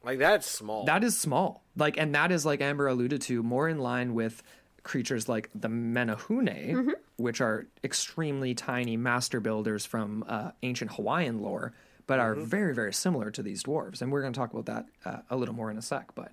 Like 0.04 0.20
that's 0.20 0.48
small. 0.48 0.86
That 0.86 1.04
is 1.04 1.18
small. 1.18 1.64
Like, 1.76 1.98
and 1.98 2.14
that 2.14 2.32
is 2.32 2.46
like 2.46 2.62
Amber 2.62 2.88
alluded 2.88 3.22
to, 3.24 3.42
more 3.42 3.68
in 3.68 3.80
line 3.80 4.14
with 4.14 4.44
creatures 4.84 5.28
like 5.28 5.50
the 5.56 5.68
Menehune, 5.68 6.94
which 7.18 7.42
are 7.42 7.66
extremely 7.84 8.54
tiny 8.54 8.98
master 8.98 9.40
builders 9.40 9.86
from 9.86 10.24
uh, 10.28 10.52
ancient 10.62 10.92
Hawaiian 10.94 11.42
lore, 11.42 11.74
but 12.06 12.20
are 12.20 12.36
very, 12.36 12.74
very 12.76 12.94
similar 12.94 13.32
to 13.32 13.42
these 13.42 13.64
dwarves. 13.64 14.02
And 14.02 14.12
we're 14.12 14.22
going 14.22 14.34
to 14.34 14.40
talk 14.40 14.54
about 14.54 14.68
that 14.68 14.86
uh, 15.04 15.22
a 15.32 15.36
little 15.36 15.56
more 15.56 15.72
in 15.72 15.78
a 15.78 15.82
sec. 15.82 16.14
But 16.14 16.32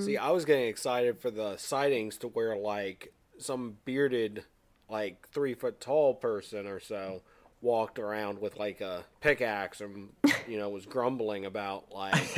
See, 0.00 0.16
I 0.16 0.30
was 0.30 0.44
getting 0.44 0.66
excited 0.66 1.18
for 1.18 1.30
the 1.30 1.56
sightings 1.56 2.18
to 2.18 2.28
where 2.28 2.56
like 2.56 3.12
some 3.38 3.78
bearded, 3.84 4.44
like 4.88 5.28
three 5.30 5.54
foot 5.54 5.80
tall 5.80 6.14
person 6.14 6.66
or 6.66 6.80
so 6.80 7.22
walked 7.66 7.98
around 7.98 8.40
with 8.40 8.56
like 8.56 8.80
a 8.80 9.04
pickaxe 9.20 9.80
and 9.80 10.10
you 10.46 10.56
know 10.56 10.68
was 10.68 10.86
grumbling 10.86 11.44
about 11.44 11.92
like 11.92 12.14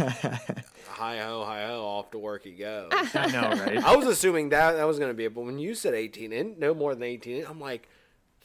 hi 0.88 1.18
ho 1.18 1.44
hi 1.44 1.66
ho 1.66 1.84
off 1.84 2.10
to 2.10 2.18
work 2.18 2.44
he 2.44 2.52
goes. 2.52 2.90
I 3.14 3.26
know, 3.26 3.50
right? 3.50 3.76
I 3.76 3.94
was 3.94 4.06
assuming 4.06 4.48
that 4.48 4.72
that 4.72 4.84
was 4.84 4.98
going 4.98 5.10
to 5.10 5.14
be 5.14 5.26
it, 5.26 5.34
but 5.34 5.42
when 5.42 5.58
you 5.58 5.74
said 5.74 5.92
18 5.92 6.32
and 6.32 6.58
no 6.58 6.74
more 6.74 6.94
than 6.94 7.02
18, 7.02 7.44
I'm 7.44 7.60
like, 7.60 7.88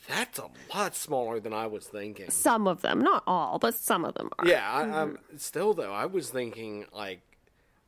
that's 0.09 0.37
a 0.37 0.49
lot 0.75 0.93
smaller 0.93 1.39
than 1.39 1.53
I 1.53 1.67
was 1.67 1.87
thinking. 1.87 2.29
Some 2.29 2.67
of 2.67 2.81
them, 2.81 2.99
not 2.99 3.23
all, 3.25 3.59
but 3.59 3.75
some 3.75 4.03
of 4.03 4.15
them 4.15 4.29
are. 4.37 4.45
Yeah, 4.45 4.69
I, 4.69 4.81
I'm 4.81 5.11
mm-hmm. 5.13 5.37
still 5.37 5.73
though. 5.73 5.93
I 5.93 6.05
was 6.05 6.29
thinking 6.29 6.85
like, 6.93 7.21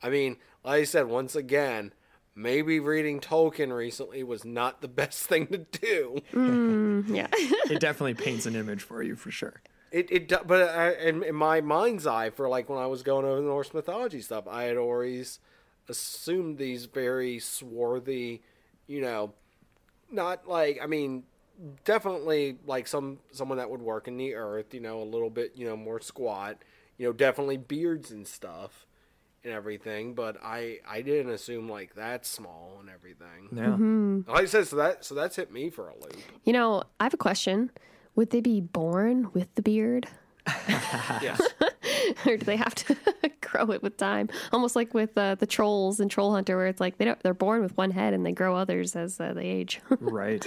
I 0.01 0.09
mean, 0.09 0.37
like 0.63 0.81
I 0.81 0.83
said 0.85 1.07
once 1.07 1.35
again, 1.35 1.91
maybe 2.35 2.79
reading 2.79 3.19
Tolkien 3.19 3.75
recently 3.75 4.23
was 4.23 4.43
not 4.43 4.81
the 4.81 4.87
best 4.87 5.23
thing 5.27 5.47
to 5.47 5.57
do. 5.57 6.19
Mm, 6.33 7.15
yeah. 7.15 7.27
it 7.33 7.79
definitely 7.79 8.13
paints 8.13 8.45
an 8.45 8.55
image 8.55 8.83
for 8.83 9.01
you 9.01 9.15
for 9.15 9.31
sure. 9.31 9.61
It 9.91 10.11
it 10.11 10.27
do- 10.27 10.43
but 10.45 10.69
I, 10.69 10.91
in, 10.93 11.23
in 11.23 11.35
my 11.35 11.61
mind's 11.61 12.05
eye, 12.05 12.29
for 12.29 12.49
like 12.49 12.67
when 12.69 12.79
I 12.79 12.87
was 12.87 13.01
going 13.01 13.25
over 13.25 13.37
the 13.39 13.47
Norse 13.47 13.73
mythology 13.73 14.21
stuff, 14.21 14.45
I 14.47 14.63
had 14.63 14.77
always 14.77 15.39
assumed 15.87 16.57
these 16.57 16.85
very 16.85 17.39
swarthy, 17.39 18.41
you 18.87 18.99
know, 18.99 19.33
not 20.11 20.47
like 20.49 20.79
I 20.83 20.87
mean, 20.87 21.23
definitely 21.85 22.57
like 22.65 22.87
some 22.87 23.19
someone 23.31 23.57
that 23.59 23.69
would 23.69 23.81
work 23.81 24.07
in 24.09 24.17
the 24.17 24.33
earth, 24.33 24.73
you 24.73 24.81
know, 24.81 25.01
a 25.01 25.05
little 25.05 25.29
bit, 25.29 25.53
you 25.55 25.65
know, 25.65 25.77
more 25.77 26.01
squat, 26.01 26.57
you 26.97 27.05
know, 27.05 27.13
definitely 27.13 27.57
beards 27.57 28.11
and 28.11 28.27
stuff 28.27 28.85
and 29.45 29.53
everything, 29.53 30.13
but 30.13 30.37
I 30.43 30.79
I 30.87 31.01
didn't 31.01 31.31
assume 31.31 31.69
like 31.69 31.95
that 31.95 32.25
small 32.25 32.77
and 32.81 32.89
everything. 32.89 34.25
Yeah. 34.25 34.33
Like 34.33 34.43
I 34.43 34.45
said, 34.45 34.67
so 34.67 34.75
that 34.77 35.05
so 35.05 35.15
that's 35.15 35.35
hit 35.35 35.51
me 35.51 35.69
for 35.69 35.89
a 35.89 35.93
loop. 35.93 36.17
You 36.43 36.53
know, 36.53 36.83
I 36.99 37.03
have 37.05 37.13
a 37.13 37.17
question. 37.17 37.71
Would 38.15 38.31
they 38.31 38.41
be 38.41 38.59
born 38.61 39.29
with 39.33 39.53
the 39.55 39.61
beard? 39.61 40.07
Yes. 41.21 41.41
or 42.25 42.37
do 42.37 42.45
they 42.45 42.57
have 42.57 42.75
to 42.75 42.95
grow 43.41 43.71
it 43.71 43.81
with 43.81 43.97
time? 43.97 44.29
Almost 44.51 44.75
like 44.75 44.93
with 44.93 45.17
uh, 45.17 45.35
the 45.35 45.47
trolls 45.47 45.99
and 45.99 46.11
Troll 46.11 46.33
Hunter, 46.33 46.57
where 46.57 46.67
it's 46.67 46.79
like 46.79 46.97
they 46.97 47.05
don't, 47.05 47.19
they're 47.23 47.33
born 47.33 47.61
with 47.61 47.75
one 47.77 47.91
head 47.91 48.13
and 48.13 48.25
they 48.25 48.31
grow 48.31 48.55
others 48.55 48.95
as 48.95 49.19
uh, 49.19 49.33
they 49.33 49.45
age. 49.45 49.81
Right. 49.89 50.45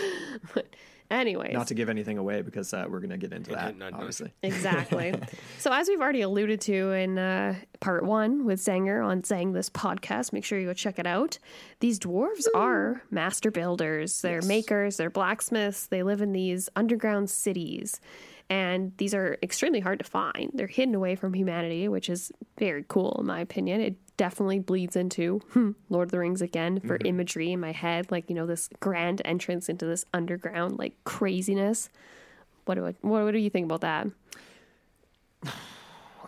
but 0.55 0.66
anyways, 1.11 1.53
Not 1.53 1.69
to 1.69 1.75
give 1.75 1.89
anything 1.89 2.19
away 2.19 2.43
because 2.43 2.73
uh, 2.73 2.87
we're 2.89 3.01
going 3.01 3.11
to 3.11 3.17
get 3.17 3.33
into 3.33 3.51
that, 3.53 3.77
no, 3.77 3.89
no. 3.91 3.97
obviously. 3.97 4.33
Exactly. 4.43 5.15
so, 5.59 5.73
as 5.73 5.89
we've 5.89 6.01
already 6.01 6.23
alluded 6.23 6.61
to 6.63 6.93
in 6.93 7.19
uh, 7.19 7.55
part 7.81 8.05
one 8.05 8.45
with 8.45 8.61
Zanger 8.61 9.05
on 9.05 9.23
Zeng 9.23 9.53
This 9.53 9.71
podcast, 9.71 10.33
make 10.33 10.45
sure 10.45 10.59
you 10.59 10.67
go 10.67 10.75
check 10.75 10.99
it 10.99 11.07
out. 11.07 11.39
These 11.81 11.99
dwarves 11.99 12.47
are 12.55 13.03
master 13.11 13.51
builders, 13.51 14.21
they're 14.23 14.43
makers, 14.43 14.97
they're 14.97 15.11
blacksmiths, 15.11 15.87
they 15.87 16.03
live 16.03 16.21
in 16.23 16.33
these 16.33 16.69
underground 16.77 17.31
cities. 17.31 18.01
And 18.51 18.93
these 18.97 19.15
are 19.15 19.37
extremely 19.43 19.81
hard 19.81 19.99
to 19.99 20.07
find. 20.07 20.51
They're 20.55 20.67
hidden 20.67 20.95
away 20.95 21.17
from 21.17 21.35
humanity, 21.35 21.87
which 21.89 22.09
is 22.09 22.33
very 22.59 22.85
cool, 22.89 23.19
in 23.21 23.27
my 23.27 23.41
opinion. 23.41 23.81
It 23.83 23.97
definitely 24.19 24.59
bleeds 24.59 24.97
into 24.97 25.39
hmm, 25.53 25.71
Lord 25.89 26.09
of 26.09 26.11
the 26.11 26.19
Rings 26.19 26.43
again 26.43 26.81
for 26.81 26.99
imagery 27.05 27.53
in 27.53 27.61
my 27.61 27.73
head, 27.73 28.11
like, 28.11 28.29
you 28.29 28.35
know, 28.35 28.45
this 28.45 28.69
grand 28.81 29.23
entrance 29.25 29.71
into 29.71 29.87
this 29.87 30.05
underground, 30.12 30.79
like, 30.79 30.93
craziness. 31.05 31.89
What 32.66 32.75
do 32.75 32.87
I, 32.87 32.95
what, 33.01 33.25
what 33.25 33.31
do 33.31 33.39
you 33.39 33.49
think 33.49 33.64
about 33.64 33.81
that? 33.81 34.09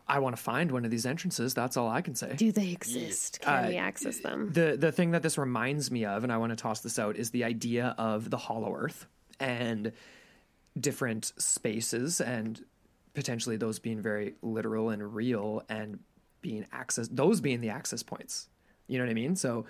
I 0.09 0.19
want 0.19 0.35
to 0.35 0.43
find 0.43 0.73
one 0.73 0.85
of 0.85 0.91
these 0.91 1.07
entrances. 1.07 1.55
That's 1.55 1.77
all 1.77 1.89
I 1.89 2.01
can 2.01 2.17
say. 2.17 2.35
Do 2.35 2.51
they 2.51 2.71
exist? 2.71 3.43
Can 3.43 3.69
we 3.69 3.77
access 3.77 4.19
them? 4.19 4.53
the 4.53 4.77
the 4.77 4.91
thing 4.91 5.13
that 5.13 5.23
this 5.23 5.39
reminds 5.39 5.93
me 5.93 6.05
of, 6.05 6.25
and 6.25 6.33
I 6.33 6.37
want 6.39 6.51
to 6.51 6.57
toss 6.57 6.81
this 6.81 6.99
out, 6.99 7.17
is 7.17 7.31
the 7.31 7.45
idea 7.45 7.95
of 7.97 8.29
the 8.29 8.37
Hollow 8.37 8.75
Earth 8.75 9.07
and 9.39 9.93
different 10.79 11.33
spaces, 11.39 12.21
and 12.21 12.61
potentially 13.15 13.57
those 13.57 13.79
being 13.79 14.01
very 14.01 14.35
literal 14.43 14.91
and 14.91 15.15
real, 15.15 15.63
and 15.69 16.01
being 16.41 16.67
access 16.73 17.09
those 17.09 17.41
being 17.41 17.61
the 17.61 17.71
access 17.71 18.03
points. 18.03 18.49
You 18.87 18.99
know 18.99 19.05
what 19.05 19.11
I 19.11 19.15
mean? 19.15 19.37
So. 19.37 19.67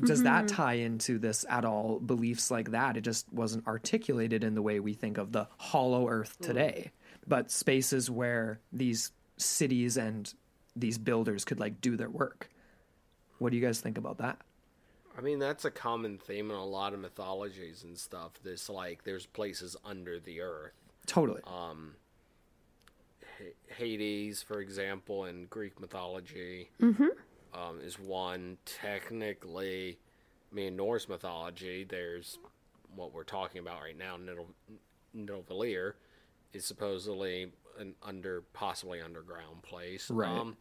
Does 0.00 0.22
that 0.22 0.44
mm-hmm. 0.44 0.54
tie 0.54 0.74
into 0.74 1.18
this 1.18 1.44
at 1.50 1.64
all? 1.64 1.98
Beliefs 1.98 2.52
like 2.52 2.70
that? 2.70 2.96
It 2.96 3.00
just 3.00 3.26
wasn't 3.32 3.66
articulated 3.66 4.44
in 4.44 4.54
the 4.54 4.62
way 4.62 4.78
we 4.78 4.94
think 4.94 5.18
of 5.18 5.32
the 5.32 5.48
hollow 5.56 6.06
earth 6.06 6.36
today. 6.40 6.92
But 7.26 7.50
spaces 7.50 8.08
where 8.08 8.60
these 8.72 9.10
cities 9.38 9.96
and 9.96 10.32
these 10.76 10.98
builders 10.98 11.44
could 11.44 11.58
like 11.58 11.80
do 11.80 11.96
their 11.96 12.10
work. 12.10 12.48
What 13.38 13.50
do 13.50 13.56
you 13.56 13.64
guys 13.64 13.80
think 13.80 13.98
about 13.98 14.18
that? 14.18 14.38
I 15.16 15.20
mean, 15.20 15.40
that's 15.40 15.64
a 15.64 15.70
common 15.70 16.18
theme 16.18 16.50
in 16.50 16.56
a 16.56 16.64
lot 16.64 16.94
of 16.94 17.00
mythologies 17.00 17.82
and 17.82 17.98
stuff. 17.98 18.32
This 18.44 18.68
like 18.68 19.02
there's 19.02 19.26
places 19.26 19.76
under 19.84 20.20
the 20.20 20.40
earth. 20.40 20.74
Totally. 21.06 21.40
H- 21.40 21.52
Hades, 23.68 24.42
for 24.42 24.60
example, 24.60 25.24
in 25.24 25.46
Greek 25.46 25.80
mythology, 25.80 26.70
um, 27.52 27.80
is 27.82 27.98
one. 27.98 28.58
Technically, 28.64 29.98
I 30.50 30.54
mean, 30.54 30.76
Norse 30.76 31.08
mythology, 31.08 31.84
there's 31.84 32.38
what 32.94 33.12
we're 33.12 33.24
talking 33.24 33.60
about 33.60 33.80
right 33.82 33.96
now. 33.96 34.16
Nidavellir 35.16 35.92
is 36.52 36.64
supposedly 36.64 37.52
an 37.78 37.94
under, 38.02 38.42
possibly 38.52 39.00
underground 39.00 39.62
place. 39.62 40.10
Right. 40.10 40.28
Um, 40.30 40.56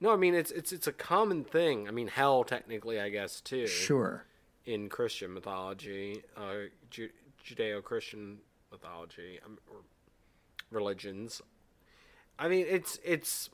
no, 0.00 0.12
I 0.12 0.16
mean 0.16 0.34
it's 0.34 0.50
it's 0.52 0.72
it's 0.72 0.86
a 0.86 0.92
common 0.92 1.44
thing. 1.44 1.88
I 1.88 1.90
mean, 1.90 2.08
hell, 2.08 2.44
technically, 2.44 3.00
I 3.00 3.08
guess 3.08 3.40
too 3.40 3.66
sure. 3.66 4.24
in 4.64 4.88
Christian 4.88 5.34
mythology, 5.34 6.22
uh, 6.36 6.68
Ju- 6.90 7.10
Judeo-Christian 7.44 8.38
mythology, 8.70 9.40
um, 9.44 9.58
or 9.70 9.78
religions. 10.70 11.42
I 12.38 12.48
mean, 12.48 12.66
it's 12.68 12.98
it's 13.04 13.50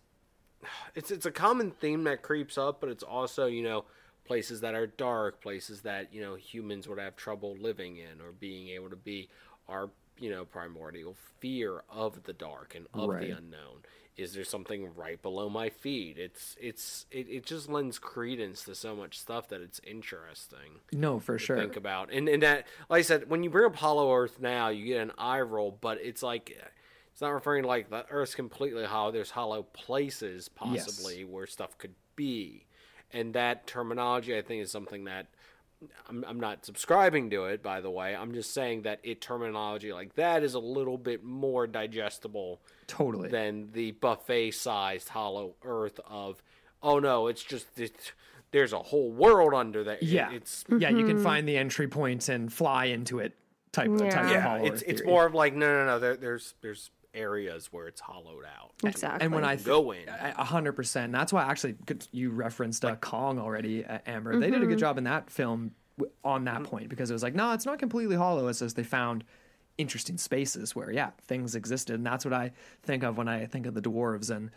it's 0.94 1.10
it's 1.10 1.26
a 1.26 1.30
common 1.30 1.70
theme 1.70 2.04
that 2.04 2.22
creeps 2.22 2.56
up, 2.58 2.80
but 2.80 2.88
it's 2.90 3.02
also 3.02 3.46
you 3.46 3.62
know 3.62 3.84
places 4.24 4.60
that 4.62 4.74
are 4.74 4.86
dark, 4.86 5.40
places 5.42 5.82
that 5.82 6.12
you 6.12 6.20
know 6.20 6.34
humans 6.34 6.88
would 6.88 6.98
have 6.98 7.16
trouble 7.16 7.56
living 7.58 7.96
in 7.96 8.20
or 8.20 8.32
being 8.32 8.68
able 8.68 8.90
to 8.90 8.96
be. 8.96 9.28
Our 9.68 9.90
you 10.18 10.30
know 10.30 10.44
primordial 10.44 11.16
fear 11.40 11.82
of 11.90 12.22
the 12.24 12.32
dark 12.32 12.74
and 12.74 12.86
of 12.94 13.10
Right. 13.10 13.20
the 13.20 13.30
unknown. 13.30 13.82
Is 14.16 14.32
there 14.34 14.44
something 14.44 14.94
right 14.94 15.20
below 15.20 15.48
my 15.48 15.70
feet? 15.70 16.18
It's 16.18 16.56
it's 16.60 17.06
it, 17.10 17.26
it 17.28 17.46
just 17.46 17.68
lends 17.68 17.98
credence 17.98 18.62
to 18.64 18.74
so 18.74 18.94
much 18.94 19.18
stuff 19.18 19.48
that 19.48 19.60
it's 19.60 19.80
interesting 19.84 20.80
No, 20.92 21.18
for 21.18 21.38
sure. 21.38 21.56
think 21.56 21.76
about. 21.76 22.12
And 22.12 22.28
and 22.28 22.42
that, 22.42 22.66
like 22.88 23.00
I 23.00 23.02
said, 23.02 23.28
when 23.28 23.42
you 23.42 23.50
bring 23.50 23.66
up 23.66 23.76
Hollow 23.76 24.14
Earth 24.14 24.38
now, 24.40 24.68
you 24.68 24.86
get 24.86 25.00
an 25.02 25.12
eye 25.18 25.40
roll, 25.40 25.76
but 25.80 25.98
it's 26.00 26.22
like 26.22 26.56
it's 27.14 27.20
not 27.20 27.30
referring 27.30 27.62
to 27.62 27.68
like 27.68 27.90
the 27.90 28.04
Earth's 28.10 28.34
completely 28.34 28.84
hollow. 28.84 29.12
There's 29.12 29.30
hollow 29.30 29.62
places 29.62 30.48
possibly 30.48 31.24
where 31.24 31.46
stuff 31.46 31.78
could 31.78 31.94
be, 32.16 32.66
and 33.12 33.34
that 33.34 33.68
terminology 33.68 34.36
I 34.36 34.42
think 34.42 34.62
is 34.62 34.72
something 34.72 35.04
that. 35.04 35.28
I'm, 36.08 36.24
I'm 36.26 36.40
not 36.40 36.64
subscribing 36.64 37.28
to 37.30 37.44
it, 37.44 37.62
by 37.62 37.82
the 37.82 37.90
way. 37.90 38.16
I'm 38.16 38.32
just 38.32 38.54
saying 38.54 38.82
that 38.82 39.00
it 39.02 39.20
terminology 39.20 39.92
like 39.92 40.14
that 40.14 40.42
is 40.42 40.54
a 40.54 40.58
little 40.58 40.96
bit 40.96 41.22
more 41.22 41.66
digestible 41.66 42.62
Totally. 42.86 43.28
than 43.28 43.70
the 43.72 43.90
buffet-sized 43.90 45.10
hollow 45.10 45.56
earth 45.62 46.00
of, 46.06 46.42
oh 46.82 47.00
no, 47.00 47.26
it's 47.26 47.44
just 47.44 47.66
it's, 47.76 48.12
there's 48.50 48.72
a 48.72 48.78
whole 48.78 49.10
world 49.10 49.52
under 49.52 49.84
there. 49.84 49.96
It- 49.96 50.04
yeah. 50.04 50.30
it's 50.32 50.64
yeah, 50.70 50.88
you 50.88 51.04
can 51.04 51.16
mm-hmm. 51.16 51.22
find 51.22 51.46
the 51.46 51.58
entry 51.58 51.88
points 51.88 52.28
point 52.28 52.40
and 52.40 52.50
fly 52.50 52.86
into 52.86 53.18
it 53.18 53.34
type, 53.72 53.90
Yeah. 53.90 54.08
type 54.08 54.24
of 54.24 54.30
yeah, 54.30 54.40
hollow 54.40 54.64
it's 54.64 54.76
earth 54.76 54.84
it's 54.86 55.00
theory. 55.02 55.12
more 55.12 55.26
of 55.26 55.34
like 55.34 55.54
no, 55.54 55.66
no, 55.66 55.86
no. 55.86 55.98
There, 55.98 56.16
there's 56.16 56.54
there's 56.62 56.90
areas 57.14 57.72
where 57.72 57.86
it's 57.86 58.00
hollowed 58.00 58.44
out. 58.44 58.72
Exactly. 58.82 59.24
and 59.24 59.34
when 59.34 59.44
I 59.44 59.54
th- 59.56 59.66
Go 59.66 59.92
in. 59.92 60.08
a 60.08 60.44
hundred 60.44 60.72
percent. 60.72 61.12
That's 61.12 61.32
why 61.32 61.44
actually 61.44 61.76
you 62.12 62.30
referenced 62.30 62.84
uh, 62.84 62.96
Kong 62.96 63.38
already, 63.38 63.84
uh, 63.84 63.98
Amber. 64.06 64.38
They 64.38 64.50
did 64.50 64.62
a 64.62 64.66
good 64.66 64.78
job 64.78 64.98
in 64.98 65.04
that 65.04 65.30
film 65.30 65.72
on 66.24 66.44
that 66.44 66.64
point 66.64 66.88
because 66.88 67.10
it 67.10 67.12
was 67.12 67.22
like, 67.22 67.34
no, 67.34 67.52
it's 67.52 67.66
not 67.66 67.78
completely 67.78 68.16
hollow. 68.16 68.48
It's 68.48 68.58
just 68.58 68.76
they 68.76 68.82
found 68.82 69.24
interesting 69.78 70.18
spaces 70.18 70.74
where 70.74 70.90
yeah, 70.92 71.10
things 71.26 71.54
existed, 71.54 71.94
and 71.94 72.06
that's 72.06 72.24
what 72.24 72.34
I 72.34 72.52
think 72.82 73.02
of 73.02 73.16
when 73.16 73.28
I 73.28 73.46
think 73.46 73.66
of 73.66 73.74
the 73.74 73.82
dwarves 73.82 74.30
and 74.30 74.50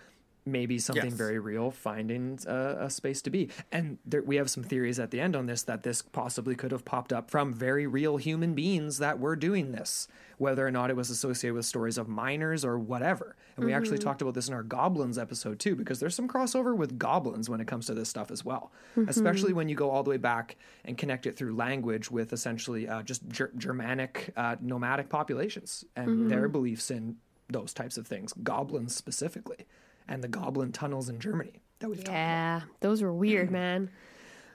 maybe 0.48 0.80
something 0.80 1.06
Yes. 1.06 1.14
very 1.14 1.38
real 1.40 1.70
finding 1.72 2.40
a, 2.48 2.78
a 2.86 2.90
space 2.90 3.22
to 3.24 3.30
be. 3.30 3.50
And 3.72 3.98
there, 4.06 4.22
we 4.24 4.38
have 4.38 4.50
some 4.50 4.64
theories 4.64 5.00
at 5.00 5.12
the 5.12 5.20
end 5.20 5.36
on 5.36 5.46
this 5.46 5.64
that 5.64 5.84
this 5.84 6.02
possibly 6.02 6.56
could 6.56 6.72
have 6.72 6.86
popped 6.86 7.14
up 7.14 7.30
from 7.30 7.54
very 7.54 7.86
real 7.86 8.18
human 8.18 8.54
beings 8.54 8.98
that 9.00 9.20
were 9.20 9.36
doing 9.36 9.72
this, 9.72 10.08
whether 10.38 10.66
or 10.66 10.72
not 10.72 10.90
it 10.90 10.96
was 10.96 11.10
associated 11.10 11.54
with 11.56 11.66
stories 11.66 11.98
of 11.98 12.08
miners 12.08 12.64
or 12.66 12.80
whatever. 12.80 13.36
And 13.56 13.66
we 13.66 13.74
actually 13.74 13.98
talked 13.98 14.22
about 14.22 14.36
this 14.36 14.48
in 14.48 14.54
our 14.54 14.64
goblins 14.64 15.18
episode 15.18 15.60
too, 15.60 15.76
because 15.76 16.00
there's 16.00 16.14
some 16.16 16.28
crossover 16.28 16.76
with 16.76 16.98
goblins 17.00 17.50
when 17.50 17.60
it 17.60 17.68
comes 17.68 17.88
to 17.88 17.94
this 17.94 18.08
stuff 18.10 18.30
as 18.32 18.46
well, 18.46 18.72
especially 19.08 19.52
when 19.54 19.68
you 19.68 19.76
go 19.76 19.90
all 19.90 20.04
the 20.04 20.10
way 20.12 20.18
back 20.18 20.56
and 20.86 20.98
connect 20.98 21.26
it 21.26 21.36
through 21.36 21.56
language 21.56 22.10
with 22.12 22.34
essentially 22.34 22.88
uh, 22.88 23.02
just 23.02 23.28
ger- 23.30 23.52
Germanic 23.58 24.32
uh, 24.38 24.56
nomadic 24.62 25.10
populations 25.10 25.84
and 25.96 26.30
their 26.30 26.48
beliefs 26.48 26.92
in 26.92 27.16
those 27.50 27.74
types 27.74 27.98
of 27.98 28.06
things, 28.06 28.34
goblins 28.44 28.94
specifically, 28.96 29.66
and 30.08 30.24
the 30.24 30.28
goblin 30.28 30.72
tunnels 30.72 31.10
in 31.10 31.20
Germany 31.20 31.62
that 31.80 31.90
we've 31.90 31.98
talked 31.98 32.10
about. 32.10 32.18
Yeah, 32.18 32.62
those 32.80 33.02
were 33.02 33.14
weird, 33.14 33.52
man. 33.52 33.90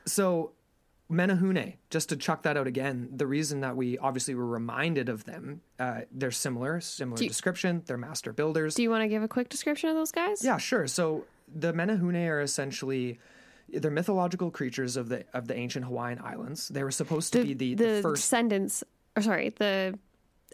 So, 0.07 0.53
Menehune, 1.11 1.75
just 1.91 2.09
to 2.09 2.17
chuck 2.17 2.43
that 2.43 2.57
out 2.57 2.67
again, 2.67 3.11
the 3.15 3.27
reason 3.27 3.61
that 3.61 3.77
we 3.77 3.99
obviously 3.99 4.35
were 4.35 4.47
reminded 4.47 5.09
of 5.09 5.25
them, 5.25 5.61
uh, 5.79 6.03
they're 6.11 6.31
similar, 6.31 6.81
similar 6.81 7.23
you- 7.23 7.29
description, 7.29 7.83
they're 7.87 7.99
master 7.99 8.33
builders. 8.33 8.75
Do 8.75 8.83
you 8.83 8.91
want 8.91 9.03
to 9.03 9.09
give 9.09 9.23
a 9.23 9.29
quick 9.29 9.49
description 9.49 9.91
of 9.91 9.97
those 9.97 10.11
guys? 10.11 10.45
Yeah, 10.45 10.57
sure. 10.57 10.87
So 10.87 11.25
the 11.55 11.73
Menehune 11.73 12.29
are 12.29 12.41
essentially 12.41 13.19
they're 13.69 13.91
mythological 13.91 14.51
creatures 14.51 14.97
of 14.97 15.09
the 15.09 15.25
of 15.33 15.49
the 15.49 15.57
ancient 15.57 15.85
Hawaiian 15.85 16.19
islands. 16.23 16.69
They 16.69 16.83
were 16.83 16.91
supposed 16.91 17.33
to 17.35 17.39
the, 17.43 17.55
be 17.55 17.75
the, 17.75 17.75
the, 17.75 17.93
the 17.97 18.03
first 18.03 18.23
descendants, 18.23 18.85
or 19.17 19.23
sorry, 19.23 19.51
the 19.51 19.99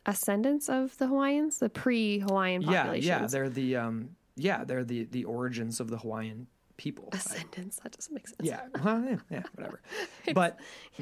ascendants 0.07 0.69
of 0.69 0.97
the 0.99 1.07
Hawaiians, 1.09 1.59
the 1.59 1.69
pre-Hawaiian 1.69 2.63
population. 2.63 3.09
yeah, 3.09 3.21
yeah, 3.23 3.27
they're 3.27 3.49
the 3.49 3.77
um 3.77 4.11
yeah, 4.39 4.65
they're 4.65 4.85
the 4.85 5.05
the 5.05 5.25
origins 5.25 5.81
of 5.81 5.91
the 5.91 5.99
Hawaiian 5.99 6.47
people. 6.77 7.09
ascendants. 7.13 7.81
That 7.83 7.93
doesn't 7.93 8.15
make 8.15 8.29
sense. 8.29 8.41
Yeah, 8.41 8.61
well, 8.83 9.05
yeah, 9.05 9.17
yeah, 9.31 9.43
whatever. 9.55 9.81
But 10.35 10.59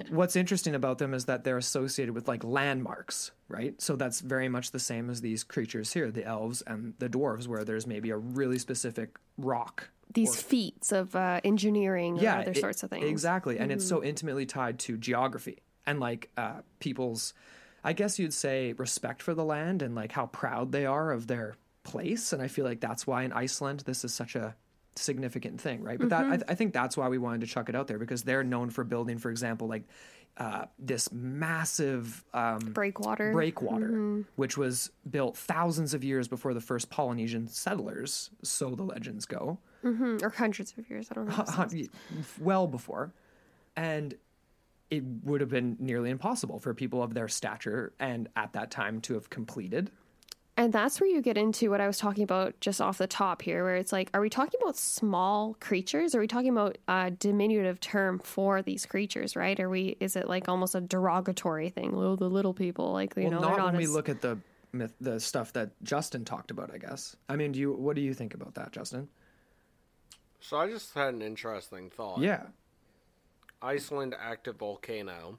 what's 0.09 0.37
interesting 0.37 0.74
about 0.74 0.99
them 0.99 1.12
is 1.14 1.26
that 1.26 1.45
they're 1.45 1.59
associated 1.59 2.14
with 2.14 2.26
like 2.28 2.43
landmarks, 2.45 3.32
right? 3.49 3.80
So 3.80 3.95
that's 3.97 4.20
very 4.20 4.49
much 4.49 4.70
the 4.70 4.78
same 4.78 5.11
as 5.11 5.20
these 5.20 5.45
creatures 5.45 5.93
here, 5.93 6.11
the 6.11 6.24
elves 6.24 6.62
and 6.66 6.95
the 6.99 7.09
dwarves, 7.09 7.47
where 7.47 7.64
there's 7.64 7.87
maybe 7.87 8.11
a 8.11 8.16
really 8.16 8.59
specific 8.59 9.18
rock. 9.37 9.91
These 10.14 10.41
feats 10.41 10.93
of 10.93 11.14
uh, 11.14 11.41
engineering 11.45 12.18
or 12.24 12.28
other 12.28 12.53
it- 12.53 12.59
sorts 12.59 12.82
of 12.82 12.91
things. 12.91 13.05
Exactly, 13.05 13.59
and 13.59 13.70
it's 13.70 13.87
so 13.87 14.03
intimately 14.03 14.47
tied 14.47 14.78
to 14.80 14.97
geography 14.97 15.59
and 15.84 16.01
like 16.01 16.30
uh, 16.37 16.61
people's, 16.78 17.34
I 17.84 17.93
guess 17.93 18.18
you'd 18.18 18.32
say, 18.32 18.72
respect 18.74 19.20
for 19.22 19.34
the 19.34 19.45
land 19.45 19.82
and 19.82 19.95
like 19.95 20.12
how 20.12 20.26
proud 20.26 20.72
they 20.72 20.87
are 20.87 21.11
of 21.12 21.26
their 21.26 21.57
place. 21.87 22.32
And 22.32 22.43
I 22.43 22.49
feel 22.49 22.64
like 22.64 22.80
that's 22.80 23.07
why 23.07 23.22
in 23.22 23.32
Iceland 23.32 23.80
this 23.87 24.05
is 24.05 24.12
such 24.12 24.34
a 24.34 24.55
significant 24.97 25.61
thing, 25.61 25.82
right? 25.82 25.99
But 25.99 26.09
that 26.11 26.24
I, 26.24 26.53
I 26.53 26.55
think 26.55 26.72
that's 26.72 26.97
why 26.97 27.09
we 27.09 27.18
wanted 27.18 27.41
to 27.43 27.47
chuck 27.47 27.68
it 27.68 27.74
out 27.74 27.87
there 27.87 27.99
because 27.99 28.22
they're 28.22 28.45
known 28.45 28.70
for 28.70 28.82
building, 28.84 29.18
for 29.18 29.30
example, 29.30 29.68
like 29.68 29.84
uh, 30.39 30.66
this 30.78 31.11
massive 31.12 32.24
um, 32.34 32.59
Breakwater. 32.74 33.32
breakwater, 33.32 34.22
which 34.37 34.59
was 34.59 34.91
built 35.11 35.37
thousands 35.37 35.95
of 35.95 36.05
years 36.05 36.28
before 36.28 36.53
the 36.55 36.61
first 36.61 36.91
Polynesian 36.91 37.47
settlers, 37.49 38.30
so 38.43 38.74
the 38.74 38.82
legends 38.82 39.24
go 39.26 39.59
Mhm, 39.84 40.22
or 40.22 40.30
hundreds 40.30 40.74
of 40.76 40.89
years. 40.91 41.09
I 41.11 41.14
don't 41.14 41.28
know. 41.28 41.78
well 42.41 42.66
before, 42.66 43.12
and 43.76 44.14
it 44.91 45.03
would 45.24 45.41
have 45.41 45.51
been 45.51 45.76
nearly 45.78 46.11
impossible 46.11 46.59
for 46.59 46.72
people 46.74 47.03
of 47.03 47.14
their 47.14 47.28
stature 47.28 47.93
and 47.99 48.28
at 48.37 48.53
that 48.55 48.70
time 48.70 49.01
to 49.03 49.14
have 49.14 49.28
completed. 49.30 49.91
And 50.59 50.72
that's 50.72 51.00
where 51.00 51.11
you 51.11 51.20
get 51.20 51.36
into 51.36 51.68
what 51.70 51.82
I 51.82 51.86
was 51.86 51.98
talking 51.98 52.24
about 52.24 52.59
just 52.61 52.80
off 52.80 52.96
the 52.96 53.07
top 53.07 53.42
here, 53.42 53.62
where 53.62 53.76
it's 53.76 53.92
like, 53.92 54.09
are 54.14 54.22
we 54.22 54.30
talking 54.30 54.59
about 54.62 54.76
small 54.76 55.54
creatures? 55.61 56.14
Are 56.14 56.20
we 56.20 56.26
talking 56.26 56.48
about 56.48 56.78
a 56.88 57.11
diminutive 57.11 57.78
term 57.78 58.18
for 58.20 58.62
these 58.62 58.86
creatures, 58.86 59.36
right? 59.36 59.61
Are 59.61 59.68
we, 59.68 59.98
is 60.00 60.16
it 60.16 60.28
like 60.28 60.48
almost 60.48 60.74
a 60.74 60.80
derogatory 60.80 61.68
thing? 61.68 61.94
Oh, 61.94 62.16
the 62.16 62.30
little 62.30 62.54
people, 62.54 62.92
like, 62.92 63.14
you 63.16 63.24
well, 63.24 63.32
know, 63.32 63.40
not, 63.40 63.59
not 63.59 63.66
when 63.66 63.76
we 63.76 63.86
look 63.86 64.09
at 64.09 64.22
the 64.22 64.38
myth, 64.72 64.94
the 65.00 65.20
stuff 65.20 65.52
that 65.54 65.70
Justin 65.82 66.24
talked 66.24 66.50
about. 66.50 66.72
I 66.72 66.78
guess. 66.78 67.16
I 67.28 67.36
mean, 67.36 67.52
do 67.52 67.59
you? 67.59 67.72
What 67.72 67.96
do 67.96 68.02
you 68.02 68.14
think 68.14 68.34
about 68.34 68.54
that, 68.54 68.72
Justin? 68.72 69.09
So 70.40 70.59
I 70.59 70.68
just 70.68 70.94
had 70.94 71.14
an 71.14 71.22
interesting 71.22 71.90
thought. 71.90 72.20
Yeah. 72.20 72.44
Iceland 73.61 74.14
active 74.20 74.57
volcano. 74.57 75.38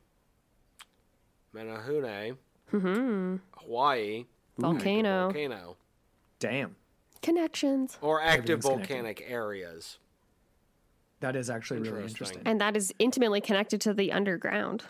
Menehune. 1.56 2.38
Mm-hmm. 2.74 3.36
Hawaii. 3.58 4.26
Volcano 4.58 5.26
Volcano. 5.32 5.78
Damn. 6.40 6.76
connections. 7.22 7.98
Or 8.02 8.22
active 8.22 8.60
Everything's 8.60 8.64
connected. 8.66 8.88
volcanic 8.94 9.26
areas. 9.28 9.98
That 11.20 11.36
is 11.36 11.50
actually 11.50 11.80
really 11.80 12.02
Interesting. 12.04 12.18
interesting. 12.26 12.42
And 12.46 12.62
that 12.62 12.78
is 12.78 12.94
intimately 13.00 13.42
connected 13.42 13.82
to 13.82 13.94
the 13.94 14.12
underground. 14.12 14.84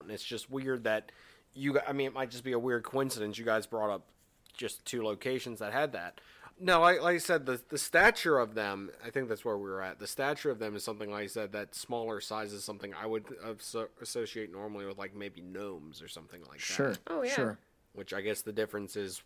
And 0.00 0.10
it's 0.10 0.24
just 0.24 0.50
weird 0.50 0.84
that 0.84 1.12
you, 1.52 1.78
I 1.86 1.92
mean, 1.92 2.06
it 2.08 2.14
might 2.14 2.30
just 2.30 2.44
be 2.44 2.52
a 2.52 2.58
weird 2.58 2.82
coincidence. 2.82 3.38
You 3.38 3.44
guys 3.44 3.66
brought 3.66 3.90
up 3.90 4.06
just 4.54 4.84
two 4.86 5.02
locations 5.02 5.58
that 5.58 5.72
had 5.72 5.92
that. 5.92 6.20
No, 6.58 6.80
like, 6.80 7.02
like 7.02 7.16
I 7.16 7.18
said, 7.18 7.44
the 7.44 7.60
the 7.68 7.76
stature 7.76 8.38
of 8.38 8.54
them. 8.54 8.90
I 9.04 9.10
think 9.10 9.28
that's 9.28 9.44
where 9.44 9.58
we 9.58 9.68
were 9.68 9.82
at. 9.82 9.98
The 9.98 10.06
stature 10.06 10.50
of 10.50 10.58
them 10.58 10.74
is 10.74 10.82
something 10.82 11.10
like 11.10 11.24
I 11.24 11.26
said 11.26 11.52
that 11.52 11.74
smaller 11.74 12.18
size 12.22 12.54
is 12.54 12.64
something 12.64 12.94
I 12.94 13.04
would 13.04 13.26
asso- 13.46 13.88
associate 14.00 14.50
normally 14.50 14.86
with 14.86 14.96
like 14.96 15.14
maybe 15.14 15.42
gnomes 15.42 16.00
or 16.00 16.08
something 16.08 16.40
like 16.48 16.52
that. 16.60 16.62
Sure. 16.62 16.94
Oh, 17.08 17.22
yeah. 17.22 17.32
Sure. 17.34 17.58
Which 17.96 18.12
I 18.14 18.20
guess 18.20 18.42
the 18.42 18.52
difference 18.52 18.94
is. 18.94 19.22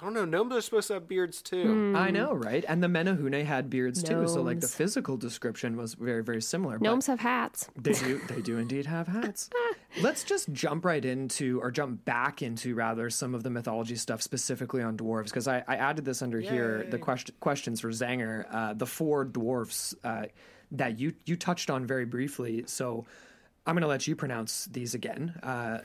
I 0.00 0.04
don't 0.04 0.14
know. 0.14 0.24
Gnomes 0.24 0.54
are 0.54 0.60
supposed 0.62 0.86
to 0.86 0.94
have 0.94 1.06
beards 1.06 1.42
too. 1.42 1.92
I 1.94 2.10
know, 2.10 2.32
right? 2.32 2.64
And 2.66 2.82
the 2.82 2.86
Menehune 2.86 3.44
had 3.44 3.68
beards 3.68 4.02
too, 4.02 4.26
so 4.26 4.40
like 4.40 4.60
the 4.60 4.66
physical 4.66 5.18
description 5.18 5.76
was 5.76 5.92
very, 5.92 6.22
very 6.22 6.40
similar. 6.40 6.78
Gnomes 6.78 7.06
have 7.06 7.20
hats. 7.20 7.68
They 7.76 7.92
do. 7.92 8.18
They 8.28 8.40
do 8.40 8.56
indeed 8.56 8.86
have 8.86 9.08
hats. 9.08 9.50
Let's 10.00 10.24
just 10.24 10.50
jump 10.54 10.86
right 10.86 11.04
into, 11.04 11.60
or 11.60 11.70
jump 11.70 12.06
back 12.06 12.40
into, 12.40 12.74
rather, 12.74 13.10
some 13.10 13.34
of 13.34 13.42
the 13.42 13.50
mythology 13.50 13.96
stuff 13.96 14.22
specifically 14.22 14.82
on 14.82 14.96
dwarves, 14.96 15.24
because 15.26 15.46
I, 15.46 15.64
I 15.68 15.76
added 15.76 16.06
this 16.06 16.22
under 16.22 16.40
here. 16.40 16.86
The 16.88 16.98
question, 16.98 17.34
questions 17.40 17.80
for 17.82 17.90
Zanger, 17.90 18.46
uh, 18.50 18.72
the 18.72 18.86
four 18.86 19.26
dwarfs 19.26 19.94
uh, 20.02 20.26
that 20.72 20.98
you 20.98 21.12
you 21.26 21.36
touched 21.36 21.68
on 21.68 21.84
very 21.84 22.06
briefly. 22.06 22.64
So 22.66 23.04
I'm 23.70 23.76
going 23.76 23.82
to 23.82 23.86
let 23.88 24.08
you 24.08 24.16
pronounce 24.16 24.64
these 24.64 24.94
again. 24.94 25.32
Uh, 25.44 25.78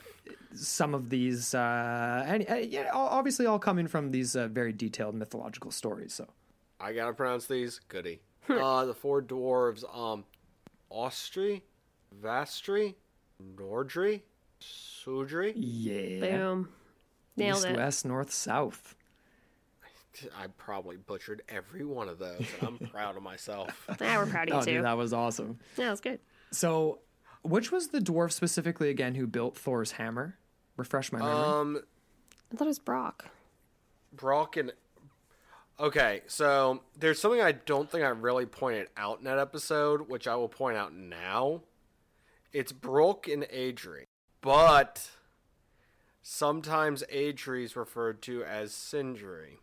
some 0.56 0.92
of 0.92 1.08
these, 1.08 1.54
uh, 1.54 2.24
and 2.26 2.44
uh, 2.50 2.54
yeah, 2.56 2.90
obviously, 2.92 3.46
all 3.46 3.60
coming 3.60 3.86
from 3.86 4.10
these 4.10 4.34
uh, 4.34 4.48
very 4.48 4.72
detailed 4.72 5.14
mythological 5.14 5.70
stories. 5.70 6.12
So 6.12 6.26
I 6.80 6.92
gotta 6.92 7.12
pronounce 7.12 7.46
these. 7.46 7.80
Goody. 7.86 8.18
uh, 8.48 8.86
the 8.86 8.92
four 8.94 9.22
dwarves. 9.22 9.84
Um, 9.96 10.24
Austri, 10.90 11.62
Vastri, 12.20 12.94
Nordri, 13.56 14.22
Sudri. 14.60 15.52
yeah, 15.54 16.38
Boom. 16.38 16.70
Nailed 17.36 17.58
east, 17.58 17.66
it. 17.68 17.76
west, 17.76 18.04
north, 18.04 18.32
south. 18.32 18.96
I 20.36 20.48
probably 20.58 20.96
butchered 20.96 21.42
every 21.48 21.84
one 21.84 22.08
of 22.08 22.18
those, 22.18 22.44
and 22.58 22.66
I'm 22.80 22.88
proud 22.90 23.16
of 23.16 23.22
myself. 23.22 23.86
Yeah, 24.00 24.18
we're 24.18 24.26
proud 24.26 24.48
of 24.48 24.54
you 24.54 24.60
Oh, 24.60 24.64
too. 24.64 24.70
dude, 24.78 24.84
that 24.84 24.96
was 24.96 25.12
awesome. 25.12 25.60
yeah, 25.76 25.90
was 25.92 26.00
good. 26.00 26.18
So, 26.50 26.98
which 27.48 27.70
was 27.72 27.88
the 27.88 28.00
dwarf 28.00 28.32
specifically 28.32 28.90
again 28.90 29.14
who 29.14 29.26
built 29.26 29.56
Thor's 29.56 29.92
hammer? 29.92 30.38
Refresh 30.76 31.12
my 31.12 31.18
memory. 31.18 31.34
Um, 31.34 31.80
I 32.52 32.56
thought 32.56 32.64
it 32.64 32.68
was 32.68 32.78
Brock. 32.78 33.26
Brock 34.12 34.56
and 34.56 34.72
okay, 35.80 36.22
so 36.26 36.82
there's 36.98 37.18
something 37.18 37.40
I 37.40 37.52
don't 37.52 37.90
think 37.90 38.04
I 38.04 38.08
really 38.08 38.46
pointed 38.46 38.88
out 38.96 39.18
in 39.18 39.24
that 39.24 39.38
episode, 39.38 40.08
which 40.08 40.26
I 40.26 40.36
will 40.36 40.48
point 40.48 40.76
out 40.76 40.94
now. 40.94 41.62
It's 42.52 42.72
Brock 42.72 43.28
and 43.28 43.42
Adri, 43.44 44.04
but 44.40 45.10
sometimes 46.22 47.04
Adri 47.12 47.64
is 47.64 47.76
referred 47.76 48.22
to 48.22 48.44
as 48.44 48.72
Sindri. 48.72 49.58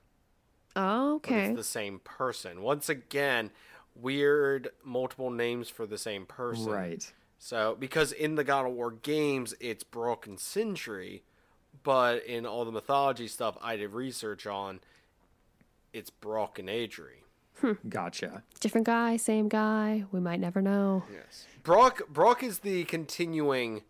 Oh, 0.76 1.16
okay. 1.16 1.48
It's 1.48 1.58
the 1.58 1.64
same 1.64 2.00
person. 2.04 2.62
Once 2.62 2.90
again, 2.90 3.52
weird 3.96 4.70
multiple 4.84 5.30
names 5.30 5.70
for 5.70 5.86
the 5.86 5.98
same 5.98 6.26
person. 6.26 6.72
right. 6.72 7.12
So, 7.44 7.76
because 7.78 8.14
in 8.14 8.36
the 8.36 8.46
God 8.46 8.66
of 8.66 8.72
War 8.72 8.90
games, 8.90 9.54
it's 9.60 9.84
Brook 9.84 10.26
and 10.26 10.40
Sindri, 10.40 11.24
but 11.84 12.24
in 12.26 12.46
all 12.46 12.64
the 12.64 12.72
mythology 12.72 13.28
stuff 13.28 13.58
I 13.62 13.76
did 13.76 13.92
research 13.92 14.48
on, 14.48 14.80
it's 15.92 16.10
Brock 16.10 16.58
and 16.58 16.70
Adri. 16.70 17.76
Gotcha. 17.90 18.44
Different 18.62 18.88
guy, 18.88 19.18
same 19.18 19.50
guy. 19.50 20.06
We 20.14 20.22
might 20.22 20.40
never 20.40 20.62
know. 20.62 21.04
Yes. 21.12 21.46
Brock 21.64 22.04
Brock 22.08 22.44
is 22.44 22.60
the 22.60 22.86
continuing 22.86 23.82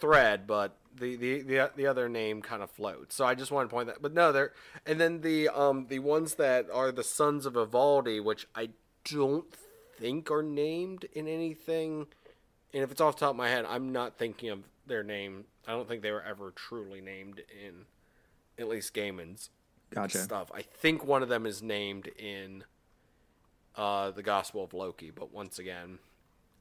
thread, 0.00 0.48
but 0.48 0.76
the, 0.92 1.14
the, 1.14 1.42
the, 1.42 1.70
the 1.76 1.86
other 1.86 2.08
name 2.08 2.42
kind 2.42 2.64
of 2.64 2.70
floats. 2.72 3.14
So 3.14 3.24
I 3.24 3.36
just 3.36 3.52
wanted 3.52 3.68
to 3.68 3.74
point 3.76 3.86
that. 3.86 4.02
But 4.02 4.12
no, 4.12 4.32
they're 4.32 4.52
and 4.84 5.00
then 5.00 5.20
the 5.20 5.50
um 5.50 5.86
the 5.88 6.00
ones 6.00 6.34
that 6.34 6.66
are 6.68 6.90
the 6.90 7.04
sons 7.04 7.46
of 7.46 7.52
Ivaldi, 7.52 8.20
which 8.20 8.48
I 8.56 8.70
don't 9.04 9.46
think 9.96 10.32
are 10.32 10.42
named 10.42 11.06
in 11.12 11.28
anything. 11.28 12.08
And 12.74 12.82
if 12.82 12.90
it's 12.90 13.00
off 13.00 13.16
the 13.16 13.20
top 13.20 13.30
of 13.30 13.36
my 13.36 13.48
head, 13.48 13.64
I'm 13.66 13.92
not 13.92 14.18
thinking 14.18 14.50
of 14.50 14.58
their 14.86 15.02
name. 15.02 15.44
I 15.66 15.70
don't 15.72 15.88
think 15.88 16.02
they 16.02 16.10
were 16.10 16.22
ever 16.22 16.50
truly 16.50 17.00
named 17.00 17.40
in 17.64 17.86
at 18.58 18.68
least 18.68 18.92
Gaiman's. 18.92 19.48
Gotcha. 19.90 20.18
stuff. 20.18 20.50
I 20.52 20.62
think 20.62 21.04
one 21.06 21.22
of 21.22 21.28
them 21.28 21.46
is 21.46 21.62
named 21.62 22.08
in 22.18 22.64
uh, 23.76 24.10
the 24.10 24.22
Gospel 24.24 24.64
of 24.64 24.74
Loki, 24.74 25.10
but 25.10 25.32
once 25.32 25.60
again, 25.60 25.98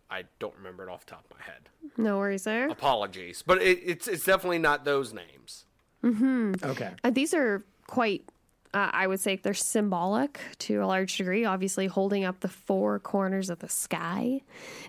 I 0.09 0.25
don't 0.37 0.55
remember 0.55 0.87
it 0.87 0.91
off 0.91 1.05
the 1.05 1.11
top 1.13 1.25
of 1.31 1.37
my 1.37 1.43
head. 1.43 1.69
No 1.97 2.19
worries 2.19 2.43
there. 2.43 2.69
Apologies, 2.69 3.43
but 3.45 3.59
it, 3.61 3.79
it's 3.83 4.07
it's 4.07 4.23
definitely 4.23 4.59
not 4.59 4.85
those 4.85 5.13
names. 5.13 5.65
Okay. 6.05 6.91
Uh, 7.03 7.09
these 7.09 7.33
are 7.33 7.65
quite, 7.87 8.29
uh, 8.73 8.89
I 8.91 9.07
would 9.07 9.19
say, 9.19 9.35
they're 9.35 9.53
symbolic 9.53 10.39
to 10.59 10.77
a 10.83 10.87
large 10.87 11.17
degree. 11.17 11.45
Obviously, 11.45 11.87
holding 11.87 12.23
up 12.25 12.39
the 12.39 12.47
four 12.47 12.99
corners 12.99 13.49
of 13.49 13.59
the 13.59 13.69
sky. 13.69 14.41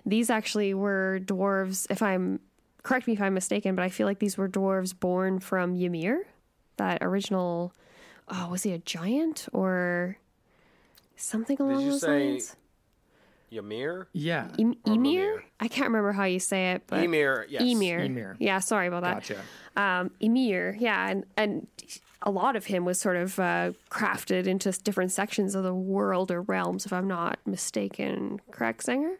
These 0.05 0.29
actually 0.29 0.73
were 0.73 1.19
dwarves. 1.23 1.85
If 1.89 2.01
I'm 2.01 2.39
correct 2.83 3.07
me 3.07 3.13
if 3.13 3.21
I'm 3.21 3.33
mistaken, 3.33 3.75
but 3.75 3.83
I 3.83 3.89
feel 3.89 4.05
like 4.07 4.19
these 4.19 4.37
were 4.37 4.47
dwarves 4.49 4.97
born 4.99 5.39
from 5.39 5.75
Ymir, 5.75 6.25
that 6.77 6.99
original. 7.01 7.73
Oh, 8.27 8.47
was 8.49 8.63
he 8.63 8.71
a 8.73 8.79
giant 8.79 9.47
or 9.53 10.17
something 11.15 11.57
along 11.61 11.81
you 11.81 11.91
those 11.91 12.01
say- 12.01 12.31
lines? 12.31 12.55
Ymir, 13.51 14.07
Yeah. 14.11 14.47
Em- 14.59 14.75
Or 14.85 14.93
Emir? 14.93 15.43
I 15.59 15.67
can't 15.67 15.87
remember 15.87 16.11
how 16.11 16.23
you 16.25 16.39
say 16.39 16.71
it, 16.71 16.83
but 16.87 17.03
Emir, 17.03 17.45
yes. 17.47 17.61
Emir. 17.61 17.99
Emir. 17.99 18.35
Yeah, 18.39 18.59
sorry 18.59 18.87
about 18.87 19.03
that. 19.03 19.13
Gotcha. 19.27 19.39
Um, 19.77 20.11
Emir, 20.19 20.75
yeah, 20.79 21.07
and 21.09 21.25
and 21.37 21.67
a 22.25 22.31
lot 22.31 22.55
of 22.55 22.65
him 22.65 22.85
was 22.85 22.99
sort 22.99 23.17
of 23.17 23.39
uh, 23.39 23.71
crafted 23.91 24.47
into 24.47 24.71
different 24.71 25.11
sections 25.11 25.53
of 25.55 25.63
the 25.63 25.73
world 25.75 26.31
or 26.31 26.41
realms, 26.41 26.85
if 26.85 26.91
I'm 26.91 27.07
not 27.07 27.39
mistaken. 27.45 28.41
Correct, 28.51 28.83
Singer? 28.83 29.17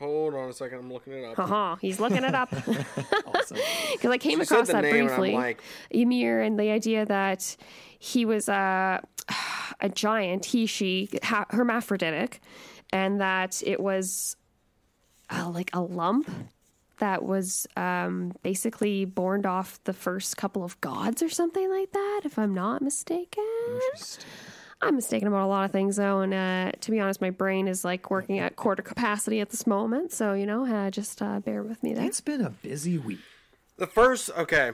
Hold 0.00 0.34
on 0.34 0.48
a 0.48 0.52
second, 0.52 0.80
I'm 0.80 0.92
looking 0.92 1.12
it 1.12 1.24
up. 1.24 1.36
Haha, 1.36 1.54
uh-huh. 1.54 1.76
he's 1.80 2.00
looking 2.00 2.24
it 2.24 2.34
up 2.34 2.52
Awesome. 3.26 3.56
because 3.92 4.10
I 4.10 4.18
came 4.18 4.38
She 4.38 4.42
across 4.42 4.66
that 4.66 4.82
name 4.82 4.96
and 4.96 5.06
briefly. 5.06 5.32
like- 5.32 5.62
Ymir 5.90 6.42
and 6.42 6.58
the 6.58 6.70
idea 6.70 7.06
that 7.06 7.56
he 8.00 8.24
was 8.24 8.48
a 8.48 9.00
a 9.80 9.88
giant, 9.88 10.46
he 10.46 10.66
she 10.66 11.08
ha- 11.22 11.46
hermaphroditic, 11.50 12.40
and 12.92 13.20
that 13.20 13.62
it 13.64 13.78
was 13.78 14.36
uh, 15.30 15.48
like 15.48 15.70
a 15.72 15.80
lump 15.80 16.28
that 17.02 17.24
was 17.24 17.66
um, 17.76 18.32
basically 18.44 19.04
borned 19.04 19.44
off 19.44 19.82
the 19.82 19.92
first 19.92 20.36
couple 20.36 20.62
of 20.62 20.80
gods 20.80 21.20
or 21.20 21.28
something 21.28 21.68
like 21.68 21.90
that, 21.90 22.20
if 22.24 22.38
I'm 22.38 22.54
not 22.54 22.80
mistaken. 22.80 23.42
I'm 24.80 24.94
mistaken 24.94 25.26
about 25.26 25.44
a 25.44 25.48
lot 25.48 25.64
of 25.64 25.72
things 25.72 25.96
though, 25.96 26.20
and 26.20 26.32
uh, 26.32 26.70
to 26.80 26.90
be 26.92 27.00
honest, 27.00 27.20
my 27.20 27.30
brain 27.30 27.66
is 27.66 27.84
like 27.84 28.08
working 28.08 28.38
at 28.38 28.54
quarter 28.54 28.84
capacity 28.84 29.40
at 29.40 29.50
this 29.50 29.66
moment. 29.66 30.12
So 30.12 30.32
you 30.34 30.46
know, 30.46 30.64
uh, 30.64 30.92
just 30.92 31.20
uh, 31.20 31.40
bear 31.40 31.64
with 31.64 31.82
me 31.82 31.92
there. 31.92 32.04
It's 32.04 32.20
been 32.20 32.40
a 32.40 32.50
busy 32.50 32.98
week. 32.98 33.18
The 33.78 33.88
first, 33.88 34.30
okay, 34.38 34.70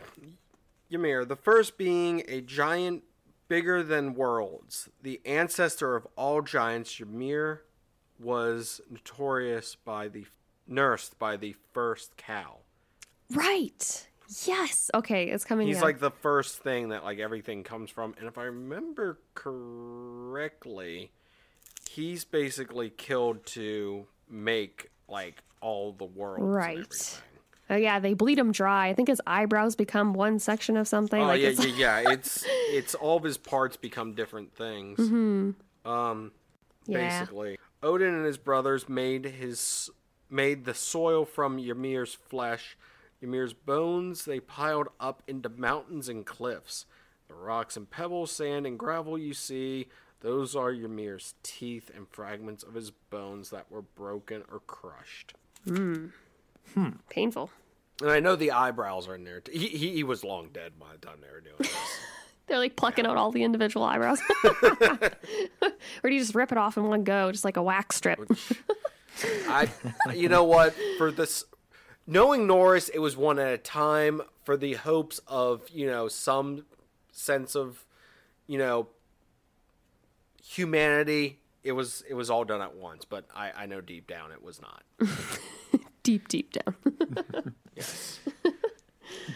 Ymir. 0.91 1.25
The 1.25 1.37
first 1.37 1.79
being 1.79 2.25
a 2.29 2.43
giant 2.43 3.05
bigger 3.49 3.83
than 3.83 4.13
worlds, 4.13 4.91
the 5.03 5.23
ancestor 5.25 5.97
of 5.97 6.07
all 6.15 6.43
giants. 6.43 7.01
Ymir 7.01 7.63
was 8.19 8.83
notorious 8.91 9.77
by 9.83 10.09
the 10.09 10.27
nursed 10.69 11.19
by 11.19 11.37
the 11.37 11.55
first 11.73 12.17
cow. 12.17 12.59
Right. 13.33 14.07
Yes. 14.45 14.91
Okay, 14.95 15.31
it's 15.31 15.45
coming. 15.45 15.67
He's 15.67 15.81
like 15.81 16.01
the 16.01 16.11
first 16.11 16.59
thing 16.63 16.91
that 16.91 17.03
like 17.05 17.19
everything 17.19 17.65
comes 17.65 17.91
from, 17.91 18.15
and 18.19 18.29
if 18.29 18.37
I 18.37 18.45
remember 18.45 19.19
correctly, 19.35 21.11
he's 21.91 22.25
basically 22.25 22.91
killed 22.91 23.45
to 23.47 24.07
make 24.29 24.91
like 25.09 25.43
all 25.61 25.93
the 25.93 26.05
worlds. 26.05 26.41
and 26.43 26.55
Right. 26.55 27.21
Oh 27.71 27.77
yeah, 27.77 28.01
they 28.01 28.15
bleed 28.15 28.39
him 28.39 28.53
dry. 28.53 28.89
I 28.89 28.95
think 28.95 29.09
his 29.09 29.21
eyebrows 29.27 29.77
become 29.77 30.15
one 30.15 30.39
section 30.39 30.77
of 30.77 30.89
something. 30.89 31.21
Oh 31.23 31.27
like 31.27 31.41
yeah, 31.41 31.49
it's, 31.49 31.67
yeah, 31.67 32.01
yeah. 32.01 32.11
It's 32.13 32.45
it's 32.47 32.95
all 32.95 33.17
of 33.19 33.23
his 33.25 33.37
parts 33.39 33.77
become 33.77 34.15
different 34.15 34.55
things. 34.55 34.99
Hmm. 34.99 35.51
Um, 35.85 36.33
Yeah. 36.87 37.21
basically, 37.21 37.59
Odin 37.83 38.15
and 38.15 38.25
his 38.27 38.39
brothers 38.39 38.89
made 38.89 39.25
his 39.25 39.91
made 40.31 40.65
the 40.65 40.75
soil 40.75 41.25
from 41.25 41.59
Ymir's 41.59 42.15
flesh, 42.15 42.77
Ymir's 43.23 43.53
bones. 43.53 44.25
They 44.25 44.41
piled 44.41 44.89
up 45.01 45.23
into 45.27 45.49
mountains 45.49 46.09
and 46.09 46.25
cliffs. 46.25 46.87
The 47.29 47.35
rocks 47.35 47.77
and 47.77 47.91
pebbles, 47.91 48.31
sand 48.31 48.67
and 48.67 48.79
gravel 48.79 49.19
you 49.19 49.35
see, 49.35 49.89
those 50.21 50.57
are 50.57 50.73
Ymir's 50.73 51.35
teeth 51.43 51.91
and 51.95 52.09
fragments 52.09 52.65
of 52.65 52.75
his 52.75 52.91
bones 52.91 53.51
that 53.51 53.71
were 53.71 53.83
broken 53.83 54.43
or 54.51 54.61
crushed. 54.61 55.35
Mm. 55.67 56.13
Hmm. 56.75 56.89
Painful. 57.09 57.51
And 58.01 58.11
I 58.11 58.21
know 58.21 58.37
the 58.37 58.53
eyebrows 58.53 59.09
are 59.09 59.15
in 59.15 59.25
there. 59.25 59.41
T- 59.41 59.57
he, 59.59 59.69
he 59.69 59.93
he 59.95 60.05
was 60.05 60.25
long 60.25 60.51
dead 60.53 60.79
by 60.79 60.87
the 60.93 61.07
time 61.07 61.19
they 61.21 61.33
were 61.33 61.41
doing 61.41 61.57
this. 61.59 61.71
They're 62.47 62.59
like 62.59 62.77
plucking 62.77 63.07
out 63.07 63.17
all 63.17 63.31
the 63.31 63.43
individual 63.43 63.85
eyebrows. 63.85 64.21
or 64.45 64.99
do 66.05 66.11
you 66.11 66.19
just 66.19 66.35
rip 66.35 66.51
it 66.51 66.59
off 66.59 66.79
in 66.79 66.85
one 66.85 67.05
go, 67.05 67.31
just 67.31 67.45
like 67.45 67.59
a 67.59 67.63
wax 67.63 67.97
strip? 67.97 68.21
I, 69.25 69.69
you 70.15 70.29
know 70.29 70.45
what? 70.45 70.75
For 70.97 71.11
this, 71.11 71.45
knowing 72.07 72.47
Norris, 72.47 72.89
it 72.89 72.99
was 72.99 73.17
one 73.17 73.39
at 73.39 73.53
a 73.53 73.59
time. 73.59 74.23
For 74.45 74.57
the 74.57 74.75
hopes 74.75 75.21
of 75.27 75.69
you 75.71 75.87
know 75.87 76.09
some 76.09 76.65
sense 77.13 77.55
of, 77.55 77.85
you 78.47 78.59
know, 78.59 78.89
humanity. 80.43 81.41
It 81.63 81.73
was 81.73 82.03
it 82.09 82.15
was 82.15 82.31
all 82.31 82.45
done 82.45 82.63
at 82.63 82.75
once, 82.75 83.05
but 83.05 83.27
I, 83.35 83.51
I 83.55 83.67
know 83.67 83.81
deep 83.81 84.07
down 84.07 84.33
it 84.33 84.43
was 84.43 84.61
not. 84.61 84.83
deep, 86.03 86.29
deep 86.29 86.53
down. 86.53 86.75
Yes. 87.77 88.19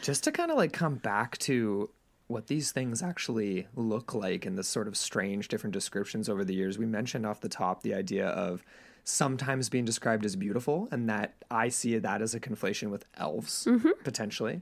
just 0.03 0.25
to 0.25 0.33
kind 0.33 0.51
of 0.51 0.57
like 0.57 0.73
come 0.73 0.97
back 0.97 1.39
to 1.39 1.91
what 2.27 2.49
these 2.49 2.73
things 2.73 3.03
actually 3.03 3.69
look 3.77 4.15
like 4.15 4.45
and 4.45 4.59
the 4.59 4.65
sort 4.65 4.89
of 4.89 4.97
strange 4.97 5.47
different 5.47 5.73
descriptions 5.75 6.29
over 6.29 6.45
the 6.45 6.53
years 6.55 6.77
we 6.77 6.87
mentioned 6.87 7.25
off 7.25 7.41
the 7.41 7.49
top 7.49 7.83
the 7.83 7.95
idea 7.95 8.27
of 8.27 8.65
sometimes 9.05 9.69
being 9.69 9.85
described 9.85 10.25
as 10.25 10.37
beautiful 10.37 10.89
and 10.91 11.09
that 11.09 11.35
i 11.51 11.69
see 11.69 11.99
that 11.99 12.23
as 12.23 12.35
a 12.35 12.41
conflation 12.41 12.91
with 12.91 13.05
elves 13.17 13.67
potentially 14.05 14.61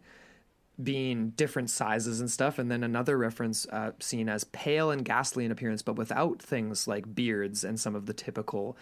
being 0.83 1.31
different 1.31 1.69
sizes 1.69 2.21
and 2.21 2.31
stuff 2.31 2.59
and 2.59 2.71
then 2.71 2.83
another 2.83 3.19
reference 3.19 3.67
uh, 3.67 3.93
seen 3.99 4.31
as 4.31 4.45
pale 4.45 4.91
and 4.91 5.05
ghastly 5.05 5.45
in 5.45 5.53
appearance 5.53 5.83
but 5.83 5.97
without 5.97 6.41
things 6.41 6.89
like 6.89 7.15
beards 7.15 7.65
and 7.65 7.79
some 7.79 7.95
of 7.95 8.07
the 8.07 8.15
typical 8.15 8.77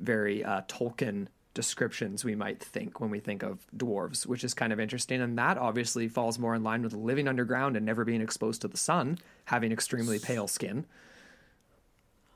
very 0.00 0.42
uh, 0.42 0.62
tolkien 0.62 1.28
descriptions 1.54 2.24
we 2.24 2.34
might 2.34 2.62
think 2.62 3.00
when 3.00 3.10
we 3.10 3.20
think 3.20 3.42
of 3.42 3.66
dwarves, 3.74 4.26
which 4.26 4.44
is 4.44 4.52
kind 4.52 4.72
of 4.72 4.80
interesting. 4.80 5.22
And 5.22 5.38
that 5.38 5.56
obviously 5.56 6.08
falls 6.08 6.38
more 6.38 6.54
in 6.54 6.64
line 6.64 6.82
with 6.82 6.92
living 6.92 7.28
underground 7.28 7.76
and 7.76 7.86
never 7.86 8.04
being 8.04 8.20
exposed 8.20 8.60
to 8.62 8.68
the 8.68 8.76
sun, 8.76 9.18
having 9.46 9.72
extremely 9.72 10.18
pale 10.18 10.48
skin. 10.48 10.84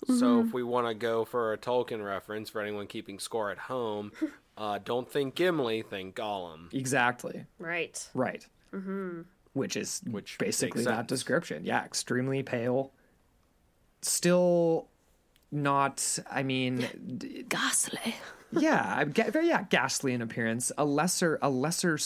So 0.06 0.40
if 0.40 0.52
we 0.52 0.62
want 0.62 0.86
to 0.86 0.94
go 0.94 1.24
for 1.24 1.52
a 1.52 1.58
Tolkien 1.58 2.04
reference 2.04 2.48
for 2.48 2.60
anyone 2.60 2.86
keeping 2.86 3.18
score 3.18 3.50
at 3.50 3.58
home, 3.58 4.12
uh, 4.56 4.78
don't 4.84 5.10
think 5.10 5.34
Gimli, 5.34 5.82
think 5.82 6.14
Gollum. 6.14 6.72
Exactly. 6.72 7.46
right. 7.58 8.08
Right. 8.14 8.46
Mm-hmm. 8.72 9.22
Which 9.54 9.76
is 9.76 10.02
Which 10.08 10.38
basically 10.38 10.84
that 10.84 11.08
description. 11.08 11.64
Yeah, 11.64 11.84
extremely 11.84 12.42
pale. 12.42 12.92
Still 14.02 14.86
not, 15.50 16.18
I 16.30 16.42
mean, 16.42 16.86
d- 17.16 17.44
Ghastly. 17.48 18.14
yeah, 18.52 18.94
I 18.98 19.04
get 19.04 19.32
very 19.32 19.48
yeah, 19.48 19.64
ghastly 19.68 20.12
in 20.12 20.22
appearance. 20.22 20.70
A 20.78 20.84
lesser, 20.84 21.38
a 21.42 21.50
lesser 21.50 21.98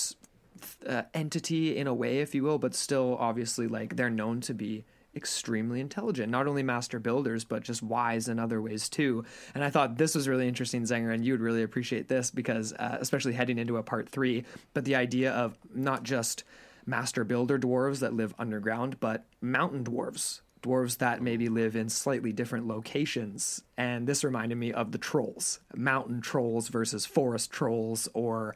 uh, 0.86 1.02
entity 1.12 1.76
in 1.76 1.86
a 1.86 1.92
way, 1.94 2.20
if 2.20 2.34
you 2.34 2.44
will, 2.44 2.58
but 2.58 2.74
still 2.74 3.16
obviously 3.20 3.66
like 3.66 3.96
they're 3.96 4.08
known 4.10 4.40
to 4.42 4.54
be 4.54 4.84
extremely 5.14 5.80
intelligent. 5.80 6.30
Not 6.30 6.46
only 6.46 6.62
master 6.62 6.98
builders, 6.98 7.44
but 7.44 7.62
just 7.62 7.82
wise 7.82 8.28
in 8.28 8.38
other 8.38 8.60
ways 8.62 8.88
too. 8.88 9.24
And 9.54 9.62
I 9.62 9.70
thought 9.70 9.98
this 9.98 10.14
was 10.14 10.28
really 10.28 10.48
interesting, 10.48 10.82
Zanger, 10.82 11.12
and 11.12 11.24
you 11.24 11.32
would 11.32 11.40
really 11.40 11.62
appreciate 11.62 12.08
this 12.08 12.30
because, 12.30 12.72
uh, 12.72 12.98
especially 13.00 13.32
heading 13.32 13.58
into 13.58 13.76
a 13.76 13.82
part 13.82 14.08
three, 14.08 14.44
but 14.74 14.84
the 14.84 14.96
idea 14.96 15.32
of 15.32 15.58
not 15.74 16.02
just 16.02 16.44
master 16.86 17.24
builder 17.24 17.58
dwarves 17.58 18.00
that 18.00 18.14
live 18.14 18.34
underground, 18.38 18.98
but 19.00 19.24
mountain 19.40 19.84
dwarves 19.84 20.40
dwarves 20.62 20.98
that 20.98 21.20
maybe 21.20 21.48
live 21.48 21.74
in 21.74 21.88
slightly 21.88 22.32
different 22.32 22.66
locations. 22.68 23.62
And 23.76 24.06
this 24.06 24.22
reminded 24.22 24.56
me 24.56 24.72
of 24.72 24.92
the 24.92 24.98
trolls 24.98 25.60
mountain 25.74 26.20
trolls 26.20 26.68
versus 26.68 27.04
forest 27.04 27.50
trolls, 27.50 28.08
or 28.14 28.54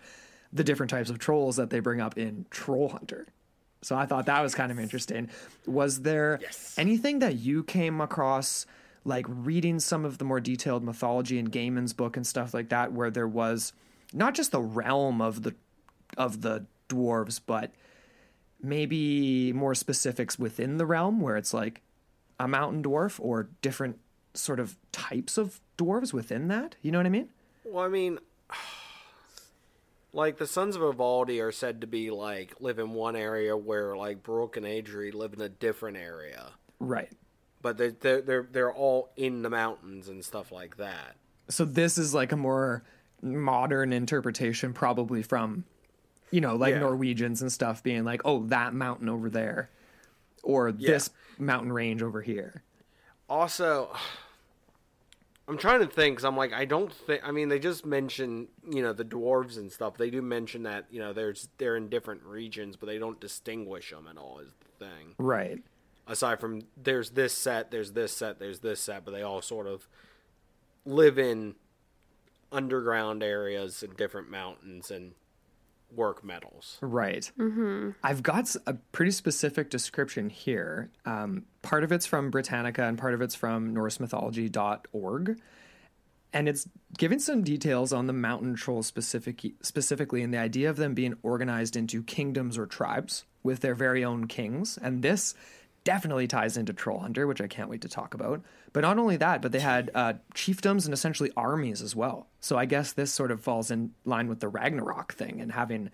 the 0.53 0.65
different 0.65 0.91
types 0.91 1.11
of 1.11 1.19
trolls 1.19 1.57
that 1.57 1.71
they 1.71 1.81
bring 1.81 2.01
up 2.01 2.17
in 2.17 2.47
Troll 2.51 2.89
Hunter. 2.89 3.27
So 3.83 3.95
I 3.97 4.07
thought 4.07 4.27
that 4.27 4.41
was 4.41 4.55
kind 4.55 4.73
of 4.73 4.79
interesting. 4.79 5.29
Was 5.67 6.03
there 6.03 6.39
Yes. 6.43 6.75
anything 6.79 7.19
that 7.21 7.37
you 7.37 7.63
came 7.63 8.01
across, 8.01 8.67
like 9.05 9.27
reading 9.29 9.79
some 9.79 10.05
of 10.05 10.19
the 10.19 10.25
more 10.25 10.41
detailed 10.41 10.83
mythology 10.83 11.39
in 11.39 11.49
Gaiman's 11.51 11.93
book 11.93 12.17
and 12.17 12.27
stuff 12.27 12.53
like 12.55 12.69
that, 12.71 12.93
where 12.93 13.11
there 13.11 13.29
was 13.29 13.73
not 14.13 14.35
just 14.35 14.51
the 14.53 14.61
realm 14.63 15.21
of 15.21 15.43
the 15.43 15.55
of 16.17 16.41
the 16.43 16.65
dwarves, 16.89 17.41
but 17.45 17.73
maybe 18.63 19.53
more 19.53 19.75
specifics 19.75 20.39
within 20.39 20.79
the 20.79 20.87
realm 20.87 21.21
where 21.21 21.37
it's 21.37 21.53
like 21.53 21.83
a 22.41 22.49
mountain 22.49 22.83
dwarf 22.83 23.19
or 23.21 23.49
different 23.63 23.99
sort 24.35 24.61
of 24.61 24.77
types 24.93 25.37
of 25.39 25.61
dwarves 25.79 26.13
within 26.13 26.49
that. 26.49 26.77
You 26.83 26.91
know 26.93 26.99
what 26.99 27.07
I 27.07 27.11
mean? 27.11 27.29
Well, 27.65 27.85
I 27.85 27.89
mean, 27.89 28.19
like 30.17 30.39
the 30.39 30.47
Sons 30.47 30.75
of 30.77 30.83
Ivaldi 30.83 31.41
are 31.43 31.53
said 31.53 31.83
to 31.83 31.87
be 31.87 32.11
like 32.11 32.55
live 32.61 32.79
in 32.79 32.91
one 32.91 33.15
area, 33.17 33.57
where 33.57 33.97
like 33.97 34.23
Brooke 34.23 34.57
and 34.57 34.67
Adri 34.67 35.13
live 35.15 35.35
in 35.35 35.41
a 35.41 35.49
different 35.49 35.97
area. 35.99 36.51
Right. 36.81 37.11
but 37.63 37.77
they 37.79 37.91
they're 37.91 38.21
they're 38.23 38.49
they're 38.51 38.73
all 38.73 39.11
in 39.17 39.43
the 39.43 39.51
mountains 39.51 40.09
and 40.09 40.25
stuff 40.25 40.51
like 40.53 40.77
that. 40.79 41.17
So 41.49 41.65
this 41.65 41.97
is 41.99 42.13
like 42.15 42.33
a 42.33 42.37
more 42.37 42.83
modern 43.23 43.93
interpretation, 43.93 44.73
probably 44.73 45.23
from, 45.23 45.65
you 46.31 46.41
know, 46.41 46.57
like 46.57 46.73
Yeah. 46.75 46.81
Norwegians 46.81 47.41
and 47.43 47.51
stuff 47.53 47.83
being 47.83 48.05
like, 48.05 48.23
oh, 48.25 48.45
that 48.47 48.75
mountain 48.75 49.09
over 49.09 49.31
there, 49.31 49.71
or 50.43 50.71
this 50.73 51.11
mountain 51.39 51.73
range 51.73 52.03
over 52.03 52.21
here. 52.21 52.63
Also, 53.29 53.95
I'm 55.49 55.59
trying 55.59 55.81
to 55.81 55.87
think 55.87 56.17
because 56.17 56.25
I'm 56.25 56.37
like 56.37 56.53
I 56.53 56.65
don't 56.65 56.93
think 56.93 57.23
I 57.25 57.31
mean 57.31 57.49
they 57.49 57.59
just 57.59 57.87
mention 57.87 58.49
you 58.69 58.83
know 58.83 58.93
the 58.93 59.05
dwarves 59.05 59.57
and 59.57 59.71
stuff. 59.71 59.97
They 59.97 60.11
do 60.11 60.21
mention 60.23 60.65
that 60.65 60.87
you 60.91 60.99
know 60.99 61.13
there's 61.13 61.49
they're 61.59 61.77
in 61.77 61.89
different 61.89 62.25
regions, 62.25 62.77
but 62.77 62.87
they 62.87 62.99
don't 62.99 63.21
distinguish 63.21 63.91
them 63.91 64.07
at 64.11 64.17
all. 64.19 64.41
Is 64.41 64.53
the 64.59 64.85
thing. 64.87 65.15
Right. 65.19 65.63
aside 66.09 66.41
from 66.41 66.63
there's 66.77 67.11
this 67.11 67.33
set, 67.33 67.71
there's 67.71 67.93
this 67.93 68.13
set, 68.13 68.39
there's 68.39 68.61
this 68.61 68.81
set, 68.81 69.05
but 69.05 69.13
they 69.13 69.23
all 69.23 69.41
sort 69.43 69.67
of 69.67 69.89
live 70.85 71.19
in 71.19 71.55
underground 72.53 73.23
areas 73.23 73.83
and 73.83 73.97
different 73.97 74.31
mountains 74.31 74.91
and 74.91 75.13
work 75.91 76.25
metals. 76.25 76.79
Right. 76.81 77.31
Mm-hmm. 77.39 77.91
I've 78.03 78.23
got 78.23 78.55
a 78.67 78.75
pretty 78.93 79.11
specific 79.11 79.71
description 79.71 80.31
here. 80.31 80.91
Um, 81.05 81.45
part 81.63 81.85
of 81.85 81.93
it's 81.93 82.07
from 82.07 82.31
Britannica 82.31 82.85
and 82.85 82.99
part 82.99 83.15
of 83.15 83.23
it's 83.23 83.35
from 83.35 83.75
NorseMythology.org. 83.75 85.41
And 86.33 86.49
it's 86.49 86.69
giving 86.99 87.19
some 87.19 87.43
details 87.43 87.93
on 87.93 88.07
the 88.07 88.13
mountain 88.13 88.57
trolls 88.57 88.87
specific, 88.87 89.43
specifically 89.63 90.23
and 90.23 90.35
the 90.35 90.39
idea 90.39 90.69
of 90.69 90.77
them 90.77 90.93
being 90.93 91.17
organized 91.23 91.77
into 91.77 92.03
kingdoms 92.03 92.59
or 92.59 92.67
tribes 92.67 93.25
with 93.43 93.61
their 93.61 93.75
very 93.75 94.05
own 94.05 94.27
kings. 94.27 94.79
And 94.81 95.03
this 95.03 95.35
definitely 95.87 96.27
ties 96.27 96.57
into 96.59 96.75
Troll 96.75 96.99
Hunter, 96.99 97.27
which 97.27 97.41
I 97.41 97.47
can't 97.47 97.71
wait 97.71 97.81
to 97.83 97.89
talk 97.89 98.13
about. 98.13 98.43
But 98.75 98.81
not 98.81 98.99
only 98.99 99.17
that, 99.17 99.41
but 99.41 99.53
they 99.53 99.61
had 99.61 99.91
uh, 99.95 100.15
chiefdoms 100.35 100.85
and 100.85 100.93
essentially 100.93 101.31
armies 101.37 101.81
as 101.81 101.97
well. 101.97 102.27
So 102.41 102.59
I 102.59 102.67
guess 102.67 102.93
this 102.93 103.13
sort 103.13 103.31
of 103.31 103.41
falls 103.41 103.71
in 103.71 103.93
line 104.05 104.29
with 104.29 104.41
the 104.41 104.49
Ragnarok 104.49 105.15
thing 105.15 105.41
and 105.41 105.53
having 105.53 105.91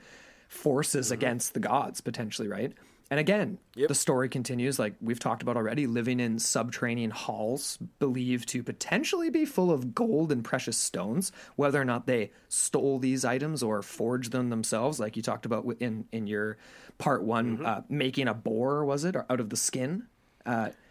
forces 0.48 1.10
against 1.10 1.54
the 1.54 1.60
gods 1.60 2.00
potentially, 2.00 2.48
right? 2.48 2.72
And 3.10 3.20
again, 3.20 3.58
Yep. 3.74 3.88
the 3.88 3.94
story 3.94 4.30
continues 4.30 4.78
like 4.78 4.94
we've 5.02 5.18
talked 5.18 5.42
about 5.42 5.56
already, 5.58 5.86
living 5.86 6.18
in 6.18 6.38
subterranean 6.38 7.10
halls 7.10 7.76
believed 7.98 8.48
to 8.50 8.62
potentially 8.62 9.28
be 9.28 9.44
full 9.44 9.70
of 9.70 9.94
gold 9.94 10.32
and 10.32 10.42
precious 10.42 10.78
stones, 10.78 11.30
whether 11.56 11.78
or 11.80 11.84
not 11.84 12.06
they 12.06 12.32
stole 12.48 12.98
these 12.98 13.22
items 13.24 13.62
or 13.62 13.82
forged 13.82 14.32
them 14.32 14.48
themselves, 14.48 14.98
like 14.98 15.14
you 15.16 15.22
talked 15.22 15.44
about 15.44 15.66
in 15.80 16.06
in 16.10 16.26
your 16.26 16.56
part 16.98 17.22
one, 17.22 17.64
uh, 17.64 17.82
making 17.88 18.28
a 18.28 18.34
boar, 18.34 18.84
was 18.84 19.04
it, 19.04 19.16
or 19.16 19.26
out 19.30 19.40
of 19.40 19.50
the 19.50 19.56
skin? 19.56 20.06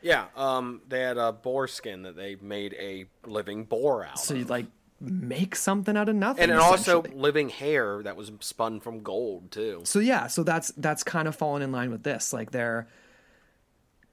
Yeah, 0.02 0.26
um, 0.36 0.82
they 0.88 1.02
had 1.02 1.18
a 1.18 1.32
boar 1.32 1.68
skin 1.68 2.04
that 2.04 2.16
they 2.16 2.36
made 2.36 2.74
a 2.80 3.06
living 3.26 3.66
boar 3.66 4.06
out. 4.06 4.20
So 4.20 4.34
you 4.34 4.46
like 4.46 4.66
make 5.00 5.56
something 5.56 5.98
out 5.98 6.10
of 6.10 6.16
nothing, 6.16 6.50
and 6.50 6.60
also 6.60 7.02
living 7.14 7.50
hair 7.50 8.02
that 8.04 8.16
was 8.16 8.32
spun 8.40 8.80
from 8.80 9.02
gold 9.02 9.52
too. 9.52 9.82
so 9.84 10.00
yeah, 10.00 10.28
so 10.28 10.44
that's 10.44 10.72
that's 10.78 11.04
kind 11.04 11.28
of 11.28 11.36
fallen 11.36 11.62
in 11.62 11.72
line 11.72 11.92
with 11.92 12.04
this. 12.04 12.34
Like 12.34 12.52
they're 12.52 12.88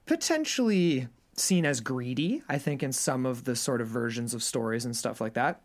potentially 0.05 1.07
seen 1.35 1.65
as 1.65 1.79
greedy, 1.79 2.43
I 2.49 2.57
think, 2.57 2.83
in 2.83 2.91
some 2.91 3.25
of 3.25 3.45
the 3.45 3.55
sort 3.55 3.81
of 3.81 3.87
versions 3.87 4.33
of 4.33 4.43
stories 4.43 4.85
and 4.85 4.95
stuff 4.95 5.21
like 5.21 5.35
that. 5.35 5.61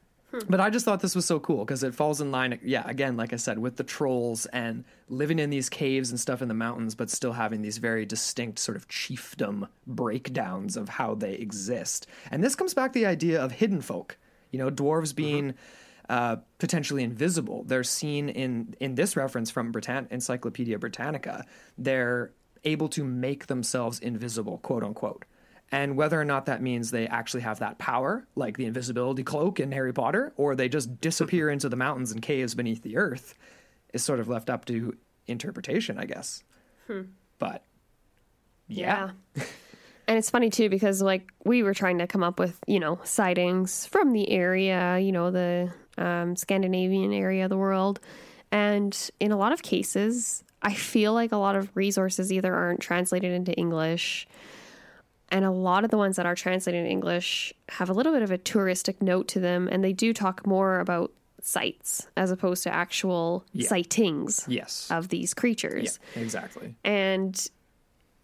But 0.49 0.61
I 0.61 0.70
just 0.70 0.85
thought 0.85 1.01
this 1.01 1.14
was 1.14 1.24
so 1.24 1.41
cool 1.41 1.64
because 1.64 1.82
it 1.82 1.95
falls 1.95 2.20
in 2.20 2.30
line, 2.30 2.59
yeah, 2.62 2.82
again, 2.87 3.16
like 3.16 3.32
I 3.32 3.37
said, 3.37 3.59
with 3.59 3.76
the 3.76 3.85
trolls 3.85 4.47
and 4.47 4.85
living 5.09 5.39
in 5.39 5.51
these 5.51 5.68
caves 5.68 6.11
and 6.11 6.18
stuff 6.18 6.43
in 6.43 6.49
the 6.49 6.55
mountains, 6.55 6.95
but 6.95 7.11
still 7.11 7.32
having 7.32 7.62
these 7.62 7.78
very 7.78 8.05
distinct 8.05 8.59
sort 8.59 8.76
of 8.76 8.89
chiefdom 8.89 9.68
breakdowns 9.87 10.76
of 10.76 10.89
how 10.89 11.14
they 11.14 11.35
exist. 11.35 12.07
And 12.30 12.43
this 12.43 12.55
comes 12.55 12.74
back 12.74 12.93
to 12.93 12.99
the 12.99 13.07
idea 13.07 13.43
of 13.43 13.53
hidden 13.53 13.80
folk, 13.80 14.16
you 14.51 14.59
know, 14.59 14.70
dwarves 14.70 15.14
being 15.14 15.55
uh, 16.09 16.37
potentially 16.59 17.03
invisible. 17.03 17.64
They're 17.64 17.85
seen 17.85 18.28
in 18.28 18.74
in 18.80 18.95
this 18.95 19.16
reference 19.16 19.51
from 19.51 19.72
Britann- 19.72 20.09
Encyclopedia 20.11 20.78
Britannica. 20.78 21.47
They're 21.78 22.32
able 22.64 22.89
to 22.89 23.05
make 23.05 23.47
themselves 23.47 23.99
invisible, 23.99 24.59
quote 24.59 24.82
unquote. 24.82 25.24
And 25.75 25.97
whether 25.97 26.20
or 26.20 26.25
not 26.25 26.47
that 26.47 26.62
means 26.62 26.93
they 26.93 27.09
actually 27.09 27.41
have 27.41 27.59
that 27.59 27.79
power, 27.79 28.29
like 28.37 28.57
the 28.57 28.64
invisibility 28.64 29.25
cloak 29.25 29.59
in 29.59 29.72
Harry 29.72 29.93
Potter, 29.93 30.33
or 30.37 30.55
they 30.55 30.68
just 30.68 31.01
disappear 31.01 31.51
into 31.51 31.68
the 31.68 31.75
mountains 31.75 32.12
and 32.12 32.22
caves 32.22 32.55
beneath 32.55 32.83
the 32.83 32.97
earth, 32.97 33.35
is 33.93 34.05
sort 34.05 34.20
of 34.20 34.29
left 34.29 34.49
up 34.49 34.66
to 34.66 34.97
interpretation, 35.27 35.99
I 35.99 36.05
guess. 36.05 36.45
But 37.41 37.64
yeah, 38.68 39.11
And 40.07 40.18
it's 40.18 40.31
funny 40.31 40.49
too 40.49 40.68
because 40.68 41.03
like 41.03 41.33
we 41.45 41.64
were 41.64 41.75
trying 41.75 41.99
to 41.99 42.07
come 42.07 42.22
up 42.22 42.39
with, 42.39 42.59
you 42.66 42.79
know, 42.79 43.01
sightings 43.05 43.87
from 43.87 44.12
the 44.12 44.31
area, 44.31 44.99
you 45.01 45.12
know, 45.12 45.33
the 45.33 45.72
um, 45.99 46.37
Scandinavian 46.37 47.12
area 47.12 47.45
of 47.45 47.51
the 47.51 47.57
world. 47.57 48.01
And 48.53 48.97
in 49.18 49.33
a 49.33 49.37
lot 49.37 49.53
of 49.53 49.62
cases, 49.62 50.45
I 50.62 50.75
feel 50.75 51.14
like 51.14 51.33
a 51.33 51.37
lot 51.37 51.57
of 51.57 51.75
resources 51.75 52.33
either 52.33 52.55
aren't 52.55 52.81
translated 52.81 53.33
into 53.33 53.53
English. 53.55 54.29
And 55.35 55.45
a 55.45 55.51
lot 55.51 55.82
of 55.85 55.91
the 55.91 55.99
ones 55.99 56.14
that 56.16 56.26
are 56.26 56.35
translated 56.37 56.80
in 56.85 56.91
English 56.91 57.53
have 57.68 57.91
a 57.91 57.93
little 57.93 58.12
bit 58.12 58.22
of 58.22 58.30
a 58.30 58.39
touristic 58.39 59.03
note 59.03 59.26
to 59.28 59.41
them. 59.41 59.68
And 59.70 59.82
they 59.82 59.93
do 59.93 60.12
talk 60.14 60.47
more 60.47 60.78
about 60.80 61.12
sites 61.43 62.07
as 62.16 62.30
opposed 62.30 62.62
to 62.62 62.72
actual 62.72 63.45
Yeah. 63.53 63.68
sightings 63.68 64.45
yes, 64.49 64.89
of 64.91 65.09
these 65.09 65.35
creatures. 65.35 65.99
yeah, 66.14 66.22
exactly. 66.22 66.76
And 66.85 67.35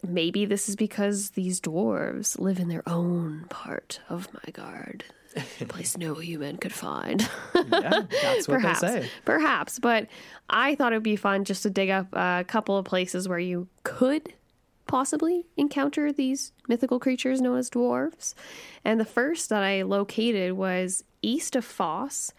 maybe 0.07 0.45
this 0.45 0.69
is 0.69 0.75
because 0.75 1.31
these 1.31 1.59
dwarves 1.61 2.39
live 2.39 2.59
in 2.59 2.69
their 2.69 2.83
own 2.87 3.45
part 3.49 3.99
of 4.09 4.27
Midgard, 4.45 5.03
a 5.35 5.65
place 5.65 5.97
no 5.97 6.15
human 6.15 6.57
could 6.57 6.73
find. 6.73 7.29
Yeah, 7.53 8.01
that's 8.21 8.47
what 8.47 8.55
perhaps, 8.61 8.81
they 8.81 9.01
say. 9.01 9.09
perhaps. 9.25 9.79
But 9.79 10.07
I 10.49 10.75
thought 10.75 10.93
it 10.93 10.95
would 10.95 11.03
be 11.03 11.15
fun 11.15 11.43
just 11.45 11.63
to 11.63 11.69
dig 11.69 11.89
up 11.89 12.07
a 12.13 12.43
couple 12.47 12.77
of 12.77 12.85
places 12.85 13.27
where 13.29 13.37
you 13.39 13.67
could 13.83 14.33
possibly 14.91 15.45
encounter 15.55 16.11
these 16.11 16.51
mythical 16.67 16.99
creatures 16.99 17.39
known 17.39 17.57
as 17.57 17.69
dwarves. 17.69 18.33
And 18.83 18.99
the 18.99 19.05
first 19.05 19.49
that 19.49 19.63
I 19.63 19.83
located 19.83 20.51
was 20.51 21.05
east 21.21 21.55
of 21.55 21.63
Foss. 21.63 22.33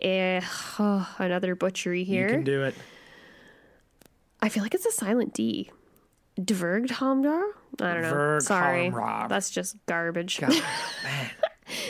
Eh, 0.00 0.40
oh, 0.80 1.14
another 1.18 1.54
butchery 1.54 2.02
here. 2.02 2.26
You 2.26 2.34
can 2.34 2.44
do 2.44 2.64
it. 2.64 2.74
I 4.40 4.48
feel 4.48 4.64
like 4.64 4.74
it's 4.74 4.84
a 4.84 4.90
silent 4.90 5.32
D. 5.32 5.70
Dverghamdar? 6.40 7.42
I 7.80 7.92
don't 7.94 8.02
know. 8.02 8.38
Sorry. 8.40 8.90
That's 9.28 9.50
just 9.50 9.76
garbage. 9.86 10.40
God, 10.40 10.50
man, 11.04 11.30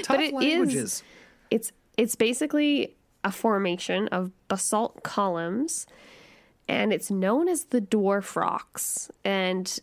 tough 0.02 0.20
it 0.20 0.34
is-. 0.42 1.02
It's 1.50 1.72
it's 1.96 2.16
basically 2.16 2.96
a 3.24 3.32
formation 3.32 4.08
of 4.08 4.30
basalt 4.48 5.02
columns 5.02 5.86
and 6.68 6.92
it's 6.92 7.10
known 7.10 7.48
as 7.48 7.64
the 7.66 7.80
dwarf 7.80 8.36
rocks 8.36 9.10
and 9.24 9.80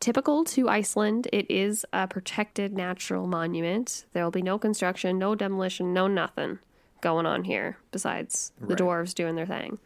typical 0.00 0.44
to 0.44 0.68
Iceland 0.68 1.28
it 1.32 1.50
is 1.50 1.84
a 1.92 2.06
protected 2.06 2.72
natural 2.74 3.26
monument 3.26 4.04
there 4.12 4.22
will 4.24 4.30
be 4.30 4.42
no 4.42 4.58
construction 4.58 5.18
no 5.18 5.34
demolition 5.34 5.92
no 5.94 6.06
nothing 6.06 6.58
going 7.00 7.26
on 7.26 7.44
here 7.44 7.76
besides 7.92 8.52
the 8.60 8.68
Right. 8.68 8.78
dwarves 8.78 9.14
doing 9.14 9.34
their 9.36 9.46
thing 9.46 9.78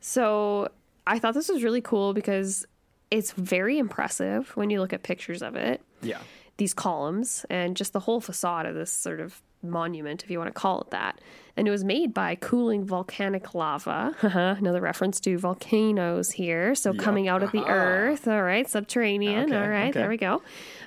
so 0.00 0.68
I 1.06 1.18
thought 1.18 1.34
this 1.34 1.48
was 1.48 1.62
really 1.62 1.80
cool 1.80 2.12
because 2.14 2.66
it's 3.10 3.32
very 3.32 3.78
impressive 3.78 4.56
when 4.56 4.70
you 4.70 4.80
look 4.80 4.92
at 4.92 5.02
pictures 5.02 5.42
of 5.42 5.54
it 5.56 5.82
Yeah. 6.02 6.20
these 6.56 6.74
columns 6.74 7.44
and 7.50 7.76
just 7.76 7.92
the 7.92 8.00
whole 8.00 8.20
facade 8.20 8.66
of 8.66 8.74
this 8.74 8.92
sort 8.92 9.20
of 9.20 9.42
monument, 9.62 10.22
if 10.22 10.30
you 10.30 10.38
want 10.38 10.48
to 10.48 10.58
call 10.58 10.80
it 10.80 10.90
that. 10.90 11.20
And 11.56 11.68
it 11.68 11.70
was 11.70 11.84
made 11.84 12.14
by 12.14 12.34
cooling 12.34 12.84
volcanic 12.84 13.54
lava. 13.54 14.14
Another 14.58 14.80
reference 14.80 15.20
to 15.20 15.38
volcanoes 15.38 16.30
here. 16.32 16.74
So 16.74 16.94
coming 16.94 17.28
out 17.28 17.42
of 17.42 17.52
the 17.52 17.64
earth. 17.66 18.26
All 18.26 18.42
right, 18.42 18.68
subterranean. 18.68 19.44
Okay, 19.52 19.56
all 19.56 19.68
right, 19.68 19.90
okay. 19.90 20.00
there 20.00 20.08
we 20.08 20.16
go. 20.16 20.42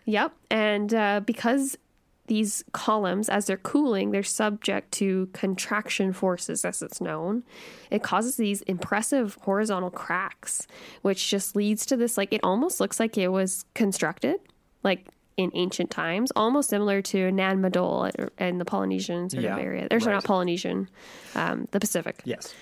Yep. 0.05 0.34
And 0.49 0.93
uh, 0.93 1.21
because 1.23 1.78
these 2.28 2.63
columns, 2.71 3.30
as 3.30 3.45
they're 3.45 3.57
cooling, 3.57 4.11
they're 4.11 4.23
subject 4.23 4.91
to 4.93 5.30
contraction 5.34 6.11
forces, 6.11 6.65
as 6.65 6.82
it's 6.82 6.99
known. 6.99 7.43
It 7.91 8.01
causes 8.01 8.36
these 8.36 8.61
impressive 8.63 9.38
horizontal 9.41 9.91
cracks, 9.91 10.65
which 11.03 11.30
just 11.30 11.55
leads 11.55 11.86
to 11.86 11.95
this 11.95 12.17
like, 12.17 12.34
it 12.34 12.41
almost 12.43 12.80
looks 12.80 12.99
like 12.99 13.17
it 13.17 13.28
was 13.28 13.65
constructed, 13.76 14.39
like 14.84 15.07
in 15.38 15.51
ancient 15.53 15.91
times, 15.91 16.31
almost 16.36 16.69
similar 16.69 17.01
to 17.01 17.31
Nan 17.31 17.61
Madol 17.61 18.29
in 18.39 18.57
the 18.57 18.65
Polynesian 18.65 19.29
sort 19.29 19.43
Yeah, 19.43 19.55
of 19.57 19.63
area. 19.63 19.88
There's 19.89 20.05
right. 20.05 20.13
not 20.13 20.23
Polynesian, 20.23 20.89
um, 21.36 21.67
the 21.71 21.79
Pacific. 21.79 22.21
Yes. 22.23 22.53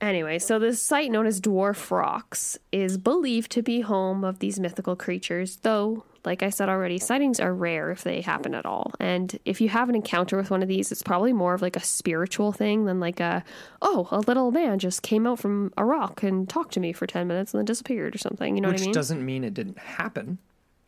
Anyway, 0.00 0.38
so 0.38 0.60
this 0.60 0.80
site 0.80 1.10
known 1.10 1.26
as 1.26 1.40
Dwarf 1.40 1.90
Rocks 1.90 2.56
is 2.70 2.96
believed 2.96 3.50
to 3.52 3.62
be 3.62 3.80
home 3.80 4.22
of 4.22 4.38
these 4.38 4.60
mythical 4.60 4.94
creatures, 4.94 5.56
though, 5.62 6.04
like 6.24 6.44
I 6.44 6.50
said 6.50 6.68
already, 6.68 6.98
sightings 6.98 7.40
are 7.40 7.52
rare 7.52 7.90
if 7.90 8.04
they 8.04 8.20
happen 8.20 8.54
at 8.54 8.64
all. 8.64 8.92
And 9.00 9.36
if 9.44 9.60
you 9.60 9.68
have 9.70 9.88
an 9.88 9.96
encounter 9.96 10.36
with 10.36 10.52
one 10.52 10.62
of 10.62 10.68
these, 10.68 10.92
it's 10.92 11.02
probably 11.02 11.32
more 11.32 11.54
of 11.54 11.62
like 11.62 11.74
a 11.74 11.80
spiritual 11.80 12.52
thing 12.52 12.84
than 12.84 13.00
like 13.00 13.18
a, 13.18 13.42
oh, 13.82 14.06
a 14.12 14.20
little 14.20 14.52
man 14.52 14.78
just 14.78 15.02
came 15.02 15.26
out 15.26 15.40
from 15.40 15.72
a 15.76 15.84
rock 15.84 16.22
and 16.22 16.48
talked 16.48 16.74
to 16.74 16.80
me 16.80 16.92
for 16.92 17.08
10 17.08 17.26
minutes 17.26 17.52
and 17.52 17.58
then 17.58 17.64
disappeared 17.64 18.14
or 18.14 18.18
something. 18.18 18.54
You 18.54 18.60
know 18.60 18.68
Which 18.68 18.74
what 18.74 18.80
I 18.82 18.84
mean? 18.84 18.90
Which 18.90 18.94
doesn't 18.94 19.24
mean 19.26 19.42
it 19.42 19.54
didn't 19.54 19.78
happen. 19.78 20.38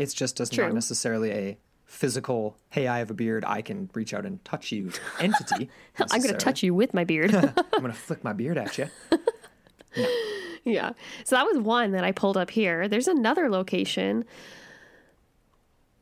It's 0.00 0.14
just 0.14 0.36
does 0.36 0.48
True. 0.48 0.64
not 0.64 0.72
necessarily 0.72 1.30
a 1.30 1.58
physical, 1.84 2.56
hey, 2.70 2.86
I 2.86 3.00
have 3.00 3.10
a 3.10 3.14
beard, 3.14 3.44
I 3.46 3.60
can 3.60 3.90
reach 3.92 4.14
out 4.14 4.24
and 4.24 4.42
touch 4.46 4.72
you 4.72 4.92
entity. 5.20 5.68
I'm 5.98 6.22
going 6.22 6.32
to 6.32 6.40
touch 6.40 6.62
you 6.62 6.72
with 6.72 6.94
my 6.94 7.04
beard. 7.04 7.34
I'm 7.34 7.52
going 7.52 7.82
to 7.84 7.92
flick 7.92 8.24
my 8.24 8.32
beard 8.32 8.56
at 8.56 8.78
you. 8.78 8.88
yeah. 10.64 10.92
So 11.24 11.36
that 11.36 11.44
was 11.44 11.58
one 11.58 11.90
that 11.90 12.02
I 12.02 12.12
pulled 12.12 12.38
up 12.38 12.48
here. 12.48 12.88
There's 12.88 13.08
another 13.08 13.50
location 13.50 14.24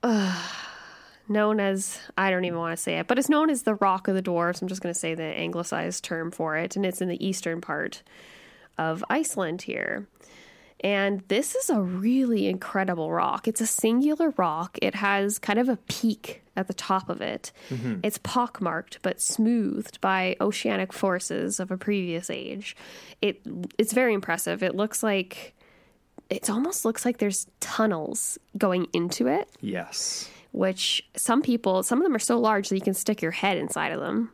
uh, 0.05 0.46
known 1.28 1.59
as, 1.59 1.99
I 2.16 2.30
don't 2.30 2.44
even 2.44 2.61
want 2.61 2.76
to 2.78 2.80
say 2.80 3.01
it, 3.01 3.09
but 3.09 3.18
it's 3.18 3.28
known 3.28 3.51
as 3.51 3.64
the 3.64 3.74
Rock 3.74 4.07
of 4.07 4.14
the 4.14 4.22
Dwarfs. 4.22 4.62
I'm 4.62 4.68
just 4.68 4.80
going 4.80 4.94
to 4.94 4.99
say 4.99 5.16
the 5.16 5.24
anglicized 5.24 6.05
term 6.05 6.30
for 6.30 6.57
it. 6.57 6.76
And 6.76 6.86
it's 6.86 7.01
in 7.01 7.09
the 7.09 7.26
eastern 7.26 7.61
part 7.61 8.05
of 8.78 9.05
Iceland 9.11 9.62
here. 9.62 10.07
And 10.80 11.22
this 11.28 11.54
is 11.56 11.70
a 11.70 11.80
really 11.80 12.46
incredible 12.46 13.10
rock. 13.10 13.48
It's 13.48 13.60
a 13.60 13.66
singular 13.66 14.32
rock. 14.36 14.78
It 14.80 14.94
has 14.94 15.38
kind 15.38 15.58
of 15.58 15.68
a 15.68 15.76
peak 15.88 16.42
at 16.56 16.68
the 16.68 16.74
top 16.74 17.08
of 17.08 17.20
it. 17.20 17.50
Mm-hmm. 17.70 18.00
It's 18.04 18.18
pockmarked 18.18 18.98
but 19.02 19.20
smoothed 19.20 20.00
by 20.00 20.36
oceanic 20.40 20.92
forces 20.92 21.58
of 21.60 21.70
a 21.70 21.76
previous 21.76 22.30
age. 22.30 22.76
It 23.20 23.40
it's 23.76 23.92
very 23.92 24.14
impressive. 24.14 24.62
It 24.62 24.74
looks 24.76 25.02
like 25.02 25.54
it 26.30 26.48
almost 26.50 26.84
looks 26.84 27.04
like 27.04 27.18
there's 27.18 27.46
tunnels 27.60 28.38
going 28.56 28.86
into 28.92 29.26
it, 29.28 29.48
Yes. 29.60 30.28
which 30.52 31.08
some 31.16 31.40
people, 31.42 31.82
some 31.82 31.98
of 31.98 32.04
them 32.04 32.14
are 32.14 32.18
so 32.20 32.38
large 32.38 32.68
that 32.68 32.74
you 32.76 32.82
can 32.82 32.92
stick 32.94 33.22
your 33.22 33.30
head 33.30 33.56
inside 33.56 33.92
of 33.92 34.00
them. 34.00 34.30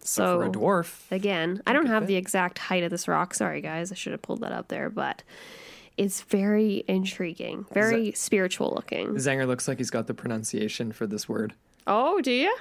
So 0.00 0.40
For 0.40 0.46
a 0.46 0.50
dwarf. 0.50 1.10
Again, 1.12 1.62
I 1.66 1.72
don't 1.72 1.86
have 1.86 2.02
fit. 2.02 2.08
the 2.08 2.16
exact 2.16 2.58
height 2.58 2.82
of 2.82 2.90
this 2.90 3.06
rock. 3.08 3.32
Sorry, 3.32 3.60
guys. 3.60 3.92
I 3.92 3.94
should 3.94 4.12
have 4.12 4.22
pulled 4.22 4.40
that 4.40 4.52
up 4.52 4.68
there, 4.68 4.90
but 4.90 5.22
it's 5.96 6.22
very 6.22 6.84
intriguing, 6.88 7.66
very 7.72 8.12
spiritual 8.12 8.72
looking. 8.74 9.14
Zanger 9.14 9.46
looks 9.46 9.66
like 9.68 9.78
he's 9.78 9.90
got 9.90 10.06
the 10.06 10.14
pronunciation 10.14 10.92
for 10.92 11.06
this 11.06 11.28
word. 11.28 11.54
Oh, 11.86 12.20
do 12.20 12.32
you? 12.32 12.54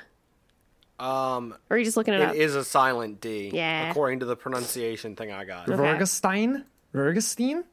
Um, 0.99 1.53
Or 1.69 1.75
are 1.75 1.77
you 1.77 1.83
just 1.85 1.97
looking 1.97 2.13
it, 2.13 2.21
it 2.21 2.29
up? 2.29 2.35
is 2.35 2.55
a 2.55 2.63
silent 2.63 3.19
D. 3.19 3.51
Yeah. 3.53 3.89
According 3.91 4.19
to 4.19 4.25
the 4.25 4.35
pronunciation 4.37 5.15
thing 5.15 5.31
I 5.31 5.43
got. 5.43 5.67
Okay. 5.69 5.77
Vergestein? 5.81 6.63
Vergestein? 6.93 7.63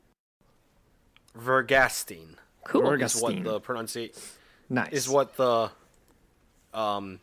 Vergastine 1.38 2.34
cool. 2.64 2.82
Verg- 2.82 3.02
is 3.02 3.20
what 3.20 3.42
the 3.42 3.60
pronunciation 3.60 4.14
Nice. 4.68 4.92
is 4.92 5.08
what 5.08 5.36
the 5.36 5.70
um 6.74 7.20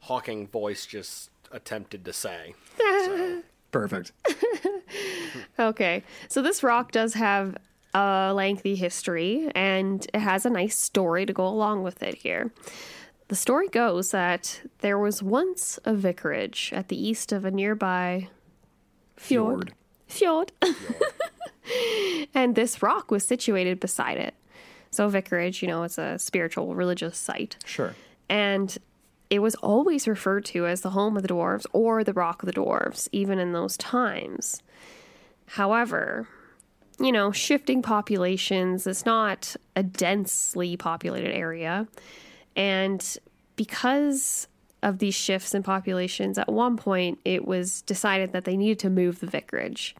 Hawking 0.00 0.46
voice 0.48 0.84
just 0.84 1.30
attempted 1.50 2.04
to 2.04 2.12
say. 2.12 2.54
Perfect. 3.74 4.12
Okay. 5.58 6.02
So 6.28 6.42
this 6.42 6.62
rock 6.62 6.90
does 6.90 7.14
have 7.14 7.56
a 7.94 8.32
lengthy 8.34 8.74
history 8.74 9.50
and 9.54 10.04
it 10.12 10.18
has 10.18 10.44
a 10.44 10.50
nice 10.50 10.76
story 10.76 11.26
to 11.26 11.32
go 11.32 11.46
along 11.46 11.84
with 11.84 12.02
it 12.02 12.16
here. 12.16 12.52
The 13.28 13.36
story 13.36 13.68
goes 13.68 14.10
that 14.10 14.60
there 14.80 14.98
was 14.98 15.22
once 15.22 15.78
a 15.84 15.94
vicarage 15.94 16.72
at 16.72 16.88
the 16.88 17.00
east 17.00 17.32
of 17.32 17.44
a 17.44 17.50
nearby 17.50 18.28
fjord. 19.16 19.74
Fjord. 20.08 20.52
and 22.34 22.56
this 22.56 22.82
rock 22.82 23.10
was 23.10 23.24
situated 23.24 23.78
beside 23.78 24.18
it. 24.18 24.34
So, 24.90 25.08
vicarage, 25.08 25.62
you 25.62 25.68
know, 25.68 25.84
it's 25.84 25.98
a 25.98 26.18
spiritual 26.18 26.74
religious 26.74 27.16
site. 27.16 27.56
Sure. 27.64 27.94
And 28.28 28.76
it 29.34 29.40
was 29.40 29.56
always 29.56 30.06
referred 30.06 30.44
to 30.44 30.64
as 30.64 30.82
the 30.82 30.90
home 30.90 31.16
of 31.16 31.22
the 31.24 31.28
dwarves 31.28 31.66
or 31.72 32.04
the 32.04 32.12
rock 32.12 32.42
of 32.42 32.46
the 32.46 32.52
dwarves, 32.52 33.08
even 33.10 33.40
in 33.40 33.52
those 33.52 33.76
times. 33.76 34.62
However, 35.46 36.28
you 37.00 37.10
know, 37.10 37.32
shifting 37.32 37.82
populations, 37.82 38.86
it's 38.86 39.04
not 39.04 39.56
a 39.74 39.82
densely 39.82 40.76
populated 40.76 41.34
area. 41.34 41.88
And 42.54 43.18
because 43.56 44.46
of 44.84 44.98
these 44.98 45.16
shifts 45.16 45.52
in 45.52 45.64
populations, 45.64 46.38
at 46.38 46.52
one 46.52 46.76
point 46.76 47.18
it 47.24 47.44
was 47.44 47.82
decided 47.82 48.32
that 48.32 48.44
they 48.44 48.56
needed 48.56 48.78
to 48.78 48.90
move 48.90 49.18
the 49.18 49.26
vicarage 49.26 49.96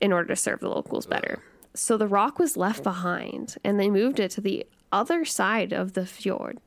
in 0.00 0.12
order 0.12 0.28
to 0.28 0.36
serve 0.36 0.60
the 0.60 0.68
locals 0.68 1.06
better. 1.06 1.42
So 1.74 1.96
the 1.96 2.06
rock 2.06 2.38
was 2.38 2.56
left 2.56 2.84
behind 2.84 3.56
and 3.64 3.80
they 3.80 3.90
moved 3.90 4.20
it 4.20 4.30
to 4.32 4.40
the 4.40 4.64
other 4.92 5.24
side 5.24 5.72
of 5.72 5.94
the 5.94 6.06
fjord. 6.06 6.58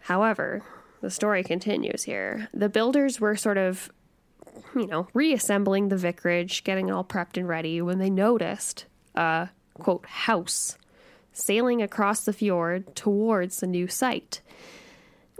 However, 0.00 0.62
the 1.00 1.10
story 1.10 1.42
continues 1.42 2.04
here. 2.04 2.48
The 2.52 2.68
builders 2.68 3.20
were 3.20 3.36
sort 3.36 3.58
of, 3.58 3.90
you 4.74 4.86
know, 4.86 5.08
reassembling 5.14 5.88
the 5.88 5.96
vicarage, 5.96 6.64
getting 6.64 6.88
it 6.88 6.92
all 6.92 7.04
prepped 7.04 7.36
and 7.36 7.48
ready 7.48 7.80
when 7.80 7.98
they 7.98 8.10
noticed 8.10 8.86
a 9.14 9.48
quote 9.74 10.06
house 10.06 10.76
sailing 11.32 11.80
across 11.80 12.24
the 12.24 12.32
fjord 12.32 12.94
towards 12.94 13.60
the 13.60 13.66
new 13.66 13.88
site. 13.88 14.40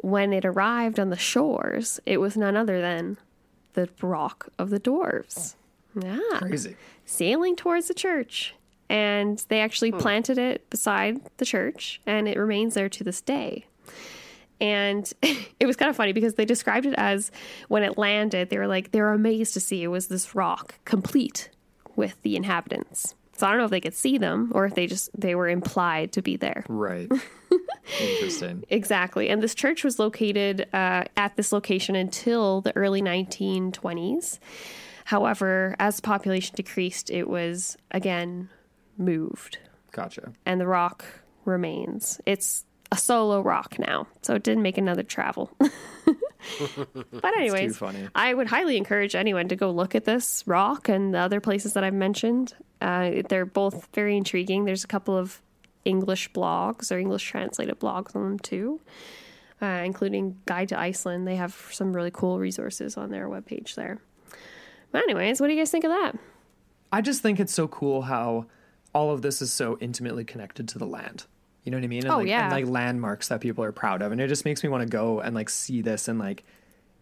When 0.02 0.32
it 0.32 0.44
arrived 0.44 0.98
on 0.98 1.10
the 1.10 1.16
shores, 1.16 2.00
it 2.06 2.18
was 2.18 2.36
none 2.36 2.56
other 2.56 2.80
than 2.80 3.18
the 3.74 3.88
Rock 4.00 4.48
of 4.58 4.70
the 4.70 4.80
Dwarves. 4.80 5.56
Yeah 6.00 6.20
Crazy. 6.38 6.76
sailing 7.04 7.56
towards 7.56 7.88
the 7.88 7.94
church. 7.94 8.54
And 8.88 9.44
they 9.48 9.60
actually 9.60 9.90
hmm. 9.90 9.98
planted 9.98 10.38
it 10.38 10.68
beside 10.70 11.20
the 11.36 11.44
church, 11.44 12.00
and 12.06 12.26
it 12.26 12.36
remains 12.36 12.74
there 12.74 12.88
to 12.88 13.04
this 13.04 13.20
day. 13.20 13.66
And 14.60 15.10
it 15.22 15.66
was 15.66 15.76
kind 15.76 15.88
of 15.88 15.96
funny 15.96 16.12
because 16.12 16.34
they 16.34 16.44
described 16.44 16.86
it 16.86 16.94
as 16.96 17.30
when 17.68 17.82
it 17.82 17.96
landed, 17.98 18.50
they 18.50 18.58
were 18.58 18.66
like, 18.66 18.90
they 18.92 19.00
were 19.00 19.12
amazed 19.12 19.54
to 19.54 19.60
see 19.60 19.82
it 19.82 19.88
was 19.88 20.08
this 20.08 20.34
rock 20.34 20.74
complete 20.84 21.50
with 21.96 22.20
the 22.22 22.36
inhabitants. 22.36 23.14
So 23.36 23.46
I 23.46 23.50
don't 23.50 23.58
know 23.58 23.64
if 23.64 23.70
they 23.70 23.80
could 23.80 23.94
see 23.94 24.18
them 24.18 24.52
or 24.54 24.66
if 24.66 24.74
they 24.74 24.86
just 24.86 25.08
they 25.18 25.34
were 25.34 25.48
implied 25.48 26.12
to 26.12 26.20
be 26.20 26.36
there. 26.36 26.62
Right. 26.68 27.10
Interesting. 28.00 28.64
Exactly. 28.68 29.30
And 29.30 29.42
this 29.42 29.54
church 29.54 29.82
was 29.82 29.98
located 29.98 30.68
uh, 30.74 31.04
at 31.16 31.36
this 31.36 31.50
location 31.50 31.94
until 31.96 32.60
the 32.60 32.76
early 32.76 33.00
1920s. 33.00 34.38
However, 35.06 35.74
as 35.78 35.96
the 35.96 36.02
population 36.02 36.54
decreased, 36.54 37.10
it 37.10 37.28
was 37.28 37.78
again 37.90 38.50
moved, 38.98 39.58
Gotcha. 39.90 40.32
and 40.44 40.60
the 40.60 40.66
rock 40.66 41.04
remains. 41.46 42.20
It's 42.26 42.66
a 42.92 42.96
solo 42.96 43.40
rock 43.40 43.78
now, 43.78 44.06
so 44.22 44.34
it 44.34 44.42
didn't 44.42 44.62
make 44.62 44.78
another 44.78 45.02
travel. 45.02 45.50
but 47.12 47.36
anyways. 47.36 47.80
I 48.14 48.34
would 48.34 48.48
highly 48.48 48.76
encourage 48.76 49.14
anyone 49.14 49.48
to 49.48 49.56
go 49.56 49.70
look 49.70 49.94
at 49.94 50.04
this 50.04 50.42
rock 50.46 50.88
and 50.88 51.14
the 51.14 51.18
other 51.18 51.40
places 51.40 51.74
that 51.74 51.84
I've 51.84 51.94
mentioned. 51.94 52.54
Uh, 52.80 53.22
they're 53.28 53.46
both 53.46 53.88
very 53.94 54.16
intriguing. 54.16 54.64
There's 54.64 54.84
a 54.84 54.88
couple 54.88 55.16
of 55.16 55.40
English 55.84 56.32
blogs 56.32 56.90
or 56.90 56.98
English 56.98 57.24
translated 57.24 57.78
blogs 57.78 58.14
on 58.16 58.22
them 58.22 58.38
too, 58.38 58.80
uh, 59.62 59.82
including 59.84 60.38
Guide 60.46 60.70
to 60.70 60.78
Iceland. 60.78 61.26
They 61.26 61.36
have 61.36 61.68
some 61.70 61.92
really 61.92 62.10
cool 62.10 62.38
resources 62.38 62.96
on 62.96 63.10
their 63.10 63.28
webpage 63.28 63.74
there. 63.74 63.98
But 64.92 65.02
anyways, 65.02 65.40
what 65.40 65.46
do 65.46 65.54
you 65.54 65.60
guys 65.60 65.70
think 65.70 65.84
of 65.84 65.90
that? 65.90 66.18
I 66.92 67.00
just 67.00 67.22
think 67.22 67.38
it's 67.38 67.54
so 67.54 67.68
cool 67.68 68.02
how 68.02 68.46
all 68.92 69.12
of 69.12 69.22
this 69.22 69.40
is 69.40 69.52
so 69.52 69.78
intimately 69.80 70.24
connected 70.24 70.68
to 70.70 70.78
the 70.78 70.86
land. 70.86 71.26
You 71.64 71.70
know 71.70 71.76
what 71.78 71.84
I 71.84 71.88
mean? 71.88 72.04
And 72.04 72.12
Oh, 72.12 72.16
like, 72.18 72.28
yeah. 72.28 72.44
And 72.44 72.52
like 72.52 72.66
landmarks 72.66 73.28
that 73.28 73.40
people 73.40 73.62
are 73.64 73.72
proud 73.72 74.00
of. 74.02 74.12
And 74.12 74.20
it 74.20 74.28
just 74.28 74.44
makes 74.44 74.62
me 74.62 74.68
want 74.70 74.82
to 74.82 74.88
go 74.88 75.20
and 75.20 75.34
like 75.34 75.50
see 75.50 75.82
this 75.82 76.08
and 76.08 76.18
like, 76.18 76.42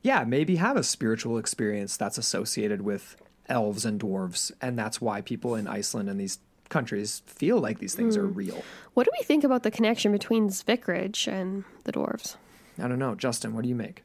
yeah, 0.03 0.25
maybe 0.25 0.57
have 0.57 0.77
a 0.77 0.83
spiritual 0.83 1.39
experience 1.39 1.97
that's 1.97 2.19
associated 2.19 2.83
with 2.83 3.17
elves 3.49 3.85
and 3.85 4.01
dwarves. 4.01 4.51
And 4.61 4.79
that's 4.79 5.01
why 5.01 5.21
people 5.21 5.55
in 5.55 5.67
Iceland 5.69 6.09
and 6.09 6.19
these 6.21 6.39
countries 6.69 7.23
feel 7.27 7.59
like 7.59 7.79
these 7.79 7.95
things 7.95 8.17
are 8.17 8.27
Hmm. 8.27 8.35
real. 8.35 8.63
What 8.95 9.05
do 9.05 9.11
we 9.19 9.25
think 9.25 9.45
about 9.45 9.63
the 9.63 9.71
connection 9.71 10.13
between 10.13 10.47
this 10.49 10.63
vicarage 10.63 11.27
and 11.29 11.65
the 11.85 11.93
dwarves? 11.93 12.37
I 12.79 12.89
don't 12.89 12.99
know. 12.99 13.15
Justin, 13.15 13.55
what 13.55 13.63
do 13.63 13.69
you 13.69 13.75
make? 13.75 14.03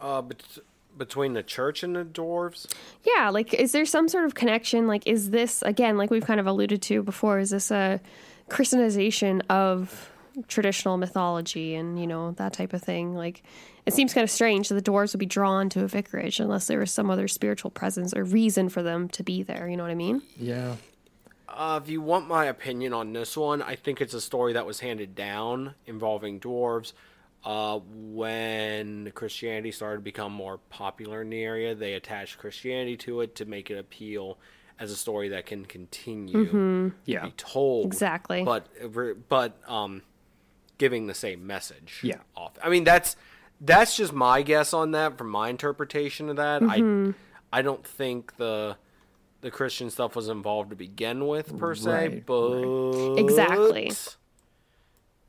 Uh, 0.00 0.22
bet- 0.22 0.58
between 0.96 1.32
the 1.34 1.42
church 1.42 1.82
and 1.82 1.94
the 1.96 2.04
dwarves, 2.04 2.66
Yeah, 3.04 3.30
like 3.30 3.54
is 3.54 3.72
there 3.72 3.84
some 3.86 4.08
sort 4.08 4.24
of 4.24 4.34
connection? 4.34 4.86
Like 4.86 5.06
is 5.06 5.30
this 5.30 5.62
again, 5.62 5.96
like 5.96 6.10
we've 6.10 6.24
kind 6.26 6.40
of 6.40 6.46
alluded 6.46 6.82
to 6.82 7.02
before, 7.02 7.38
is 7.38 7.50
this 7.50 7.70
a 7.70 8.00
Christianization 8.50 9.42
of 9.48 10.10
traditional 10.48 10.96
mythology 10.96 11.74
and, 11.74 11.98
you 11.98 12.06
know, 12.06 12.32
that 12.32 12.52
type 12.52 12.72
of 12.72 12.82
thing? 12.82 13.14
Like 13.14 13.42
it 13.86 13.94
seems 13.94 14.14
kind 14.14 14.24
of 14.24 14.30
strange 14.30 14.68
that 14.68 14.74
the 14.74 14.90
dwarves 14.90 15.12
would 15.12 15.20
be 15.20 15.26
drawn 15.26 15.68
to 15.70 15.82
a 15.82 15.88
vicarage 15.88 16.40
unless 16.40 16.66
there 16.66 16.78
was 16.78 16.92
some 16.92 17.10
other 17.10 17.28
spiritual 17.28 17.70
presence 17.70 18.14
or 18.14 18.24
reason 18.24 18.68
for 18.68 18.82
them 18.82 19.08
to 19.08 19.22
be 19.22 19.42
there, 19.42 19.68
you 19.68 19.76
know 19.76 19.82
what 19.82 19.92
I 19.92 19.96
mean? 19.96 20.22
Yeah. 20.36 20.76
Uh, 21.48 21.80
if 21.82 21.90
you 21.90 22.00
want 22.00 22.28
my 22.28 22.44
opinion 22.44 22.92
on 22.92 23.12
this 23.12 23.36
one, 23.36 23.60
I 23.62 23.74
think 23.74 24.00
it's 24.00 24.14
a 24.14 24.20
story 24.20 24.52
that 24.52 24.66
was 24.66 24.80
handed 24.80 25.14
down 25.14 25.74
involving 25.86 26.38
dwarves. 26.38 26.92
Uh, 27.42 27.80
when 27.94 29.10
Christianity 29.14 29.72
started 29.72 29.96
to 29.96 30.02
become 30.02 30.30
more 30.30 30.58
popular 30.68 31.22
in 31.22 31.30
the 31.30 31.42
area, 31.42 31.74
they 31.74 31.94
attached 31.94 32.38
Christianity 32.38 32.96
to 32.98 33.22
it 33.22 33.34
to 33.36 33.46
make 33.46 33.70
it 33.70 33.78
appeal 33.78 34.38
as 34.80 34.90
a 34.90 34.96
story 34.96 35.28
that 35.28 35.46
can 35.46 35.64
continue 35.66 36.46
to 36.50 36.92
Yeah. 37.04 37.26
be 37.26 37.30
told. 37.36 37.86
Exactly. 37.86 38.42
But 38.42 38.66
but 39.28 39.56
um, 39.70 40.02
giving 40.78 41.06
the 41.06 41.14
same 41.14 41.46
message. 41.46 42.00
Yeah. 42.02 42.16
Off. 42.34 42.52
I 42.64 42.68
mean 42.70 42.82
that's 42.84 43.14
that's 43.60 43.94
just 43.96 44.12
my 44.14 44.40
guess 44.42 44.72
on 44.72 44.92
that 44.92 45.18
from 45.18 45.28
my 45.28 45.50
interpretation 45.50 46.28
of 46.30 46.36
that. 46.36 46.62
I 46.64 47.12
I 47.52 47.62
don't 47.62 47.86
think 47.86 48.36
the 48.38 48.76
the 49.42 49.50
Christian 49.50 49.90
stuff 49.90 50.16
was 50.16 50.28
involved 50.28 50.70
to 50.70 50.76
begin 50.76 51.26
with, 51.26 51.56
per 51.58 51.74
se. 51.74 51.90
Right, 51.90 52.26
But 52.26 53.14
Exactly. 53.16 53.90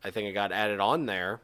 I 0.04 0.12
think 0.12 0.28
it 0.30 0.34
got 0.34 0.52
added 0.52 0.80
on 0.80 1.06
there. 1.06 1.40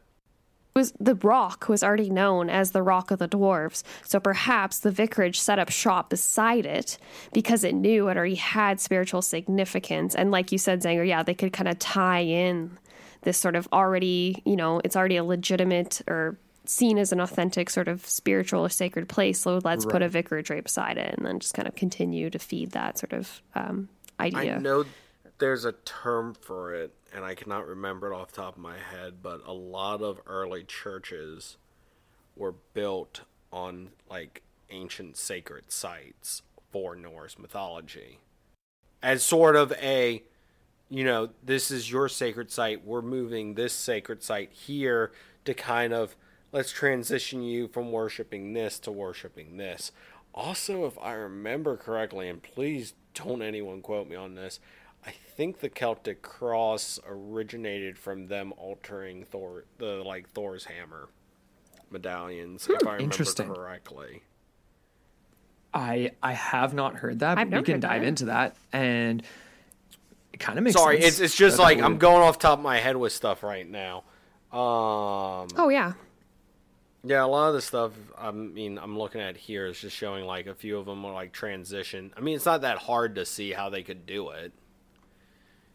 Was 0.77 0.93
the 0.99 1.15
rock 1.15 1.67
was 1.67 1.83
already 1.83 2.09
known 2.09 2.49
as 2.49 2.71
the 2.71 2.83
rock 2.83 3.11
of 3.11 3.19
the 3.19 3.27
dwarves. 3.27 3.83
So 4.05 4.19
perhaps 4.19 4.79
the 4.79 4.91
vicarage 4.91 5.39
set 5.39 5.59
up 5.59 5.69
shop 5.69 6.11
beside 6.11 6.65
it 6.65 6.97
because 7.33 7.63
it 7.63 7.73
knew 7.73 8.07
it 8.07 8.15
already 8.15 8.35
had 8.35 8.79
spiritual 8.79 9.21
significance. 9.21 10.15
And 10.15 10.31
like 10.31 10.51
you 10.51 10.57
said 10.57 10.81
zanger 10.81 11.05
yeah 11.05 11.23
they 11.23 11.33
could 11.33 11.51
kind 11.51 11.67
of 11.67 11.79
tie 11.79 12.21
in 12.21 12.77
this 13.23 13.37
sort 13.37 13.55
of 13.55 13.67
already 13.73 14.41
you 14.45 14.55
know 14.55 14.79
it's 14.85 14.95
already 14.95 15.17
a 15.17 15.23
legitimate 15.23 16.01
or 16.07 16.37
seen 16.69 16.97
as 16.97 17.11
an 17.11 17.19
authentic 17.19 17.69
sort 17.69 17.87
of 17.87 18.05
spiritual 18.05 18.61
or 18.61 18.69
sacred 18.69 19.09
place. 19.09 19.39
So 19.39 19.59
let's 19.63 19.85
put 19.85 20.01
a 20.01 20.09
vicarage 20.09 20.49
right 20.49 20.63
beside 20.63 20.97
it 20.97 21.15
and 21.17 21.25
then 21.25 21.39
just 21.39 21.53
kind 21.53 21.67
of 21.67 21.75
continue 21.75 22.29
to 22.29 22.39
feed 22.39 22.71
that 22.71 22.97
sort 22.97 23.13
of 23.13 23.41
um, 23.55 23.89
idea. 24.19 24.55
I 24.55 24.59
know 24.59 24.85
there's 25.39 25.65
a 25.65 25.71
term 25.71 26.33
for 26.33 26.73
it, 26.73 26.93
and 27.13 27.23
I 27.23 27.35
cannot 27.35 27.67
remember 27.67 28.11
it 28.11 28.15
off 28.15 28.31
the 28.31 28.41
top 28.41 28.55
of 28.55 28.61
my 28.61 28.77
head, 28.77 29.15
but 29.21 29.41
a 29.45 29.53
lot 29.53 30.01
of 30.01 30.19
early 30.25 30.63
churches 30.63 31.57
were 32.35 32.55
built 32.73 33.21
on 33.51 33.89
like 34.09 34.43
ancient 34.69 35.17
sacred 35.17 35.71
sites 35.71 36.41
for 36.71 36.95
Norse 36.95 37.39
mythology. 37.39 38.19
As 39.01 39.23
sort 39.23 39.55
of 39.55 39.71
a, 39.73 40.23
you 40.89 41.03
know, 41.03 41.29
this 41.43 41.71
is 41.71 41.91
your 41.91 42.09
sacred 42.09 42.51
site, 42.51 42.85
we're 42.85 43.01
moving 43.01 43.53
this 43.53 43.73
sacred 43.73 44.23
site 44.23 44.51
here 44.51 45.11
to 45.45 45.53
kind 45.53 45.93
of 45.93 46.15
let's 46.51 46.71
transition 46.71 47.43
you 47.43 47.67
from 47.67 47.91
worshiping 47.91 48.53
this 48.53 48.79
to 48.79 48.91
worshiping 48.91 49.57
this. 49.57 49.91
Also, 50.33 50.85
if 50.85 50.97
I 50.99 51.13
remember 51.13 51.77
correctly, 51.77 52.29
and 52.29 52.41
please 52.41 52.93
don't 53.13 53.41
anyone 53.41 53.81
quote 53.81 54.07
me 54.07 54.15
on 54.15 54.35
this, 54.35 54.59
I 55.05 55.11
think 55.11 55.59
the 55.59 55.69
Celtic 55.69 56.21
cross 56.21 56.99
originated 57.07 57.97
from 57.97 58.27
them 58.27 58.53
altering 58.57 59.23
Thor, 59.23 59.65
the 59.77 60.03
like 60.03 60.29
Thor's 60.29 60.65
hammer 60.65 61.09
medallions, 61.89 62.67
if 62.69 62.85
I 62.85 62.93
remember 62.93 63.03
Interesting. 63.03 63.53
correctly. 63.53 64.23
I 65.73 66.11
I 66.23 66.33
have 66.33 66.73
not 66.73 66.95
heard 66.95 67.19
that. 67.19 67.37
I've 67.37 67.49
But 67.49 67.59
we 67.59 67.63
can 67.65 67.79
dive 67.79 68.01
that. 68.01 68.07
into 68.07 68.25
that, 68.25 68.55
and 68.73 69.21
it 70.33 70.39
kind 70.39 70.57
of 70.57 70.63
makes 70.63 70.75
Sorry, 70.77 71.01
sense. 71.01 71.13
it's 71.15 71.19
it's 71.19 71.35
just 71.37 71.57
that 71.57 71.63
like 71.63 71.77
that 71.77 71.85
I'm 71.85 71.97
going 71.97 72.21
off 72.23 72.39
top 72.39 72.59
of 72.59 72.63
my 72.63 72.79
head 72.79 72.97
with 72.97 73.13
stuff 73.13 73.43
right 73.43 73.67
now. 73.69 74.03
Um, 74.51 75.47
oh 75.57 75.69
yeah 75.69 75.93
yeah, 77.03 77.23
a 77.23 77.27
lot 77.27 77.49
of 77.49 77.53
the 77.53 77.61
stuff 77.61 77.91
I 78.17 78.31
mean 78.31 78.77
I'm 78.77 78.97
looking 78.97 79.21
at 79.21 79.37
here 79.37 79.67
is 79.67 79.79
just 79.79 79.95
showing 79.95 80.25
like 80.25 80.47
a 80.47 80.55
few 80.55 80.77
of 80.77 80.85
them 80.85 81.05
are 81.05 81.13
like 81.13 81.31
transition. 81.31 82.11
I 82.17 82.21
mean, 82.21 82.35
it's 82.35 82.45
not 82.45 82.61
that 82.61 82.77
hard 82.79 83.15
to 83.15 83.25
see 83.25 83.51
how 83.51 83.69
they 83.69 83.83
could 83.83 84.05
do 84.05 84.29
it. 84.29 84.51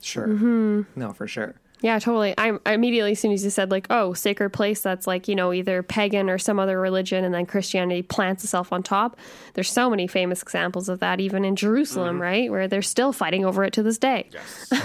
Sure. 0.03 0.27
Mm-hmm. 0.27 0.83
No, 0.97 1.13
for 1.13 1.27
sure. 1.27 1.55
Yeah, 1.81 1.99
totally. 1.99 2.33
I, 2.39 2.59
I 2.65 2.75
immediately, 2.75 3.13
as 3.13 3.19
soon 3.19 3.33
as 3.33 3.43
you 3.43 3.51
said 3.51 3.73
like, 3.73 3.89
"Oh, 3.91 4.13
sacred 4.15 4.51
place," 4.51 4.81
that's 4.81 5.07
like 5.09 5.27
you 5.27 5.35
know 5.35 5.53
either 5.53 5.83
pagan 5.83 6.31
or 6.31 6.39
some 6.39 6.61
other 6.61 6.81
religion, 6.81 7.25
and 7.25 7.35
then 7.35 7.45
Christianity 7.45 8.03
plants 8.03 8.45
itself 8.45 8.73
on 8.73 8.85
top. 8.85 9.19
There's 9.55 9.71
so 9.71 9.91
many 9.91 10.07
famous 10.07 10.43
examples 10.43 10.89
of 10.89 11.01
that, 11.01 11.19
even 11.19 11.45
in 11.45 11.57
Jerusalem, 11.57 12.23
right, 12.23 12.51
where 12.51 12.69
they're 12.69 12.83
still 12.83 13.13
fighting 13.13 13.45
over 13.45 13.65
it 13.65 13.73
to 13.73 13.83
this 13.83 13.99
day. 13.99 14.29
Yes. 14.33 14.73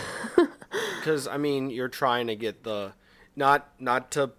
Because 1.00 1.28
I 1.28 1.38
mean, 1.38 1.70
you're 1.70 1.88
trying 1.88 2.28
to 2.28 2.36
get 2.36 2.64
the 2.64 2.94
not 3.36 3.70
not 3.80 4.12
to 4.12 4.32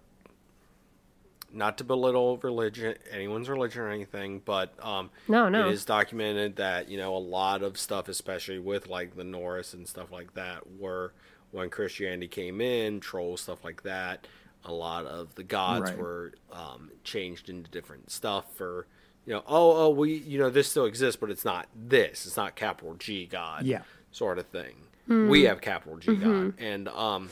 not 1.53 1.77
to 1.79 1.83
belittle 1.83 2.37
religion, 2.37 2.95
anyone's 3.11 3.49
religion 3.49 3.81
or 3.81 3.89
anything, 3.89 4.41
but 4.45 4.73
um, 4.85 5.09
No, 5.27 5.49
no. 5.49 5.67
it 5.67 5.73
is 5.73 5.85
documented 5.85 6.55
that 6.57 6.89
you 6.89 6.97
know 6.97 7.15
a 7.15 7.19
lot 7.19 7.63
of 7.63 7.77
stuff, 7.77 8.07
especially 8.09 8.59
with 8.59 8.87
like 8.87 9.15
the 9.15 9.23
Norse 9.23 9.73
and 9.73 9.87
stuff 9.87 10.11
like 10.11 10.33
that, 10.35 10.63
were 10.79 11.13
when 11.51 11.69
Christianity 11.69 12.27
came 12.27 12.61
in, 12.61 12.99
trolls 12.99 13.41
stuff 13.41 13.63
like 13.63 13.83
that. 13.83 14.27
A 14.65 14.71
lot 14.73 15.05
of 15.05 15.35
the 15.35 15.43
gods 15.43 15.89
Right. 15.91 15.97
were 15.97 16.33
um, 16.51 16.91
changed 17.03 17.49
into 17.49 17.69
different 17.71 18.11
stuff 18.11 18.45
for. 18.55 18.85
You 19.25 19.35
know, 19.35 19.43
oh, 19.47 19.85
oh, 19.85 19.89
we, 19.89 20.13
you 20.15 20.39
know, 20.39 20.49
this 20.49 20.67
still 20.69 20.85
exists, 20.85 21.19
but 21.19 21.29
it's 21.29 21.45
not 21.45 21.67
this. 21.75 22.25
It's 22.25 22.35
not 22.37 22.55
capital 22.55 22.95
G 22.95 23.27
God 23.27 23.63
Yeah. 23.63 23.81
sort 24.11 24.39
of 24.39 24.47
thing. 24.47 24.73
We 25.07 25.43
have 25.43 25.61
capital 25.61 25.97
G 25.97 26.15
God, 26.15 26.53
and 26.57 26.87
um, 26.87 27.29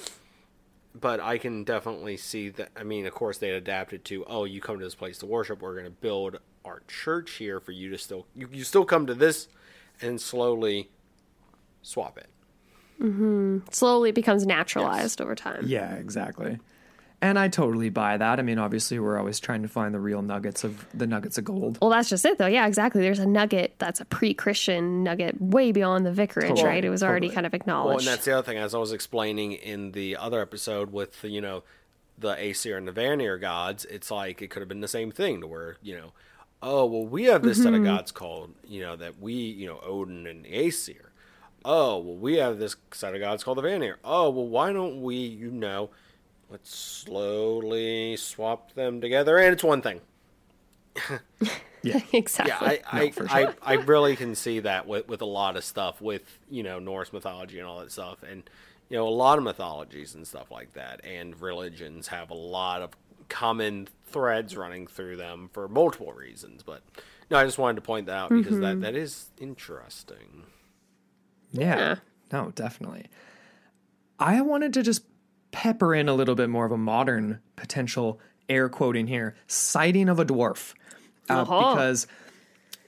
but 1.00 1.20
I 1.20 1.38
can 1.38 1.64
definitely 1.64 2.18
see 2.18 2.50
that. 2.50 2.70
I 2.76 2.84
mean, 2.84 3.06
of 3.06 3.14
course, 3.14 3.38
they 3.38 3.52
adapted 3.52 4.06
to. 4.06 4.26
Oh, 4.26 4.46
you 4.46 4.62
come 4.62 4.80
to 4.80 4.86
this 4.86 4.96
place 4.96 5.18
to 5.20 5.26
worship. 5.26 5.62
We're 5.62 5.74
going 5.74 5.86
to 5.86 5.92
build 5.92 6.40
our 6.66 6.82
church 6.88 7.32
here 7.32 7.60
for 7.60 7.72
you 7.72 7.90
to 7.90 7.98
still. 7.98 8.26
You, 8.36 8.50
you 8.52 8.64
still 8.64 8.86
come 8.86 9.08
to 9.08 9.14
this, 9.14 9.48
and 10.02 10.20
slowly 10.20 10.90
swap 11.82 12.18
it. 12.18 12.28
Mm-hmm. 13.02 13.60
Slowly 13.72 14.10
it 14.10 14.16
becomes 14.16 14.46
naturalized 14.46 15.22
over 15.22 15.36
time. 15.36 15.66
Yeah, 15.68 15.94
exactly. 15.96 16.60
And 17.20 17.40
I 17.40 17.48
totally 17.48 17.90
buy 17.90 18.16
that. 18.18 18.40
I 18.40 18.44
mean, 18.44 18.60
obviously, 18.60 19.00
we're 19.00 19.18
always 19.18 19.40
trying 19.40 19.64
to 19.64 19.68
find 19.68 19.92
the 19.94 20.00
real 20.00 20.22
nuggets 20.22 20.64
of 20.64 20.86
the 20.94 21.08
nuggets 21.08 21.40
of 21.40 21.46
gold. 21.46 21.80
Well, 21.82 21.90
that's 21.90 22.10
just 22.10 22.24
it, 22.26 22.38
though. 22.38 22.46
Yeah, 22.46 22.68
exactly. 22.68 23.02
There's 23.02 23.18
a 23.18 23.26
nugget 23.26 23.74
that's 23.80 24.00
a 24.00 24.06
pre-Christian 24.06 25.04
nugget, 25.04 25.42
way 25.42 25.72
beyond 25.72 26.06
the 26.06 26.12
vicarage, 26.12 26.50
Totally, 26.50 26.68
right? 26.68 26.86
It 26.86 26.92
was 26.92 27.02
already 27.02 27.30
totally. 27.30 27.36
kind 27.36 27.46
of 27.48 27.54
Well, 27.54 27.60
acknowledged. 27.62 28.00
and 28.02 28.08
that's 28.08 28.26
the 28.26 28.34
other 28.34 28.46
thing, 28.46 28.60
as 28.60 28.76
I 28.76 28.78
was 28.78 28.92
explaining 28.92 29.54
in 29.54 29.94
the 29.94 30.16
other 30.16 30.42
episode 30.42 30.92
with 30.92 31.24
you 31.24 31.42
know 31.42 31.64
the 32.18 32.36
Aesir 32.40 32.78
and 32.78 32.88
the 32.88 32.92
Vanir 32.92 33.38
gods. 33.38 33.86
It's 33.86 34.12
like 34.12 34.42
it 34.42 34.50
could 34.50 34.62
have 34.62 34.70
been 34.70 34.82
the 34.82 34.88
same 34.88 35.12
thing, 35.12 35.42
to 35.42 35.48
where 35.48 35.78
you 35.82 35.98
know, 35.98 36.14
oh 36.62 36.86
well, 36.86 37.06
we 37.06 37.26
have 37.26 37.44
this 37.44 37.58
set 37.58 37.74
of 37.74 37.82
mm-hmm. 37.82 37.86
gods 37.86 38.12
called 38.12 38.54
you 38.68 38.82
know 38.82 38.96
that 38.96 39.20
we 39.20 39.34
you 39.34 39.68
know 39.68 39.80
Odin 39.84 40.28
and 40.28 40.46
the 40.46 40.54
Aesir. 40.54 41.12
Oh 41.66 41.98
well, 41.98 42.16
we 42.16 42.38
have 42.38 42.60
this 42.60 42.76
set 42.92 43.14
of 43.14 43.22
gods 43.22 43.44
called 43.44 43.58
the 43.58 43.64
Vanir. 43.64 43.98
Oh 44.04 44.30
well, 44.30 44.48
why 44.48 44.72
don't 44.72 45.02
we 45.02 45.16
you 45.16 45.50
know, 45.52 45.90
let's 46.50 46.76
slowly 46.76 48.16
swap 48.18 48.74
them 48.74 49.02
together, 49.02 49.38
and 49.38 49.54
it's 49.54 49.64
one 49.64 49.82
thing. 49.82 50.02
Yeah. 51.88 52.02
exactly. 52.14 52.80
Yeah, 52.82 52.82
I, 52.92 53.00
I, 53.02 53.10
for 53.12 53.30
I, 53.30 53.54
I 53.62 53.74
really 53.76 54.16
can 54.16 54.36
see 54.36 54.60
that 54.62 54.88
with, 54.88 55.08
with 55.08 55.22
a 55.22 55.26
lot 55.26 55.56
of 55.56 55.64
stuff 55.64 56.02
with, 56.02 56.40
you 56.50 56.64
know, 56.64 56.80
Norse 56.80 57.14
mythology 57.14 57.60
and 57.60 57.68
all 57.68 57.80
that 57.80 57.92
stuff. 57.92 58.24
And, 58.24 58.44
you 58.90 58.98
know, 58.98 59.08
a 59.08 59.10
lot 59.10 59.38
of 59.38 59.44
mythologies 59.44 60.16
and 60.16 60.28
stuff 60.28 60.52
like 60.52 60.74
that 60.74 61.04
and 61.04 61.40
religions 61.42 62.08
have 62.08 62.30
a 62.30 62.36
lot 62.36 62.82
of 62.82 62.92
common 63.30 63.88
threads 64.06 64.56
running 64.56 64.88
through 64.88 65.18
them 65.18 65.50
for 65.54 65.68
multiple 65.68 66.14
reasons. 66.14 66.64
But, 66.64 66.82
no, 67.30 67.38
I 67.38 67.46
just 67.46 67.58
wanted 67.58 67.76
to 67.76 67.82
point 67.82 68.08
that 68.08 68.16
out 68.16 68.30
because 68.30 68.60
that, 68.60 68.76
mm-hmm. 68.76 68.82
that 68.82 68.96
is 68.96 69.30
interesting. 69.40 70.44
Yeah. 71.52 71.78
Yeah. 71.78 71.96
No, 72.32 72.52
definitely. 72.56 73.08
I 74.20 74.42
wanted 74.42 74.74
to 74.74 74.84
just 74.84 75.04
pepper 75.52 75.94
in 75.96 76.10
a 76.10 76.14
little 76.14 76.36
bit 76.36 76.50
more 76.50 76.66
of 76.66 76.72
a 76.72 76.78
modern 76.78 77.40
potential 77.56 78.20
air 78.50 78.70
quoting 78.70 79.08
here 79.08 79.36
sighting 79.48 80.08
of 80.10 80.20
a 80.20 80.26
dwarf 80.26 80.74
uh, 81.30 81.42
Uh-huh. 81.42 81.74
because 81.74 82.08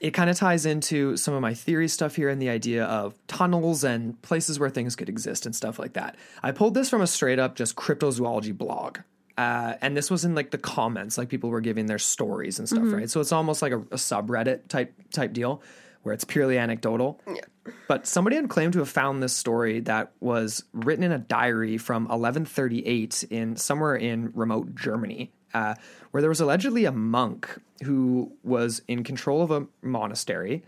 it 0.00 0.12
kind 0.12 0.30
of 0.30 0.36
ties 0.36 0.64
into 0.64 1.16
some 1.16 1.34
of 1.34 1.42
my 1.42 1.52
theory 1.52 1.86
stuff 1.88 2.16
here 2.16 2.30
and 2.30 2.40
the 2.40 2.48
idea 2.48 2.84
of 2.84 3.14
tunnels 3.26 3.84
and 3.84 4.20
places 4.22 4.58
where 4.58 4.70
things 4.70 4.96
could 4.96 5.10
exist 5.10 5.44
and 5.44 5.54
stuff 5.54 5.78
like 5.78 5.92
that. 5.92 6.16
I 6.42 6.52
pulled 6.52 6.72
this 6.72 6.88
from 6.88 7.02
a 7.02 7.06
straight 7.06 7.38
up 7.38 7.54
just 7.54 7.76
cryptozoology 7.76 8.56
blog. 8.56 8.98
Uh, 9.36 9.74
and 9.82 9.94
this 9.96 10.10
was 10.10 10.24
in 10.24 10.34
like 10.34 10.50
the 10.50 10.58
comments, 10.58 11.16
like 11.18 11.28
people 11.28 11.50
were 11.50 11.60
giving 11.60 11.86
their 11.86 11.98
stories 11.98 12.58
and 12.58 12.68
stuff, 12.68 12.82
right? 12.92 13.08
So 13.10 13.20
it's 13.20 13.32
almost 13.32 13.60
like 13.62 13.72
a, 13.72 13.78
a 13.78 13.96
subreddit 13.96 14.68
type 14.68 14.92
type 15.12 15.32
deal 15.34 15.62
where 16.02 16.14
it's 16.14 16.24
purely 16.24 16.58
anecdotal. 16.58 17.20
Yeah. 17.26 17.40
But 17.88 18.06
somebody 18.06 18.36
had 18.36 18.48
claimed 18.48 18.72
to 18.72 18.78
have 18.78 18.88
found 18.88 19.22
this 19.22 19.32
story 19.32 19.80
that 19.80 20.12
was 20.20 20.64
written 20.72 21.04
in 21.04 21.12
a 21.12 21.18
diary 21.18 21.78
from 21.78 22.04
1138 22.04 23.24
in 23.30 23.56
somewhere 23.56 23.96
in 23.96 24.32
remote 24.34 24.74
Germany, 24.74 25.30
uh, 25.52 25.74
where 26.10 26.20
there 26.20 26.30
was 26.30 26.40
allegedly 26.40 26.84
a 26.84 26.92
monk 26.92 27.60
who 27.84 28.32
was 28.42 28.82
in 28.88 29.04
control 29.04 29.42
of 29.42 29.50
a 29.50 29.66
monastery 29.82 30.62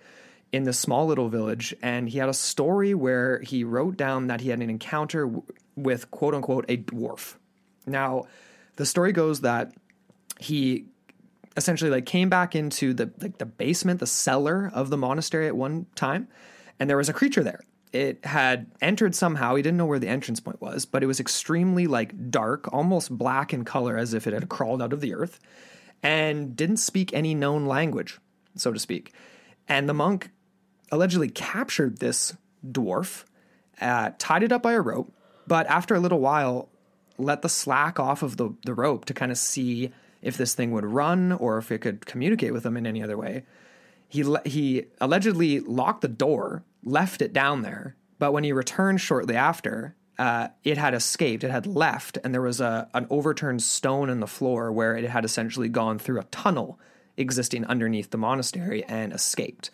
in 0.53 0.65
this 0.65 0.79
small 0.79 1.07
little 1.07 1.31
village, 1.31 1.75
and 1.83 2.11
he 2.11 2.19
had 2.19 2.29
a 2.29 2.35
story 2.35 2.93
where 2.93 3.41
he 3.41 3.65
wrote 3.65 3.97
down 3.97 4.27
that 4.27 4.43
he 4.43 4.51
had 4.51 4.61
an 4.61 4.69
encounter 4.69 5.25
w- 5.25 5.43
with 5.77 6.11
quote 6.11 6.35
unquote 6.35 6.67
a 6.69 6.77
dwarf. 6.77 7.37
Now, 7.87 8.25
the 8.77 8.85
story 8.85 9.13
goes 9.13 9.41
that 9.41 9.73
he 10.39 10.87
essentially 11.57 11.91
like 11.91 12.07
came 12.07 12.29
back 12.29 12.55
into 12.55 12.95
the 12.95 13.11
like 13.21 13.39
the 13.39 13.47
basement, 13.47 14.01
the 14.01 14.07
cellar 14.07 14.71
of 14.75 14.91
the 14.91 14.97
monastery 14.97 15.47
at 15.47 15.57
one 15.57 15.87
time, 15.95 16.29
and 16.79 16.89
there 16.89 16.97
was 16.97 17.09
a 17.09 17.13
creature 17.13 17.43
there. 17.43 17.61
It 17.93 18.25
had 18.25 18.71
entered 18.81 19.15
somehow. 19.15 19.55
He 19.55 19.63
didn't 19.63 19.77
know 19.77 19.87
where 19.87 19.99
the 19.99 20.09
entrance 20.09 20.41
point 20.41 20.63
was, 20.63 20.87
but 20.87 21.03
it 21.03 21.07
was 21.07 21.21
extremely 21.21 21.87
like 21.87 22.31
dark, 22.31 22.73
almost 22.73 23.17
black 23.17 23.53
in 23.53 23.65
color, 23.65 23.99
as 23.99 24.15
if 24.15 24.27
it 24.27 24.33
had 24.33 24.49
crawled 24.49 24.81
out 24.81 24.93
of 24.93 25.01
the 25.01 25.15
earth, 25.15 25.41
and 26.03 26.57
didn't 26.57 26.79
speak 26.79 27.13
any 27.13 27.35
known 27.35 27.67
language, 27.67 28.19
so 28.57 28.73
to 28.73 28.79
speak. 28.79 29.13
And 29.69 29.89
the 29.89 29.95
monk 29.95 30.31
allegedly 30.91 31.29
captured 31.29 31.99
this 31.99 32.35
dwarf, 32.67 33.25
uh, 33.81 34.13
tied 34.19 34.43
it 34.43 34.53
up 34.53 34.63
by 34.63 34.73
a 34.73 34.81
rope, 34.81 35.13
but 35.47 35.67
after 35.67 35.95
a 35.95 36.01
little 36.01 36.21
while, 36.21 36.69
let 37.19 37.43
the 37.43 37.49
slack 37.49 38.01
off 38.01 38.23
of 38.23 38.37
the, 38.37 38.55
the 38.65 38.75
rope 38.75 39.05
to 39.07 39.15
kind 39.15 39.31
of 39.31 39.39
see 39.39 39.93
if 40.23 40.37
this 40.37 40.55
thing 40.55 40.71
would 40.73 40.85
run 40.85 41.33
or 41.33 41.59
if 41.59 41.71
it 41.73 41.79
could 41.81 42.07
communicate 42.07 42.53
with 42.53 42.63
them 42.63 42.77
in 42.77 42.87
any 42.87 43.03
other 43.03 43.17
way. 43.19 43.45
He 44.09 44.25
le- 44.25 44.43
he 44.47 44.87
allegedly 45.01 45.61
locked 45.61 46.01
the 46.03 46.09
door 46.09 46.65
left 46.85 47.23
it 47.23 47.33
down 47.33 47.63
there. 47.63 47.97
But 48.19 48.33
when 48.33 48.45
he 48.45 48.53
returned 48.53 49.01
shortly 49.01 49.35
after, 49.35 49.97
uh, 50.19 50.49
it 50.63 50.79
had 50.79 50.95
escaped. 50.95 51.43
It 51.43 51.51
had 51.51 51.67
left, 51.67 52.19
and 52.23 52.33
there 52.33 52.43
was 52.43 52.61
a 52.61 52.89
an 52.95 53.07
overturned 53.11 53.63
stone 53.63 54.09
in 54.11 54.21
the 54.21 54.27
floor 54.27 54.71
where 54.71 54.97
it 54.97 55.09
had 55.09 55.25
essentially 55.25 55.69
gone 55.69 55.99
through 55.99 56.21
a 56.21 56.25
tunnel 56.25 56.79
existing 57.17 57.65
underneath 57.67 58.11
the 58.11 58.19
monastery 58.19 58.85
and 58.85 59.13
escaped. 59.13 59.71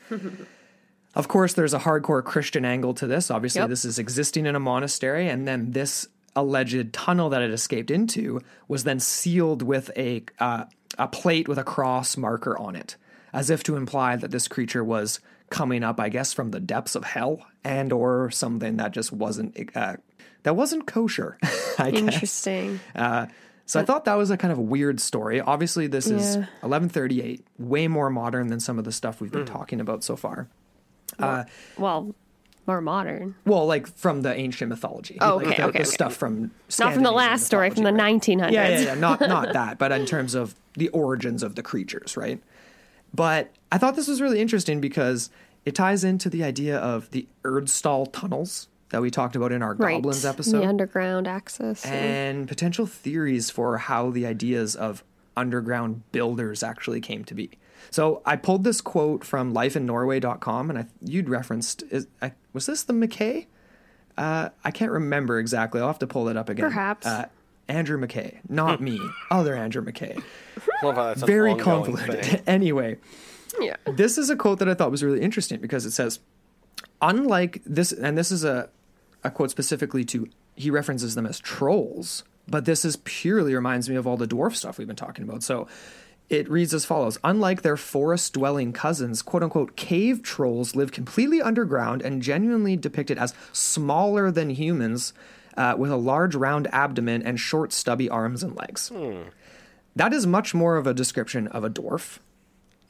of 1.15 1.29
course, 1.29 1.55
there's 1.55 1.75
a 1.75 1.81
hardcore 1.81 2.23
Christian 2.25 2.65
angle 2.65 2.95
to 2.95 3.07
this. 3.07 3.31
Obviously, 3.31 3.61
Yep. 3.61 3.69
this 3.71 3.85
is 3.85 3.99
existing 3.99 4.47
in 4.47 4.55
a 4.55 4.61
monastery, 4.61 5.29
and 5.29 5.47
then 5.47 5.73
this 5.73 6.09
alleged 6.37 6.93
tunnel 6.93 7.31
that 7.31 7.43
it 7.43 7.51
escaped 7.51 7.91
into 7.91 8.41
was 8.69 8.85
then 8.85 9.01
sealed 9.01 9.63
with 9.63 9.91
a 9.97 10.25
uh, 10.39 10.65
a 10.99 11.09
plate 11.09 11.49
with 11.49 11.59
a 11.59 11.65
cross 11.65 12.17
marker 12.17 12.57
on 12.59 12.77
it, 12.77 12.97
as 13.33 13.51
if 13.51 13.63
to 13.65 13.77
imply 13.77 14.17
that 14.17 14.31
this 14.31 14.49
creature 14.49 14.85
was 14.85 15.21
coming 15.51 15.83
up, 15.83 15.99
I 16.01 16.09
guess, 16.09 16.33
from 16.33 16.51
the 16.51 16.61
depths 16.61 16.95
of 16.95 17.05
hell, 17.05 17.47
and 17.65 17.93
or 17.93 18.31
something 18.31 18.77
that 18.77 18.93
just 18.93 19.13
wasn't 19.13 19.71
uh, 19.77 19.97
that 20.43 20.57
wasn't 20.57 20.87
kosher. 20.87 21.39
I 21.79 21.91
guess. 21.91 22.01
Interesting. 22.01 22.81
So 23.67 23.79
I 23.79 23.85
thought 23.85 24.07
that 24.07 24.15
was 24.15 24.31
a 24.31 24.39
kind 24.39 24.51
of 24.51 24.59
weird 24.59 24.99
story. 24.99 25.43
Obviously, 25.43 25.89
this 25.89 26.07
is 26.07 26.39
1138, 26.39 27.47
way 27.59 27.87
more 27.87 28.09
modern 28.09 28.47
than 28.47 28.61
some 28.61 28.79
of 28.79 28.87
the 28.87 28.93
stuff 28.93 29.21
we've 29.21 29.31
been 29.31 29.45
talking 29.45 29.79
about 29.83 30.03
so 30.03 30.17
far. 30.17 30.49
Well, 31.77 32.15
more 32.69 32.81
modern. 32.81 33.35
Well, 33.47 33.67
like 33.67 33.87
from 33.89 34.23
the 34.23 34.33
ancient 34.35 34.69
mythology. 34.69 35.19
Oh, 35.21 35.37
like 35.37 35.47
okay, 35.49 35.57
the, 35.57 35.63
okay, 35.65 35.73
the 35.73 35.79
okay. 35.81 35.85
stuff 35.85 36.15
from 36.15 36.51
Not 36.79 36.93
from 36.95 37.03
the 37.03 37.11
last 37.11 37.45
story, 37.47 37.71
from 37.71 37.83
the 37.85 37.91
mythology, 37.93 38.37
1900s. 38.37 38.41
right? 38.43 38.53
Yeah, 38.53 38.69
yeah, 38.69 38.81
yeah. 38.81 38.95
Not 38.95 39.21
not 39.23 39.53
that, 39.55 39.79
but 39.79 39.91
in 39.91 40.07
terms 40.07 40.35
of 40.35 40.55
the 40.75 40.89
origins 40.91 41.43
of 41.43 41.55
the 41.57 41.63
creatures, 41.63 42.17
right? 42.17 42.41
But 43.13 43.51
I 43.73 43.79
thought 43.79 43.97
this 43.97 44.07
was 44.07 44.21
really 44.21 44.41
interesting 44.41 44.81
because 44.81 45.31
it 45.65 45.75
ties 45.75 46.05
into 46.05 46.29
the 46.31 46.45
idea 46.45 46.79
of 46.79 47.11
the 47.11 47.27
Erdstall 47.45 48.13
tunnels 48.13 48.69
that 48.91 49.03
we 49.03 49.11
talked 49.11 49.35
about 49.37 49.53
in 49.53 49.63
our 49.63 49.75
Right. 49.75 49.95
goblins 49.97 50.25
episode. 50.25 50.61
The 50.63 50.67
underground 50.67 51.27
access. 51.27 51.85
and 51.85 52.47
potential 52.49 52.87
theories 52.87 53.51
for 53.51 53.77
how 53.79 54.11
the 54.11 54.25
ideas 54.27 54.75
of 54.77 55.05
underground 55.37 56.03
builders 56.13 56.63
actually 56.63 57.01
came 57.01 57.25
to 57.25 57.35
be. 57.35 57.51
So 57.91 58.23
I 58.25 58.37
pulled 58.37 58.65
this 58.65 58.81
quote 58.81 59.25
from 59.25 59.55
lifeinnorway.com, 59.55 60.71
and 60.71 60.79
I, 60.79 60.87
you'd 61.01 61.29
referenced, 61.29 61.83
is, 61.91 62.07
I, 62.21 62.33
was 62.53 62.67
this 62.67 62.83
the 62.83 62.93
McKay? 62.93 63.47
Uh, 64.17 64.51
I 64.65 64.71
can't 64.71 64.91
remember 64.91 65.39
exactly. 65.39 65.81
I'll 65.81 65.87
have 65.87 66.01
to 66.01 66.07
pull 66.07 66.29
it 66.29 66.37
up 66.37 66.49
again. 66.49 66.65
Perhaps. 66.65 67.07
Uh, 67.07 67.27
Andrew 67.69 67.99
McKay, 67.99 68.39
not 68.49 68.81
me, 68.81 68.99
other 69.31 69.55
Andrew 69.55 69.85
McKay. 69.85 70.23
Love 70.83 70.95
how 70.97 71.15
Very 71.15 71.55
convoluted. 71.55 72.25
thing. 72.25 72.43
anyway, 72.47 72.97
yeah. 73.61 73.77
this 73.85 74.17
is 74.17 74.31
a 74.31 74.37
quote 74.37 74.59
that 74.61 74.69
I 74.69 74.75
thought 74.75 74.91
was 74.91 75.05
really 75.05 75.21
interesting 75.21 75.61
because 75.61 75.85
it 75.85 75.91
says, 75.91 76.21
unlike 77.03 77.63
this, 77.67 77.93
and 77.93 78.17
this 78.17 78.33
is 78.33 78.43
a, 78.43 78.71
a 79.23 79.31
quote 79.31 79.51
specifically 79.51 80.05
to, 80.07 80.29
he 80.57 80.71
references 80.71 81.15
them 81.15 81.27
as 81.27 81.39
trolls, 81.39 82.25
but 82.49 82.65
this 82.65 82.87
is 82.87 82.97
purely 83.05 83.55
reminds 83.55 83.89
me 83.89 83.97
of 83.97 84.07
all 84.07 84.17
the 84.17 84.27
dwarf 84.27 84.55
stuff 84.57 84.79
we've 84.79 84.87
been 84.87 84.97
talking 84.97 85.25
about. 85.25 85.43
So 85.43 85.69
it 86.29 86.51
reads 86.51 86.75
as 86.75 86.85
follows 86.85 87.19
Unlike 87.25 87.63
their 87.63 87.77
forest 87.77 88.35
dwelling 88.35 88.73
cousins, 88.73 89.23
quote 89.23 89.43
unquote, 89.43 89.77
cave 89.77 90.23
trolls 90.23 90.77
live 90.77 90.93
completely 90.93 91.41
underground 91.41 92.03
and 92.03 92.23
genuinely 92.23 92.77
depicted 92.77 93.19
as 93.19 93.35
smaller 93.53 94.31
than 94.31 94.51
humans 94.51 95.13
uh, 95.57 95.75
with 95.77 95.91
a 95.91 95.97
large 95.97 96.35
round 96.35 96.69
abdomen 96.73 97.23
and 97.23 97.41
short 97.41 97.73
stubby 97.73 98.09
arms 98.09 98.43
and 98.43 98.55
legs. 98.57 98.91
That 99.97 100.13
is 100.13 100.27
much 100.27 100.55
more 100.55 100.77
of 100.77 100.87
a 100.87 100.95
description 100.95 101.49
of 101.49 101.65
a 101.65 101.71
dwarf. 101.71 102.19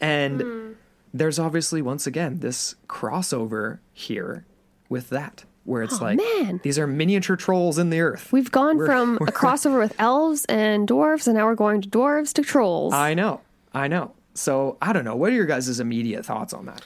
And 0.01 0.77
there's 1.15 1.39
obviously, 1.39 1.81
once 1.81 2.06
again, 2.06 2.40
this 2.40 2.74
crossover 2.89 3.78
here 3.93 4.44
with 4.89 5.09
that, 5.10 5.44
where 5.68 5.82
it's 5.82 6.00
like, 6.00 6.16
man. 6.16 6.60
these 6.62 6.78
are 6.78 6.86
miniature 6.86 7.36
trolls 7.36 7.78
in 7.78 7.90
the 7.90 8.00
earth. 8.00 8.32
We've 8.32 8.50
gone 8.50 8.78
We're- 8.78 8.88
from 8.88 9.16
a 9.20 9.26
crossover 9.26 9.78
with 9.78 9.94
elves 9.98 10.44
and 10.46 10.88
dwarves, 10.88 11.26
and 11.26 11.36
now 11.36 11.46
we're 11.46 11.54
going 11.54 11.82
to 11.82 11.88
dwarves 11.88 12.32
to 12.34 12.42
trolls. 12.42 12.94
I 12.94 13.14
know. 13.14 13.42
I 13.74 13.86
know. 13.86 14.12
So 14.34 14.78
I 14.80 14.92
don't 14.92 15.04
know. 15.04 15.14
What 15.14 15.30
are 15.30 15.34
your 15.34 15.46
guys' 15.46 15.78
immediate 15.78 16.24
thoughts 16.24 16.52
on 16.54 16.66
that? 16.66 16.82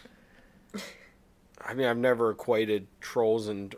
I 1.64 1.74
mean, 1.74 1.86
I've 1.86 1.96
never 1.96 2.30
equated 2.30 2.88
trolls 3.00 3.46
and 3.46 3.74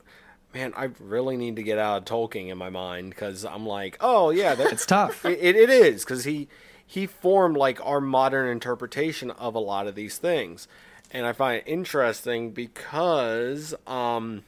man. 0.55 0.73
I 0.77 0.91
really 1.01 1.37
need 1.37 1.57
to 1.57 1.63
get 1.63 1.79
out 1.79 1.99
of 1.99 2.05
Tolkien 2.07 2.49
in 2.49 2.57
my 2.57 2.71
mind 2.71 3.11
because 3.11 3.45
I'm 3.45 3.67
like, 3.67 3.99
oh 4.01 4.31
yeah, 4.31 4.55
that, 4.55 4.73
It's 4.73 4.87
tough. 4.87 5.25
It, 5.25 5.39
it, 5.43 5.57
it 5.57 5.71
is 5.71 6.05
because 6.05 6.25
he 6.25 6.49
he 6.87 7.07
formed 7.07 7.57
like 7.57 7.85
our 7.85 8.01
modern 8.01 8.49
interpretation 8.49 9.31
of 9.33 9.55
a 9.55 9.59
lot 9.59 9.87
of 9.87 9.95
these 9.95 10.17
things, 10.17 10.67
and 11.11 11.27
I 11.27 11.33
find 11.33 11.59
it 11.59 11.65
interesting 11.71 12.53
because 12.53 13.75
um, 13.87 14.45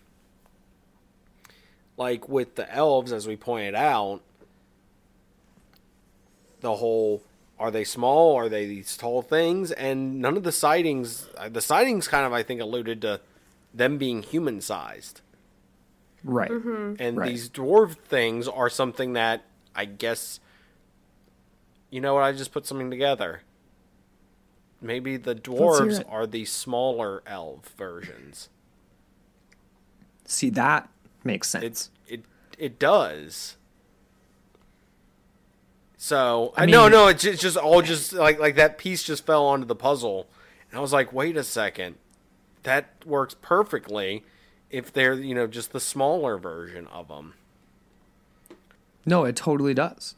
like 1.97 2.29
with 2.29 2.55
the 2.57 2.73
elves, 2.73 3.13
as 3.13 3.27
we 3.27 3.37
pointed 3.37 3.75
out, 3.75 4.21
the 6.61 6.77
whole 6.77 7.23
are 7.59 7.71
they 7.71 7.85
small? 7.85 8.37
Are 8.37 8.49
they 8.51 8.67
these 8.67 8.97
tall 8.97 9.23
things? 9.23 9.73
And 9.73 10.21
none 10.21 10.37
of 10.37 10.43
the 10.43 10.53
sightings, 10.53 11.29
uh, 11.39 11.49
the 11.49 11.63
sightings 11.63 12.07
kind 12.07 12.27
of 12.27 12.33
I 12.33 12.43
think 12.43 12.61
alluded 12.61 13.01
to 13.03 13.21
them 13.73 13.97
being 13.97 14.23
human 14.23 14.61
sized. 14.61 15.23
Right. 16.23 16.51
And 16.51 17.17
Right. 17.17 17.31
these 17.31 17.49
dwarf 17.49 17.95
things 17.97 18.47
are 18.49 18.69
something 18.69 19.15
that 19.15 19.43
I 19.75 19.85
guess 19.87 20.41
you 21.91 22.01
know 22.01 22.15
what 22.15 22.25
I 22.25 22.33
just 22.33 22.53
put 22.53 22.67
something 22.67 22.91
together. 22.91 23.43
Maybe 24.83 25.17
the 25.17 25.35
dwarves 25.35 26.03
are 26.11 26.27
the 26.27 26.45
smaller 26.45 27.23
elf 27.27 27.73
versions. 27.79 28.51
See, 30.27 30.51
that 30.51 30.91
makes 31.27 31.49
sense. 31.49 31.91
it 32.09 32.25
it 32.59 32.79
does. 32.79 33.57
So 35.97 36.53
I 36.57 36.63
I 36.63 36.67
no 36.67 36.89
no 36.89 37.09
it's 37.09 37.23
just, 37.23 37.35
it's 37.35 37.43
just 37.43 37.57
all 37.57 37.83
just 37.83 38.13
like 38.13 38.39
like 38.39 38.57
that 38.57 38.79
piece 38.79 39.03
just 39.03 39.27
fell 39.27 39.47
onto 39.47 39.67
the 39.67 39.75
puzzle, 39.75 40.27
and 40.71 40.79
I 40.79 40.81
was 40.81 40.93
like, 40.93 41.13
wait 41.13 41.37
a 41.37 41.45
second, 41.45 41.97
that 42.63 42.91
works 43.05 43.35
perfectly 43.41 44.25
if 44.71 44.93
they're 44.93 45.15
you 45.15 45.35
know 45.35 45.47
just 45.47 45.73
the 45.73 45.81
smaller 45.81 46.39
version 46.39 46.87
of 46.89 47.09
them. 47.09 47.35
No, 49.05 49.25
it 49.25 49.37
totally 49.37 49.75
does. 49.75 50.15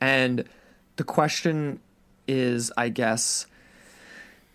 And 0.00 0.44
the 0.96 1.04
question 1.04 1.80
is, 2.28 2.70
I 2.76 2.90
guess, 2.90 3.46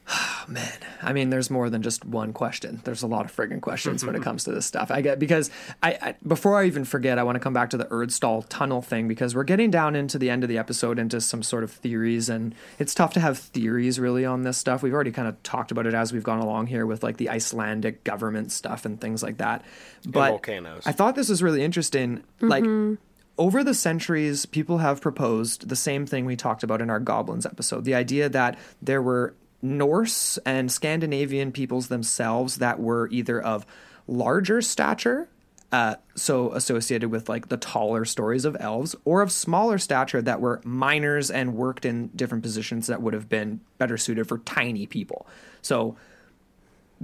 man, 0.47 0.71
I 1.01 1.13
mean, 1.13 1.29
there's 1.29 1.49
more 1.49 1.69
than 1.69 1.81
just 1.81 2.05
one 2.05 2.33
question. 2.33 2.81
There's 2.83 3.03
a 3.03 3.07
lot 3.07 3.25
of 3.25 3.35
friggin' 3.35 3.61
questions 3.61 4.05
when 4.05 4.15
it 4.15 4.21
comes 4.23 4.43
to 4.45 4.51
this 4.51 4.65
stuff. 4.65 4.91
I 4.91 5.01
get 5.01 5.19
because 5.19 5.49
I, 5.81 5.97
I 6.01 6.15
before 6.27 6.59
I 6.59 6.65
even 6.65 6.85
forget, 6.85 7.19
I 7.19 7.23
want 7.23 7.35
to 7.35 7.39
come 7.39 7.53
back 7.53 7.69
to 7.71 7.77
the 7.77 7.85
Erdstall 7.85 8.45
tunnel 8.49 8.81
thing 8.81 9.07
because 9.07 9.35
we're 9.35 9.43
getting 9.43 9.71
down 9.71 9.95
into 9.95 10.17
the 10.17 10.29
end 10.29 10.43
of 10.43 10.49
the 10.49 10.57
episode 10.57 10.99
into 10.99 11.21
some 11.21 11.43
sort 11.43 11.63
of 11.63 11.71
theories, 11.71 12.29
and 12.29 12.55
it's 12.79 12.93
tough 12.93 13.13
to 13.13 13.19
have 13.19 13.37
theories 13.37 13.99
really 13.99 14.25
on 14.25 14.43
this 14.43 14.57
stuff. 14.57 14.83
We've 14.83 14.93
already 14.93 15.11
kind 15.11 15.27
of 15.27 15.41
talked 15.43 15.71
about 15.71 15.87
it 15.87 15.93
as 15.93 16.11
we've 16.11 16.23
gone 16.23 16.39
along 16.39 16.67
here 16.67 16.85
with 16.85 17.03
like 17.03 17.17
the 17.17 17.29
Icelandic 17.29 18.03
government 18.03 18.51
stuff 18.51 18.85
and 18.85 18.99
things 18.99 19.23
like 19.23 19.37
that. 19.37 19.63
But 20.05 20.29
volcanoes. 20.29 20.83
I 20.85 20.91
thought 20.91 21.15
this 21.15 21.29
was 21.29 21.43
really 21.43 21.63
interesting. 21.63 22.23
Like 22.39 22.63
mm-hmm. 22.63 22.95
over 23.37 23.63
the 23.63 23.73
centuries, 23.73 24.45
people 24.45 24.79
have 24.79 25.01
proposed 25.01 25.69
the 25.69 25.75
same 25.75 26.05
thing 26.05 26.25
we 26.25 26.35
talked 26.35 26.63
about 26.63 26.81
in 26.81 26.89
our 26.89 26.99
goblins 26.99 27.45
episode 27.45 27.85
the 27.85 27.95
idea 27.95 28.29
that 28.29 28.57
there 28.81 29.01
were 29.01 29.35
Norse 29.61 30.37
and 30.45 30.71
Scandinavian 30.71 31.51
peoples 31.51 31.87
themselves 31.87 32.57
that 32.57 32.79
were 32.79 33.07
either 33.09 33.41
of 33.41 33.65
larger 34.07 34.61
stature, 34.61 35.29
uh, 35.71 35.95
so 36.15 36.51
associated 36.53 37.09
with 37.09 37.29
like 37.29 37.49
the 37.49 37.57
taller 37.57 38.03
stories 38.03 38.43
of 38.43 38.57
elves, 38.59 38.95
or 39.05 39.21
of 39.21 39.31
smaller 39.31 39.77
stature 39.77 40.21
that 40.21 40.41
were 40.41 40.59
miners 40.63 41.31
and 41.31 41.55
worked 41.55 41.85
in 41.85 42.07
different 42.09 42.43
positions 42.43 42.87
that 42.87 43.01
would 43.01 43.13
have 43.13 43.29
been 43.29 43.61
better 43.77 43.97
suited 43.97 44.27
for 44.27 44.39
tiny 44.39 44.85
people. 44.85 45.25
So 45.61 45.95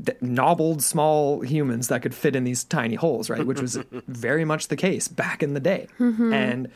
th- 0.05 0.17
nobbled 0.21 0.83
small 0.83 1.41
humans 1.41 1.87
that 1.87 2.01
could 2.01 2.13
fit 2.13 2.35
in 2.35 2.43
these 2.43 2.63
tiny 2.63 2.95
holes, 2.95 3.29
right? 3.29 3.45
Which 3.45 3.61
was 3.61 3.75
very 4.07 4.43
much 4.43 4.67
the 4.67 4.75
case 4.75 5.07
back 5.07 5.41
in 5.41 5.53
the 5.53 5.59
day. 5.59 5.87
And 6.33 6.69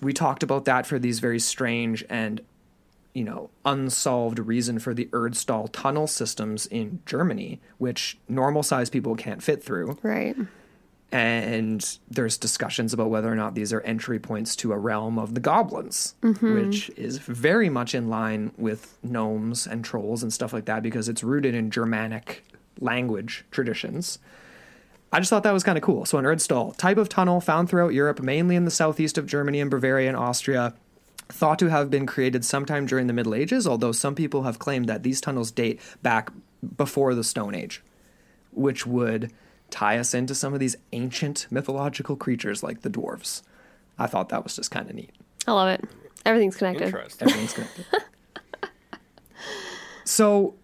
we 0.00 0.12
talked 0.12 0.42
about 0.42 0.64
that 0.64 0.86
for 0.86 0.98
these 0.98 1.20
very 1.20 1.38
strange 1.40 2.04
and 2.08 2.40
you 3.18 3.24
know 3.24 3.50
unsolved 3.64 4.38
reason 4.38 4.78
for 4.78 4.94
the 4.94 5.06
Erdstall 5.06 5.68
tunnel 5.72 6.06
systems 6.06 6.66
in 6.68 7.02
Germany, 7.04 7.60
which 7.78 8.16
normal 8.28 8.62
sized 8.62 8.92
people 8.92 9.16
can't 9.16 9.42
fit 9.42 9.62
through. 9.62 9.98
right. 10.02 10.36
And 11.10 11.98
there's 12.10 12.36
discussions 12.36 12.92
about 12.92 13.08
whether 13.08 13.32
or 13.32 13.34
not 13.34 13.54
these 13.54 13.72
are 13.72 13.80
entry 13.80 14.18
points 14.18 14.54
to 14.56 14.72
a 14.72 14.78
realm 14.78 15.18
of 15.18 15.32
the 15.32 15.40
goblins, 15.40 16.14
mm-hmm. 16.22 16.54
which 16.54 16.90
is 16.90 17.16
very 17.16 17.70
much 17.70 17.94
in 17.94 18.10
line 18.10 18.52
with 18.58 18.98
gnomes 19.02 19.66
and 19.66 19.82
trolls 19.82 20.22
and 20.22 20.30
stuff 20.30 20.52
like 20.52 20.66
that 20.66 20.82
because 20.82 21.08
it's 21.08 21.24
rooted 21.24 21.54
in 21.54 21.70
Germanic 21.70 22.44
language 22.78 23.46
traditions. 23.50 24.18
I 25.10 25.18
just 25.18 25.30
thought 25.30 25.44
that 25.44 25.52
was 25.52 25.64
kind 25.64 25.78
of 25.78 25.82
cool. 25.82 26.04
So, 26.04 26.18
an 26.18 26.26
Erdstall, 26.26 26.76
type 26.76 26.98
of 26.98 27.08
tunnel 27.08 27.40
found 27.40 27.70
throughout 27.70 27.94
Europe, 27.94 28.20
mainly 28.20 28.54
in 28.54 28.66
the 28.66 28.70
southeast 28.70 29.16
of 29.16 29.26
Germany 29.26 29.60
and 29.60 29.70
Bavaria 29.70 30.08
and 30.08 30.16
Austria, 30.16 30.74
thought 31.28 31.58
to 31.58 31.68
have 31.68 31.90
been 31.90 32.06
created 32.06 32.44
sometime 32.44 32.86
during 32.86 33.06
the 33.06 33.12
Middle 33.12 33.34
Ages, 33.34 33.66
although 33.66 33.92
some 33.92 34.14
people 34.14 34.44
have 34.44 34.58
claimed 34.58 34.88
that 34.88 35.02
these 35.02 35.20
tunnels 35.20 35.50
date 35.50 35.80
back 36.02 36.30
before 36.76 37.14
the 37.14 37.24
Stone 37.24 37.54
Age 37.54 37.82
which 38.58 38.86
would 38.86 39.32
tie 39.70 39.98
us 39.98 40.14
into 40.14 40.34
some 40.34 40.54
of 40.54 40.60
these 40.60 40.76
ancient 40.92 41.46
mythological 41.50 42.16
creatures 42.16 42.62
like 42.62 42.82
the 42.82 42.90
dwarves. 42.90 43.42
I 43.98 44.06
thought 44.06 44.30
that 44.30 44.44
was 44.44 44.56
just 44.56 44.70
kind 44.70 44.88
of 44.88 44.96
neat. 44.96 45.10
I 45.46 45.52
love 45.52 45.68
it. 45.68 45.84
Everything's 46.24 46.56
connected. 46.56 46.86
Interesting. 46.86 47.28
Everything's 47.28 47.52
connected. 47.52 47.86
so 50.04 50.54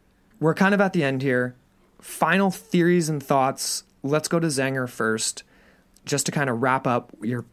we're 0.40 0.54
kind 0.54 0.74
of 0.74 0.80
at 0.80 0.92
the 0.92 1.04
end 1.04 1.22
here. 1.22 1.54
Final 2.00 2.50
theories 2.50 3.08
and 3.08 3.22
thoughts. 3.22 3.84
Let's 4.02 4.28
go 4.28 4.40
to 4.40 4.48
Zanger 4.48 4.88
first, 4.88 5.42
just 6.04 6.26
to 6.26 6.32
kind 6.32 6.50
of 6.50 6.62
wrap 6.62 6.86
up 6.86 7.12
your 7.22 7.44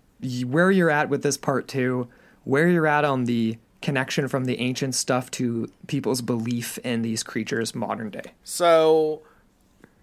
where 0.45 0.69
you're 0.69 0.89
at 0.89 1.09
with 1.09 1.23
this 1.23 1.37
part 1.37 1.67
two, 1.67 2.07
where 2.43 2.67
you're 2.69 2.87
at 2.87 3.05
on 3.05 3.25
the 3.25 3.57
connection 3.81 4.27
from 4.27 4.45
the 4.45 4.59
ancient 4.59 4.93
stuff 4.95 5.31
to 5.31 5.67
people's 5.87 6.21
belief 6.21 6.77
in 6.79 7.01
these 7.01 7.23
creatures 7.23 7.73
modern 7.73 8.09
day. 8.11 8.31
So, 8.43 9.21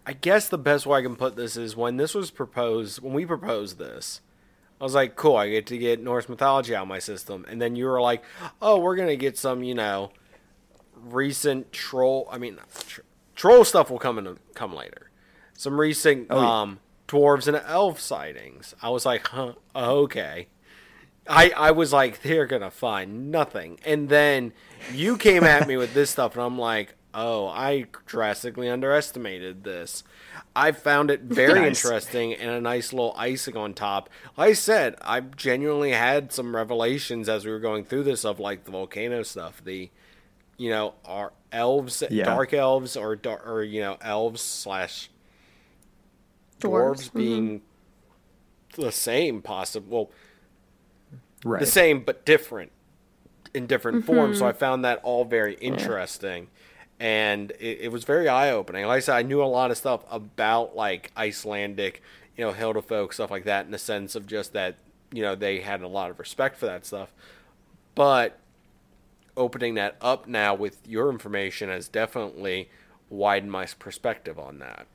I 0.07 0.15
guess 0.15 0.49
the 0.49 0.59
best 0.59 0.87
way 0.87 0.99
I 0.99 1.03
can 1.03 1.17
put 1.17 1.37
this 1.37 1.57
is 1.57 1.77
when 1.77 1.97
this 1.97 2.15
was 2.15 2.31
proposed, 2.31 3.01
when 3.01 3.13
we 3.13 3.25
proposed 3.27 3.79
this, 3.79 4.21
I 4.81 4.85
was 4.85 4.95
like, 4.95 5.17
cool, 5.17 5.37
I 5.37 5.49
get 5.51 5.67
to 5.67 5.79
get 5.79 6.03
Norse 6.03 6.29
mythology 6.29 6.75
out 6.75 6.83
of 6.83 6.89
my 6.89 6.99
system. 7.01 7.45
And 7.49 7.61
then 7.61 7.77
you 7.77 7.87
were 7.87 8.01
like, 8.01 8.23
oh, 8.63 8.79
we're 8.79 8.97
going 8.97 9.09
to 9.09 9.17
get 9.17 9.37
some, 9.37 9.63
you 9.63 9.75
know, 9.75 10.11
recent 10.97 11.73
troll, 11.73 12.29
I 12.31 12.39
mean, 12.39 12.59
tr- 12.87 13.01
troll 13.35 13.65
stuff 13.65 13.91
will 13.91 13.99
come 13.99 14.19
in, 14.19 14.39
come 14.55 14.75
later. 14.75 15.11
Some 15.55 15.79
recent 15.79 16.29
Oh, 16.31 16.41
yeah. 16.41 16.61
um, 16.63 16.79
dwarves 17.09 17.49
and 17.49 17.57
elf 17.67 18.01
sightings. 18.01 18.75
I 18.83 18.91
was 18.91 19.05
like, 19.07 19.27
huh, 19.29 19.55
okay. 19.75 20.49
I, 21.29 21.51
I 21.57 21.71
was 21.73 21.93
like, 21.93 22.23
they're 22.23 22.47
gonna 22.47 22.71
find 22.71 23.31
nothing. 23.31 23.79
And 23.85 24.09
then 24.09 24.53
you 24.93 25.17
came 25.17 25.45
at 25.45 25.69
me 25.69 25.77
with 25.77 25.95
this 25.95 26.11
stuff, 26.11 26.35
and 26.35 26.43
I'm 26.43 26.59
like, 26.59 26.95
oh, 27.15 27.47
I 27.49 27.87
drastically 28.07 28.69
underestimated 28.69 29.65
this. 29.65 30.05
I 30.55 30.73
found 30.73 31.11
it 31.11 31.23
very 31.23 31.61
Nice. 31.61 31.85
interesting 31.85 32.35
and 32.35 32.51
a 32.51 32.61
nice 32.61 32.93
little 32.93 33.15
icing 33.17 33.57
on 33.57 33.75
top. 33.75 34.09
Like 34.37 34.51
I 34.51 34.53
said, 34.55 34.97
I 35.01 35.21
genuinely 35.21 35.93
had 35.93 36.33
some 36.33 36.55
revelations 36.55 37.29
as 37.29 37.45
we 37.45 37.51
were 37.51 37.61
going 37.61 37.85
through 37.85 38.05
this 38.05 38.25
of 38.25 38.39
like 38.41 38.65
the 38.65 38.71
volcano 38.71 39.23
stuff. 39.23 39.63
The, 39.65 39.91
you 40.57 40.71
know, 40.71 40.95
are 41.05 41.33
elves, 41.53 42.03
Yeah. 42.11 42.25
dark 42.25 42.53
elves, 42.53 42.97
or 42.97 43.17
dar- 43.17 43.43
or 43.45 43.63
you 43.63 43.81
know, 43.81 43.97
elves 44.01 44.41
slash 44.41 45.11
dwarves, 46.61 47.11
Dwarves, 47.11 47.13
being 47.15 47.61
mm-hmm. 47.61 48.83
the 48.83 48.93
same, 48.93 49.43
possible. 49.43 49.89
Well, 49.91 50.11
Right. 51.45 51.61
the 51.61 51.67
same 51.67 52.01
but 52.01 52.25
different 52.25 52.73
in 53.55 53.67
different 53.67 53.99
mm-hmm. 53.99 54.15
forms. 54.15 54.39
So 54.39 54.47
I 54.47 54.53
found 54.53 54.85
that 54.85 55.01
all 55.03 55.25
very 55.25 55.55
interesting, 55.55 56.49
and 56.99 57.51
it, 57.53 57.79
it 57.83 57.93
was 57.93 58.05
very 58.05 58.29
eye 58.29 58.51
opening. 58.51 58.87
Like 58.87 58.99
I 58.99 59.01
said, 59.01 59.17
I 59.17 59.23
knew 59.23 59.43
a 59.43 59.45
lot 59.45 59.71
of 59.71 59.77
stuff 59.77 60.05
about 60.11 60.77
like 60.77 61.13
Icelandic, 61.17 62.03
you 62.37 62.45
know, 62.45 62.53
Huldufolk 62.53 63.13
stuff 63.13 63.31
like 63.31 63.45
that, 63.45 63.67
in 63.67 63.71
the 63.71 63.79
sense 63.79 64.15
of 64.15 64.27
just 64.27 64.53
that 64.53 64.77
you 65.13 65.23
know 65.23 65.35
they 65.35 65.61
had 65.61 65.83
a 65.83 65.89
lot 65.89 66.11
of 66.11 66.19
respect 66.19 66.57
for 66.57 66.67
that 66.67 66.85
stuff, 66.87 67.13
but 67.95 68.39
opening 69.37 69.75
that 69.75 69.97
up 70.01 70.27
now 70.27 70.55
with 70.55 70.87
your 70.87 71.11
information 71.11 71.69
has 71.69 71.89
definitely 71.89 72.69
widened 73.09 73.53
my 73.53 73.67
perspective 73.79 74.39
on 74.39 74.59
that. 74.59 74.87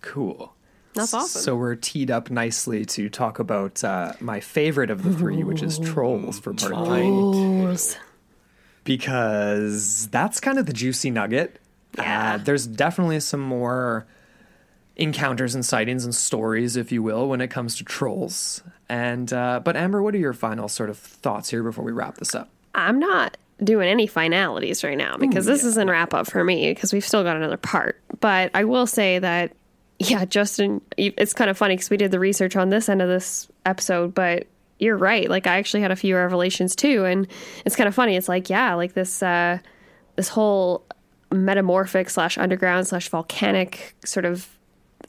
Cool. 0.00 0.54
That's 0.94 1.14
awesome. 1.14 1.42
So 1.42 1.56
we're 1.56 1.76
teed 1.76 2.10
up 2.10 2.30
nicely 2.30 2.84
to 2.86 3.08
talk 3.08 3.38
about 3.38 3.82
uh, 3.84 4.12
my 4.20 4.40
favorite 4.40 4.90
of 4.90 5.02
the 5.04 5.12
three, 5.12 5.44
which 5.44 5.62
is 5.62 5.78
trolls 5.78 6.40
for 6.40 6.52
part 6.52 6.72
three. 6.72 6.76
Trolls. 6.76 7.96
because 8.84 10.08
that's 10.08 10.40
kind 10.40 10.58
of 10.58 10.66
the 10.66 10.72
juicy 10.72 11.10
nugget. 11.10 11.60
Yeah. 11.96 12.34
Uh, 12.34 12.38
there's 12.38 12.66
definitely 12.66 13.20
some 13.20 13.40
more 13.40 14.06
encounters 14.96 15.54
and 15.54 15.64
sightings 15.64 16.04
and 16.04 16.14
stories, 16.14 16.76
if 16.76 16.92
you 16.92 17.02
will, 17.02 17.28
when 17.28 17.40
it 17.40 17.48
comes 17.48 17.76
to 17.76 17.84
trolls. 17.84 18.62
And 18.88 19.32
uh, 19.32 19.60
but 19.64 19.76
Amber, 19.76 20.02
what 20.02 20.14
are 20.14 20.18
your 20.18 20.32
final 20.32 20.68
sort 20.68 20.90
of 20.90 20.98
thoughts 20.98 21.50
here 21.50 21.62
before 21.62 21.84
we 21.84 21.92
wrap 21.92 22.16
this 22.16 22.34
up? 22.34 22.48
I'm 22.74 22.98
not 22.98 23.36
doing 23.62 23.88
any 23.88 24.06
finalities 24.06 24.82
right 24.82 24.96
now 24.96 25.16
because 25.18 25.44
this 25.46 25.64
isn't 25.64 25.88
wrap 25.90 26.14
up 26.14 26.26
for 26.30 26.42
me 26.42 26.72
because 26.72 26.92
we've 26.92 27.04
still 27.04 27.22
got 27.22 27.36
another 27.36 27.56
part. 27.58 28.00
But 28.20 28.50
I 28.54 28.64
will 28.64 28.86
say 28.86 29.18
that, 29.18 29.52
yeah, 30.00 30.24
Justin, 30.24 30.80
it's 30.96 31.34
kind 31.34 31.50
of 31.50 31.58
funny 31.58 31.76
because 31.76 31.90
we 31.90 31.98
did 31.98 32.10
the 32.10 32.18
research 32.18 32.56
on 32.56 32.70
this 32.70 32.88
end 32.88 33.02
of 33.02 33.08
this 33.08 33.48
episode, 33.66 34.14
but 34.14 34.46
you're 34.78 34.96
right. 34.96 35.28
Like 35.28 35.46
I 35.46 35.58
actually 35.58 35.82
had 35.82 35.90
a 35.90 35.96
few 35.96 36.16
revelations 36.16 36.74
too, 36.74 37.04
and 37.04 37.28
it's 37.66 37.76
kind 37.76 37.86
of 37.86 37.94
funny. 37.94 38.16
It's 38.16 38.28
like, 38.28 38.48
yeah, 38.48 38.72
like 38.72 38.94
this, 38.94 39.22
uh, 39.22 39.58
this 40.16 40.28
whole 40.28 40.86
metamorphic 41.30 42.08
slash 42.08 42.38
underground 42.38 42.86
slash 42.86 43.10
volcanic 43.10 43.94
sort 44.06 44.24
of 44.24 44.48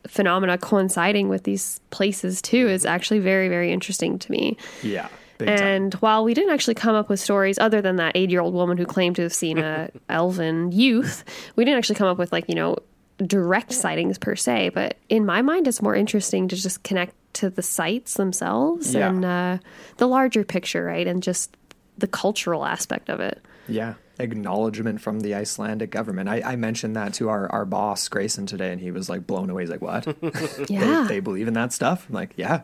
phenomena 0.08 0.58
coinciding 0.58 1.30
with 1.30 1.44
these 1.44 1.80
places 1.92 2.42
too 2.42 2.68
is 2.68 2.86
actually 2.86 3.20
very 3.20 3.50
very 3.50 3.72
interesting 3.72 4.18
to 4.18 4.32
me 4.32 4.58
Yeah, 4.84 5.08
and 5.48 5.94
while 5.96 6.24
we 6.24 6.34
didn't 6.34 6.54
actually 6.54 6.76
come 6.76 6.96
up 6.96 7.10
with 7.10 7.20
stories 7.20 7.58
other 7.60 7.82
than 7.82 7.96
that 7.98 8.14
eight 8.16 8.30
year 8.30 8.42
old 8.42 8.54
woman 8.54 8.78
who 8.78 8.86
claimed 8.86 9.16
to 9.18 9.24
have 9.24 9.34
seen 9.34 9.58
a 9.58 9.90
elven 10.10 10.72
youth, 10.72 11.24
we 11.56 11.66
didn't 11.66 11.78
actually 11.78 11.96
come 11.96 12.08
up 12.08 12.18
with 12.18 12.32
like, 12.32 12.46
you 12.48 12.56
know, 12.56 12.78
direct 13.26 13.74
sightings 13.74 14.18
per 14.18 14.36
se. 14.36 14.70
But 14.70 14.98
in 15.10 15.26
my 15.26 15.42
mind, 15.42 15.68
it's 15.68 15.82
more 15.82 15.96
interesting 15.96 16.48
to 16.50 16.56
just 16.56 16.84
connect 16.84 17.14
to 17.36 17.50
the 17.50 17.62
sites 17.62 18.16
themselves 18.16 18.94
Yeah. 18.94 19.10
and 19.10 19.24
uh, 19.26 19.58
the 19.98 20.08
larger 20.08 20.44
picture, 20.44 20.84
right? 20.86 21.08
And 21.08 21.22
just 21.24 21.56
the 21.98 22.08
cultural 22.08 22.66
aspect 22.66 23.10
of 23.10 23.20
it. 23.20 23.42
Yeah, 23.68 23.94
acknowledgement 24.20 25.02
from 25.02 25.20
the 25.22 25.36
Icelandic 25.36 25.92
government. 25.92 26.28
I, 26.30 26.42
I 26.42 26.56
mentioned 26.56 26.96
that 26.96 27.14
to 27.16 27.30
our, 27.30 27.50
our 27.52 27.66
boss 27.66 28.08
Grayson 28.10 28.46
today, 28.46 28.72
and 28.72 28.82
he 28.82 28.92
was 28.92 29.10
like 29.10 29.26
blown 29.28 29.50
away. 29.50 29.64
He's 29.64 29.70
like, 29.70 29.82
"What? 29.82 30.08
Yeah. 30.70 31.04
they, 31.08 31.16
they 31.16 31.20
believe 31.20 31.48
in 31.48 31.54
that 31.54 31.72
stuff?" 31.72 32.06
I'm 32.10 32.16
like, 32.16 32.34
"Yeah, 32.38 32.62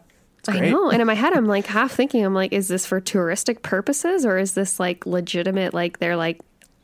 I 0.47 0.59
know. 0.61 0.89
And 0.89 0.99
in 1.01 1.07
my 1.07 1.13
head, 1.13 1.34
I'm 1.34 1.45
like 1.45 1.65
half 1.77 1.91
thinking, 1.91 2.25
I'm 2.25 2.34
like, 2.34 2.51
is 2.53 2.67
this 2.67 2.85
for 2.85 2.99
touristic 2.99 3.61
purposes 3.61 4.25
or 4.25 4.38
is 4.38 4.53
this 4.53 4.79
like 4.79 5.05
legitimate? 5.05 5.73
Like, 5.73 5.99
they're 5.99 6.15
like, 6.17 6.39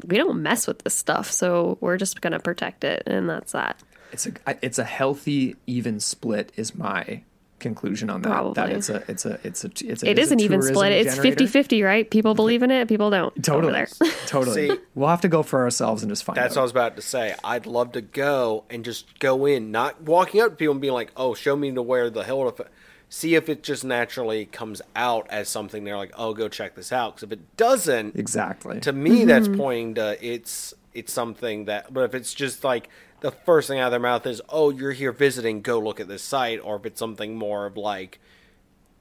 we 0.05 0.17
don't 0.17 0.41
mess 0.41 0.67
with 0.67 0.83
this 0.83 0.95
stuff. 0.97 1.31
So 1.31 1.77
we're 1.81 1.97
just 1.97 2.21
going 2.21 2.33
to 2.33 2.39
protect 2.39 2.83
it. 2.83 3.03
And 3.05 3.29
that's 3.29 3.51
that. 3.53 3.81
It's 4.11 4.27
a 4.27 4.31
it's 4.61 4.77
a 4.77 4.83
healthy 4.83 5.55
even 5.65 5.99
split 5.99 6.51
is 6.55 6.75
my 6.75 7.23
conclusion 7.59 8.09
on 8.09 8.21
that. 8.21 8.29
That 8.29 8.53
Probably. 8.53 8.73
it's 8.75 8.89
a 8.89 9.03
it's 9.07 9.25
a 9.25 9.39
it's 9.43 9.63
a 9.63 9.67
it's 9.87 10.03
a 10.03 10.09
it's 10.11 10.31
an 10.31 10.39
even 10.39 10.61
split. 10.61 10.91
It's 10.91 11.15
generator. 11.15 11.37
50 11.37 11.47
50, 11.47 11.81
right? 11.83 12.11
People 12.11 12.35
believe 12.35 12.61
in 12.61 12.69
it, 12.69 12.87
people 12.87 13.09
don't. 13.09 13.31
over 13.31 13.41
Totally, 13.41 13.73
there. 13.73 13.87
totally. 14.27 14.69
See- 14.69 14.77
we'll 14.93 15.09
have 15.09 15.21
to 15.21 15.29
go 15.29 15.41
for 15.41 15.61
ourselves 15.63 16.03
and 16.03 16.11
just 16.11 16.23
find 16.25 16.37
That's 16.37 16.55
what 16.55 16.61
I 16.61 16.63
was 16.63 16.71
about 16.71 16.95
to 16.97 17.01
say. 17.01 17.35
I'd 17.43 17.65
love 17.65 17.93
to 17.93 18.01
go 18.01 18.65
and 18.69 18.85
just 18.85 19.17
go 19.19 19.45
in, 19.47 19.71
not 19.71 20.01
walking 20.01 20.41
up 20.41 20.51
to 20.51 20.55
people 20.57 20.73
and 20.73 20.81
being 20.81 20.93
like, 20.93 21.11
"Oh, 21.17 21.33
show 21.33 21.55
me 21.55 21.71
to 21.71 21.81
where 21.81 22.09
the 22.11 22.23
hell." 22.23 22.51
To 22.51 22.63
f-. 22.63 22.69
See 23.13 23.35
if 23.35 23.47
it 23.47 23.61
just 23.61 23.85
naturally 23.85 24.47
comes 24.47 24.81
out 24.95 25.27
as 25.29 25.47
something. 25.47 25.83
They're 25.83 25.95
like, 25.95 26.13
"Oh, 26.17 26.33
go 26.33 26.49
check 26.49 26.73
this 26.73 26.91
out." 26.91 27.13
Because 27.13 27.23
if 27.27 27.31
it 27.31 27.57
doesn't, 27.57 28.15
exactly. 28.15 28.79
to 28.79 28.91
me, 28.91 29.25
that's 29.25 29.47
mm-hmm. 29.47 29.59
pointing 29.59 29.93
to 29.95 30.17
it's 30.19 30.73
it's 30.95 31.13
something 31.13 31.65
that. 31.65 31.93
But 31.93 32.05
if 32.05 32.15
it's 32.15 32.33
just 32.33 32.63
like 32.63 32.89
the 33.19 33.29
first 33.29 33.67
thing 33.67 33.77
out 33.77 33.85
of 33.85 33.91
their 33.91 33.99
mouth 33.99 34.25
is, 34.25 34.41
"Oh, 34.49 34.71
you're 34.71 34.93
here 34.93 35.11
visiting, 35.11 35.61
go 35.61 35.77
look 35.77 35.99
at 35.99 36.07
this 36.07 36.23
site," 36.23 36.59
or 36.59 36.75
if 36.77 36.87
it's 36.87 36.97
something 36.97 37.35
more 37.35 37.67
of 37.67 37.77
like 37.77 38.19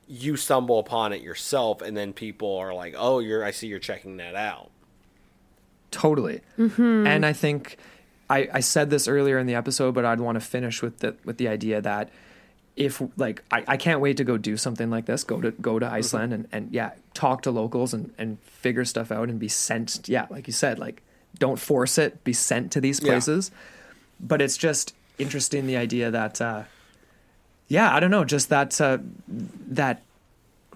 you 0.06 0.36
stumble 0.36 0.78
upon 0.78 1.14
it 1.14 1.22
yourself, 1.22 1.80
and 1.80 1.96
then 1.96 2.12
people 2.12 2.58
are 2.58 2.74
like, 2.74 2.94
"Oh, 2.98 3.18
you're 3.18 3.42
I 3.42 3.50
see 3.50 3.66
you're 3.68 3.78
checking 3.78 4.18
that 4.18 4.34
out." 4.34 4.70
Totally. 5.90 6.42
Mm-hmm. 6.58 7.06
And 7.06 7.24
I 7.24 7.32
think 7.32 7.78
I, 8.28 8.46
I 8.52 8.60
said 8.60 8.90
this 8.90 9.08
earlier 9.08 9.38
in 9.38 9.46
the 9.46 9.54
episode, 9.54 9.94
but 9.94 10.04
I'd 10.04 10.20
want 10.20 10.36
to 10.36 10.40
finish 10.40 10.82
with 10.82 10.98
the 10.98 11.16
with 11.24 11.38
the 11.38 11.48
idea 11.48 11.80
that 11.80 12.10
if 12.76 13.02
like 13.16 13.42
I, 13.50 13.64
I 13.68 13.76
can't 13.76 14.00
wait 14.00 14.16
to 14.16 14.24
go 14.24 14.36
do 14.38 14.56
something 14.56 14.88
like 14.90 15.06
this, 15.06 15.24
go 15.24 15.40
to 15.40 15.50
go 15.52 15.78
to 15.78 15.86
Iceland 15.86 16.32
and, 16.32 16.48
and 16.52 16.72
yeah, 16.72 16.92
talk 17.14 17.42
to 17.42 17.50
locals 17.50 17.92
and, 17.94 18.12
and 18.18 18.38
figure 18.40 18.84
stuff 18.84 19.12
out 19.12 19.28
and 19.28 19.38
be 19.38 19.48
sent 19.48 20.08
yeah, 20.08 20.26
like 20.30 20.46
you 20.46 20.52
said, 20.52 20.78
like 20.78 21.02
don't 21.38 21.58
force 21.58 21.98
it, 21.98 22.22
be 22.24 22.32
sent 22.32 22.72
to 22.72 22.80
these 22.80 23.00
Yeah. 23.00 23.12
places. 23.12 23.50
But 24.20 24.40
it's 24.40 24.56
just 24.56 24.94
interesting 25.18 25.66
the 25.66 25.76
idea 25.76 26.10
that 26.10 26.40
uh 26.40 26.62
yeah, 27.68 27.94
I 27.94 28.00
don't 28.00 28.10
know, 28.10 28.24
just 28.24 28.48
that 28.50 28.78
uh, 28.80 28.98
that 29.28 30.02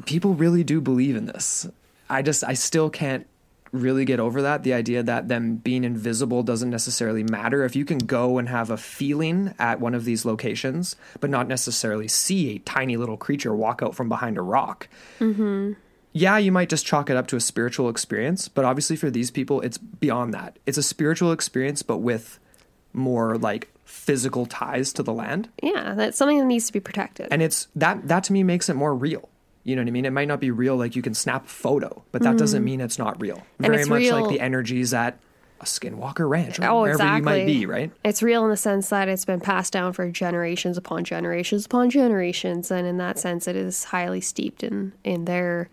people 0.06 0.35
really 0.35 0.64
do 0.64 0.81
believe 0.81 1.14
in 1.16 1.27
this. 1.27 1.68
I 2.09 2.23
just 2.23 2.43
I 2.44 2.55
still 2.55 2.89
can't 2.90 3.27
really 3.72 4.05
get 4.05 4.20
over 4.20 4.43
that 4.43 4.62
the 4.62 4.72
idea 4.72 5.02
that 5.02 5.28
them 5.28 5.56
being 5.56 5.84
invisible 5.84 6.43
doesn't 6.43 6.70
necessarily 6.70 7.22
matter. 7.22 7.64
If 7.64 7.76
you 7.76 7.84
can 7.84 7.98
go 7.98 8.38
and 8.38 8.48
have 8.48 8.70
a 8.70 8.76
feeling 8.76 9.55
at 9.59 9.80
one 9.80 9.94
of 9.94 10.05
these 10.05 10.24
locations 10.24 10.97
but 11.20 11.30
not 11.30 11.48
necessarily 11.48 12.09
see 12.09 12.55
a 12.55 12.59
tiny 12.60 12.97
little 12.97 13.16
creature 13.16 13.55
walk 13.55 13.82
out 13.82 13.94
from 13.94 14.09
behind 14.09 14.38
a 14.38 14.43
rock 14.43 14.88
mm-hmm. 15.18 15.72
yeah 16.12 16.38
you 16.38 16.52
might 16.52 16.68
just 16.68 16.86
chalk 16.86 17.10
it 17.10 17.16
up 17.16 17.26
to 17.26 17.36
a 17.36 17.40
spiritual 17.40 17.88
experience 17.88 18.48
but 18.48 18.64
obviously 18.64 18.97
for 18.97 19.10
these 19.10 19.30
people 19.30 19.60
it's 19.60 19.78
beyond 19.78 20.32
that. 20.34 20.59
It's 20.66 20.78
a 20.78 20.82
spiritual 20.82 21.32
experience 21.32 21.82
but 21.82 21.98
with 21.98 22.38
more 22.93 23.36
like 23.36 23.68
physical 23.84 24.47
ties 24.47 24.93
to 24.94 25.02
the 25.02 25.12
land. 25.12 25.48
Yeah, 25.62 25.94
that's 25.94 26.18
something 26.18 26.38
that 26.38 26.47
needs 26.47 26.66
to 26.66 26.72
be 26.72 26.80
protected. 26.80 27.28
and 27.30 27.43
it's 27.43 27.68
that 27.76 28.09
that 28.09 28.24
to 28.24 28.32
me 28.32 28.43
makes 28.43 28.68
it 28.68 28.74
more 28.74 28.94
real 28.94 29.28
you 29.66 29.76
know 29.76 29.82
what 29.82 29.88
i 29.88 29.90
mean 29.90 30.05
it 30.06 30.12
might 30.12 30.28
not 30.28 30.40
be 30.40 30.51
real 30.51 30.76
like 30.76 30.97
you 30.97 31.02
can 31.02 31.12
snap 31.14 31.44
a 31.44 31.48
photo 31.48 32.02
but 32.12 32.22
that 32.22 32.38
doesn't 32.38 32.64
mean 32.64 32.80
it's 32.80 32.98
not 32.98 33.20
real 33.20 33.43
And 33.59 33.66
very 33.66 33.84
much 33.84 34.01
real- 34.02 34.20
like 34.20 34.30
the 34.30 34.40
energies 34.40 34.94
at 34.94 35.18
a 35.59 35.64
Skinwalker 35.64 36.28
Ranch, 36.28 36.59
or 36.60 36.64
Oh, 36.66 36.82
wherever 36.82 37.16
you 37.16 37.22
might 37.22 37.47
be, 37.47 37.64
right? 37.64 37.90
It's 38.05 38.22
real 38.22 38.44
in 38.44 38.51
the 38.51 38.59
sense 38.59 38.90
that 38.90 39.09
it's 39.09 39.24
been 39.24 39.40
passed 39.40 39.72
down 39.72 39.94
for 39.94 40.10
generations 40.10 40.76
upon 40.76 41.05
generations 41.05 41.64
upon 41.64 41.88
generations, 41.88 42.70
and 42.70 42.86
in 42.86 42.98
that 42.98 43.18
sense, 43.18 43.48
it 43.48 43.56
is 43.56 43.84
highly 43.84 44.20
steeped 44.20 44.62
in 44.62 44.93
in 45.02 45.24
their 45.24 45.70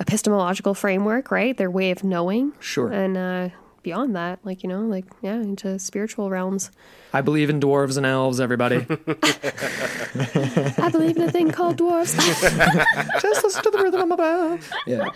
epistemological 0.00 0.72
framework, 0.72 1.30
right? 1.30 1.54
Their 1.54 1.70
way 1.70 1.90
of 1.90 2.02
knowing, 2.02 2.52
Sure. 2.60 2.90
and 2.90 3.16
uh, 3.18 3.48
beyond 3.86 4.16
that, 4.16 4.40
like 4.42 4.64
you 4.64 4.68
know, 4.68 4.80
like 4.80 5.04
yeah, 5.22 5.36
into 5.36 5.78
spiritual 5.78 6.28
realms. 6.28 6.72
I 7.12 7.20
believe 7.20 7.48
in 7.48 7.60
dwarves 7.60 7.96
and 7.96 8.04
elves, 8.04 8.40
everybody. 8.40 8.78
I 10.82 10.88
believe 10.90 11.16
in 11.16 11.22
a 11.22 11.30
thing 11.30 11.52
called 11.52 11.78
dwarves. 11.78 12.16
Just 13.22 13.44
listen 13.44 13.62
to 13.62 13.70
the 13.70 13.78
rhythm 13.78 14.10
of 14.10 14.18
a 14.18 14.58
Yeah. 14.88 15.10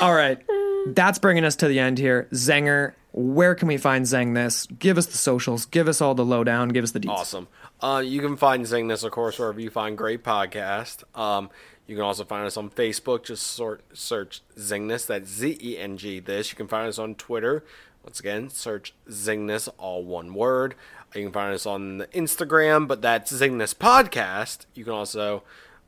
All 0.00 0.14
right. 0.14 0.38
That's 0.86 1.18
bringing 1.18 1.44
us 1.44 1.56
to 1.56 1.66
the 1.66 1.80
end 1.80 1.98
here. 1.98 2.28
Zanger, 2.32 2.92
where 3.10 3.56
can 3.56 3.66
we 3.66 3.76
find 3.76 4.04
Zeng 4.04 4.34
this? 4.34 4.66
Give 4.78 4.98
us 4.98 5.06
the 5.06 5.18
socials. 5.18 5.66
Give 5.66 5.88
us 5.88 6.00
all 6.00 6.14
the 6.14 6.24
lowdown. 6.24 6.68
Give 6.68 6.84
us 6.84 6.92
the 6.92 7.00
details. 7.00 7.20
Awesome. 7.20 7.48
Uh, 7.80 7.98
you 7.98 8.20
can 8.20 8.36
find 8.36 8.64
Zeng 8.64 8.88
This, 8.88 9.02
of 9.02 9.10
course, 9.10 9.36
wherever 9.36 9.58
you 9.60 9.70
find 9.70 9.98
great 9.98 10.22
podcast. 10.22 11.02
Um, 11.18 11.50
you 11.88 11.96
can 11.96 12.04
also 12.04 12.24
find 12.24 12.46
us 12.46 12.56
on 12.56 12.70
Facebook. 12.70 13.24
Just 13.24 13.42
sort 13.44 13.82
search 13.92 14.42
Zingness. 14.56 15.06
That's 15.06 15.28
Z 15.28 15.58
E 15.60 15.76
N 15.76 15.96
G. 15.96 16.20
This. 16.20 16.50
You 16.52 16.56
can 16.56 16.68
find 16.68 16.88
us 16.88 17.00
on 17.00 17.16
Twitter. 17.16 17.64
Once 18.04 18.18
again, 18.20 18.50
search 18.50 18.94
Zingness, 19.08 19.68
all 19.78 20.04
one 20.04 20.34
word. 20.34 20.74
You 21.14 21.22
can 21.24 21.32
find 21.32 21.54
us 21.54 21.66
on 21.66 21.98
the 21.98 22.06
Instagram, 22.08 22.88
but 22.88 23.02
that's 23.02 23.32
Zingness 23.32 23.74
Podcast. 23.74 24.66
You 24.74 24.84
can 24.84 24.92
also, 24.94 25.42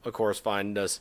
of 0.05 0.12
course, 0.12 0.39
find 0.39 0.77
us 0.78 1.01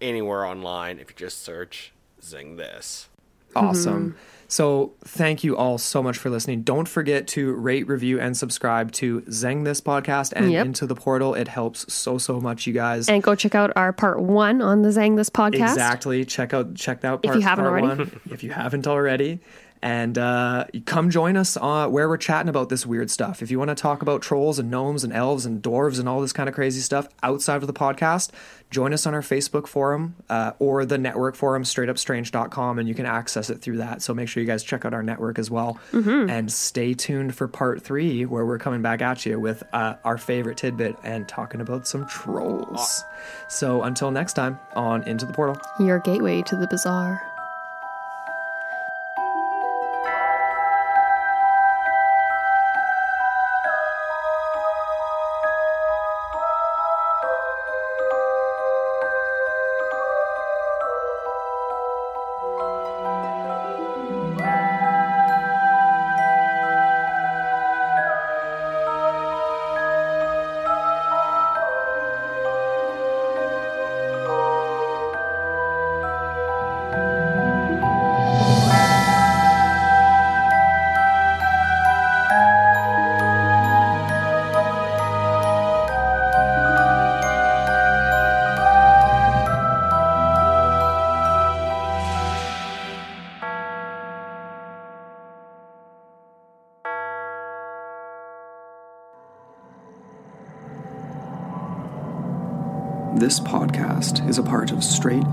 anywhere 0.00 0.44
online 0.44 0.98
if 0.98 1.10
you 1.10 1.16
just 1.16 1.42
search 1.42 1.92
Zeng 2.20 2.56
This. 2.56 3.08
Awesome. 3.54 4.10
Mm-hmm. 4.10 4.18
So 4.48 4.92
thank 5.04 5.42
you 5.42 5.56
all 5.56 5.78
so 5.78 6.02
much 6.02 6.18
for 6.18 6.30
listening. 6.30 6.62
Don't 6.62 6.86
forget 6.86 7.26
to 7.28 7.52
rate, 7.54 7.88
review, 7.88 8.20
and 8.20 8.36
subscribe 8.36 8.92
to 8.92 9.22
Zeng 9.22 9.64
This 9.64 9.80
podcast 9.80 10.32
and 10.36 10.52
Yep. 10.52 10.66
Into 10.66 10.86
the 10.86 10.94
Portal. 10.94 11.34
It 11.34 11.48
helps 11.48 11.92
so 11.92 12.18
so 12.18 12.38
much, 12.40 12.66
you 12.66 12.72
guys. 12.72 13.08
and 13.08 13.22
go 13.22 13.34
check 13.34 13.54
out 13.54 13.72
our 13.76 13.92
part 13.92 14.20
one 14.20 14.60
on 14.62 14.82
the 14.82 14.90
Zeng 14.90 15.16
This 15.16 15.30
podcast. 15.30 15.70
Exactly. 15.70 16.24
Check 16.24 16.52
out 16.52 16.74
check 16.74 17.04
out 17.04 17.20
If 17.24 17.34
you 17.34 17.40
haven't 17.40 17.64
part 17.64 17.82
already. 17.82 18.02
one, 18.02 18.20
if 18.30 18.42
you 18.44 18.50
haven't 18.50 18.86
already. 18.86 19.40
And 19.82 20.18
uh, 20.18 20.66
come 20.84 21.10
join 21.10 21.36
us 21.36 21.56
uh, 21.56 21.88
where 21.88 22.08
we're 22.08 22.16
chatting 22.16 22.48
about 22.48 22.68
this 22.68 22.86
weird 22.86 23.10
stuff. 23.10 23.42
If 23.42 23.50
you 23.50 23.58
want 23.58 23.68
to 23.68 23.74
talk 23.74 24.02
about 24.02 24.22
trolls 24.22 24.58
and 24.58 24.70
gnomes 24.70 25.04
and 25.04 25.12
elves 25.12 25.46
and 25.46 25.62
dwarves 25.62 25.98
and 25.98 26.08
all 26.08 26.20
this 26.20 26.32
kind 26.32 26.48
of 26.48 26.54
crazy 26.54 26.80
stuff 26.80 27.08
outside 27.22 27.56
of 27.56 27.66
the 27.66 27.72
podcast, 27.72 28.30
join 28.70 28.92
us 28.92 29.06
on 29.06 29.14
our 29.14 29.20
Facebook 29.20 29.66
forum 29.66 30.16
uh, 30.28 30.52
or 30.58 30.84
the 30.84 30.98
network 30.98 31.36
forum, 31.36 31.62
straightupstrange.com, 31.62 32.78
and 32.78 32.88
you 32.88 32.94
can 32.94 33.06
access 33.06 33.50
it 33.50 33.60
through 33.60 33.78
that. 33.78 34.02
So 34.02 34.14
make 34.14 34.28
sure 34.28 34.42
you 34.42 34.46
guys 34.46 34.62
check 34.62 34.84
out 34.84 34.94
our 34.94 35.02
network 35.02 35.38
as 35.38 35.50
well. 35.50 35.78
Mm-hmm. 35.92 36.30
And 36.30 36.52
stay 36.52 36.94
tuned 36.94 37.34
for 37.34 37.48
part 37.48 37.82
three, 37.82 38.24
where 38.24 38.44
we're 38.44 38.58
coming 38.58 38.82
back 38.82 39.02
at 39.02 39.24
you 39.26 39.38
with 39.38 39.62
uh, 39.72 39.94
our 40.04 40.18
favorite 40.18 40.56
tidbit 40.56 40.96
and 41.02 41.28
talking 41.28 41.60
about 41.60 41.86
some 41.86 42.06
trolls. 42.06 43.04
So 43.48 43.82
until 43.82 44.10
next 44.10 44.32
time, 44.32 44.58
on 44.74 45.02
Into 45.04 45.26
the 45.26 45.32
Portal. 45.32 45.60
Your 45.78 46.00
gateway 46.00 46.42
to 46.42 46.56
the 46.56 46.66
bizarre. 46.66 47.25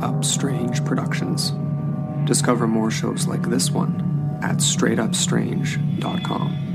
Up 0.04 0.24
Strange 0.26 0.84
Productions. 0.84 1.54
Discover 2.28 2.68
more 2.68 2.92
shows 2.92 3.26
like 3.26 3.44
this 3.44 3.72
one 3.72 4.38
at 4.44 4.58
straightupstrange.com. 4.58 6.73